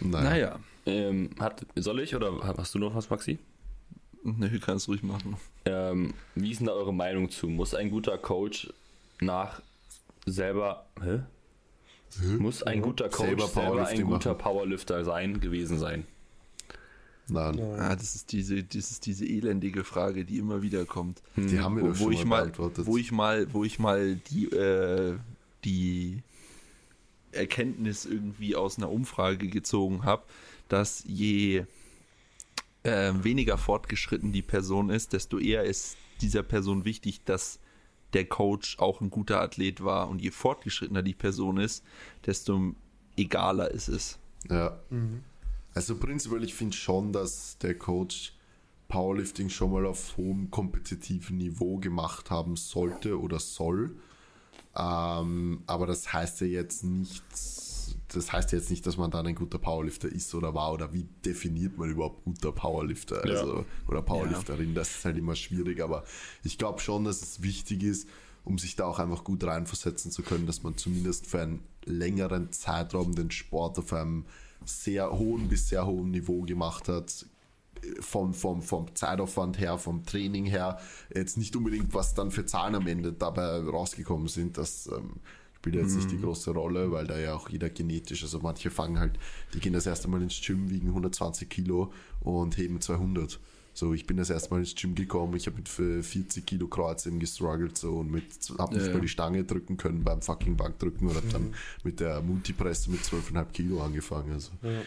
Naja. 0.00 0.30
Naja. 0.30 0.60
Ähm, 0.86 1.30
hat, 1.38 1.66
soll 1.76 2.00
ich 2.00 2.14
oder 2.14 2.32
hast 2.56 2.74
du 2.74 2.78
noch 2.78 2.94
was, 2.94 3.10
Maxi? 3.10 3.38
Nö, 4.22 4.58
kannst 4.60 4.88
ruhig 4.88 5.02
machen. 5.02 5.36
Ähm, 5.64 6.14
wie 6.34 6.50
ist 6.50 6.58
denn 6.58 6.66
da 6.66 6.72
eure 6.72 6.92
Meinung 6.94 7.30
zu? 7.30 7.48
Muss 7.48 7.74
ein 7.74 7.90
guter 7.90 8.18
Coach 8.18 8.72
nach 9.20 9.62
selber. 10.26 10.86
Hä? 11.02 11.20
Muss 12.38 12.62
ein 12.62 12.82
guter 12.82 13.08
Coach 13.08 13.26
Selber 13.26 13.46
selber, 13.46 13.86
ein 13.86 14.02
guter 14.02 14.30
machen. 14.30 14.42
Powerlifter 14.42 15.04
sein, 15.04 15.40
gewesen 15.40 15.78
sein? 15.78 16.06
Nein. 17.30 17.58
Ah, 17.60 17.94
das 17.96 18.14
ist 18.14 18.32
diese, 18.32 18.62
das 18.62 18.90
ist 18.90 19.06
diese 19.06 19.24
elendige 19.26 19.84
Frage, 19.84 20.24
die 20.24 20.38
immer 20.38 20.62
wieder 20.62 20.84
kommt. 20.84 21.22
Die 21.36 21.60
haben 21.60 21.76
wir 21.76 21.82
Wo, 21.84 21.88
doch 21.88 21.98
wo 21.98 22.04
schon 22.04 22.12
ich 22.12 22.24
mal 22.24 22.42
beantwortet. 22.42 22.86
wo 22.86 22.96
ich 22.96 23.12
mal, 23.12 23.52
wo 23.52 23.64
ich 23.64 23.78
mal 23.78 24.16
die, 24.16 24.46
äh, 24.46 25.16
die 25.64 26.22
Erkenntnis 27.32 28.06
irgendwie 28.06 28.56
aus 28.56 28.78
einer 28.78 28.90
Umfrage 28.90 29.48
gezogen 29.48 30.04
habe, 30.04 30.24
dass 30.68 31.04
je 31.06 31.64
äh, 32.82 33.12
weniger 33.22 33.58
fortgeschritten 33.58 34.32
die 34.32 34.42
Person 34.42 34.90
ist, 34.90 35.12
desto 35.12 35.38
eher 35.38 35.64
ist 35.64 35.96
dieser 36.20 36.42
Person 36.42 36.84
wichtig, 36.84 37.22
dass 37.24 37.58
der 38.12 38.24
Coach 38.24 38.78
auch 38.78 39.00
ein 39.00 39.10
guter 39.10 39.40
Athlet 39.40 39.84
war. 39.84 40.08
Und 40.08 40.20
je 40.20 40.30
fortgeschrittener 40.30 41.02
die 41.02 41.14
Person 41.14 41.58
ist, 41.58 41.84
desto 42.26 42.74
egaler 43.16 43.70
ist 43.70 43.88
es. 43.88 44.18
Ja. 44.48 44.80
Also 45.74 45.96
prinzipiell, 45.96 46.44
ich 46.44 46.54
finde 46.54 46.76
schon, 46.76 47.12
dass 47.12 47.58
der 47.58 47.78
Coach 47.78 48.34
Powerlifting 48.88 49.48
schon 49.48 49.70
mal 49.70 49.86
auf 49.86 50.16
hohem 50.16 50.50
kompetitiven 50.50 51.38
Niveau 51.38 51.78
gemacht 51.78 52.30
haben 52.30 52.56
sollte 52.56 53.18
oder 53.18 53.38
soll. 53.38 53.96
Ähm, 54.76 55.62
aber 55.66 55.86
das 55.86 56.12
heißt 56.12 56.42
ja 56.42 56.48
jetzt 56.48 56.84
nicht, 56.84 57.22
das 58.08 58.32
heißt 58.32 58.52
ja 58.52 58.58
jetzt 58.58 58.70
nicht, 58.70 58.86
dass 58.86 58.96
man 58.96 59.10
dann 59.10 59.26
ein 59.26 59.34
guter 59.34 59.58
Powerlifter 59.58 60.08
ist 60.08 60.34
oder 60.34 60.54
war 60.54 60.72
oder 60.72 60.92
wie 60.92 61.06
definiert 61.24 61.78
man 61.78 61.90
überhaupt 61.90 62.24
guter 62.24 62.52
Powerlifter 62.52 63.22
also, 63.24 63.64
oder 63.88 64.02
Powerlifterin. 64.02 64.74
Das 64.74 64.90
ist 64.90 65.04
halt 65.04 65.16
immer 65.16 65.36
schwierig, 65.36 65.80
aber 65.80 66.04
ich 66.42 66.58
glaube 66.58 66.80
schon, 66.80 67.04
dass 67.04 67.22
es 67.22 67.42
wichtig 67.42 67.82
ist, 67.84 68.08
um 68.44 68.58
sich 68.58 68.74
da 68.74 68.86
auch 68.86 68.98
einfach 68.98 69.22
gut 69.24 69.44
reinversetzen 69.44 70.10
zu 70.10 70.22
können, 70.22 70.46
dass 70.46 70.62
man 70.62 70.76
zumindest 70.76 71.26
für 71.26 71.42
einen 71.42 71.62
längeren 71.84 72.52
Zeitraum 72.52 73.14
den 73.14 73.30
Sport 73.30 73.78
auf 73.78 73.92
einem 73.92 74.24
sehr 74.64 75.10
hohen 75.10 75.48
bis 75.48 75.68
sehr 75.68 75.86
hohen 75.86 76.10
Niveau 76.10 76.42
gemacht 76.42 76.88
hat, 76.88 77.26
vom, 78.00 78.34
vom, 78.34 78.62
vom 78.62 78.94
Zeitaufwand 78.94 79.58
her, 79.58 79.78
vom 79.78 80.04
Training 80.04 80.46
her, 80.46 80.78
jetzt 81.14 81.36
nicht 81.38 81.54
unbedingt, 81.56 81.94
was 81.94 82.14
dann 82.14 82.30
für 82.30 82.44
Zahlen 82.44 82.74
am 82.74 82.86
Ende 82.86 83.12
dabei 83.12 83.60
rausgekommen 83.60 84.28
sind. 84.28 84.58
Das 84.58 84.86
ähm, 84.86 85.14
spielt 85.56 85.76
jetzt 85.76 85.96
nicht 85.96 86.10
die 86.10 86.20
große 86.20 86.52
Rolle, 86.52 86.90
weil 86.92 87.06
da 87.06 87.18
ja 87.18 87.34
auch 87.34 87.48
jeder 87.48 87.70
genetisch, 87.70 88.22
also 88.22 88.40
manche 88.40 88.70
fangen 88.70 88.98
halt, 88.98 89.18
die 89.54 89.60
gehen 89.60 89.72
das 89.72 89.86
erste 89.86 90.08
Mal 90.08 90.22
ins 90.22 90.40
Gym, 90.40 90.70
wiegen 90.70 90.88
120 90.88 91.48
Kilo 91.48 91.92
und 92.20 92.56
heben 92.56 92.80
200. 92.80 93.38
So, 93.72 93.94
ich 93.94 94.06
bin 94.06 94.16
das 94.16 94.30
erste 94.30 94.50
Mal 94.50 94.60
ins 94.60 94.74
Gym 94.74 94.94
gekommen, 94.94 95.34
ich 95.36 95.46
habe 95.46 95.56
mit 95.56 95.68
40 95.68 96.44
Kilo 96.44 96.66
Kreuzheben 96.66 97.18
gestruggelt 97.20 97.78
so 97.78 97.98
und 97.98 98.10
mit, 98.10 98.24
hab 98.58 98.72
nicht 98.72 98.82
Ja, 98.86 98.88
mal 98.88 98.94
ja. 98.96 99.00
die 99.02 99.08
Stange 99.08 99.44
drücken 99.44 99.76
können 99.76 100.02
beim 100.04 100.20
fucking 100.22 100.56
Bankdrücken 100.56 101.08
und 101.08 101.16
hab 101.16 101.28
dann 101.30 101.54
mit 101.84 102.00
der 102.00 102.20
Multipresse 102.20 102.90
mit 102.90 103.00
12,5 103.00 103.44
Kilo 103.52 103.80
angefangen. 103.82 104.32
Also, 104.32 104.50
Ja. 104.62 104.82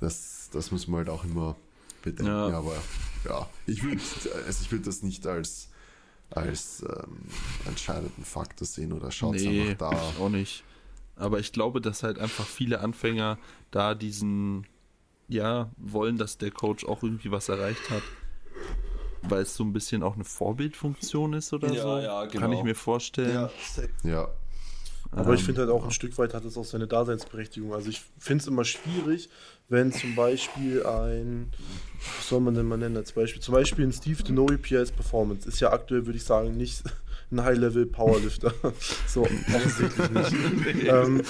das, 0.00 0.50
das 0.52 0.70
muss 0.72 0.88
man 0.88 0.98
halt 0.98 1.08
auch 1.10 1.24
immer 1.24 1.56
bedenken. 2.02 2.30
Aber 2.32 2.76
ja, 3.24 3.48
ich 3.66 3.82
würde 3.82 4.00
also 4.46 4.62
ich 4.62 4.70
würd 4.72 4.86
das 4.86 5.02
nicht 5.02 5.26
als, 5.26 5.68
als 6.30 6.82
ähm, 6.82 7.16
entscheidenden 7.66 8.24
Faktor 8.24 8.66
sehen 8.66 8.92
oder 8.92 9.10
schaut 9.10 9.36
Nee, 9.36 9.70
einfach 9.70 9.90
da. 9.92 10.12
auch 10.20 10.28
nicht. 10.28 10.64
Aber 11.16 11.38
ich 11.38 11.52
glaube, 11.52 11.80
dass 11.80 12.02
halt 12.02 12.18
einfach 12.18 12.44
viele 12.46 12.80
Anfänger 12.80 13.38
da 13.70 13.94
diesen, 13.94 14.66
ja, 15.28 15.70
wollen, 15.76 16.18
dass 16.18 16.36
der 16.38 16.50
Coach 16.50 16.84
auch 16.84 17.04
irgendwie 17.04 17.30
was 17.30 17.48
erreicht 17.48 17.88
hat. 17.88 18.02
Weil 19.28 19.42
es 19.42 19.54
so 19.54 19.64
ein 19.64 19.72
bisschen 19.72 20.02
auch 20.02 20.14
eine 20.14 20.24
Vorbildfunktion 20.24 21.32
ist 21.34 21.52
oder 21.52 21.72
Ja, 21.72 21.82
so. 21.82 21.98
ja, 21.98 22.26
Kann 22.26 22.50
ich 22.52 22.58
genau. 22.58 22.64
mir 22.64 22.74
vorstellen. 22.74 23.48
Ja, 24.02 24.28
Aber 25.12 25.34
ich 25.34 25.40
Ähm, 25.40 25.46
finde 25.46 25.60
halt 25.62 25.70
auch 25.70 25.84
ein 25.84 25.90
Stück 25.92 26.16
weit 26.18 26.34
hat 26.34 26.44
es 26.44 26.56
auch 26.56 26.64
seine 26.64 26.86
Daseinsberechtigung. 26.86 27.72
Also 27.74 27.88
ich 27.88 28.02
finde 28.18 28.42
es 28.42 28.48
immer 28.48 28.64
schwierig, 28.64 29.28
wenn 29.68 29.92
zum 29.92 30.14
Beispiel 30.14 30.84
ein, 30.84 31.52
was 32.18 32.28
soll 32.28 32.40
man 32.40 32.54
denn 32.54 32.66
mal 32.66 32.76
nennen 32.76 32.96
als 32.96 33.12
Beispiel? 33.12 33.40
Zum 33.40 33.54
Beispiel 33.54 33.86
ein 33.86 33.92
Steve 33.92 34.22
Denori 34.22 34.58
PS 34.58 34.90
Performance 34.92 35.48
ist 35.48 35.60
ja 35.60 35.72
aktuell, 35.72 36.04
würde 36.06 36.18
ich 36.18 36.24
sagen, 36.24 36.56
nicht 36.56 36.82
ein 37.30 37.42
High-Level 37.42 37.86
Powerlifter. 37.86 38.52
so 39.06 39.22
offensichtlich 39.22 40.10
nicht. 40.10 40.84
ähm, 40.88 41.22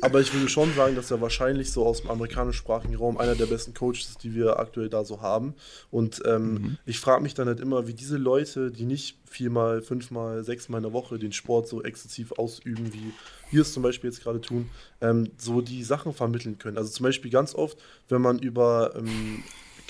aber 0.00 0.20
ich 0.20 0.32
würde 0.32 0.48
schon 0.48 0.72
sagen, 0.74 0.94
dass 0.94 1.10
er 1.10 1.20
wahrscheinlich 1.20 1.72
so 1.72 1.84
aus 1.86 2.02
dem 2.02 2.10
amerikanischsprachigen 2.10 2.96
Raum 2.96 3.18
einer 3.18 3.34
der 3.34 3.46
besten 3.46 3.74
Coaches 3.74 4.10
ist, 4.10 4.22
die 4.22 4.34
wir 4.34 4.58
aktuell 4.58 4.88
da 4.88 5.04
so 5.04 5.20
haben. 5.20 5.54
Und 5.90 6.22
ähm, 6.26 6.78
ich 6.86 7.00
frage 7.00 7.22
mich 7.22 7.34
dann 7.34 7.48
halt 7.48 7.60
immer, 7.60 7.86
wie 7.86 7.94
diese 7.94 8.16
Leute, 8.16 8.70
die 8.70 8.84
nicht 8.84 9.18
viermal, 9.24 9.82
fünfmal, 9.82 10.44
sechsmal 10.44 10.78
in 10.78 10.84
der 10.84 10.92
Woche 10.92 11.18
den 11.18 11.32
Sport 11.32 11.68
so 11.68 11.82
exzessiv 11.82 12.32
ausüben, 12.32 12.92
wie 12.92 13.12
wir 13.50 13.62
es 13.62 13.72
zum 13.72 13.82
Beispiel 13.82 14.10
jetzt 14.10 14.22
gerade 14.22 14.40
tun, 14.40 14.70
ähm, 15.00 15.30
so 15.36 15.60
die 15.60 15.82
Sachen 15.84 16.12
vermitteln 16.12 16.58
können. 16.58 16.76
Also 16.76 16.90
zum 16.90 17.04
Beispiel 17.04 17.30
ganz 17.30 17.54
oft, 17.54 17.78
wenn 18.08 18.22
man 18.22 18.38
über 18.38 18.94
ähm, 18.96 19.42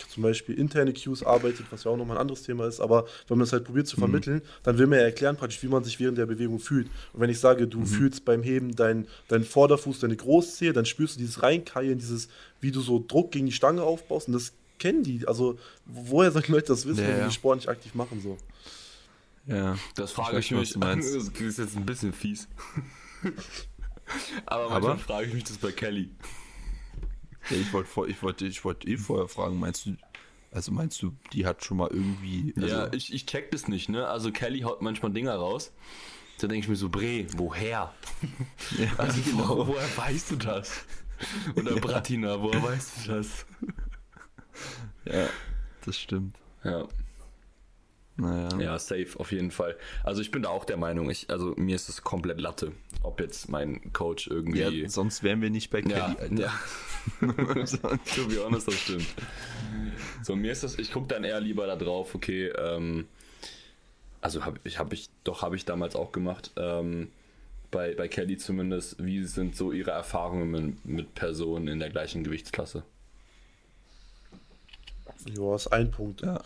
zum 0.08 0.22
Beispiel 0.22 0.54
interne 0.58 0.92
Cues 0.92 1.22
arbeitet, 1.22 1.66
was 1.70 1.84
ja 1.84 1.90
auch 1.90 1.96
nochmal 1.96 2.16
ein 2.16 2.20
anderes 2.20 2.42
Thema 2.42 2.66
ist, 2.66 2.80
aber 2.80 3.06
wenn 3.26 3.38
man 3.38 3.44
es 3.46 3.52
halt 3.52 3.64
probiert 3.64 3.86
zu 3.86 3.96
vermitteln, 3.96 4.42
dann 4.62 4.78
will 4.78 4.86
man 4.86 4.98
ja 4.98 5.04
erklären 5.06 5.36
praktisch, 5.36 5.62
wie 5.62 5.68
man 5.68 5.82
sich 5.84 5.98
während 5.98 6.18
der 6.18 6.26
Bewegung 6.26 6.58
fühlt. 6.60 6.86
Und 7.12 7.20
wenn 7.20 7.30
ich 7.30 7.40
sage, 7.40 7.66
du 7.66 7.84
fühlst 7.84 8.24
beim 8.24 8.42
Heben 8.42 8.76
deinen 8.76 9.06
dein 9.28 9.44
Vorderfuß, 9.44 10.00
deine 10.00 10.16
Großzehe, 10.16 10.72
dann 10.72 10.84
spürst 10.86 11.16
du 11.16 11.18
dieses 11.20 11.42
Reinkeilen, 11.42 11.98
dieses, 11.98 12.28
wie 12.60 12.70
du 12.70 12.80
so 12.80 13.04
Druck 13.06 13.32
gegen 13.32 13.46
die 13.46 13.52
Stange 13.52 13.82
aufbaust 13.82 14.28
und 14.28 14.34
das 14.34 14.52
kennen 14.78 15.02
die. 15.02 15.26
Also 15.26 15.58
woher 15.86 16.30
sollen 16.30 16.44
Leute 16.48 16.66
das 16.68 16.86
wissen, 16.86 17.00
Ja, 17.02 17.08
wenn 17.08 17.14
die 17.14 17.20
ja. 17.20 17.26
den 17.28 17.32
Sport 17.32 17.56
nicht 17.56 17.68
aktiv 17.68 17.94
machen 17.94 18.20
so? 18.20 18.38
Ja. 19.46 19.76
Das 19.96 20.12
frage 20.12 20.38
ich, 20.38 20.50
mich. 20.50 20.72
du 20.74 20.78
meinst. 20.78 21.14
Das 21.14 21.28
ist 21.40 21.58
jetzt 21.58 21.76
ein 21.76 21.86
bisschen 21.86 22.12
fies. 22.12 22.46
Aber 24.46 24.64
Aber- 24.64 24.70
manchmal 24.70 24.98
frage 24.98 25.26
ich 25.28 25.34
mich 25.34 25.44
das 25.44 25.58
bei 25.58 25.72
Kelly. 25.72 26.10
Ja 27.50 27.56
ich 27.56 27.72
wollte 27.72 27.88
ich 28.10 28.22
wollte 28.22 28.46
ich 28.46 28.64
wollte 28.64 28.88
eh 28.88 28.96
vorher 28.96 29.28
fragen, 29.28 29.58
meinst 29.58 29.86
du, 29.86 29.96
also 30.52 30.72
meinst 30.72 31.02
du, 31.02 31.12
die 31.32 31.46
hat 31.46 31.64
schon 31.64 31.76
mal 31.76 31.88
irgendwie. 31.90 32.54
Also, 32.56 32.68
ja, 32.68 32.92
ich, 32.92 33.12
ich 33.12 33.26
check 33.26 33.50
das 33.50 33.68
nicht, 33.68 33.88
ne? 33.88 34.06
Also 34.06 34.32
Kelly 34.32 34.60
haut 34.60 34.82
manchmal 34.82 35.12
Dinger 35.12 35.34
raus. 35.34 35.72
Da 36.40 36.46
denke 36.46 36.64
ich 36.64 36.68
mir 36.68 36.76
so, 36.76 36.88
Bre, 36.88 37.26
woher? 37.36 37.92
ja, 38.78 38.92
Also 38.98 39.20
genau. 39.22 39.48
wo, 39.58 39.66
woher 39.68 39.96
weißt 39.96 40.30
du 40.30 40.36
das? 40.36 40.84
Oder 41.56 41.74
Bratina, 41.76 42.40
woher 42.40 42.62
weißt 42.62 43.06
du 43.06 43.12
das? 43.12 43.44
Ja, 45.04 45.28
das 45.84 45.98
stimmt. 45.98 46.36
Ja. 46.62 46.86
Naja. 48.20 48.48
Ja, 48.58 48.78
safe, 48.80 49.08
auf 49.18 49.30
jeden 49.30 49.52
Fall. 49.52 49.76
Also 50.02 50.20
ich 50.20 50.32
bin 50.32 50.42
da 50.42 50.48
auch 50.48 50.64
der 50.64 50.76
Meinung, 50.76 51.08
ich, 51.08 51.30
also 51.30 51.54
mir 51.56 51.76
ist 51.76 51.88
es 51.88 52.02
komplett 52.02 52.40
Latte, 52.40 52.72
ob 53.04 53.20
jetzt 53.20 53.48
mein 53.48 53.92
Coach 53.92 54.26
irgendwie. 54.26 54.58
Ja, 54.82 54.88
sonst 54.88 55.22
wären 55.22 55.40
wir 55.40 55.50
nicht 55.50 55.70
bei 55.70 55.82
Kelly, 55.82 55.94
Ja, 55.94 56.16
Alter. 56.18 56.34
ja. 56.34 56.52
to 57.20 58.26
be 58.26 58.44
honest, 58.44 58.66
das 58.66 58.74
stimmt. 58.74 59.06
So, 60.24 60.34
mir 60.34 60.50
ist 60.50 60.64
das, 60.64 60.78
ich 60.80 60.92
gucke 60.92 61.06
dann 61.06 61.22
eher 61.22 61.40
lieber 61.40 61.66
da 61.68 61.76
drauf, 61.76 62.16
okay, 62.16 62.48
ähm, 62.48 63.06
also 64.20 64.44
habe 64.44 64.58
ich, 64.64 64.80
habe 64.80 64.94
ich, 64.94 65.10
doch 65.22 65.42
habe 65.42 65.54
ich 65.54 65.64
damals 65.64 65.94
auch 65.94 66.10
gemacht, 66.10 66.50
ähm, 66.56 67.12
bei, 67.70 67.94
bei 67.94 68.08
Kelly 68.08 68.36
zumindest, 68.36 68.96
wie 69.04 69.22
sind 69.24 69.54
so 69.54 69.70
ihre 69.70 69.92
Erfahrungen 69.92 70.50
mit, 70.50 70.84
mit 70.84 71.14
Personen 71.14 71.68
in 71.68 71.78
der 71.78 71.90
gleichen 71.90 72.24
Gewichtsklasse? 72.24 72.82
Ja, 75.36 75.54
ist 75.54 75.68
ein 75.68 75.90
Punkt. 75.90 76.22
Ja. 76.22 76.42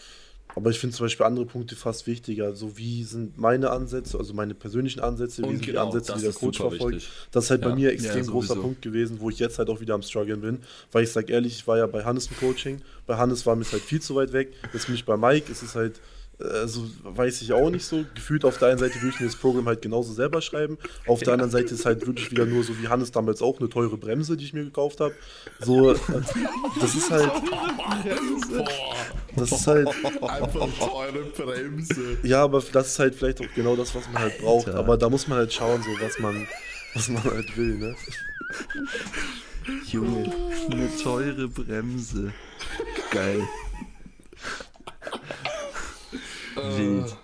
Aber 0.54 0.70
ich 0.70 0.78
finde 0.78 0.94
zum 0.94 1.06
Beispiel 1.06 1.24
andere 1.24 1.46
Punkte 1.46 1.76
fast 1.76 2.06
wichtiger. 2.06 2.54
So 2.54 2.76
wie 2.76 3.04
sind 3.04 3.38
meine 3.38 3.70
Ansätze, 3.70 4.18
also 4.18 4.34
meine 4.34 4.54
persönlichen 4.54 5.00
Ansätze, 5.00 5.42
wie 5.44 5.48
sind 5.56 5.64
genau, 5.64 5.90
die 5.90 5.96
Ansätze, 5.96 6.12
die 6.14 6.20
der 6.22 6.32
Coach 6.32 6.58
verfolgt. 6.58 6.96
wichtig. 6.96 7.08
Das 7.30 7.44
ist 7.44 7.50
halt 7.50 7.62
bei 7.62 7.70
Ja. 7.70 7.74
mir 7.74 7.88
ein 7.88 7.94
extrem 7.94 8.24
Ja, 8.24 8.30
großer. 8.30 8.56
Punkt 8.56 8.82
gewesen, 8.82 9.18
wo 9.20 9.30
ich 9.30 9.38
jetzt 9.38 9.58
halt 9.58 9.70
auch 9.70 9.80
wieder 9.80 9.94
am 9.94 10.02
struggeln 10.02 10.40
bin. 10.42 10.58
Weil 10.90 11.04
ich 11.04 11.10
sage 11.12 11.32
ehrlich, 11.32 11.54
ich 11.54 11.66
war 11.66 11.78
ja 11.78 11.86
bei 11.86 12.04
Hannes 12.04 12.26
im 12.26 12.36
Coaching. 12.36 12.82
Bei 13.06 13.16
Hannes 13.16 13.46
war 13.46 13.56
mir 13.56 13.62
es 13.62 13.72
halt 13.72 13.82
viel 13.82 14.02
zu 14.02 14.14
weit 14.14 14.32
weg. 14.32 14.52
Jetzt 14.72 14.86
bin 14.86 14.94
ich 14.94 15.04
bei 15.04 15.16
Mike, 15.16 15.50
es 15.50 15.62
ist 15.62 15.74
halt, 15.74 16.00
äh, 16.42 16.66
so 16.66 16.88
weiß 17.04 17.42
ich 17.42 17.52
auch 17.52 17.70
nicht 17.70 17.84
so. 17.84 18.04
Gefühlt 18.14 18.44
auf 18.44 18.58
der 18.58 18.68
einen 18.68 18.78
Seite 18.78 18.96
würde 18.96 19.14
ich 19.14 19.20
mir 19.20 19.26
das 19.26 19.36
Programm 19.36 19.66
halt 19.66 19.82
genauso 19.82 20.12
selber 20.12 20.40
schreiben. 20.40 20.78
Auf 21.06 21.20
der 21.20 21.34
anderen 21.34 21.50
Seite 21.50 21.74
ist 21.74 21.86
halt 21.86 22.06
wirklich 22.06 22.30
wieder 22.30 22.46
nur 22.46 22.64
so 22.64 22.78
wie 22.80 22.88
Hannes 22.88 23.12
damals 23.12 23.42
auch 23.42 23.60
eine 23.60 23.68
teure 23.68 23.96
Bremse, 23.96 24.36
die 24.36 24.44
ich 24.44 24.52
mir 24.52 24.64
gekauft 24.64 25.00
habe. 25.00 25.14
So, 25.60 25.92
äh, 25.92 25.96
das 26.80 26.94
ist 26.94 27.10
halt. 27.10 27.30
Das 29.36 29.52
ist 29.52 29.66
halt. 29.66 29.88
einfach 29.88 30.68
teure 30.78 31.24
Bremse. 31.36 32.18
Ja, 32.22 32.44
aber 32.44 32.62
das 32.72 32.88
ist 32.88 32.98
halt 32.98 33.14
vielleicht 33.14 33.40
auch 33.40 33.54
genau 33.54 33.76
das, 33.76 33.94
was 33.94 34.06
man 34.12 34.22
halt 34.22 34.38
braucht. 34.38 34.68
Alter. 34.68 34.78
Aber 34.78 34.96
da 34.96 35.08
muss 35.08 35.28
man 35.28 35.38
halt 35.38 35.52
schauen, 35.52 35.82
so 35.82 36.04
was 36.04 36.18
man, 36.18 36.46
was 36.94 37.08
man 37.08 37.24
halt 37.24 37.56
will, 37.56 37.78
ne? 37.78 37.96
Junge, 39.86 40.32
eine 40.70 40.88
teure 41.02 41.48
Bremse. 41.48 42.32
Geil. 43.10 43.42
Wild. 46.56 47.16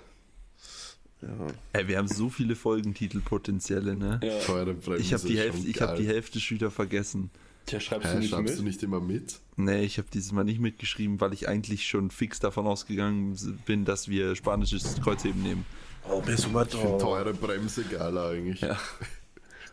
Ja. 1.21 1.29
Ey, 1.73 1.89
wir 1.89 1.99
haben 1.99 2.07
so 2.09 2.29
viele 2.31 2.55
Folgentitel-Potenziale, 2.55 3.97
ne? 3.97 4.21
Ja. 4.23 4.39
Teure 4.41 4.75
Bremse. 4.75 5.03
Ich 5.03 5.13
habe 5.13 5.27
die 5.27 5.39
Hälfte, 5.39 5.61
schon 5.63 5.71
ich 5.71 5.81
habe 5.81 5.93
geil. 5.95 6.03
die 6.03 6.09
Hälfte 6.09 6.41
schon 6.41 6.55
wieder 6.57 6.71
vergessen. 6.71 7.31
Tja, 7.67 7.81
schreibst 7.81 8.07
du 8.07 8.13
Hä, 8.13 8.19
nicht 8.21 8.31
schreibst 8.31 8.53
mit? 8.55 8.59
du 8.61 8.63
nicht 8.65 8.83
immer 8.83 9.01
mit? 9.01 9.41
Nee, 9.57 9.83
ich 9.83 9.99
habe 9.99 10.09
dieses 10.13 10.33
Mal 10.33 10.45
nicht 10.45 10.61
mitgeschrieben, 10.61 11.21
weil 11.21 11.33
ich 11.33 11.49
eigentlich 11.49 11.87
schon 11.89 12.11
fix 12.11 12.39
davon 12.41 12.67
ausgegangen 12.67 13.37
bin, 13.67 13.85
dass 13.85 14.09
wir 14.09 14.37
spanisches 14.37 15.01
Kreuzheben 15.03 15.43
nehmen. 15.43 15.67
Oh, 16.09 16.21
Besumato. 16.21 16.77
Ich 16.79 16.83
finde 16.83 16.99
teure 16.99 17.35
Bremse 17.35 17.83
geiler 17.85 18.29
eigentlich. 18.31 18.61
Ja. 18.61 18.79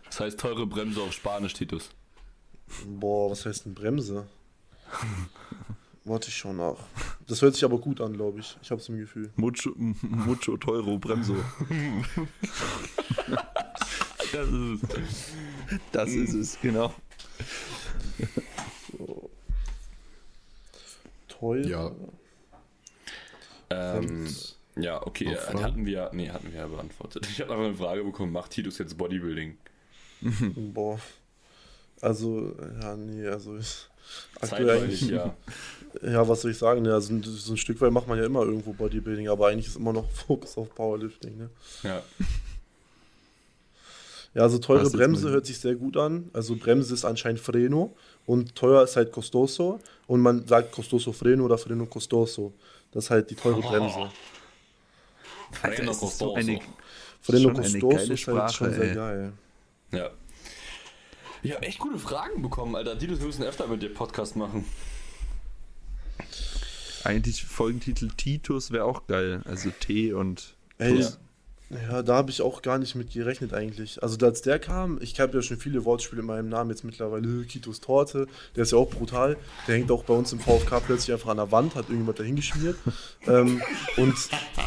Das 0.08 0.20
heißt 0.20 0.40
teure 0.40 0.66
Bremse 0.66 1.02
auf 1.02 1.12
Spanisch, 1.12 1.54
Titus. 1.54 1.90
Boah, 2.88 3.32
was 3.32 3.46
heißt 3.46 3.66
denn 3.66 3.74
Bremse? 3.74 4.26
Warte 6.06 6.30
ich 6.30 6.38
schon 6.38 6.58
nach. 6.58 6.76
Das 7.28 7.42
hört 7.42 7.56
sich 7.56 7.64
aber 7.64 7.80
gut 7.80 8.00
an, 8.00 8.14
glaube 8.14 8.40
ich. 8.40 8.56
Ich 8.62 8.70
habe 8.70 8.80
es 8.80 8.88
im 8.90 8.98
Gefühl. 9.00 9.32
Mucho, 9.36 9.72
mucho 9.76 10.56
teuro 10.58 10.98
Bremso. 11.00 11.36
Das 14.32 14.48
ist 14.48 14.84
es. 14.84 15.32
Das 15.92 16.10
ist 16.12 16.34
es, 16.34 16.58
genau. 16.62 16.94
Teuer. 21.28 21.66
Ja. 21.66 21.92
Ähm, 23.70 24.28
ja, 24.76 25.02
okay, 25.06 25.26
äh, 25.34 25.36
Fragen? 25.38 25.64
hatten 25.64 25.86
wir, 25.86 26.12
nee, 26.14 26.30
hatten 26.30 26.52
wir 26.52 26.60
ja 26.60 26.68
beantwortet. 26.68 27.28
Ich 27.30 27.42
habe 27.42 27.52
noch 27.54 27.60
eine 27.60 27.74
Frage 27.76 28.04
bekommen, 28.04 28.32
macht 28.32 28.52
Titus 28.52 28.78
jetzt 28.78 28.98
Bodybuilding? 28.98 29.58
Boah. 30.74 31.00
Also, 32.02 32.56
ja, 32.82 32.96
nee, 32.96 33.26
also. 33.28 33.58
ich- 33.58 33.88
Zeitweilig, 34.40 35.02
ja. 35.10 35.36
Ja, 36.02 36.28
was 36.28 36.42
soll 36.42 36.52
ich 36.52 36.58
sagen? 36.58 36.86
Ja, 36.86 37.00
so, 37.00 37.14
ein, 37.14 37.24
so 37.24 37.54
ein 37.54 37.58
Stück 37.58 37.80
weit 37.82 37.92
macht 37.92 38.08
man 38.08 38.18
ja 38.18 38.26
immer 38.26 38.42
irgendwo 38.44 38.74
Bodybuilding, 38.74 39.30
aber 39.30 39.48
eigentlich 39.48 39.68
ist 39.68 39.78
immer 39.78 39.94
noch 39.94 40.10
Fokus 40.28 40.58
auf 40.58 40.74
Powerlifting, 40.74 41.38
ne? 41.38 41.50
Ja, 41.84 42.02
Ja, 44.36 44.42
also 44.42 44.58
teure 44.58 44.90
Bremse 44.90 45.30
hört 45.30 45.46
sich 45.46 45.58
sehr 45.58 45.76
gut 45.76 45.96
an. 45.96 46.30
Also 46.34 46.58
Bremse 46.58 46.94
ist 46.94 47.06
anscheinend 47.06 47.40
Freno 47.40 47.96
und 48.26 48.54
teuer 48.54 48.84
ist 48.84 48.98
halt 48.98 49.14
Costoso 49.14 49.80
und 50.08 50.20
man 50.20 50.46
sagt 50.46 50.74
Costoso 50.74 51.14
Freno 51.14 51.46
oder 51.46 51.58
Freno 51.58 51.86
Costoso. 51.86 52.54
Das 52.92 53.06
ist 53.06 53.10
halt 53.12 53.30
die 53.30 53.36
teure 53.36 53.62
Bremse. 53.62 53.96
Alter, 53.96 54.12
Freno 55.52 55.92
es 55.92 55.98
ist 55.98 56.00
so 56.02 56.06
Costoso. 56.06 56.36
eine, 56.36 56.60
Freno 57.22 57.54
Costoso 57.54 58.14
ist 58.14 58.28
halt 58.28 58.54
schon 58.54 58.74
sehr 58.74 58.90
ey. 58.90 58.96
geil. 58.96 59.34
ja. 59.94 60.10
Ich 61.42 61.54
habe 61.54 61.64
echt 61.66 61.80
gute 61.80 62.00
Fragen 62.00 62.42
bekommen, 62.42 62.76
Alter. 62.76 63.00
Wir 63.00 63.08
müssen 63.08 63.44
öfter 63.44 63.68
mit 63.68 63.82
dir 63.82 63.94
Podcast 63.94 64.36
machen. 64.36 64.66
Eigentlich 67.06 67.44
Folgentitel 67.44 68.10
Titus 68.16 68.72
wäre 68.72 68.86
auch 68.86 69.08
geil. 69.08 69.42
Also 69.46 69.70
T 69.80 70.14
und 70.14 70.56
Ey, 70.78 70.96
Tus. 70.96 71.20
Ja, 71.70 72.04
da 72.04 72.16
habe 72.16 72.30
ich 72.30 72.42
auch 72.42 72.62
gar 72.62 72.78
nicht 72.78 72.94
mit 72.94 73.12
gerechnet 73.12 73.54
eigentlich. 73.54 74.02
Also 74.04 74.24
als 74.24 74.44
der 74.44 74.60
kam, 74.60 75.00
ich 75.02 75.20
habe 75.20 75.36
ja 75.36 75.42
schon 75.42 75.58
viele 75.58 75.84
Wortspiele 75.84 76.22
in 76.22 76.28
meinem 76.28 76.48
Namen 76.48 76.70
jetzt 76.70 76.84
mittlerweile, 76.84 77.44
Kitos 77.46 77.82
Torte, 77.82 78.28
der 78.56 78.64
ist 78.64 78.72
ja 78.72 78.78
auch 78.78 78.90
brutal. 78.90 79.36
Der 79.68 79.76
hängt 79.76 79.90
auch 79.90 80.04
bei 80.04 80.14
uns 80.14 80.32
im 80.32 80.40
VfK 80.40 80.80
plötzlich 80.82 81.12
einfach 81.14 81.30
an 81.30 81.38
der 81.38 81.52
Wand, 81.52 81.74
hat 81.74 81.86
irgendjemand 81.86 82.20
da 82.20 82.24
hingeschmiert. 82.24 82.78
ähm, 83.28 83.62
und 83.98 84.16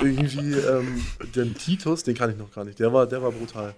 irgendwie 0.00 0.54
ähm, 0.54 1.04
den 1.36 1.54
Titus, 1.54 2.02
den 2.02 2.16
kann 2.16 2.30
ich 2.30 2.36
noch 2.36 2.52
gar 2.52 2.64
nicht, 2.64 2.80
der 2.80 2.92
war, 2.92 3.06
der 3.06 3.22
war 3.22 3.30
brutal. 3.30 3.74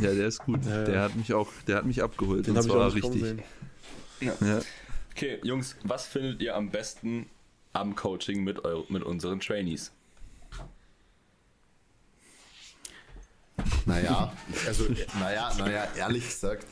Ja, 0.00 0.12
der 0.12 0.26
ist 0.26 0.40
gut. 0.40 0.64
Ja, 0.66 0.78
ja. 0.78 0.84
Der 0.84 1.02
hat 1.02 1.16
mich 1.16 1.32
auch, 1.32 1.48
der 1.66 1.76
hat 1.76 1.86
mich 1.86 2.02
abgeholt. 2.02 2.46
Den 2.46 2.56
und 2.56 2.58
habe 2.58 2.66
ich 2.66 2.72
zwar 2.72 2.88
auch 2.88 2.94
richtig. 2.94 3.44
Ja. 4.20 4.60
Okay, 5.12 5.38
Jungs, 5.42 5.76
was 5.84 6.06
findet 6.06 6.40
ihr 6.40 6.56
am 6.56 6.70
besten 6.70 7.26
am 7.72 7.94
Coaching 7.94 8.44
mit, 8.44 8.64
eu 8.64 8.84
mit 8.88 9.02
unseren 9.02 9.40
Trainees? 9.40 9.92
Naja, 13.86 14.32
also, 14.66 14.84
naja, 15.18 15.52
naja, 15.58 15.88
ehrlich 15.96 16.26
gesagt, 16.26 16.66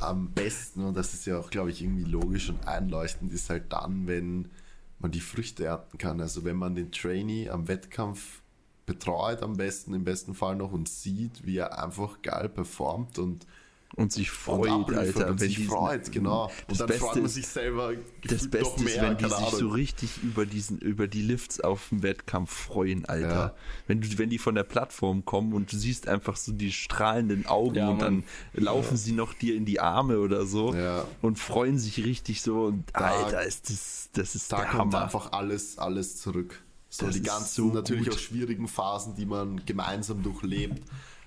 am 0.00 0.30
besten, 0.30 0.84
und 0.84 0.96
das 0.96 1.14
ist 1.14 1.26
ja 1.26 1.38
auch, 1.38 1.50
glaube 1.50 1.70
ich, 1.70 1.82
irgendwie 1.82 2.04
logisch 2.04 2.48
und 2.48 2.66
einleuchtend, 2.66 3.32
ist 3.32 3.50
halt 3.50 3.72
dann, 3.72 4.06
wenn 4.06 4.50
man 4.98 5.10
die 5.10 5.20
Früchte 5.20 5.64
ernten 5.64 5.98
kann. 5.98 6.20
Also 6.20 6.44
wenn 6.44 6.56
man 6.56 6.74
den 6.74 6.92
Trainee 6.92 7.50
am 7.50 7.68
Wettkampf 7.68 8.40
betreut, 8.86 9.42
am 9.42 9.56
besten, 9.56 9.94
im 9.94 10.04
besten 10.04 10.34
Fall 10.34 10.56
noch 10.56 10.72
und 10.72 10.88
sieht, 10.88 11.44
wie 11.44 11.56
er 11.56 11.82
einfach 11.82 12.22
geil 12.22 12.48
performt 12.48 13.18
und 13.18 13.46
Und 13.94 14.10
sich 14.10 14.30
und 14.30 14.34
freut, 14.36 14.70
abliefert 14.70 15.06
Alter. 15.16 15.30
und 15.32 15.40
wenn 15.40 15.48
sich 15.48 15.66
freut, 15.66 16.10
genau. 16.12 16.46
Das 16.46 16.54
Und 16.68 16.80
dann 16.80 16.86
Beste 16.88 17.04
freut 17.04 17.16
man 17.20 17.28
sich 17.28 17.46
selber 17.46 17.92
Das 18.26 18.48
Beste 18.48 18.58
noch 18.70 18.76
ist, 18.78 18.84
mehr, 18.84 19.02
wenn 19.02 19.16
die 19.18 19.28
sich 19.28 19.48
so 19.50 19.68
richtig 19.68 20.22
über 20.22 20.46
diesen, 20.46 20.78
über 20.78 21.06
die 21.08 21.20
Lifts 21.22 21.60
auf 21.60 21.90
dem 21.90 22.02
Wettkampf 22.02 22.50
freuen, 22.50 23.04
Alter. 23.04 23.28
Ja. 23.28 23.54
Wenn 23.86 24.00
du, 24.00 24.08
wenn 24.16 24.30
die 24.30 24.38
von 24.38 24.54
der 24.54 24.62
Plattform 24.64 25.24
kommen 25.26 25.52
und 25.52 25.70
du 25.72 25.76
siehst 25.76 26.08
einfach 26.08 26.36
so 26.36 26.52
die 26.52 26.72
strahlenden 26.72 27.44
Augen 27.46 27.74
Ja, 27.76 27.90
und 27.90 28.00
dann 28.00 28.24
laufen 28.54 28.96
sie 28.96 29.12
noch 29.12 29.34
dir 29.34 29.54
in 29.56 29.66
die 29.66 29.78
Arme 29.80 30.20
oder 30.20 30.46
so 30.46 30.74
Ja. 30.74 31.04
und 31.20 31.38
freuen 31.38 31.78
sich 31.78 32.02
richtig 32.04 32.40
so 32.40 32.62
und 32.64 32.84
Da- 32.94 32.98
Alter, 33.24 33.42
ist 33.44 33.68
das, 33.68 34.08
das 34.14 34.34
ist 34.34 34.50
Da 34.52 34.56
der 34.56 34.66
kommt 34.66 34.94
Hammer. 34.94 35.04
einfach 35.04 35.32
alles, 35.32 35.76
alles 35.78 36.16
zurück. 36.16 36.62
So 36.88 37.06
Das 37.06 37.14
die 37.16 37.22
ganzen 37.22 37.54
so 37.54 37.66
natürlich 37.74 38.04
gut. 38.06 38.14
auch 38.14 38.18
schwierigen 38.18 38.68
Phasen, 38.68 39.14
die 39.16 39.26
man 39.26 39.64
gemeinsam 39.66 40.22
durchlebt, 40.22 40.82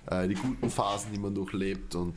äh, 0.06 0.26
die 0.28 0.34
guten 0.34 0.68
Phasen, 0.70 1.12
die 1.12 1.18
man 1.18 1.34
durchlebt 1.34 1.94
und 1.96 2.14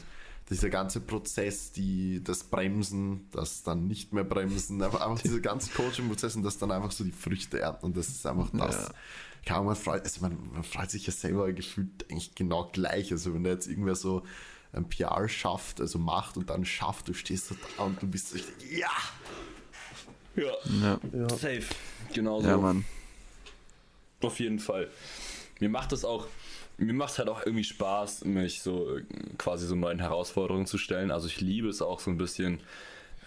dieser 0.49 0.69
ganze 0.69 0.99
Prozess, 0.99 1.71
die, 1.71 2.23
das 2.23 2.43
Bremsen, 2.43 3.27
das 3.31 3.63
dann 3.63 3.87
nicht 3.87 4.13
mehr 4.13 4.23
bremsen, 4.23 4.81
aber 4.83 5.05
einfach 5.05 5.21
dieser 5.21 5.39
ganze 5.39 5.71
Coaching-Prozess 5.71 6.35
und 6.35 6.43
das 6.43 6.57
dann 6.57 6.71
einfach 6.71 6.91
so 6.91 7.03
die 7.03 7.11
Früchte 7.11 7.59
ernten 7.59 7.85
und 7.87 7.97
das 7.97 8.09
ist 8.09 8.25
einfach 8.25 8.49
das. 8.53 8.87
Ja. 8.87 8.93
Kann 9.45 9.65
man 9.65 9.75
freut, 9.75 10.03
also 10.03 10.21
man, 10.21 10.37
man 10.53 10.63
freut 10.63 10.91
sich 10.91 11.07
ja 11.07 11.13
selber 11.13 11.51
gefühlt 11.53 12.05
eigentlich 12.09 12.35
genau 12.35 12.69
gleich. 12.73 13.11
Also 13.11 13.33
wenn 13.33 13.43
da 13.43 13.51
jetzt 13.51 13.67
irgendwer 13.67 13.95
so 13.95 14.23
ein 14.73 14.87
PR 14.89 15.27
schafft, 15.29 15.79
also 15.81 15.97
macht 15.97 16.35
und 16.37 16.49
dann 16.49 16.65
schafft, 16.65 17.07
du 17.07 17.13
stehst 17.13 17.47
so 17.47 17.55
da 17.77 17.83
und 17.83 18.01
du 18.01 18.07
bist 18.07 18.29
so 18.29 18.35
richtig, 18.35 18.71
ja! 18.77 18.89
Ja, 20.35 20.51
Ja, 20.81 20.99
Ja. 21.13 21.29
safe. 21.29 21.63
Genau 22.13 22.41
so. 22.41 22.47
ja 22.47 22.57
Mann. 22.57 22.85
Auf 24.21 24.39
jeden 24.39 24.59
Fall. 24.59 24.89
Mir 25.59 25.69
macht 25.69 25.91
es 25.93 26.03
auch, 26.05 26.27
mir 26.79 26.93
macht 26.93 27.11
es 27.11 27.19
halt 27.19 27.29
auch 27.29 27.45
irgendwie 27.45 27.63
Spaß, 27.63 28.25
mich 28.25 28.61
so 28.61 28.97
äh, 28.97 29.03
quasi 29.37 29.67
so 29.67 29.75
neuen 29.75 29.99
Herausforderungen 29.99 30.65
zu 30.65 30.77
stellen. 30.77 31.11
Also 31.11 31.27
ich 31.27 31.41
liebe 31.41 31.67
es 31.69 31.81
auch 31.81 31.99
so 31.99 32.09
ein 32.09 32.17
bisschen, 32.17 32.59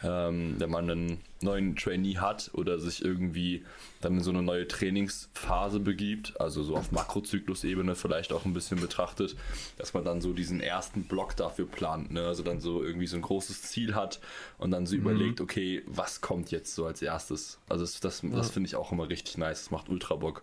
ähm, 0.03 0.57
wenn 0.59 0.71
man 0.71 0.91
einen 0.91 1.21
neuen 1.43 1.77
Trainee 1.77 2.19
hat 2.19 2.51
oder 2.55 2.79
sich 2.79 3.05
irgendwie 3.05 3.65
dann 4.01 4.15
in 4.15 4.23
so 4.23 4.31
eine 4.31 4.43
neue 4.43 4.67
Trainingsphase 4.67 5.81
begibt, 5.81 6.41
also 6.41 6.63
so 6.63 6.77
auf 6.77 6.91
Makrozyklusebene 6.93 7.95
vielleicht 7.95 8.33
auch 8.33 8.45
ein 8.45 8.55
bisschen 8.55 8.81
betrachtet, 8.81 9.37
dass 9.79 9.95
man 9.95 10.05
dann 10.05 10.21
so 10.21 10.33
diesen 10.33 10.61
ersten 10.61 11.05
Block 11.05 11.37
dafür 11.37 11.67
plant, 11.67 12.13
ne? 12.13 12.27
also 12.27 12.43
dann 12.43 12.61
so 12.61 12.83
irgendwie 12.83 13.07
so 13.07 13.17
ein 13.17 13.23
großes 13.23 13.63
Ziel 13.63 13.95
hat 13.95 14.21
und 14.59 14.71
dann 14.71 14.87
so 14.87 14.97
überlegt, 14.97 15.41
okay, 15.41 15.83
was 15.87 16.21
kommt 16.21 16.51
jetzt 16.51 16.75
so 16.75 16.87
als 16.87 17.03
erstes? 17.03 17.59
Also 17.69 17.85
das, 17.85 18.01
das, 18.01 18.23
das 18.23 18.51
finde 18.51 18.67
ich 18.69 18.77
auch 18.77 18.93
immer 18.93 19.09
richtig 19.09 19.39
nice, 19.39 19.65
das 19.65 19.71
macht 19.71 19.89
ultra 19.89 20.17
Bock. 20.17 20.43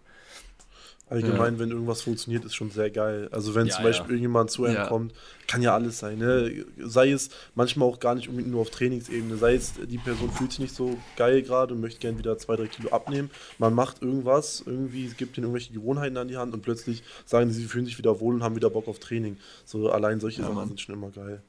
Allgemein, 1.10 1.58
wenn 1.58 1.72
irgendwas 1.72 2.04
funktioniert, 2.04 2.46
ist 2.46 2.54
schon 2.56 2.70
sehr 2.70 2.92
geil. 2.92 3.30
Also 3.32 3.56
wenn 3.56 3.66
Ja, 3.68 3.76
zum 3.76 3.84
Beispiel 3.84 4.06
ja. 4.06 4.12
irgendjemand 4.12 4.52
zu 4.52 4.66
einem 4.66 4.76
Ja. 4.76 4.88
kommt, 4.88 5.14
kann 5.48 5.62
ja 5.64 5.74
alles 5.74 5.98
sein. 6.00 6.20
Ne? 6.20 6.66
Sei 6.78 7.12
es 7.12 7.30
manchmal 7.56 7.88
auch 7.88 8.00
gar 8.00 8.14
nicht 8.14 8.30
unbedingt 8.30 8.52
nur 8.52 8.62
auf 8.62 8.70
Trainingsebene. 8.70 9.36
Sei 9.38 9.56
es, 9.56 9.74
die 9.74 9.98
Person 9.98 10.30
fühlt 10.32 10.52
sich 10.52 10.60
nicht 10.60 10.76
so 10.76 10.98
geil 11.18 11.42
gerade 11.42 11.74
und 11.74 11.82
möchte 11.82 12.00
gerne 12.00 12.18
wieder 12.20 12.38
zwei, 12.38 12.56
drei 12.56 12.68
Kilo 12.68 12.90
abnehmen. 12.92 13.32
Man 13.58 13.74
macht 13.74 14.04
irgendwas, 14.04 14.62
irgendwie 14.66 15.08
gibt 15.18 15.38
ihnen 15.38 15.46
irgendwelche 15.46 15.74
Gewohnheiten 15.74 16.18
an 16.18 16.28
die 16.28 16.38
Hand 16.38 16.54
und 16.54 16.62
plötzlich 16.62 17.02
sagen 17.26 17.50
sie, 17.52 17.62
sie 17.62 17.68
fühlen 17.68 17.86
sich 17.86 17.98
wieder 17.98 18.20
wohl 18.20 18.36
und 18.36 18.44
haben 18.44 18.56
wieder 18.56 18.70
Bock 18.70 18.88
auf 18.88 19.00
Training. 19.00 19.38
So 19.66 19.90
allein 19.92 20.20
solche 20.20 20.42
Ja, 20.42 20.46
Sachen 20.46 20.56
Mann. 20.58 20.68
sind 20.68 20.80
schon 20.82 20.94
immer 20.96 21.10
geil. 21.10 21.42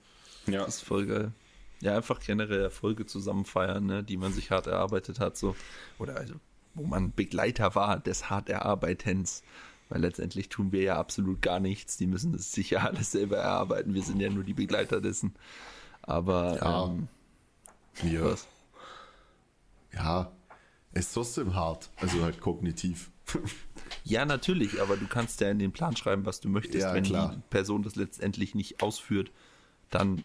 Ja. 0.47 0.65
Das 0.65 0.77
ist 0.77 0.81
voll 0.85 1.05
geil. 1.07 1.33
Ja, 1.83 1.97
einfach 1.97 2.21
generell 2.21 2.61
Erfolge 2.61 3.05
zusammen 3.07 3.45
feiern, 3.45 3.87
ne, 3.87 4.03
die 4.05 4.17
man 4.17 4.33
sich 4.33 4.51
hart 4.51 4.67
erarbeitet 4.67 5.19
hat, 5.21 5.37
so. 5.37 5.55
Oder 5.99 6.17
also, 6.17 6.35
wo 6.81 6.87
man 6.87 7.13
Begleiter 7.13 7.75
war 7.75 7.99
des 8.01 8.31
hart 8.31 8.49
Erarbeitens. 8.49 9.43
Weil 9.89 10.03
letztendlich 10.03 10.49
tun 10.49 10.71
wir 10.73 10.83
ja 10.83 10.99
absolut 10.99 11.43
gar 11.43 11.59
nichts. 11.61 11.97
Die 11.97 12.07
müssen 12.07 12.33
es 12.35 12.53
sich 12.53 12.71
ja 12.71 12.81
alles 12.85 13.11
selber 13.13 13.37
erarbeiten. 13.39 13.93
Wir 13.95 14.03
sind 14.03 14.21
ja 14.21 14.31
nur 14.31 14.45
die 14.45 14.55
Begleiter 14.55 15.01
dessen. 15.01 15.35
Aber 16.03 16.57
Ja. 16.59 16.85
ähm, 16.87 17.09
Wir, 18.03 18.25
was? 18.25 18.47
ja, 19.93 20.31
es 20.93 21.07
ist 21.09 21.15
trotzdem 21.15 21.55
hart, 21.55 21.91
also 21.97 22.23
halt 22.23 22.41
kognitiv. 22.41 23.11
Ja, 24.05 24.25
natürlich, 24.25 24.81
aber 24.81 24.97
du 24.97 25.07
kannst 25.07 25.41
ja 25.41 25.51
in 25.51 25.59
den 25.59 25.73
Plan 25.73 25.97
schreiben, 25.97 26.25
was 26.25 26.41
du 26.41 26.49
möchtest. 26.49 26.79
Ja, 26.85 26.95
Wenn 26.95 27.05
klar. 27.05 27.35
die 27.35 27.43
Person 27.51 27.83
das 27.83 27.97
letztendlich 27.97 28.55
nicht 28.55 28.83
ausführt, 28.83 29.31
dann 29.91 30.23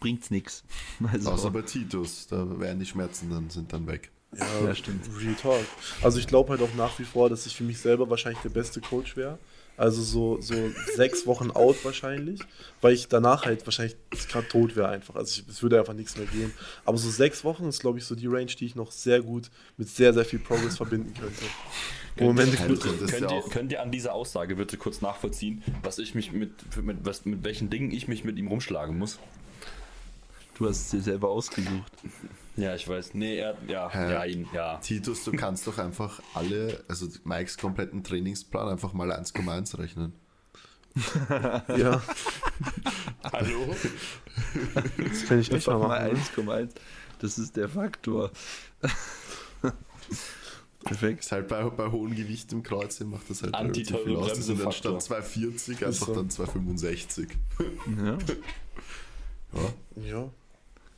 bringt's 0.00 0.30
nichts. 0.30 0.64
Also, 1.12 1.30
Außer 1.30 1.50
bei 1.50 1.62
Titus, 1.62 2.26
da 2.28 2.60
werden 2.60 2.78
die 2.78 2.86
Schmerzen 2.86 3.30
dann, 3.30 3.50
sind 3.50 3.72
dann 3.72 3.86
weg. 3.86 4.10
Ja, 4.36 4.46
Ja, 4.66 4.74
stimmt. 4.74 5.04
Real 5.20 5.34
Talk. 5.34 5.64
Also 6.02 6.18
ich 6.18 6.26
glaube 6.26 6.50
halt 6.50 6.62
auch 6.62 6.74
nach 6.76 6.98
wie 6.98 7.04
vor, 7.04 7.28
dass 7.30 7.46
ich 7.46 7.56
für 7.56 7.64
mich 7.64 7.78
selber 7.78 8.08
wahrscheinlich 8.10 8.42
der 8.42 8.50
beste 8.50 8.80
Coach 8.80 9.16
wäre. 9.16 9.38
Also 9.76 10.02
so, 10.02 10.40
so 10.40 10.54
sechs 10.96 11.24
Wochen 11.26 11.52
out 11.52 11.76
wahrscheinlich, 11.84 12.40
weil 12.80 12.94
ich 12.94 13.06
danach 13.08 13.44
halt 13.44 13.64
wahrscheinlich 13.64 13.96
gerade 14.28 14.48
tot 14.48 14.74
wäre 14.74 14.88
einfach. 14.88 15.14
Also 15.14 15.40
ich, 15.40 15.48
es 15.48 15.62
würde 15.62 15.78
einfach 15.78 15.94
nichts 15.94 16.16
mehr 16.16 16.26
gehen. 16.26 16.52
Aber 16.84 16.98
so 16.98 17.08
sechs 17.10 17.44
Wochen 17.44 17.66
ist, 17.68 17.80
glaube 17.80 17.98
ich, 17.98 18.04
so 18.04 18.14
die 18.16 18.26
Range, 18.26 18.46
die 18.46 18.66
ich 18.66 18.74
noch 18.74 18.90
sehr 18.90 19.22
gut 19.22 19.50
mit 19.76 19.88
sehr, 19.88 20.12
sehr 20.12 20.24
viel 20.24 20.40
Progress 20.40 20.76
verbinden 20.76 21.14
könnte. 21.14 21.44
Im 22.16 22.26
Moment 22.26 22.56
Könnt- 22.56 22.84
ist 22.84 23.10
könnt, 23.12 23.30
ihr, 23.30 23.42
könnt 23.48 23.70
ihr 23.72 23.80
an 23.80 23.92
dieser 23.92 24.12
Aussage 24.12 24.56
bitte 24.56 24.76
kurz 24.76 25.00
nachvollziehen, 25.00 25.62
was 25.84 26.00
ich 26.00 26.16
mich 26.16 26.32
mit, 26.32 26.50
mit, 26.82 26.96
was, 27.06 27.24
mit 27.24 27.44
welchen 27.44 27.70
Dingen 27.70 27.92
ich 27.92 28.08
mich 28.08 28.24
mit 28.24 28.36
ihm 28.36 28.48
rumschlagen 28.48 28.98
muss? 28.98 29.18
du 30.58 30.68
hast 30.68 30.86
es 30.86 30.90
dir 30.90 31.00
selber 31.00 31.28
ausgesucht. 31.28 31.92
Ja, 32.58 32.74
ich 32.74 32.88
weiß. 32.88 33.14
Nee, 33.14 33.36
er, 33.38 33.56
ja, 33.68 33.88
Hä? 33.88 34.12
ja, 34.12 34.24
ihn, 34.24 34.48
ja. 34.52 34.78
Titus, 34.78 35.22
du 35.24 35.32
kannst 35.32 35.66
doch 35.66 35.78
einfach 35.78 36.20
alle, 36.34 36.82
also 36.88 37.06
Mikes 37.24 37.56
kompletten 37.56 38.02
Trainingsplan 38.02 38.68
einfach 38.68 38.92
mal 38.92 39.12
1,1 39.12 39.78
rechnen. 39.78 40.12
Ja, 41.76 42.02
Hallo? 43.32 43.76
das 44.96 45.24
kann 45.26 45.38
ich 45.38 45.52
echt 45.52 45.66
mal 45.68 45.74
Einfach 45.74 45.88
mal 45.88 46.12
machen. 46.12 46.56
ne? 46.58 46.64
1,1. 46.66 46.70
Das 47.20 47.38
ist 47.38 47.56
der 47.56 47.68
Faktor. 47.68 48.32
Perfekt. 50.84 51.20
Ist 51.20 51.32
halt 51.32 51.48
bei, 51.48 51.62
bei 51.70 51.90
hohen 51.90 52.14
Gewichten 52.16 52.56
im 52.56 52.62
Kreuz 52.62 52.98
macht 53.00 53.28
das 53.30 53.42
halt 53.42 53.54
relativ 53.54 53.88
viel 54.02 54.16
aus. 54.16 54.28
Das 54.30 54.46
sind 54.46 54.60
dann 54.60 54.72
statt 54.72 55.00
240 55.02 55.74
Ist 55.80 55.84
einfach 55.84 56.06
so. 56.08 56.14
dann 56.14 56.30
265. 56.30 57.28
Ja. 58.04 58.18
Ja. 59.52 59.72
Ja, 60.02 60.30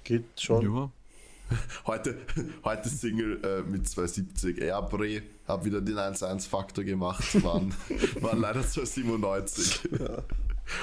geht 0.05 0.25
schon. 0.41 0.63
ja. 0.75 0.91
Heute, 1.87 2.17
heute 2.65 2.89
Single 2.89 3.41
äh, 3.45 3.63
mit 3.63 3.89
270 3.89 4.61
Airbre, 4.61 5.23
hab 5.47 5.65
wieder 5.65 5.81
den 5.81 5.97
1-1-Faktor 5.97 6.85
gemacht, 6.85 7.43
waren, 7.43 7.75
waren 8.21 8.41
leider 8.41 8.63
297. 8.63 9.89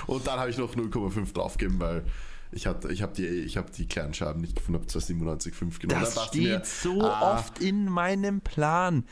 Und 0.08 0.28
dann 0.28 0.40
habe 0.40 0.50
ich 0.50 0.58
noch 0.58 0.76
0,5 0.76 1.34
draufgegeben, 1.34 1.80
weil 1.80 2.04
ich 2.52 2.66
ich 2.90 3.02
habe 3.02 3.14
die, 3.14 3.26
ich 3.26 3.58
habe 3.58 3.72
die 3.72 3.88
kleinen 3.88 4.14
Scheiben 4.14 4.42
nicht 4.42 4.56
gefunden, 4.56 4.82
habe 4.82 4.90
297,5 4.90 5.80
genommen. 5.80 6.02
Das 6.02 6.28
steht 6.28 6.44
mir, 6.44 6.62
so 6.64 7.02
ah, 7.02 7.36
oft 7.36 7.60
in 7.60 7.86
meinem 7.86 8.42
Plan. 8.42 9.06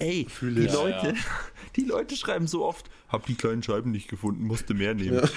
Ey, 0.00 0.26
Fühle 0.28 0.60
die 0.62 0.66
ich. 0.66 0.72
Leute, 0.72 1.08
Ja, 1.08 1.14
die 1.76 1.82
Leute 1.84 2.16
schreiben 2.16 2.46
so 2.46 2.64
oft, 2.64 2.88
hab 3.08 3.26
die 3.26 3.34
kleinen 3.34 3.62
Scheiben 3.62 3.90
nicht 3.90 4.08
gefunden, 4.08 4.44
musste 4.44 4.74
mehr 4.74 4.94
nehmen. 4.94 5.20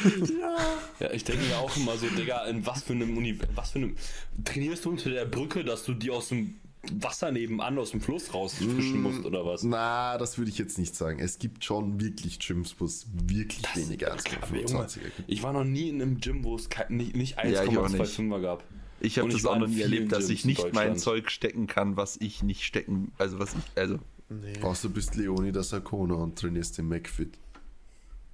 Ja, 0.99 1.11
ich 1.13 1.23
denke 1.23 1.45
mir 1.45 1.57
auch 1.57 1.75
immer 1.77 1.95
so, 1.97 2.07
Digga, 2.07 2.45
in 2.47 2.65
was 2.65 2.83
für 2.83 2.91
einem 2.91 3.15
Uni 3.15 3.39
was 3.55 3.71
für 3.71 3.79
einem 3.79 3.95
trainierst 4.43 4.83
du 4.83 4.89
unter 4.89 5.09
der 5.09 5.23
Brücke, 5.23 5.63
dass 5.63 5.85
du 5.85 5.93
die 5.93 6.11
aus 6.11 6.27
dem 6.27 6.55
Wasser 6.91 7.31
nebenan 7.31 7.77
aus 7.77 7.91
dem 7.91 8.01
Fluss 8.01 8.33
rausfischen 8.33 9.01
musst 9.01 9.23
oder 9.25 9.45
was? 9.45 9.63
Na, 9.63 10.17
das 10.17 10.37
würde 10.37 10.49
ich 10.51 10.57
jetzt 10.57 10.77
nicht 10.77 10.95
sagen. 10.95 11.19
Es 11.19 11.39
gibt 11.39 11.63
schon 11.63 12.01
wirklich 12.01 12.39
Gyms, 12.39 12.75
wo 12.79 12.85
es 12.85 13.05
wirklich 13.13 13.61
Das 13.61 13.73
kann- 13.73 14.55
Junge, 14.55 14.85
1,25er 14.85 14.99
gibt. 15.15 15.23
Ich 15.27 15.41
war 15.43 15.53
noch 15.53 15.63
nie 15.63 15.87
in 15.89 16.01
einem 16.01 16.19
Gym, 16.19 16.43
wo 16.43 16.55
es 16.55 16.67
nicht, 16.89 17.15
nicht 17.15 17.37
Ja, 17.37 17.63
ich 17.63 17.77
auch 17.77 17.87
nicht. 17.89 18.01
1,25er 18.01 18.41
gab. 18.41 18.63
Ich 19.01 19.19
habe 19.19 19.29
das 19.29 19.45
auch 19.45 19.57
noch 19.57 19.67
nie 19.67 19.81
erlebt, 19.81 20.11
dass 20.11 20.27
ich 20.29 20.43
nicht 20.43 20.73
mein. 20.73 20.97
Zeug 20.97 21.31
stecken 21.31 21.67
kann, 21.67 21.95
was 21.95 22.17
ich 22.19 22.43
nicht 22.43 22.63
stecken, 22.63 23.13
also 23.17 23.39
was 23.39 23.53
ich, 23.53 23.61
also 23.81 23.99
Nee. 24.29 24.61
Außer 24.61 24.87
du 24.89 24.93
bist 24.93 25.15
Leoni 25.15 25.51
der 25.51 25.63
Sarkona 25.63 26.15
und 26.15 26.37
trainierst 26.37 26.77
den 26.77 26.87
McFit. 26.87 27.37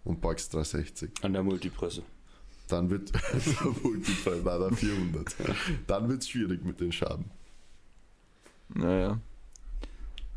und 0.04 0.22
beugst 0.22 0.54
360. 0.54 1.12
An 1.24 1.34
der 1.34 1.42
Multipresse. 1.44 2.04
Dann 2.68 2.90
wird 2.90 3.12
Multiple 3.84 4.36
bei 4.44 4.58
der 4.58 4.72
400. 4.72 5.36
Dann 5.88 6.10
wird 6.10 6.22
es 6.22 6.30
schwierig 6.30 6.64
mit 6.66 6.80
den 6.80 6.92
Schaden. 6.92 7.32
Naja. 8.70 9.20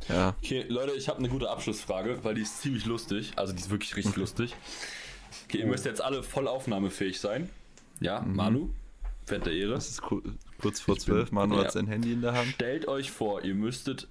Ja. 0.08 0.34
Okay, 0.42 0.64
Leute, 0.68 0.92
ich 0.92 1.08
habe 1.08 1.18
eine 1.18 1.28
gute 1.28 1.50
Abschlussfrage, 1.50 2.22
weil 2.22 2.34
die 2.34 2.42
ist 2.42 2.62
ziemlich 2.62 2.86
lustig. 2.86 3.32
Also 3.36 3.52
die 3.52 3.60
ist 3.60 3.70
wirklich 3.70 3.96
richtig 3.96 4.16
lustig. 4.16 4.54
Okay, 5.46 5.58
ihr 5.58 5.66
müsst 5.66 5.84
jetzt 5.84 6.00
alle 6.00 6.22
voll 6.22 6.46
aufnahmefähig 6.48 7.20
sein. 7.20 7.50
Ja, 8.00 8.20
Manu, 8.22 8.70
Fett 9.26 9.44
der 9.44 9.52
Ehre. 9.52 9.74
Es 9.74 9.88
ist 9.90 10.02
ku- 10.02 10.22
kurz 10.60 10.80
vor 10.80 10.96
zwölf. 10.98 11.32
Manu 11.32 11.56
Ja. 11.56 11.64
hat 11.64 11.72
sein 11.72 11.86
Handy 11.88 12.12
in 12.12 12.22
der 12.22 12.32
Hand. 12.34 12.48
Stellt 12.54 12.86
euch 12.88 13.10
vor, 13.10 13.44
ihr 13.44 13.54
müsstet, 13.54 14.06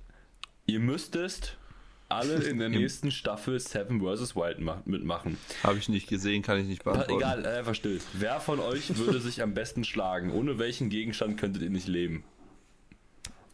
ihr 0.67 0.79
müsstest 0.79 1.57
alle 2.09 2.35
in 2.47 2.59
der 2.59 2.69
nächsten 2.69 3.11
Staffel 3.11 3.59
Seven 3.59 3.99
vs. 3.99 4.35
Wild 4.35 4.59
ma- 4.59 4.81
mitmachen. 4.85 5.37
Habe 5.63 5.77
ich 5.79 5.89
nicht 5.89 6.07
gesehen, 6.07 6.43
kann 6.43 6.59
ich 6.59 6.67
nicht 6.67 6.83
beantworten. 6.83 7.13
Egal, 7.19 7.45
einfach 7.45 7.75
still. 7.75 7.99
Wer 8.13 8.39
von 8.39 8.59
euch 8.59 8.95
würde 8.97 9.19
sich 9.19 9.41
am 9.41 9.53
besten 9.53 9.83
schlagen? 9.83 10.31
Ohne 10.31 10.59
welchen 10.59 10.89
Gegenstand 10.89 11.37
könntet 11.39 11.63
ihr 11.63 11.69
nicht 11.69 11.87
leben? 11.87 12.23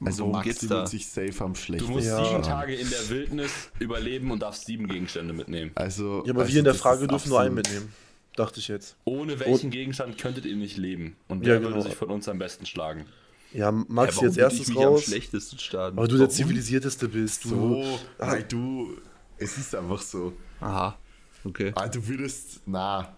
Also, 0.05 0.23
worum 0.23 0.33
Maxi 0.33 0.49
geht's 0.49 0.67
da? 0.67 0.69
wird 0.79 0.89
sich 0.89 1.07
safe 1.07 1.43
am 1.43 1.53
Du 1.53 1.59
schlechtesten 1.59 1.93
musst 1.93 2.07
Ja. 2.07 2.25
sieben 2.25 2.43
Tage 2.43 2.75
in 2.75 2.89
der 2.89 3.09
Wildnis 3.09 3.71
überleben 3.79 4.31
und 4.31 4.41
darfst 4.41 4.65
sieben 4.65 4.87
Gegenstände 4.87 5.33
mitnehmen. 5.33 5.71
Also, 5.75 6.23
Ja, 6.25 6.33
aber 6.33 6.41
also 6.41 6.51
wir 6.53 6.59
in 6.59 6.65
der 6.65 6.73
Frage 6.73 7.07
dürfen 7.07 7.29
nur 7.29 7.39
einen 7.39 7.55
mitnehmen. 7.55 7.93
Dachte 8.35 8.59
ich 8.59 8.67
jetzt. 8.67 8.97
Ohne 9.05 9.39
welchen 9.39 9.69
Gegenstand 9.69 10.17
könntet 10.17 10.45
ihr 10.45 10.55
nicht 10.57 10.75
leben? 10.77 11.15
Und 11.29 11.41
Ja, 11.45 11.53
wer 11.53 11.59
genau. 11.59 11.69
würde 11.75 11.83
sich 11.83 11.95
von 11.95 12.09
uns 12.09 12.27
am 12.27 12.37
besten 12.39 12.65
schlagen? 12.65 13.05
Ja, 13.53 13.59
Ja, 13.65 13.71
Max 13.71 14.15
warum 14.15 14.27
jetzt 14.29 14.37
erstes 14.37 14.67
mich 14.67 14.77
am 14.77 14.83
raus. 14.83 15.03
schlechtesten 15.03 15.59
starten. 15.59 15.97
Aber 15.97 16.07
du 16.07 16.17
der 16.17 16.27
Warum? 16.27 16.35
zivilisierteste 16.35 17.07
bist. 17.07 17.45
Du, 17.45 17.49
So, 17.49 17.99
weil 18.17 18.43
du. 18.43 18.97
Es 19.37 19.57
ist 19.57 19.73
einfach 19.75 20.01
so. 20.01 20.33
Aha. 20.59 20.97
Okay. 21.43 21.71
Ah, 21.75 21.87
du 21.87 22.05
würdest. 22.07 22.61
Na. 22.65 23.15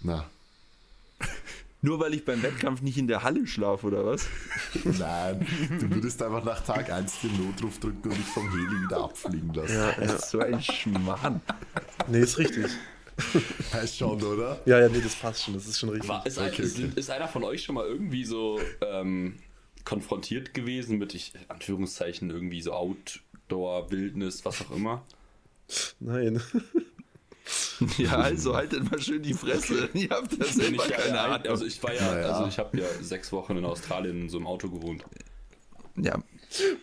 Na. 0.00 0.24
Nur 1.84 1.98
weil 1.98 2.14
ich 2.14 2.24
beim 2.24 2.40
Wettkampf 2.42 2.80
nicht 2.80 2.96
in 2.96 3.08
der 3.08 3.24
Halle 3.24 3.44
schlafe, 3.46 3.88
oder 3.88 4.06
was? 4.06 4.26
Nein. 4.84 5.44
Du 5.80 5.90
würdest 5.90 6.22
einfach 6.22 6.44
nach 6.44 6.60
Tag 6.64 6.90
1 6.90 7.20
den 7.22 7.44
Notruf 7.44 7.80
drücken 7.80 8.04
und 8.08 8.16
dich 8.16 8.24
vom 8.26 8.48
Heli 8.50 8.84
wieder 8.84 8.98
abfliegen 8.98 9.52
lassen. 9.52 9.74
Ja, 9.74 9.92
Das 9.92 10.08
ja. 10.10 10.14
ist 10.16 10.30
so 10.30 10.38
ein 10.38 10.62
Schmarrn. 10.62 11.40
Nee, 12.06 12.20
ist 12.20 12.38
richtig. 12.38 12.66
Heißt 13.72 13.98
schon, 13.98 14.22
oder? 14.22 14.60
Ja, 14.64 14.78
ja, 14.78 14.88
nee, 14.88 15.00
das 15.02 15.14
passt 15.16 15.42
schon. 15.42 15.54
Das 15.54 15.66
ist 15.66 15.78
schon 15.78 15.88
richtig. 15.90 16.08
War, 16.08 16.24
ist, 16.24 16.38
ein, 16.38 16.50
Okay, 16.52 16.62
ist, 16.62 16.76
okay. 16.78 16.90
ist 16.94 17.10
einer 17.10 17.26
von 17.28 17.42
euch 17.44 17.62
schon 17.64 17.74
mal 17.74 17.84
irgendwie 17.86 18.24
so 18.24 18.60
ähm, 18.80 19.34
konfrontiert 19.84 20.54
gewesen 20.54 20.98
mit, 20.98 21.14
ich, 21.14 21.32
Anführungszeichen, 21.48 22.30
irgendwie 22.30 22.62
so 22.62 22.72
Outdoor, 22.72 23.90
Wildnis, 23.90 24.44
was 24.44 24.60
auch 24.62 24.70
immer? 24.70 25.04
Nein. 26.00 26.40
Ja, 27.98 28.18
also 28.18 28.54
haltet 28.54 28.88
mal 28.88 29.00
schön 29.00 29.20
die 29.20 29.34
Fresse. 29.34 29.88
Ihr 29.94 30.10
habt 30.10 30.32
da 30.34 30.38
Wenn 30.46 30.52
selber 30.52 30.84
ich, 30.84 30.90
ja, 30.90 30.96
keine 30.96 31.16
ja, 31.16 31.24
Ahnung. 31.24 31.48
also 31.48 31.64
ich 31.66 31.82
war 31.82 31.92
ja, 31.92 32.00
Naja. 32.14 32.28
also 32.28 32.46
ich 32.48 32.56
habe 32.56 32.78
ja 32.78 32.86
sechs 33.00 33.32
Wochen 33.32 33.56
in 33.56 33.64
Australien 33.64 34.22
in 34.22 34.28
so 34.28 34.36
einem 34.38 34.46
Auto 34.46 34.70
gewohnt. 34.70 35.04
Ja, 35.96 36.22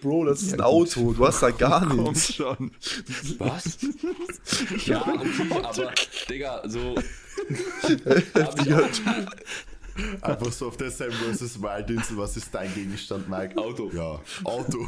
Bro, 0.01 0.25
das 0.25 0.41
ist 0.41 0.53
ein 0.53 0.57
gut. 0.57 0.65
Auto. 0.65 1.13
Du 1.13 1.25
hast 1.27 1.41
da 1.41 1.51
gar 1.51 1.87
komm 1.87 2.03
nichts. 2.05 2.33
schon. 2.33 2.71
Was? 3.37 3.77
ja, 4.85 5.01
okay, 5.07 5.63
aber 5.63 5.93
Digga, 6.29 6.63
so. 6.67 6.95
hab 8.35 8.65
ich 8.65 8.73
auch, 8.73 8.89
Einfach 10.21 10.51
so 10.51 10.67
auf 10.67 10.77
der 10.77 10.91
Sam 10.91 11.11
vs. 11.11 11.61
Wild 11.61 11.89
Insel. 11.89 12.17
Was 12.17 12.37
ist 12.37 12.53
dein 12.53 12.73
Gegenstand, 12.73 13.29
Mike? 13.29 13.57
Auto. 13.57 13.91
Ja, 13.93 14.19
Auto. 14.43 14.87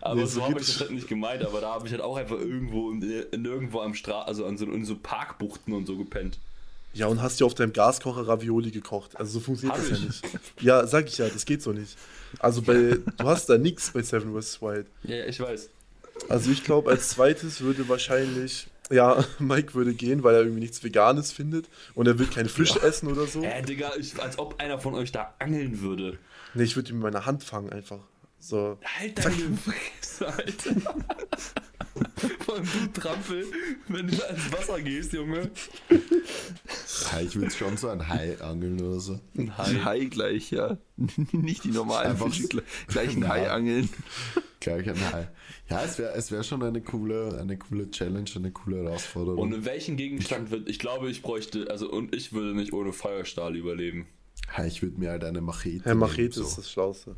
aber 0.00 0.14
Nee, 0.20 0.26
so 0.26 0.42
habe 0.42 0.60
ich 0.60 0.66
das 0.66 0.80
halt 0.80 0.90
nicht 0.92 1.08
gemeint, 1.08 1.44
aber 1.44 1.60
da 1.60 1.74
habe 1.74 1.86
ich 1.86 1.92
halt 1.92 2.02
auch 2.02 2.16
einfach 2.16 2.38
irgendwo 2.38 2.90
in, 2.90 3.02
in 3.02 3.44
irgendwo 3.44 3.80
am 3.80 3.94
Straße, 3.94 4.26
also 4.26 4.46
an 4.46 4.56
so, 4.58 4.66
in 4.66 4.84
so 4.84 4.96
Parkbuchten 4.96 5.72
und 5.74 5.86
so 5.86 5.96
gepennt. 5.96 6.38
Ja, 6.94 7.06
und 7.06 7.22
hast 7.22 7.40
dir 7.40 7.46
auf 7.46 7.54
deinem 7.54 7.72
Gaskocher 7.72 8.28
Ravioli 8.28 8.70
gekocht. 8.70 9.16
Also 9.16 9.32
so 9.34 9.40
funktioniert 9.40 9.78
Hab 9.78 9.88
das 9.88 9.98
ja 9.98 10.06
ich. 10.06 10.22
nicht. 10.22 10.38
Ja, 10.60 10.86
sag 10.86 11.08
ich 11.08 11.16
ja, 11.18 11.28
das 11.28 11.46
geht 11.46 11.62
so 11.62 11.72
nicht. 11.72 11.96
Also 12.38 12.60
bei, 12.62 12.98
du 13.16 13.24
hast 13.24 13.48
da 13.48 13.56
nichts 13.56 13.90
bei 13.92 14.02
Seven 14.02 14.38
vs. 14.38 14.60
Wild. 14.60 14.86
Ja, 15.04 15.16
ja, 15.16 15.24
ich 15.26 15.40
weiß. 15.40 15.70
Also 16.28 16.50
ich 16.50 16.62
glaube, 16.64 16.90
als 16.90 17.08
zweites 17.08 17.62
würde 17.62 17.88
wahrscheinlich, 17.88 18.66
ja, 18.90 19.24
Mike 19.38 19.74
würde 19.74 19.94
gehen, 19.94 20.22
weil 20.22 20.34
er 20.34 20.40
irgendwie 20.40 20.60
nichts 20.60 20.82
Veganes 20.82 21.32
findet 21.32 21.68
und 21.94 22.06
er 22.06 22.18
will 22.18 22.26
keinen 22.26 22.48
Fisch 22.48 22.76
essen 22.76 23.08
oder 23.10 23.26
so. 23.26 23.42
Äh, 23.42 23.62
Digga, 23.62 23.92
ich, 23.98 24.20
als 24.20 24.38
ob 24.38 24.60
einer 24.60 24.78
von 24.78 24.94
euch 24.94 25.12
da 25.12 25.34
angeln 25.38 25.80
würde. 25.80 26.18
Nee, 26.54 26.64
ich 26.64 26.76
würde 26.76 26.90
ihn 26.90 26.96
mit 26.96 27.04
meiner 27.12 27.26
Hand 27.26 27.44
fangen 27.44 27.70
einfach. 27.70 28.00
So. 28.42 28.76
Halt 28.82 29.24
deine 29.24 29.56
Fresse, 29.56 30.26
Alter. 30.26 30.74
Vor 32.40 32.56
allem 32.56 32.66
du 32.92 33.00
Trampel, 33.00 33.46
wenn 33.86 34.08
du 34.08 34.14
ins 34.14 34.52
Wasser 34.52 34.80
gehst, 34.80 35.12
Junge. 35.12 35.48
Ich 37.22 37.36
würde 37.36 37.50
schon 37.52 37.76
so 37.76 37.88
ein 37.88 38.08
Hai 38.08 38.40
angeln 38.40 38.80
oder 38.80 38.98
so. 38.98 39.20
Ein 39.36 39.56
Hai 39.84 40.06
gleich, 40.06 40.50
ja. 40.50 40.76
Nicht 41.32 41.62
die 41.62 41.70
normalen 41.70 42.12
Einfach 42.12 42.32
Fische, 42.34 42.64
gleich 42.88 43.16
ein. 43.16 43.28
Hai 43.28 43.48
angeln. 43.48 43.88
Gleich 44.58 44.88
ein 44.88 45.12
Hai. 45.12 45.28
Ja, 45.70 45.84
es 45.84 45.98
wäre 45.98 46.14
es 46.14 46.32
wär 46.32 46.42
schon 46.42 46.64
eine 46.64 46.80
coole, 46.80 47.38
eine 47.40 47.56
coole 47.56 47.92
Challenge, 47.92 48.28
eine 48.34 48.50
coole 48.50 48.82
Herausforderung. 48.82 49.38
Und 49.38 49.52
in 49.52 49.64
welchen 49.64 49.96
Gegenstand 49.96 50.50
wird. 50.50 50.68
Ich 50.68 50.80
glaube, 50.80 51.08
ich 51.10 51.22
bräuchte. 51.22 51.70
Also, 51.70 51.88
und 51.88 52.12
ich 52.12 52.32
würde 52.32 52.56
nicht 52.56 52.72
ohne 52.72 52.92
Feuerstahl 52.92 53.54
überleben. 53.54 54.08
Hai, 54.56 54.66
ich 54.66 54.82
würde 54.82 54.98
mir 54.98 55.10
halt 55.10 55.22
eine 55.22 55.40
Machete. 55.40 55.84
Herr 55.84 55.94
Machete 55.94 56.22
nehmen, 56.40 56.46
ist 56.46 56.54
so. 56.56 56.56
das 56.56 56.70
Schlauste. 56.72 57.16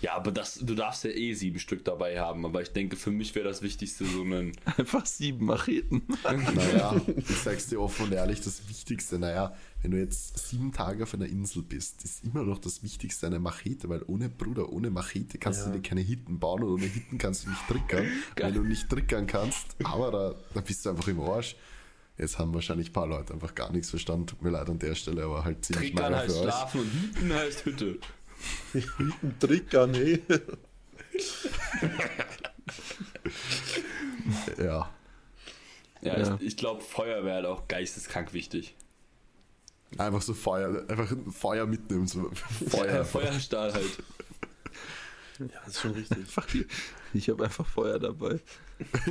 Ja, 0.00 0.14
aber 0.14 0.30
das, 0.30 0.54
du 0.60 0.74
darfst 0.74 1.02
ja 1.04 1.10
eh 1.10 1.34
sieben 1.34 1.58
Stück 1.58 1.84
dabei 1.84 2.20
haben. 2.20 2.44
Aber 2.44 2.62
ich 2.62 2.68
denke, 2.72 2.96
für 2.96 3.10
mich 3.10 3.34
wäre 3.34 3.48
das 3.48 3.62
Wichtigste 3.62 4.04
so 4.04 4.22
ein. 4.22 4.52
Einfach 4.76 5.04
sieben 5.06 5.46
Macheten. 5.46 6.02
Naja, 6.54 7.00
ich 7.16 7.36
sag's 7.38 7.66
dir 7.66 7.80
offen 7.80 8.06
und 8.06 8.12
ehrlich, 8.12 8.40
das 8.40 8.68
Wichtigste, 8.68 9.18
naja, 9.18 9.54
wenn 9.82 9.90
du 9.92 9.98
jetzt 9.98 10.48
sieben 10.48 10.72
Tage 10.72 11.02
auf 11.04 11.14
einer 11.14 11.26
Insel 11.26 11.62
bist, 11.62 12.04
ist 12.04 12.24
immer 12.24 12.42
noch 12.42 12.58
das 12.58 12.82
Wichtigste 12.82 13.26
eine 13.26 13.38
Machete, 13.40 13.88
weil 13.88 14.02
ohne 14.06 14.28
Bruder, 14.28 14.72
ohne 14.72 14.90
Machete 14.90 15.38
kannst 15.38 15.60
Ja. 15.60 15.72
du 15.72 15.78
dir 15.78 15.88
keine 15.88 16.00
Hitten 16.00 16.38
bauen 16.38 16.62
und 16.62 16.70
ohne 16.74 16.86
Hitten 16.86 17.18
kannst 17.18 17.44
du 17.46 17.50
nicht 17.50 17.66
triggern. 17.68 18.06
wenn 18.36 18.54
du 18.54 18.62
nicht 18.62 18.88
triggern 18.88 19.26
kannst, 19.26 19.76
aber 19.84 20.10
da, 20.10 20.34
da 20.54 20.60
bist 20.60 20.84
du 20.86 20.90
einfach 20.90 21.08
im 21.08 21.20
Arsch. 21.20 21.56
Jetzt 22.16 22.38
haben 22.38 22.52
wahrscheinlich 22.52 22.90
ein 22.90 22.92
paar 22.92 23.06
Leute 23.06 23.32
einfach 23.32 23.54
gar 23.54 23.70
nichts 23.70 23.90
verstanden. 23.90 24.26
Tut 24.26 24.42
mir 24.42 24.50
leid 24.50 24.68
an 24.68 24.78
der 24.80 24.96
Stelle, 24.96 25.22
aber 25.24 25.44
halt 25.44 25.64
ziemlich 25.64 25.92
Trickern 25.94 26.14
heißt 26.16 26.26
für 26.34 26.38
euch. 26.40 26.44
schlafen 26.44 26.80
und 26.80 26.90
Hüten 26.92 27.32
heißt 27.32 27.64
Hütte. 27.64 27.98
Ein 28.74 29.34
Trigger, 29.40 29.86
nee. 29.86 30.20
Ja. 34.58 34.90
Ja, 36.00 36.18
Ja. 36.18 36.34
ich, 36.40 36.46
ich 36.48 36.56
glaube, 36.56 36.82
Feuer 36.82 37.24
wäre 37.24 37.36
halt 37.36 37.46
auch 37.46 37.66
geisteskrank 37.68 38.32
wichtig. 38.32 38.74
Einfach 39.96 40.22
so 40.22 40.34
Feuer, 40.34 40.84
einfach 40.88 41.10
ein 41.10 41.30
Feuer 41.32 41.66
mitnehmen. 41.66 42.06
So 42.06 42.30
Feuer. 42.68 42.94
Ja, 42.96 43.04
Feuerstahl 43.04 43.72
halt. 43.72 43.98
Ja, 45.38 45.46
das 45.64 45.74
ist 45.76 45.80
schon 45.80 45.92
richtig. 45.92 46.18
Ich 47.14 47.28
habe 47.30 47.44
einfach 47.44 47.64
Feuer 47.66 47.98
dabei. 47.98 48.38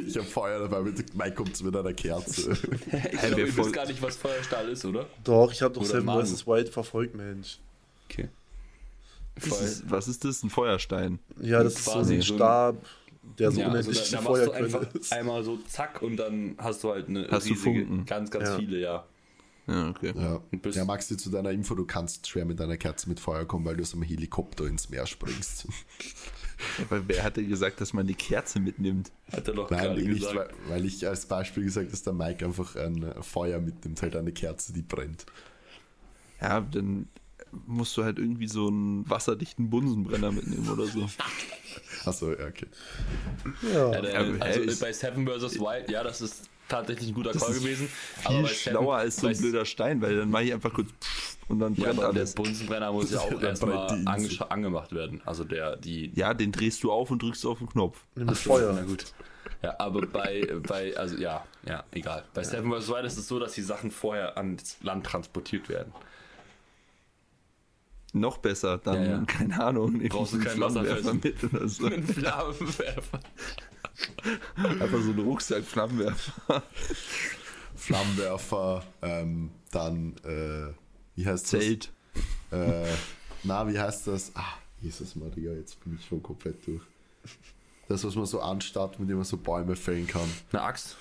Ich 0.05 0.15
habe 0.17 0.27
Feuer 0.27 0.59
dabei, 0.59 0.81
mit 0.81 1.15
Mike 1.15 1.35
kommt 1.35 1.61
mit 1.63 1.75
einer 1.75 1.93
Kerze. 1.93 2.51
Ich 2.91 2.91
Hey, 2.93 3.27
glaube, 3.29 3.41
ihr 3.41 3.57
wisst 3.57 3.73
gar 3.73 3.85
nicht, 3.87 4.01
was 4.01 4.15
Feuerstahl 4.17 4.69
ist, 4.69 4.85
oder? 4.85 5.07
Doch, 5.23 5.51
ich 5.51 5.61
habe 5.61 5.73
doch 5.73 5.83
Seven 5.83 6.07
vs. 6.25 6.45
Wild 6.45 6.69
verfolgt, 6.69 7.15
Mensch. 7.15 7.57
Okay. 8.09 8.29
Ist, 9.45 9.89
was 9.89 10.07
ist 10.07 10.23
das? 10.25 10.43
Ein 10.43 10.49
Feuerstein. 10.49 11.19
Ja, 11.41 11.63
das 11.63 11.75
ist 11.75 11.85
so 11.85 11.91
Quasi 11.91 12.15
ein 12.15 12.21
so 12.21 12.33
ein- 12.33 12.37
Stab, 12.37 12.85
der 13.39 13.51
so 13.51 13.59
ja, 13.61 13.67
also 13.67 13.77
unendlich 13.89 13.97
da, 13.99 14.03
viel 14.05 14.11
da 14.17 14.21
machst 14.21 14.27
du 14.29 14.45
Feuerquelle 14.51 14.65
einfach 14.65 14.95
ist. 14.95 15.13
einmal 15.13 15.43
so 15.43 15.57
zack 15.67 16.01
und 16.01 16.17
dann 16.17 16.55
hast 16.57 16.83
du 16.83 16.89
halt 16.91 17.07
eine 17.09 17.27
Hast 17.29 17.47
du 17.47 17.53
riesige, 17.53 17.85
Funken. 17.85 18.05
ganz, 18.05 18.31
ganz 18.31 18.49
Ja. 18.49 18.57
viele, 18.57 18.79
ja. 18.79 19.05
Ja, 19.67 19.89
okay. 19.89 20.13
Ja. 20.15 20.41
Ja, 20.71 20.85
Maxi, 20.85 21.17
zu 21.17 21.29
deiner 21.29 21.51
Info, 21.51 21.75
du 21.75 21.85
kannst 21.85 22.25
schwer 22.27 22.45
mit 22.45 22.61
einer 22.61 22.77
Kerze 22.77 23.09
mit 23.09 23.19
Feuer 23.19 23.43
kommen, 23.45 23.65
weil 23.65 23.75
du 23.75 23.81
aus 23.83 23.93
einem 23.93 24.03
Helikopter 24.03 24.65
ins 24.65 24.89
Meer 24.89 25.05
springst. 25.05 25.67
Aber 26.89 27.07
wer 27.07 27.21
hatte 27.23 27.45
gesagt, 27.45 27.81
dass 27.81 27.91
man 27.93 28.07
die 28.07 28.15
Kerze 28.15 28.59
mitnimmt? 28.61 29.11
Hat 29.31 29.47
er 29.47 29.53
doch 29.53 29.69
Nein, 29.69 29.79
gerade 29.83 30.01
nicht, 30.01 30.23
weil, 30.25 30.33
gesagt. 30.33 30.55
weil 30.69 30.85
ich 30.85 31.05
als 31.07 31.25
Beispiel 31.27 31.65
gesagt, 31.65 31.91
dass 31.91 32.01
der 32.01 32.13
Mike 32.13 32.45
einfach 32.45 32.75
ein 32.77 33.13
Feuer 33.21 33.59
mitnimmt, 33.59 34.01
halt 34.01 34.15
eine 34.15 34.31
Kerze, 34.31 34.71
die 34.73 34.81
brennt. 34.81 35.25
Ja, 36.41 36.61
dann 36.61 37.09
musst 37.65 37.95
du 37.97 38.03
halt 38.03 38.19
irgendwie 38.19 38.47
so 38.47 38.67
einen 38.67 39.09
wasserdichten 39.09 39.69
Bunsenbrenner 39.69 40.31
mitnehmen 40.31 40.69
oder 40.69 40.85
so. 40.85 41.07
Achso, 42.05 42.31
ja, 42.31 42.47
okay. 42.47 42.67
Ja. 43.73 43.91
Ja, 43.91 44.01
der, 44.01 44.13
Ja, 44.13 44.39
also 44.41 44.59
ist- 44.61 44.79
bei 44.79 44.91
Seven 44.93 45.27
vs. 45.27 45.59
Wild, 45.59 45.89
ja, 45.89 46.03
das 46.03 46.21
ist 46.21 46.49
tatsächlich 46.67 47.09
ein 47.09 47.13
guter 47.13 47.31
Das 47.31 47.41
Call 47.43 47.51
ist 47.53 47.61
gewesen. 47.61 47.87
Viel 48.27 48.41
bei 48.41 48.47
schlauer 48.49 48.95
als 48.97 49.17
so 49.17 49.27
ein 49.27 49.37
blöder 49.37 49.65
Stein, 49.65 50.01
weil 50.01 50.17
dann 50.17 50.29
mache 50.29 50.43
ich 50.43 50.53
einfach 50.53 50.73
kurz 50.73 50.89
und 51.47 51.59
dann 51.59 51.75
Ja, 51.75 51.85
brennt 51.85 51.99
aber 51.99 52.13
der 52.13 52.21
alles. 52.21 52.33
Bunsenbrenner 52.35 52.91
muss 52.91 53.11
ja 53.11 53.19
auch 53.21 53.41
erstmal 53.41 53.89
ange 54.05 54.29
angemacht 54.51 54.91
werden. 54.93 55.21
Also 55.25 55.43
der, 55.43 55.75
die. 55.77 56.11
Ja, 56.15 56.33
den 56.33 56.51
drehst 56.51 56.83
du 56.83 56.91
auf 56.91 57.09
und 57.11 57.21
drückst 57.21 57.45
auf 57.45 57.59
den 57.59 57.69
Knopf. 57.69 58.03
Nimm 58.15 58.27
so, 58.29 58.35
Feuer. 58.35 58.73
Na 58.73 58.83
gut. 58.83 59.05
Ja, 59.63 59.75
aber 59.79 60.05
bei, 60.05 60.45
bei, 60.67 60.95
also 60.97 61.15
ja, 61.17 61.43
ja, 61.65 61.83
egal. 61.91 62.23
Bei 62.33 62.43
Seven 62.43 62.71
vs. 62.71 62.89
Wild 62.89 63.05
ist 63.05 63.17
es 63.17 63.27
so, 63.27 63.39
dass 63.39 63.53
die 63.53 63.61
Sachen 63.63 63.89
vorher 63.91 64.37
ans 64.37 64.77
Land 64.81 65.05
transportiert 65.05 65.67
werden. 65.69 65.93
Noch 68.13 68.37
besser, 68.37 68.77
dann, 68.77 68.95
Ja, 69.03 69.09
ja. 69.17 69.23
keine 69.25 69.63
Ahnung, 69.63 69.93
nehm 69.93 70.09
Brauchst 70.09 70.33
du 70.33 70.37
einen 70.37 70.45
keinen 70.45 70.57
Flammenwerfer 70.57 71.05
Wasserfest. 71.05 71.43
mit 71.43 71.53
oder 71.53 71.67
so. 71.67 71.85
Ein 71.87 72.03
Flammenwerfer. 72.03 73.19
Einfach 74.55 75.01
so 75.01 75.09
einen 75.11 75.19
Rucksack, 75.19 75.63
Flammenwerfer. 75.63 76.63
Flammenwerfer, 77.75 78.83
ähm, 79.01 79.51
dann, 79.71 80.15
äh, 80.23 80.73
wie 81.15 81.25
heißt 81.25 81.47
Zelt. 81.47 81.91
das? 82.49 82.59
Äh, 82.59 82.85
na, 83.43 83.67
wie 83.67 83.79
heißt 83.79 84.07
das? 84.07 84.31
Ah, 84.35 84.43
Jesus 84.81 85.15
Maria, 85.15 85.51
jetzt 85.53 85.83
bin 85.83 85.95
ich 85.99 86.05
schon 86.05 86.21
komplett 86.23 86.65
durch. 86.65 86.81
Das, 87.87 88.03
was 88.03 88.15
man 88.15 88.25
so 88.25 88.41
anstarrt, 88.41 88.99
mit 88.99 89.09
dem 89.09 89.17
man 89.17 89.25
so 89.25 89.37
Bäume 89.37 89.75
fällen 89.75 90.07
kann. 90.07 90.29
Eine 90.51 90.61
Axt. 90.61 90.97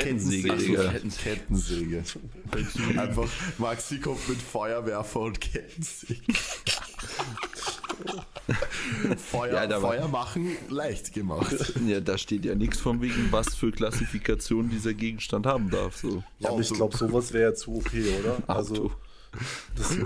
Kettensäge, 0.00 0.52
Ach 0.52 0.58
so, 0.58 0.66
Digga. 0.66 0.82
Ketten- 0.92 1.10
Kettensäge. 1.16 2.04
Einfach 2.98 3.28
Maxi 3.58 3.98
kommt 4.00 4.28
mit 4.28 4.40
Feuerwerfer 4.40 5.20
und 5.20 5.40
Kettensäge. 5.40 6.20
Feuer, 9.16 9.68
Ja, 9.70 9.80
Feuer 9.80 10.08
machen 10.08 10.56
leicht 10.68 11.12
gemacht. 11.12 11.54
Ja, 11.86 12.00
da 12.00 12.18
steht 12.18 12.44
ja 12.44 12.54
nichts 12.54 12.78
von 12.78 13.00
wegen, 13.00 13.28
was 13.30 13.54
für 13.54 13.70
Klassifikation 13.70 14.68
dieser 14.70 14.94
Gegenstand 14.94 15.46
haben 15.46 15.70
darf. 15.70 15.96
So. 15.98 16.22
Ja, 16.38 16.50
aber 16.50 16.60
ich 16.60 16.70
glaube, 16.72 16.96
sowas 16.96 17.32
wäre 17.32 17.50
ja 17.50 17.54
zu 17.54 17.76
OP, 17.76 17.90
oder? 17.92 18.42
Also, 18.48 18.74
Auto. 18.74 18.92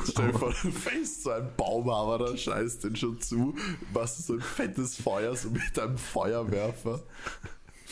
Stell 0.08 0.30
dir 0.30 0.38
vor, 0.38 0.54
du 0.62 0.70
so 1.04 1.30
einen 1.30 1.48
Baumhammer, 1.56 2.18
da 2.18 2.36
scheißt 2.36 2.84
den 2.84 2.94
schon 2.94 3.20
zu, 3.20 3.54
machst 3.92 4.24
so 4.26 4.34
ein 4.34 4.40
fettes 4.40 4.96
Feuer, 4.96 5.34
so 5.34 5.50
mit 5.50 5.76
einem 5.78 5.98
Feuerwerfer. 5.98 7.02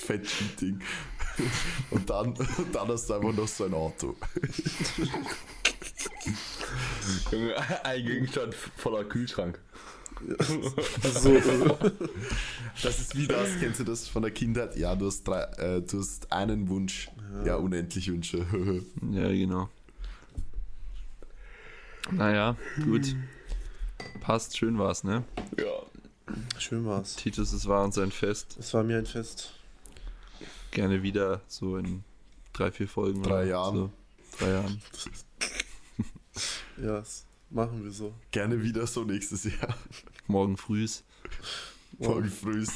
Fett 0.06 0.26
Cheating. 0.26 0.80
Und 1.90 2.08
dann, 2.08 2.28
und 2.28 2.72
dann 2.72 2.86
hast 2.86 3.10
du 3.10 3.14
einfach 3.14 3.32
noch 3.32 3.48
so 3.48 3.64
ein 3.64 3.74
Auto. 3.74 4.14
Junge, 7.32 7.84
ein 7.84 8.04
Gegenstand 8.06 8.54
voller 8.54 9.02
Kühlschrank. 9.04 9.58
so, 11.12 11.34
Das 12.82 13.00
ist 13.00 13.16
wie 13.16 13.26
das, 13.26 13.48
kennst 13.58 13.80
du 13.80 13.84
das 13.84 14.06
von 14.06 14.22
der 14.22 14.30
Kindheit? 14.30 14.76
Ja, 14.76 14.94
du 14.94 15.06
hast, 15.06 15.24
drei, 15.26 15.42
äh, 15.58 15.82
du 15.82 15.98
hast 15.98 16.30
einen 16.30 16.68
Wunsch. 16.68 17.10
Ja, 17.44 17.56
unendlich 17.56 18.08
Wünsche. 18.10 18.46
Ja, 19.10 19.28
genau. 19.28 19.68
Naja, 22.12 22.56
gut. 22.84 23.16
Passt, 24.20 24.56
schön 24.56 24.78
war's, 24.78 25.02
ne? 25.04 25.24
Ja. 25.58 26.36
schön 26.58 26.84
war's. 26.86 27.16
Titus, 27.16 27.52
es 27.52 27.66
war 27.66 27.82
uns 27.82 27.98
ein 27.98 28.12
Fest. 28.12 28.56
Es 28.58 28.72
war 28.72 28.84
mir 28.84 28.98
ein 28.98 29.06
Fest. 29.06 29.52
Gerne 30.74 31.02
wieder, 31.02 31.40
so 31.46 31.76
in 31.78 32.02
drei, 32.52 32.70
vier 32.70 32.88
Folgen. 32.88 33.22
Drei 33.22 33.30
oder 33.42 33.44
Jahren. 33.46 33.76
So. 33.76 33.90
Drei 34.38 34.50
Jahren. 34.50 34.82
Ja, 36.76 36.96
das 36.98 37.24
machen 37.50 37.84
wir 37.84 37.92
so. 37.92 38.12
Gerne 38.32 38.60
wieder 38.60 38.84
so 38.88 39.04
nächstes 39.04 39.44
Jahr. 39.44 39.76
Morgen 40.26 40.56
frühs. 40.56 41.04
Morgen 41.98 42.28
früh. 42.28 42.66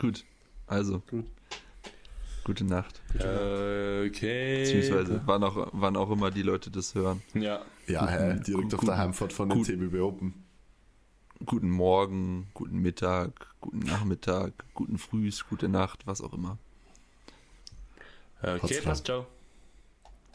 Gut. 0.00 0.24
Also. 0.66 0.98
Gut. 1.08 1.26
Gute 2.42 2.64
Nacht. 2.64 3.00
Okay. 3.14 4.64
Beziehungsweise 4.64 5.22
wann 5.26 5.44
auch, 5.44 5.68
wann 5.70 5.96
auch 5.96 6.10
immer 6.10 6.32
die 6.32 6.42
Leute 6.42 6.72
das 6.72 6.96
hören. 6.96 7.22
Ja. 7.34 7.64
Ja, 7.86 8.08
hä, 8.08 8.40
direkt 8.40 8.46
Guten- 8.64 8.74
auf 8.74 8.84
der 8.84 8.98
Heimfahrt 8.98 9.32
von 9.32 9.48
den 9.50 9.62
TBB 9.62 10.00
Open. 10.00 10.34
Guten 11.46 11.70
Morgen, 11.70 12.48
guten 12.52 12.78
Mittag, 12.78 13.54
guten 13.60 13.78
Nachmittag, 13.78 14.52
guten 14.74 14.98
Frühs, 14.98 15.46
gute 15.48 15.68
Nacht, 15.68 16.06
was 16.06 16.20
auch 16.20 16.34
immer. 16.34 16.58
Okay, 18.42 18.58
Passt 18.58 18.84
passt, 18.84 19.04
ciao. 19.06 19.26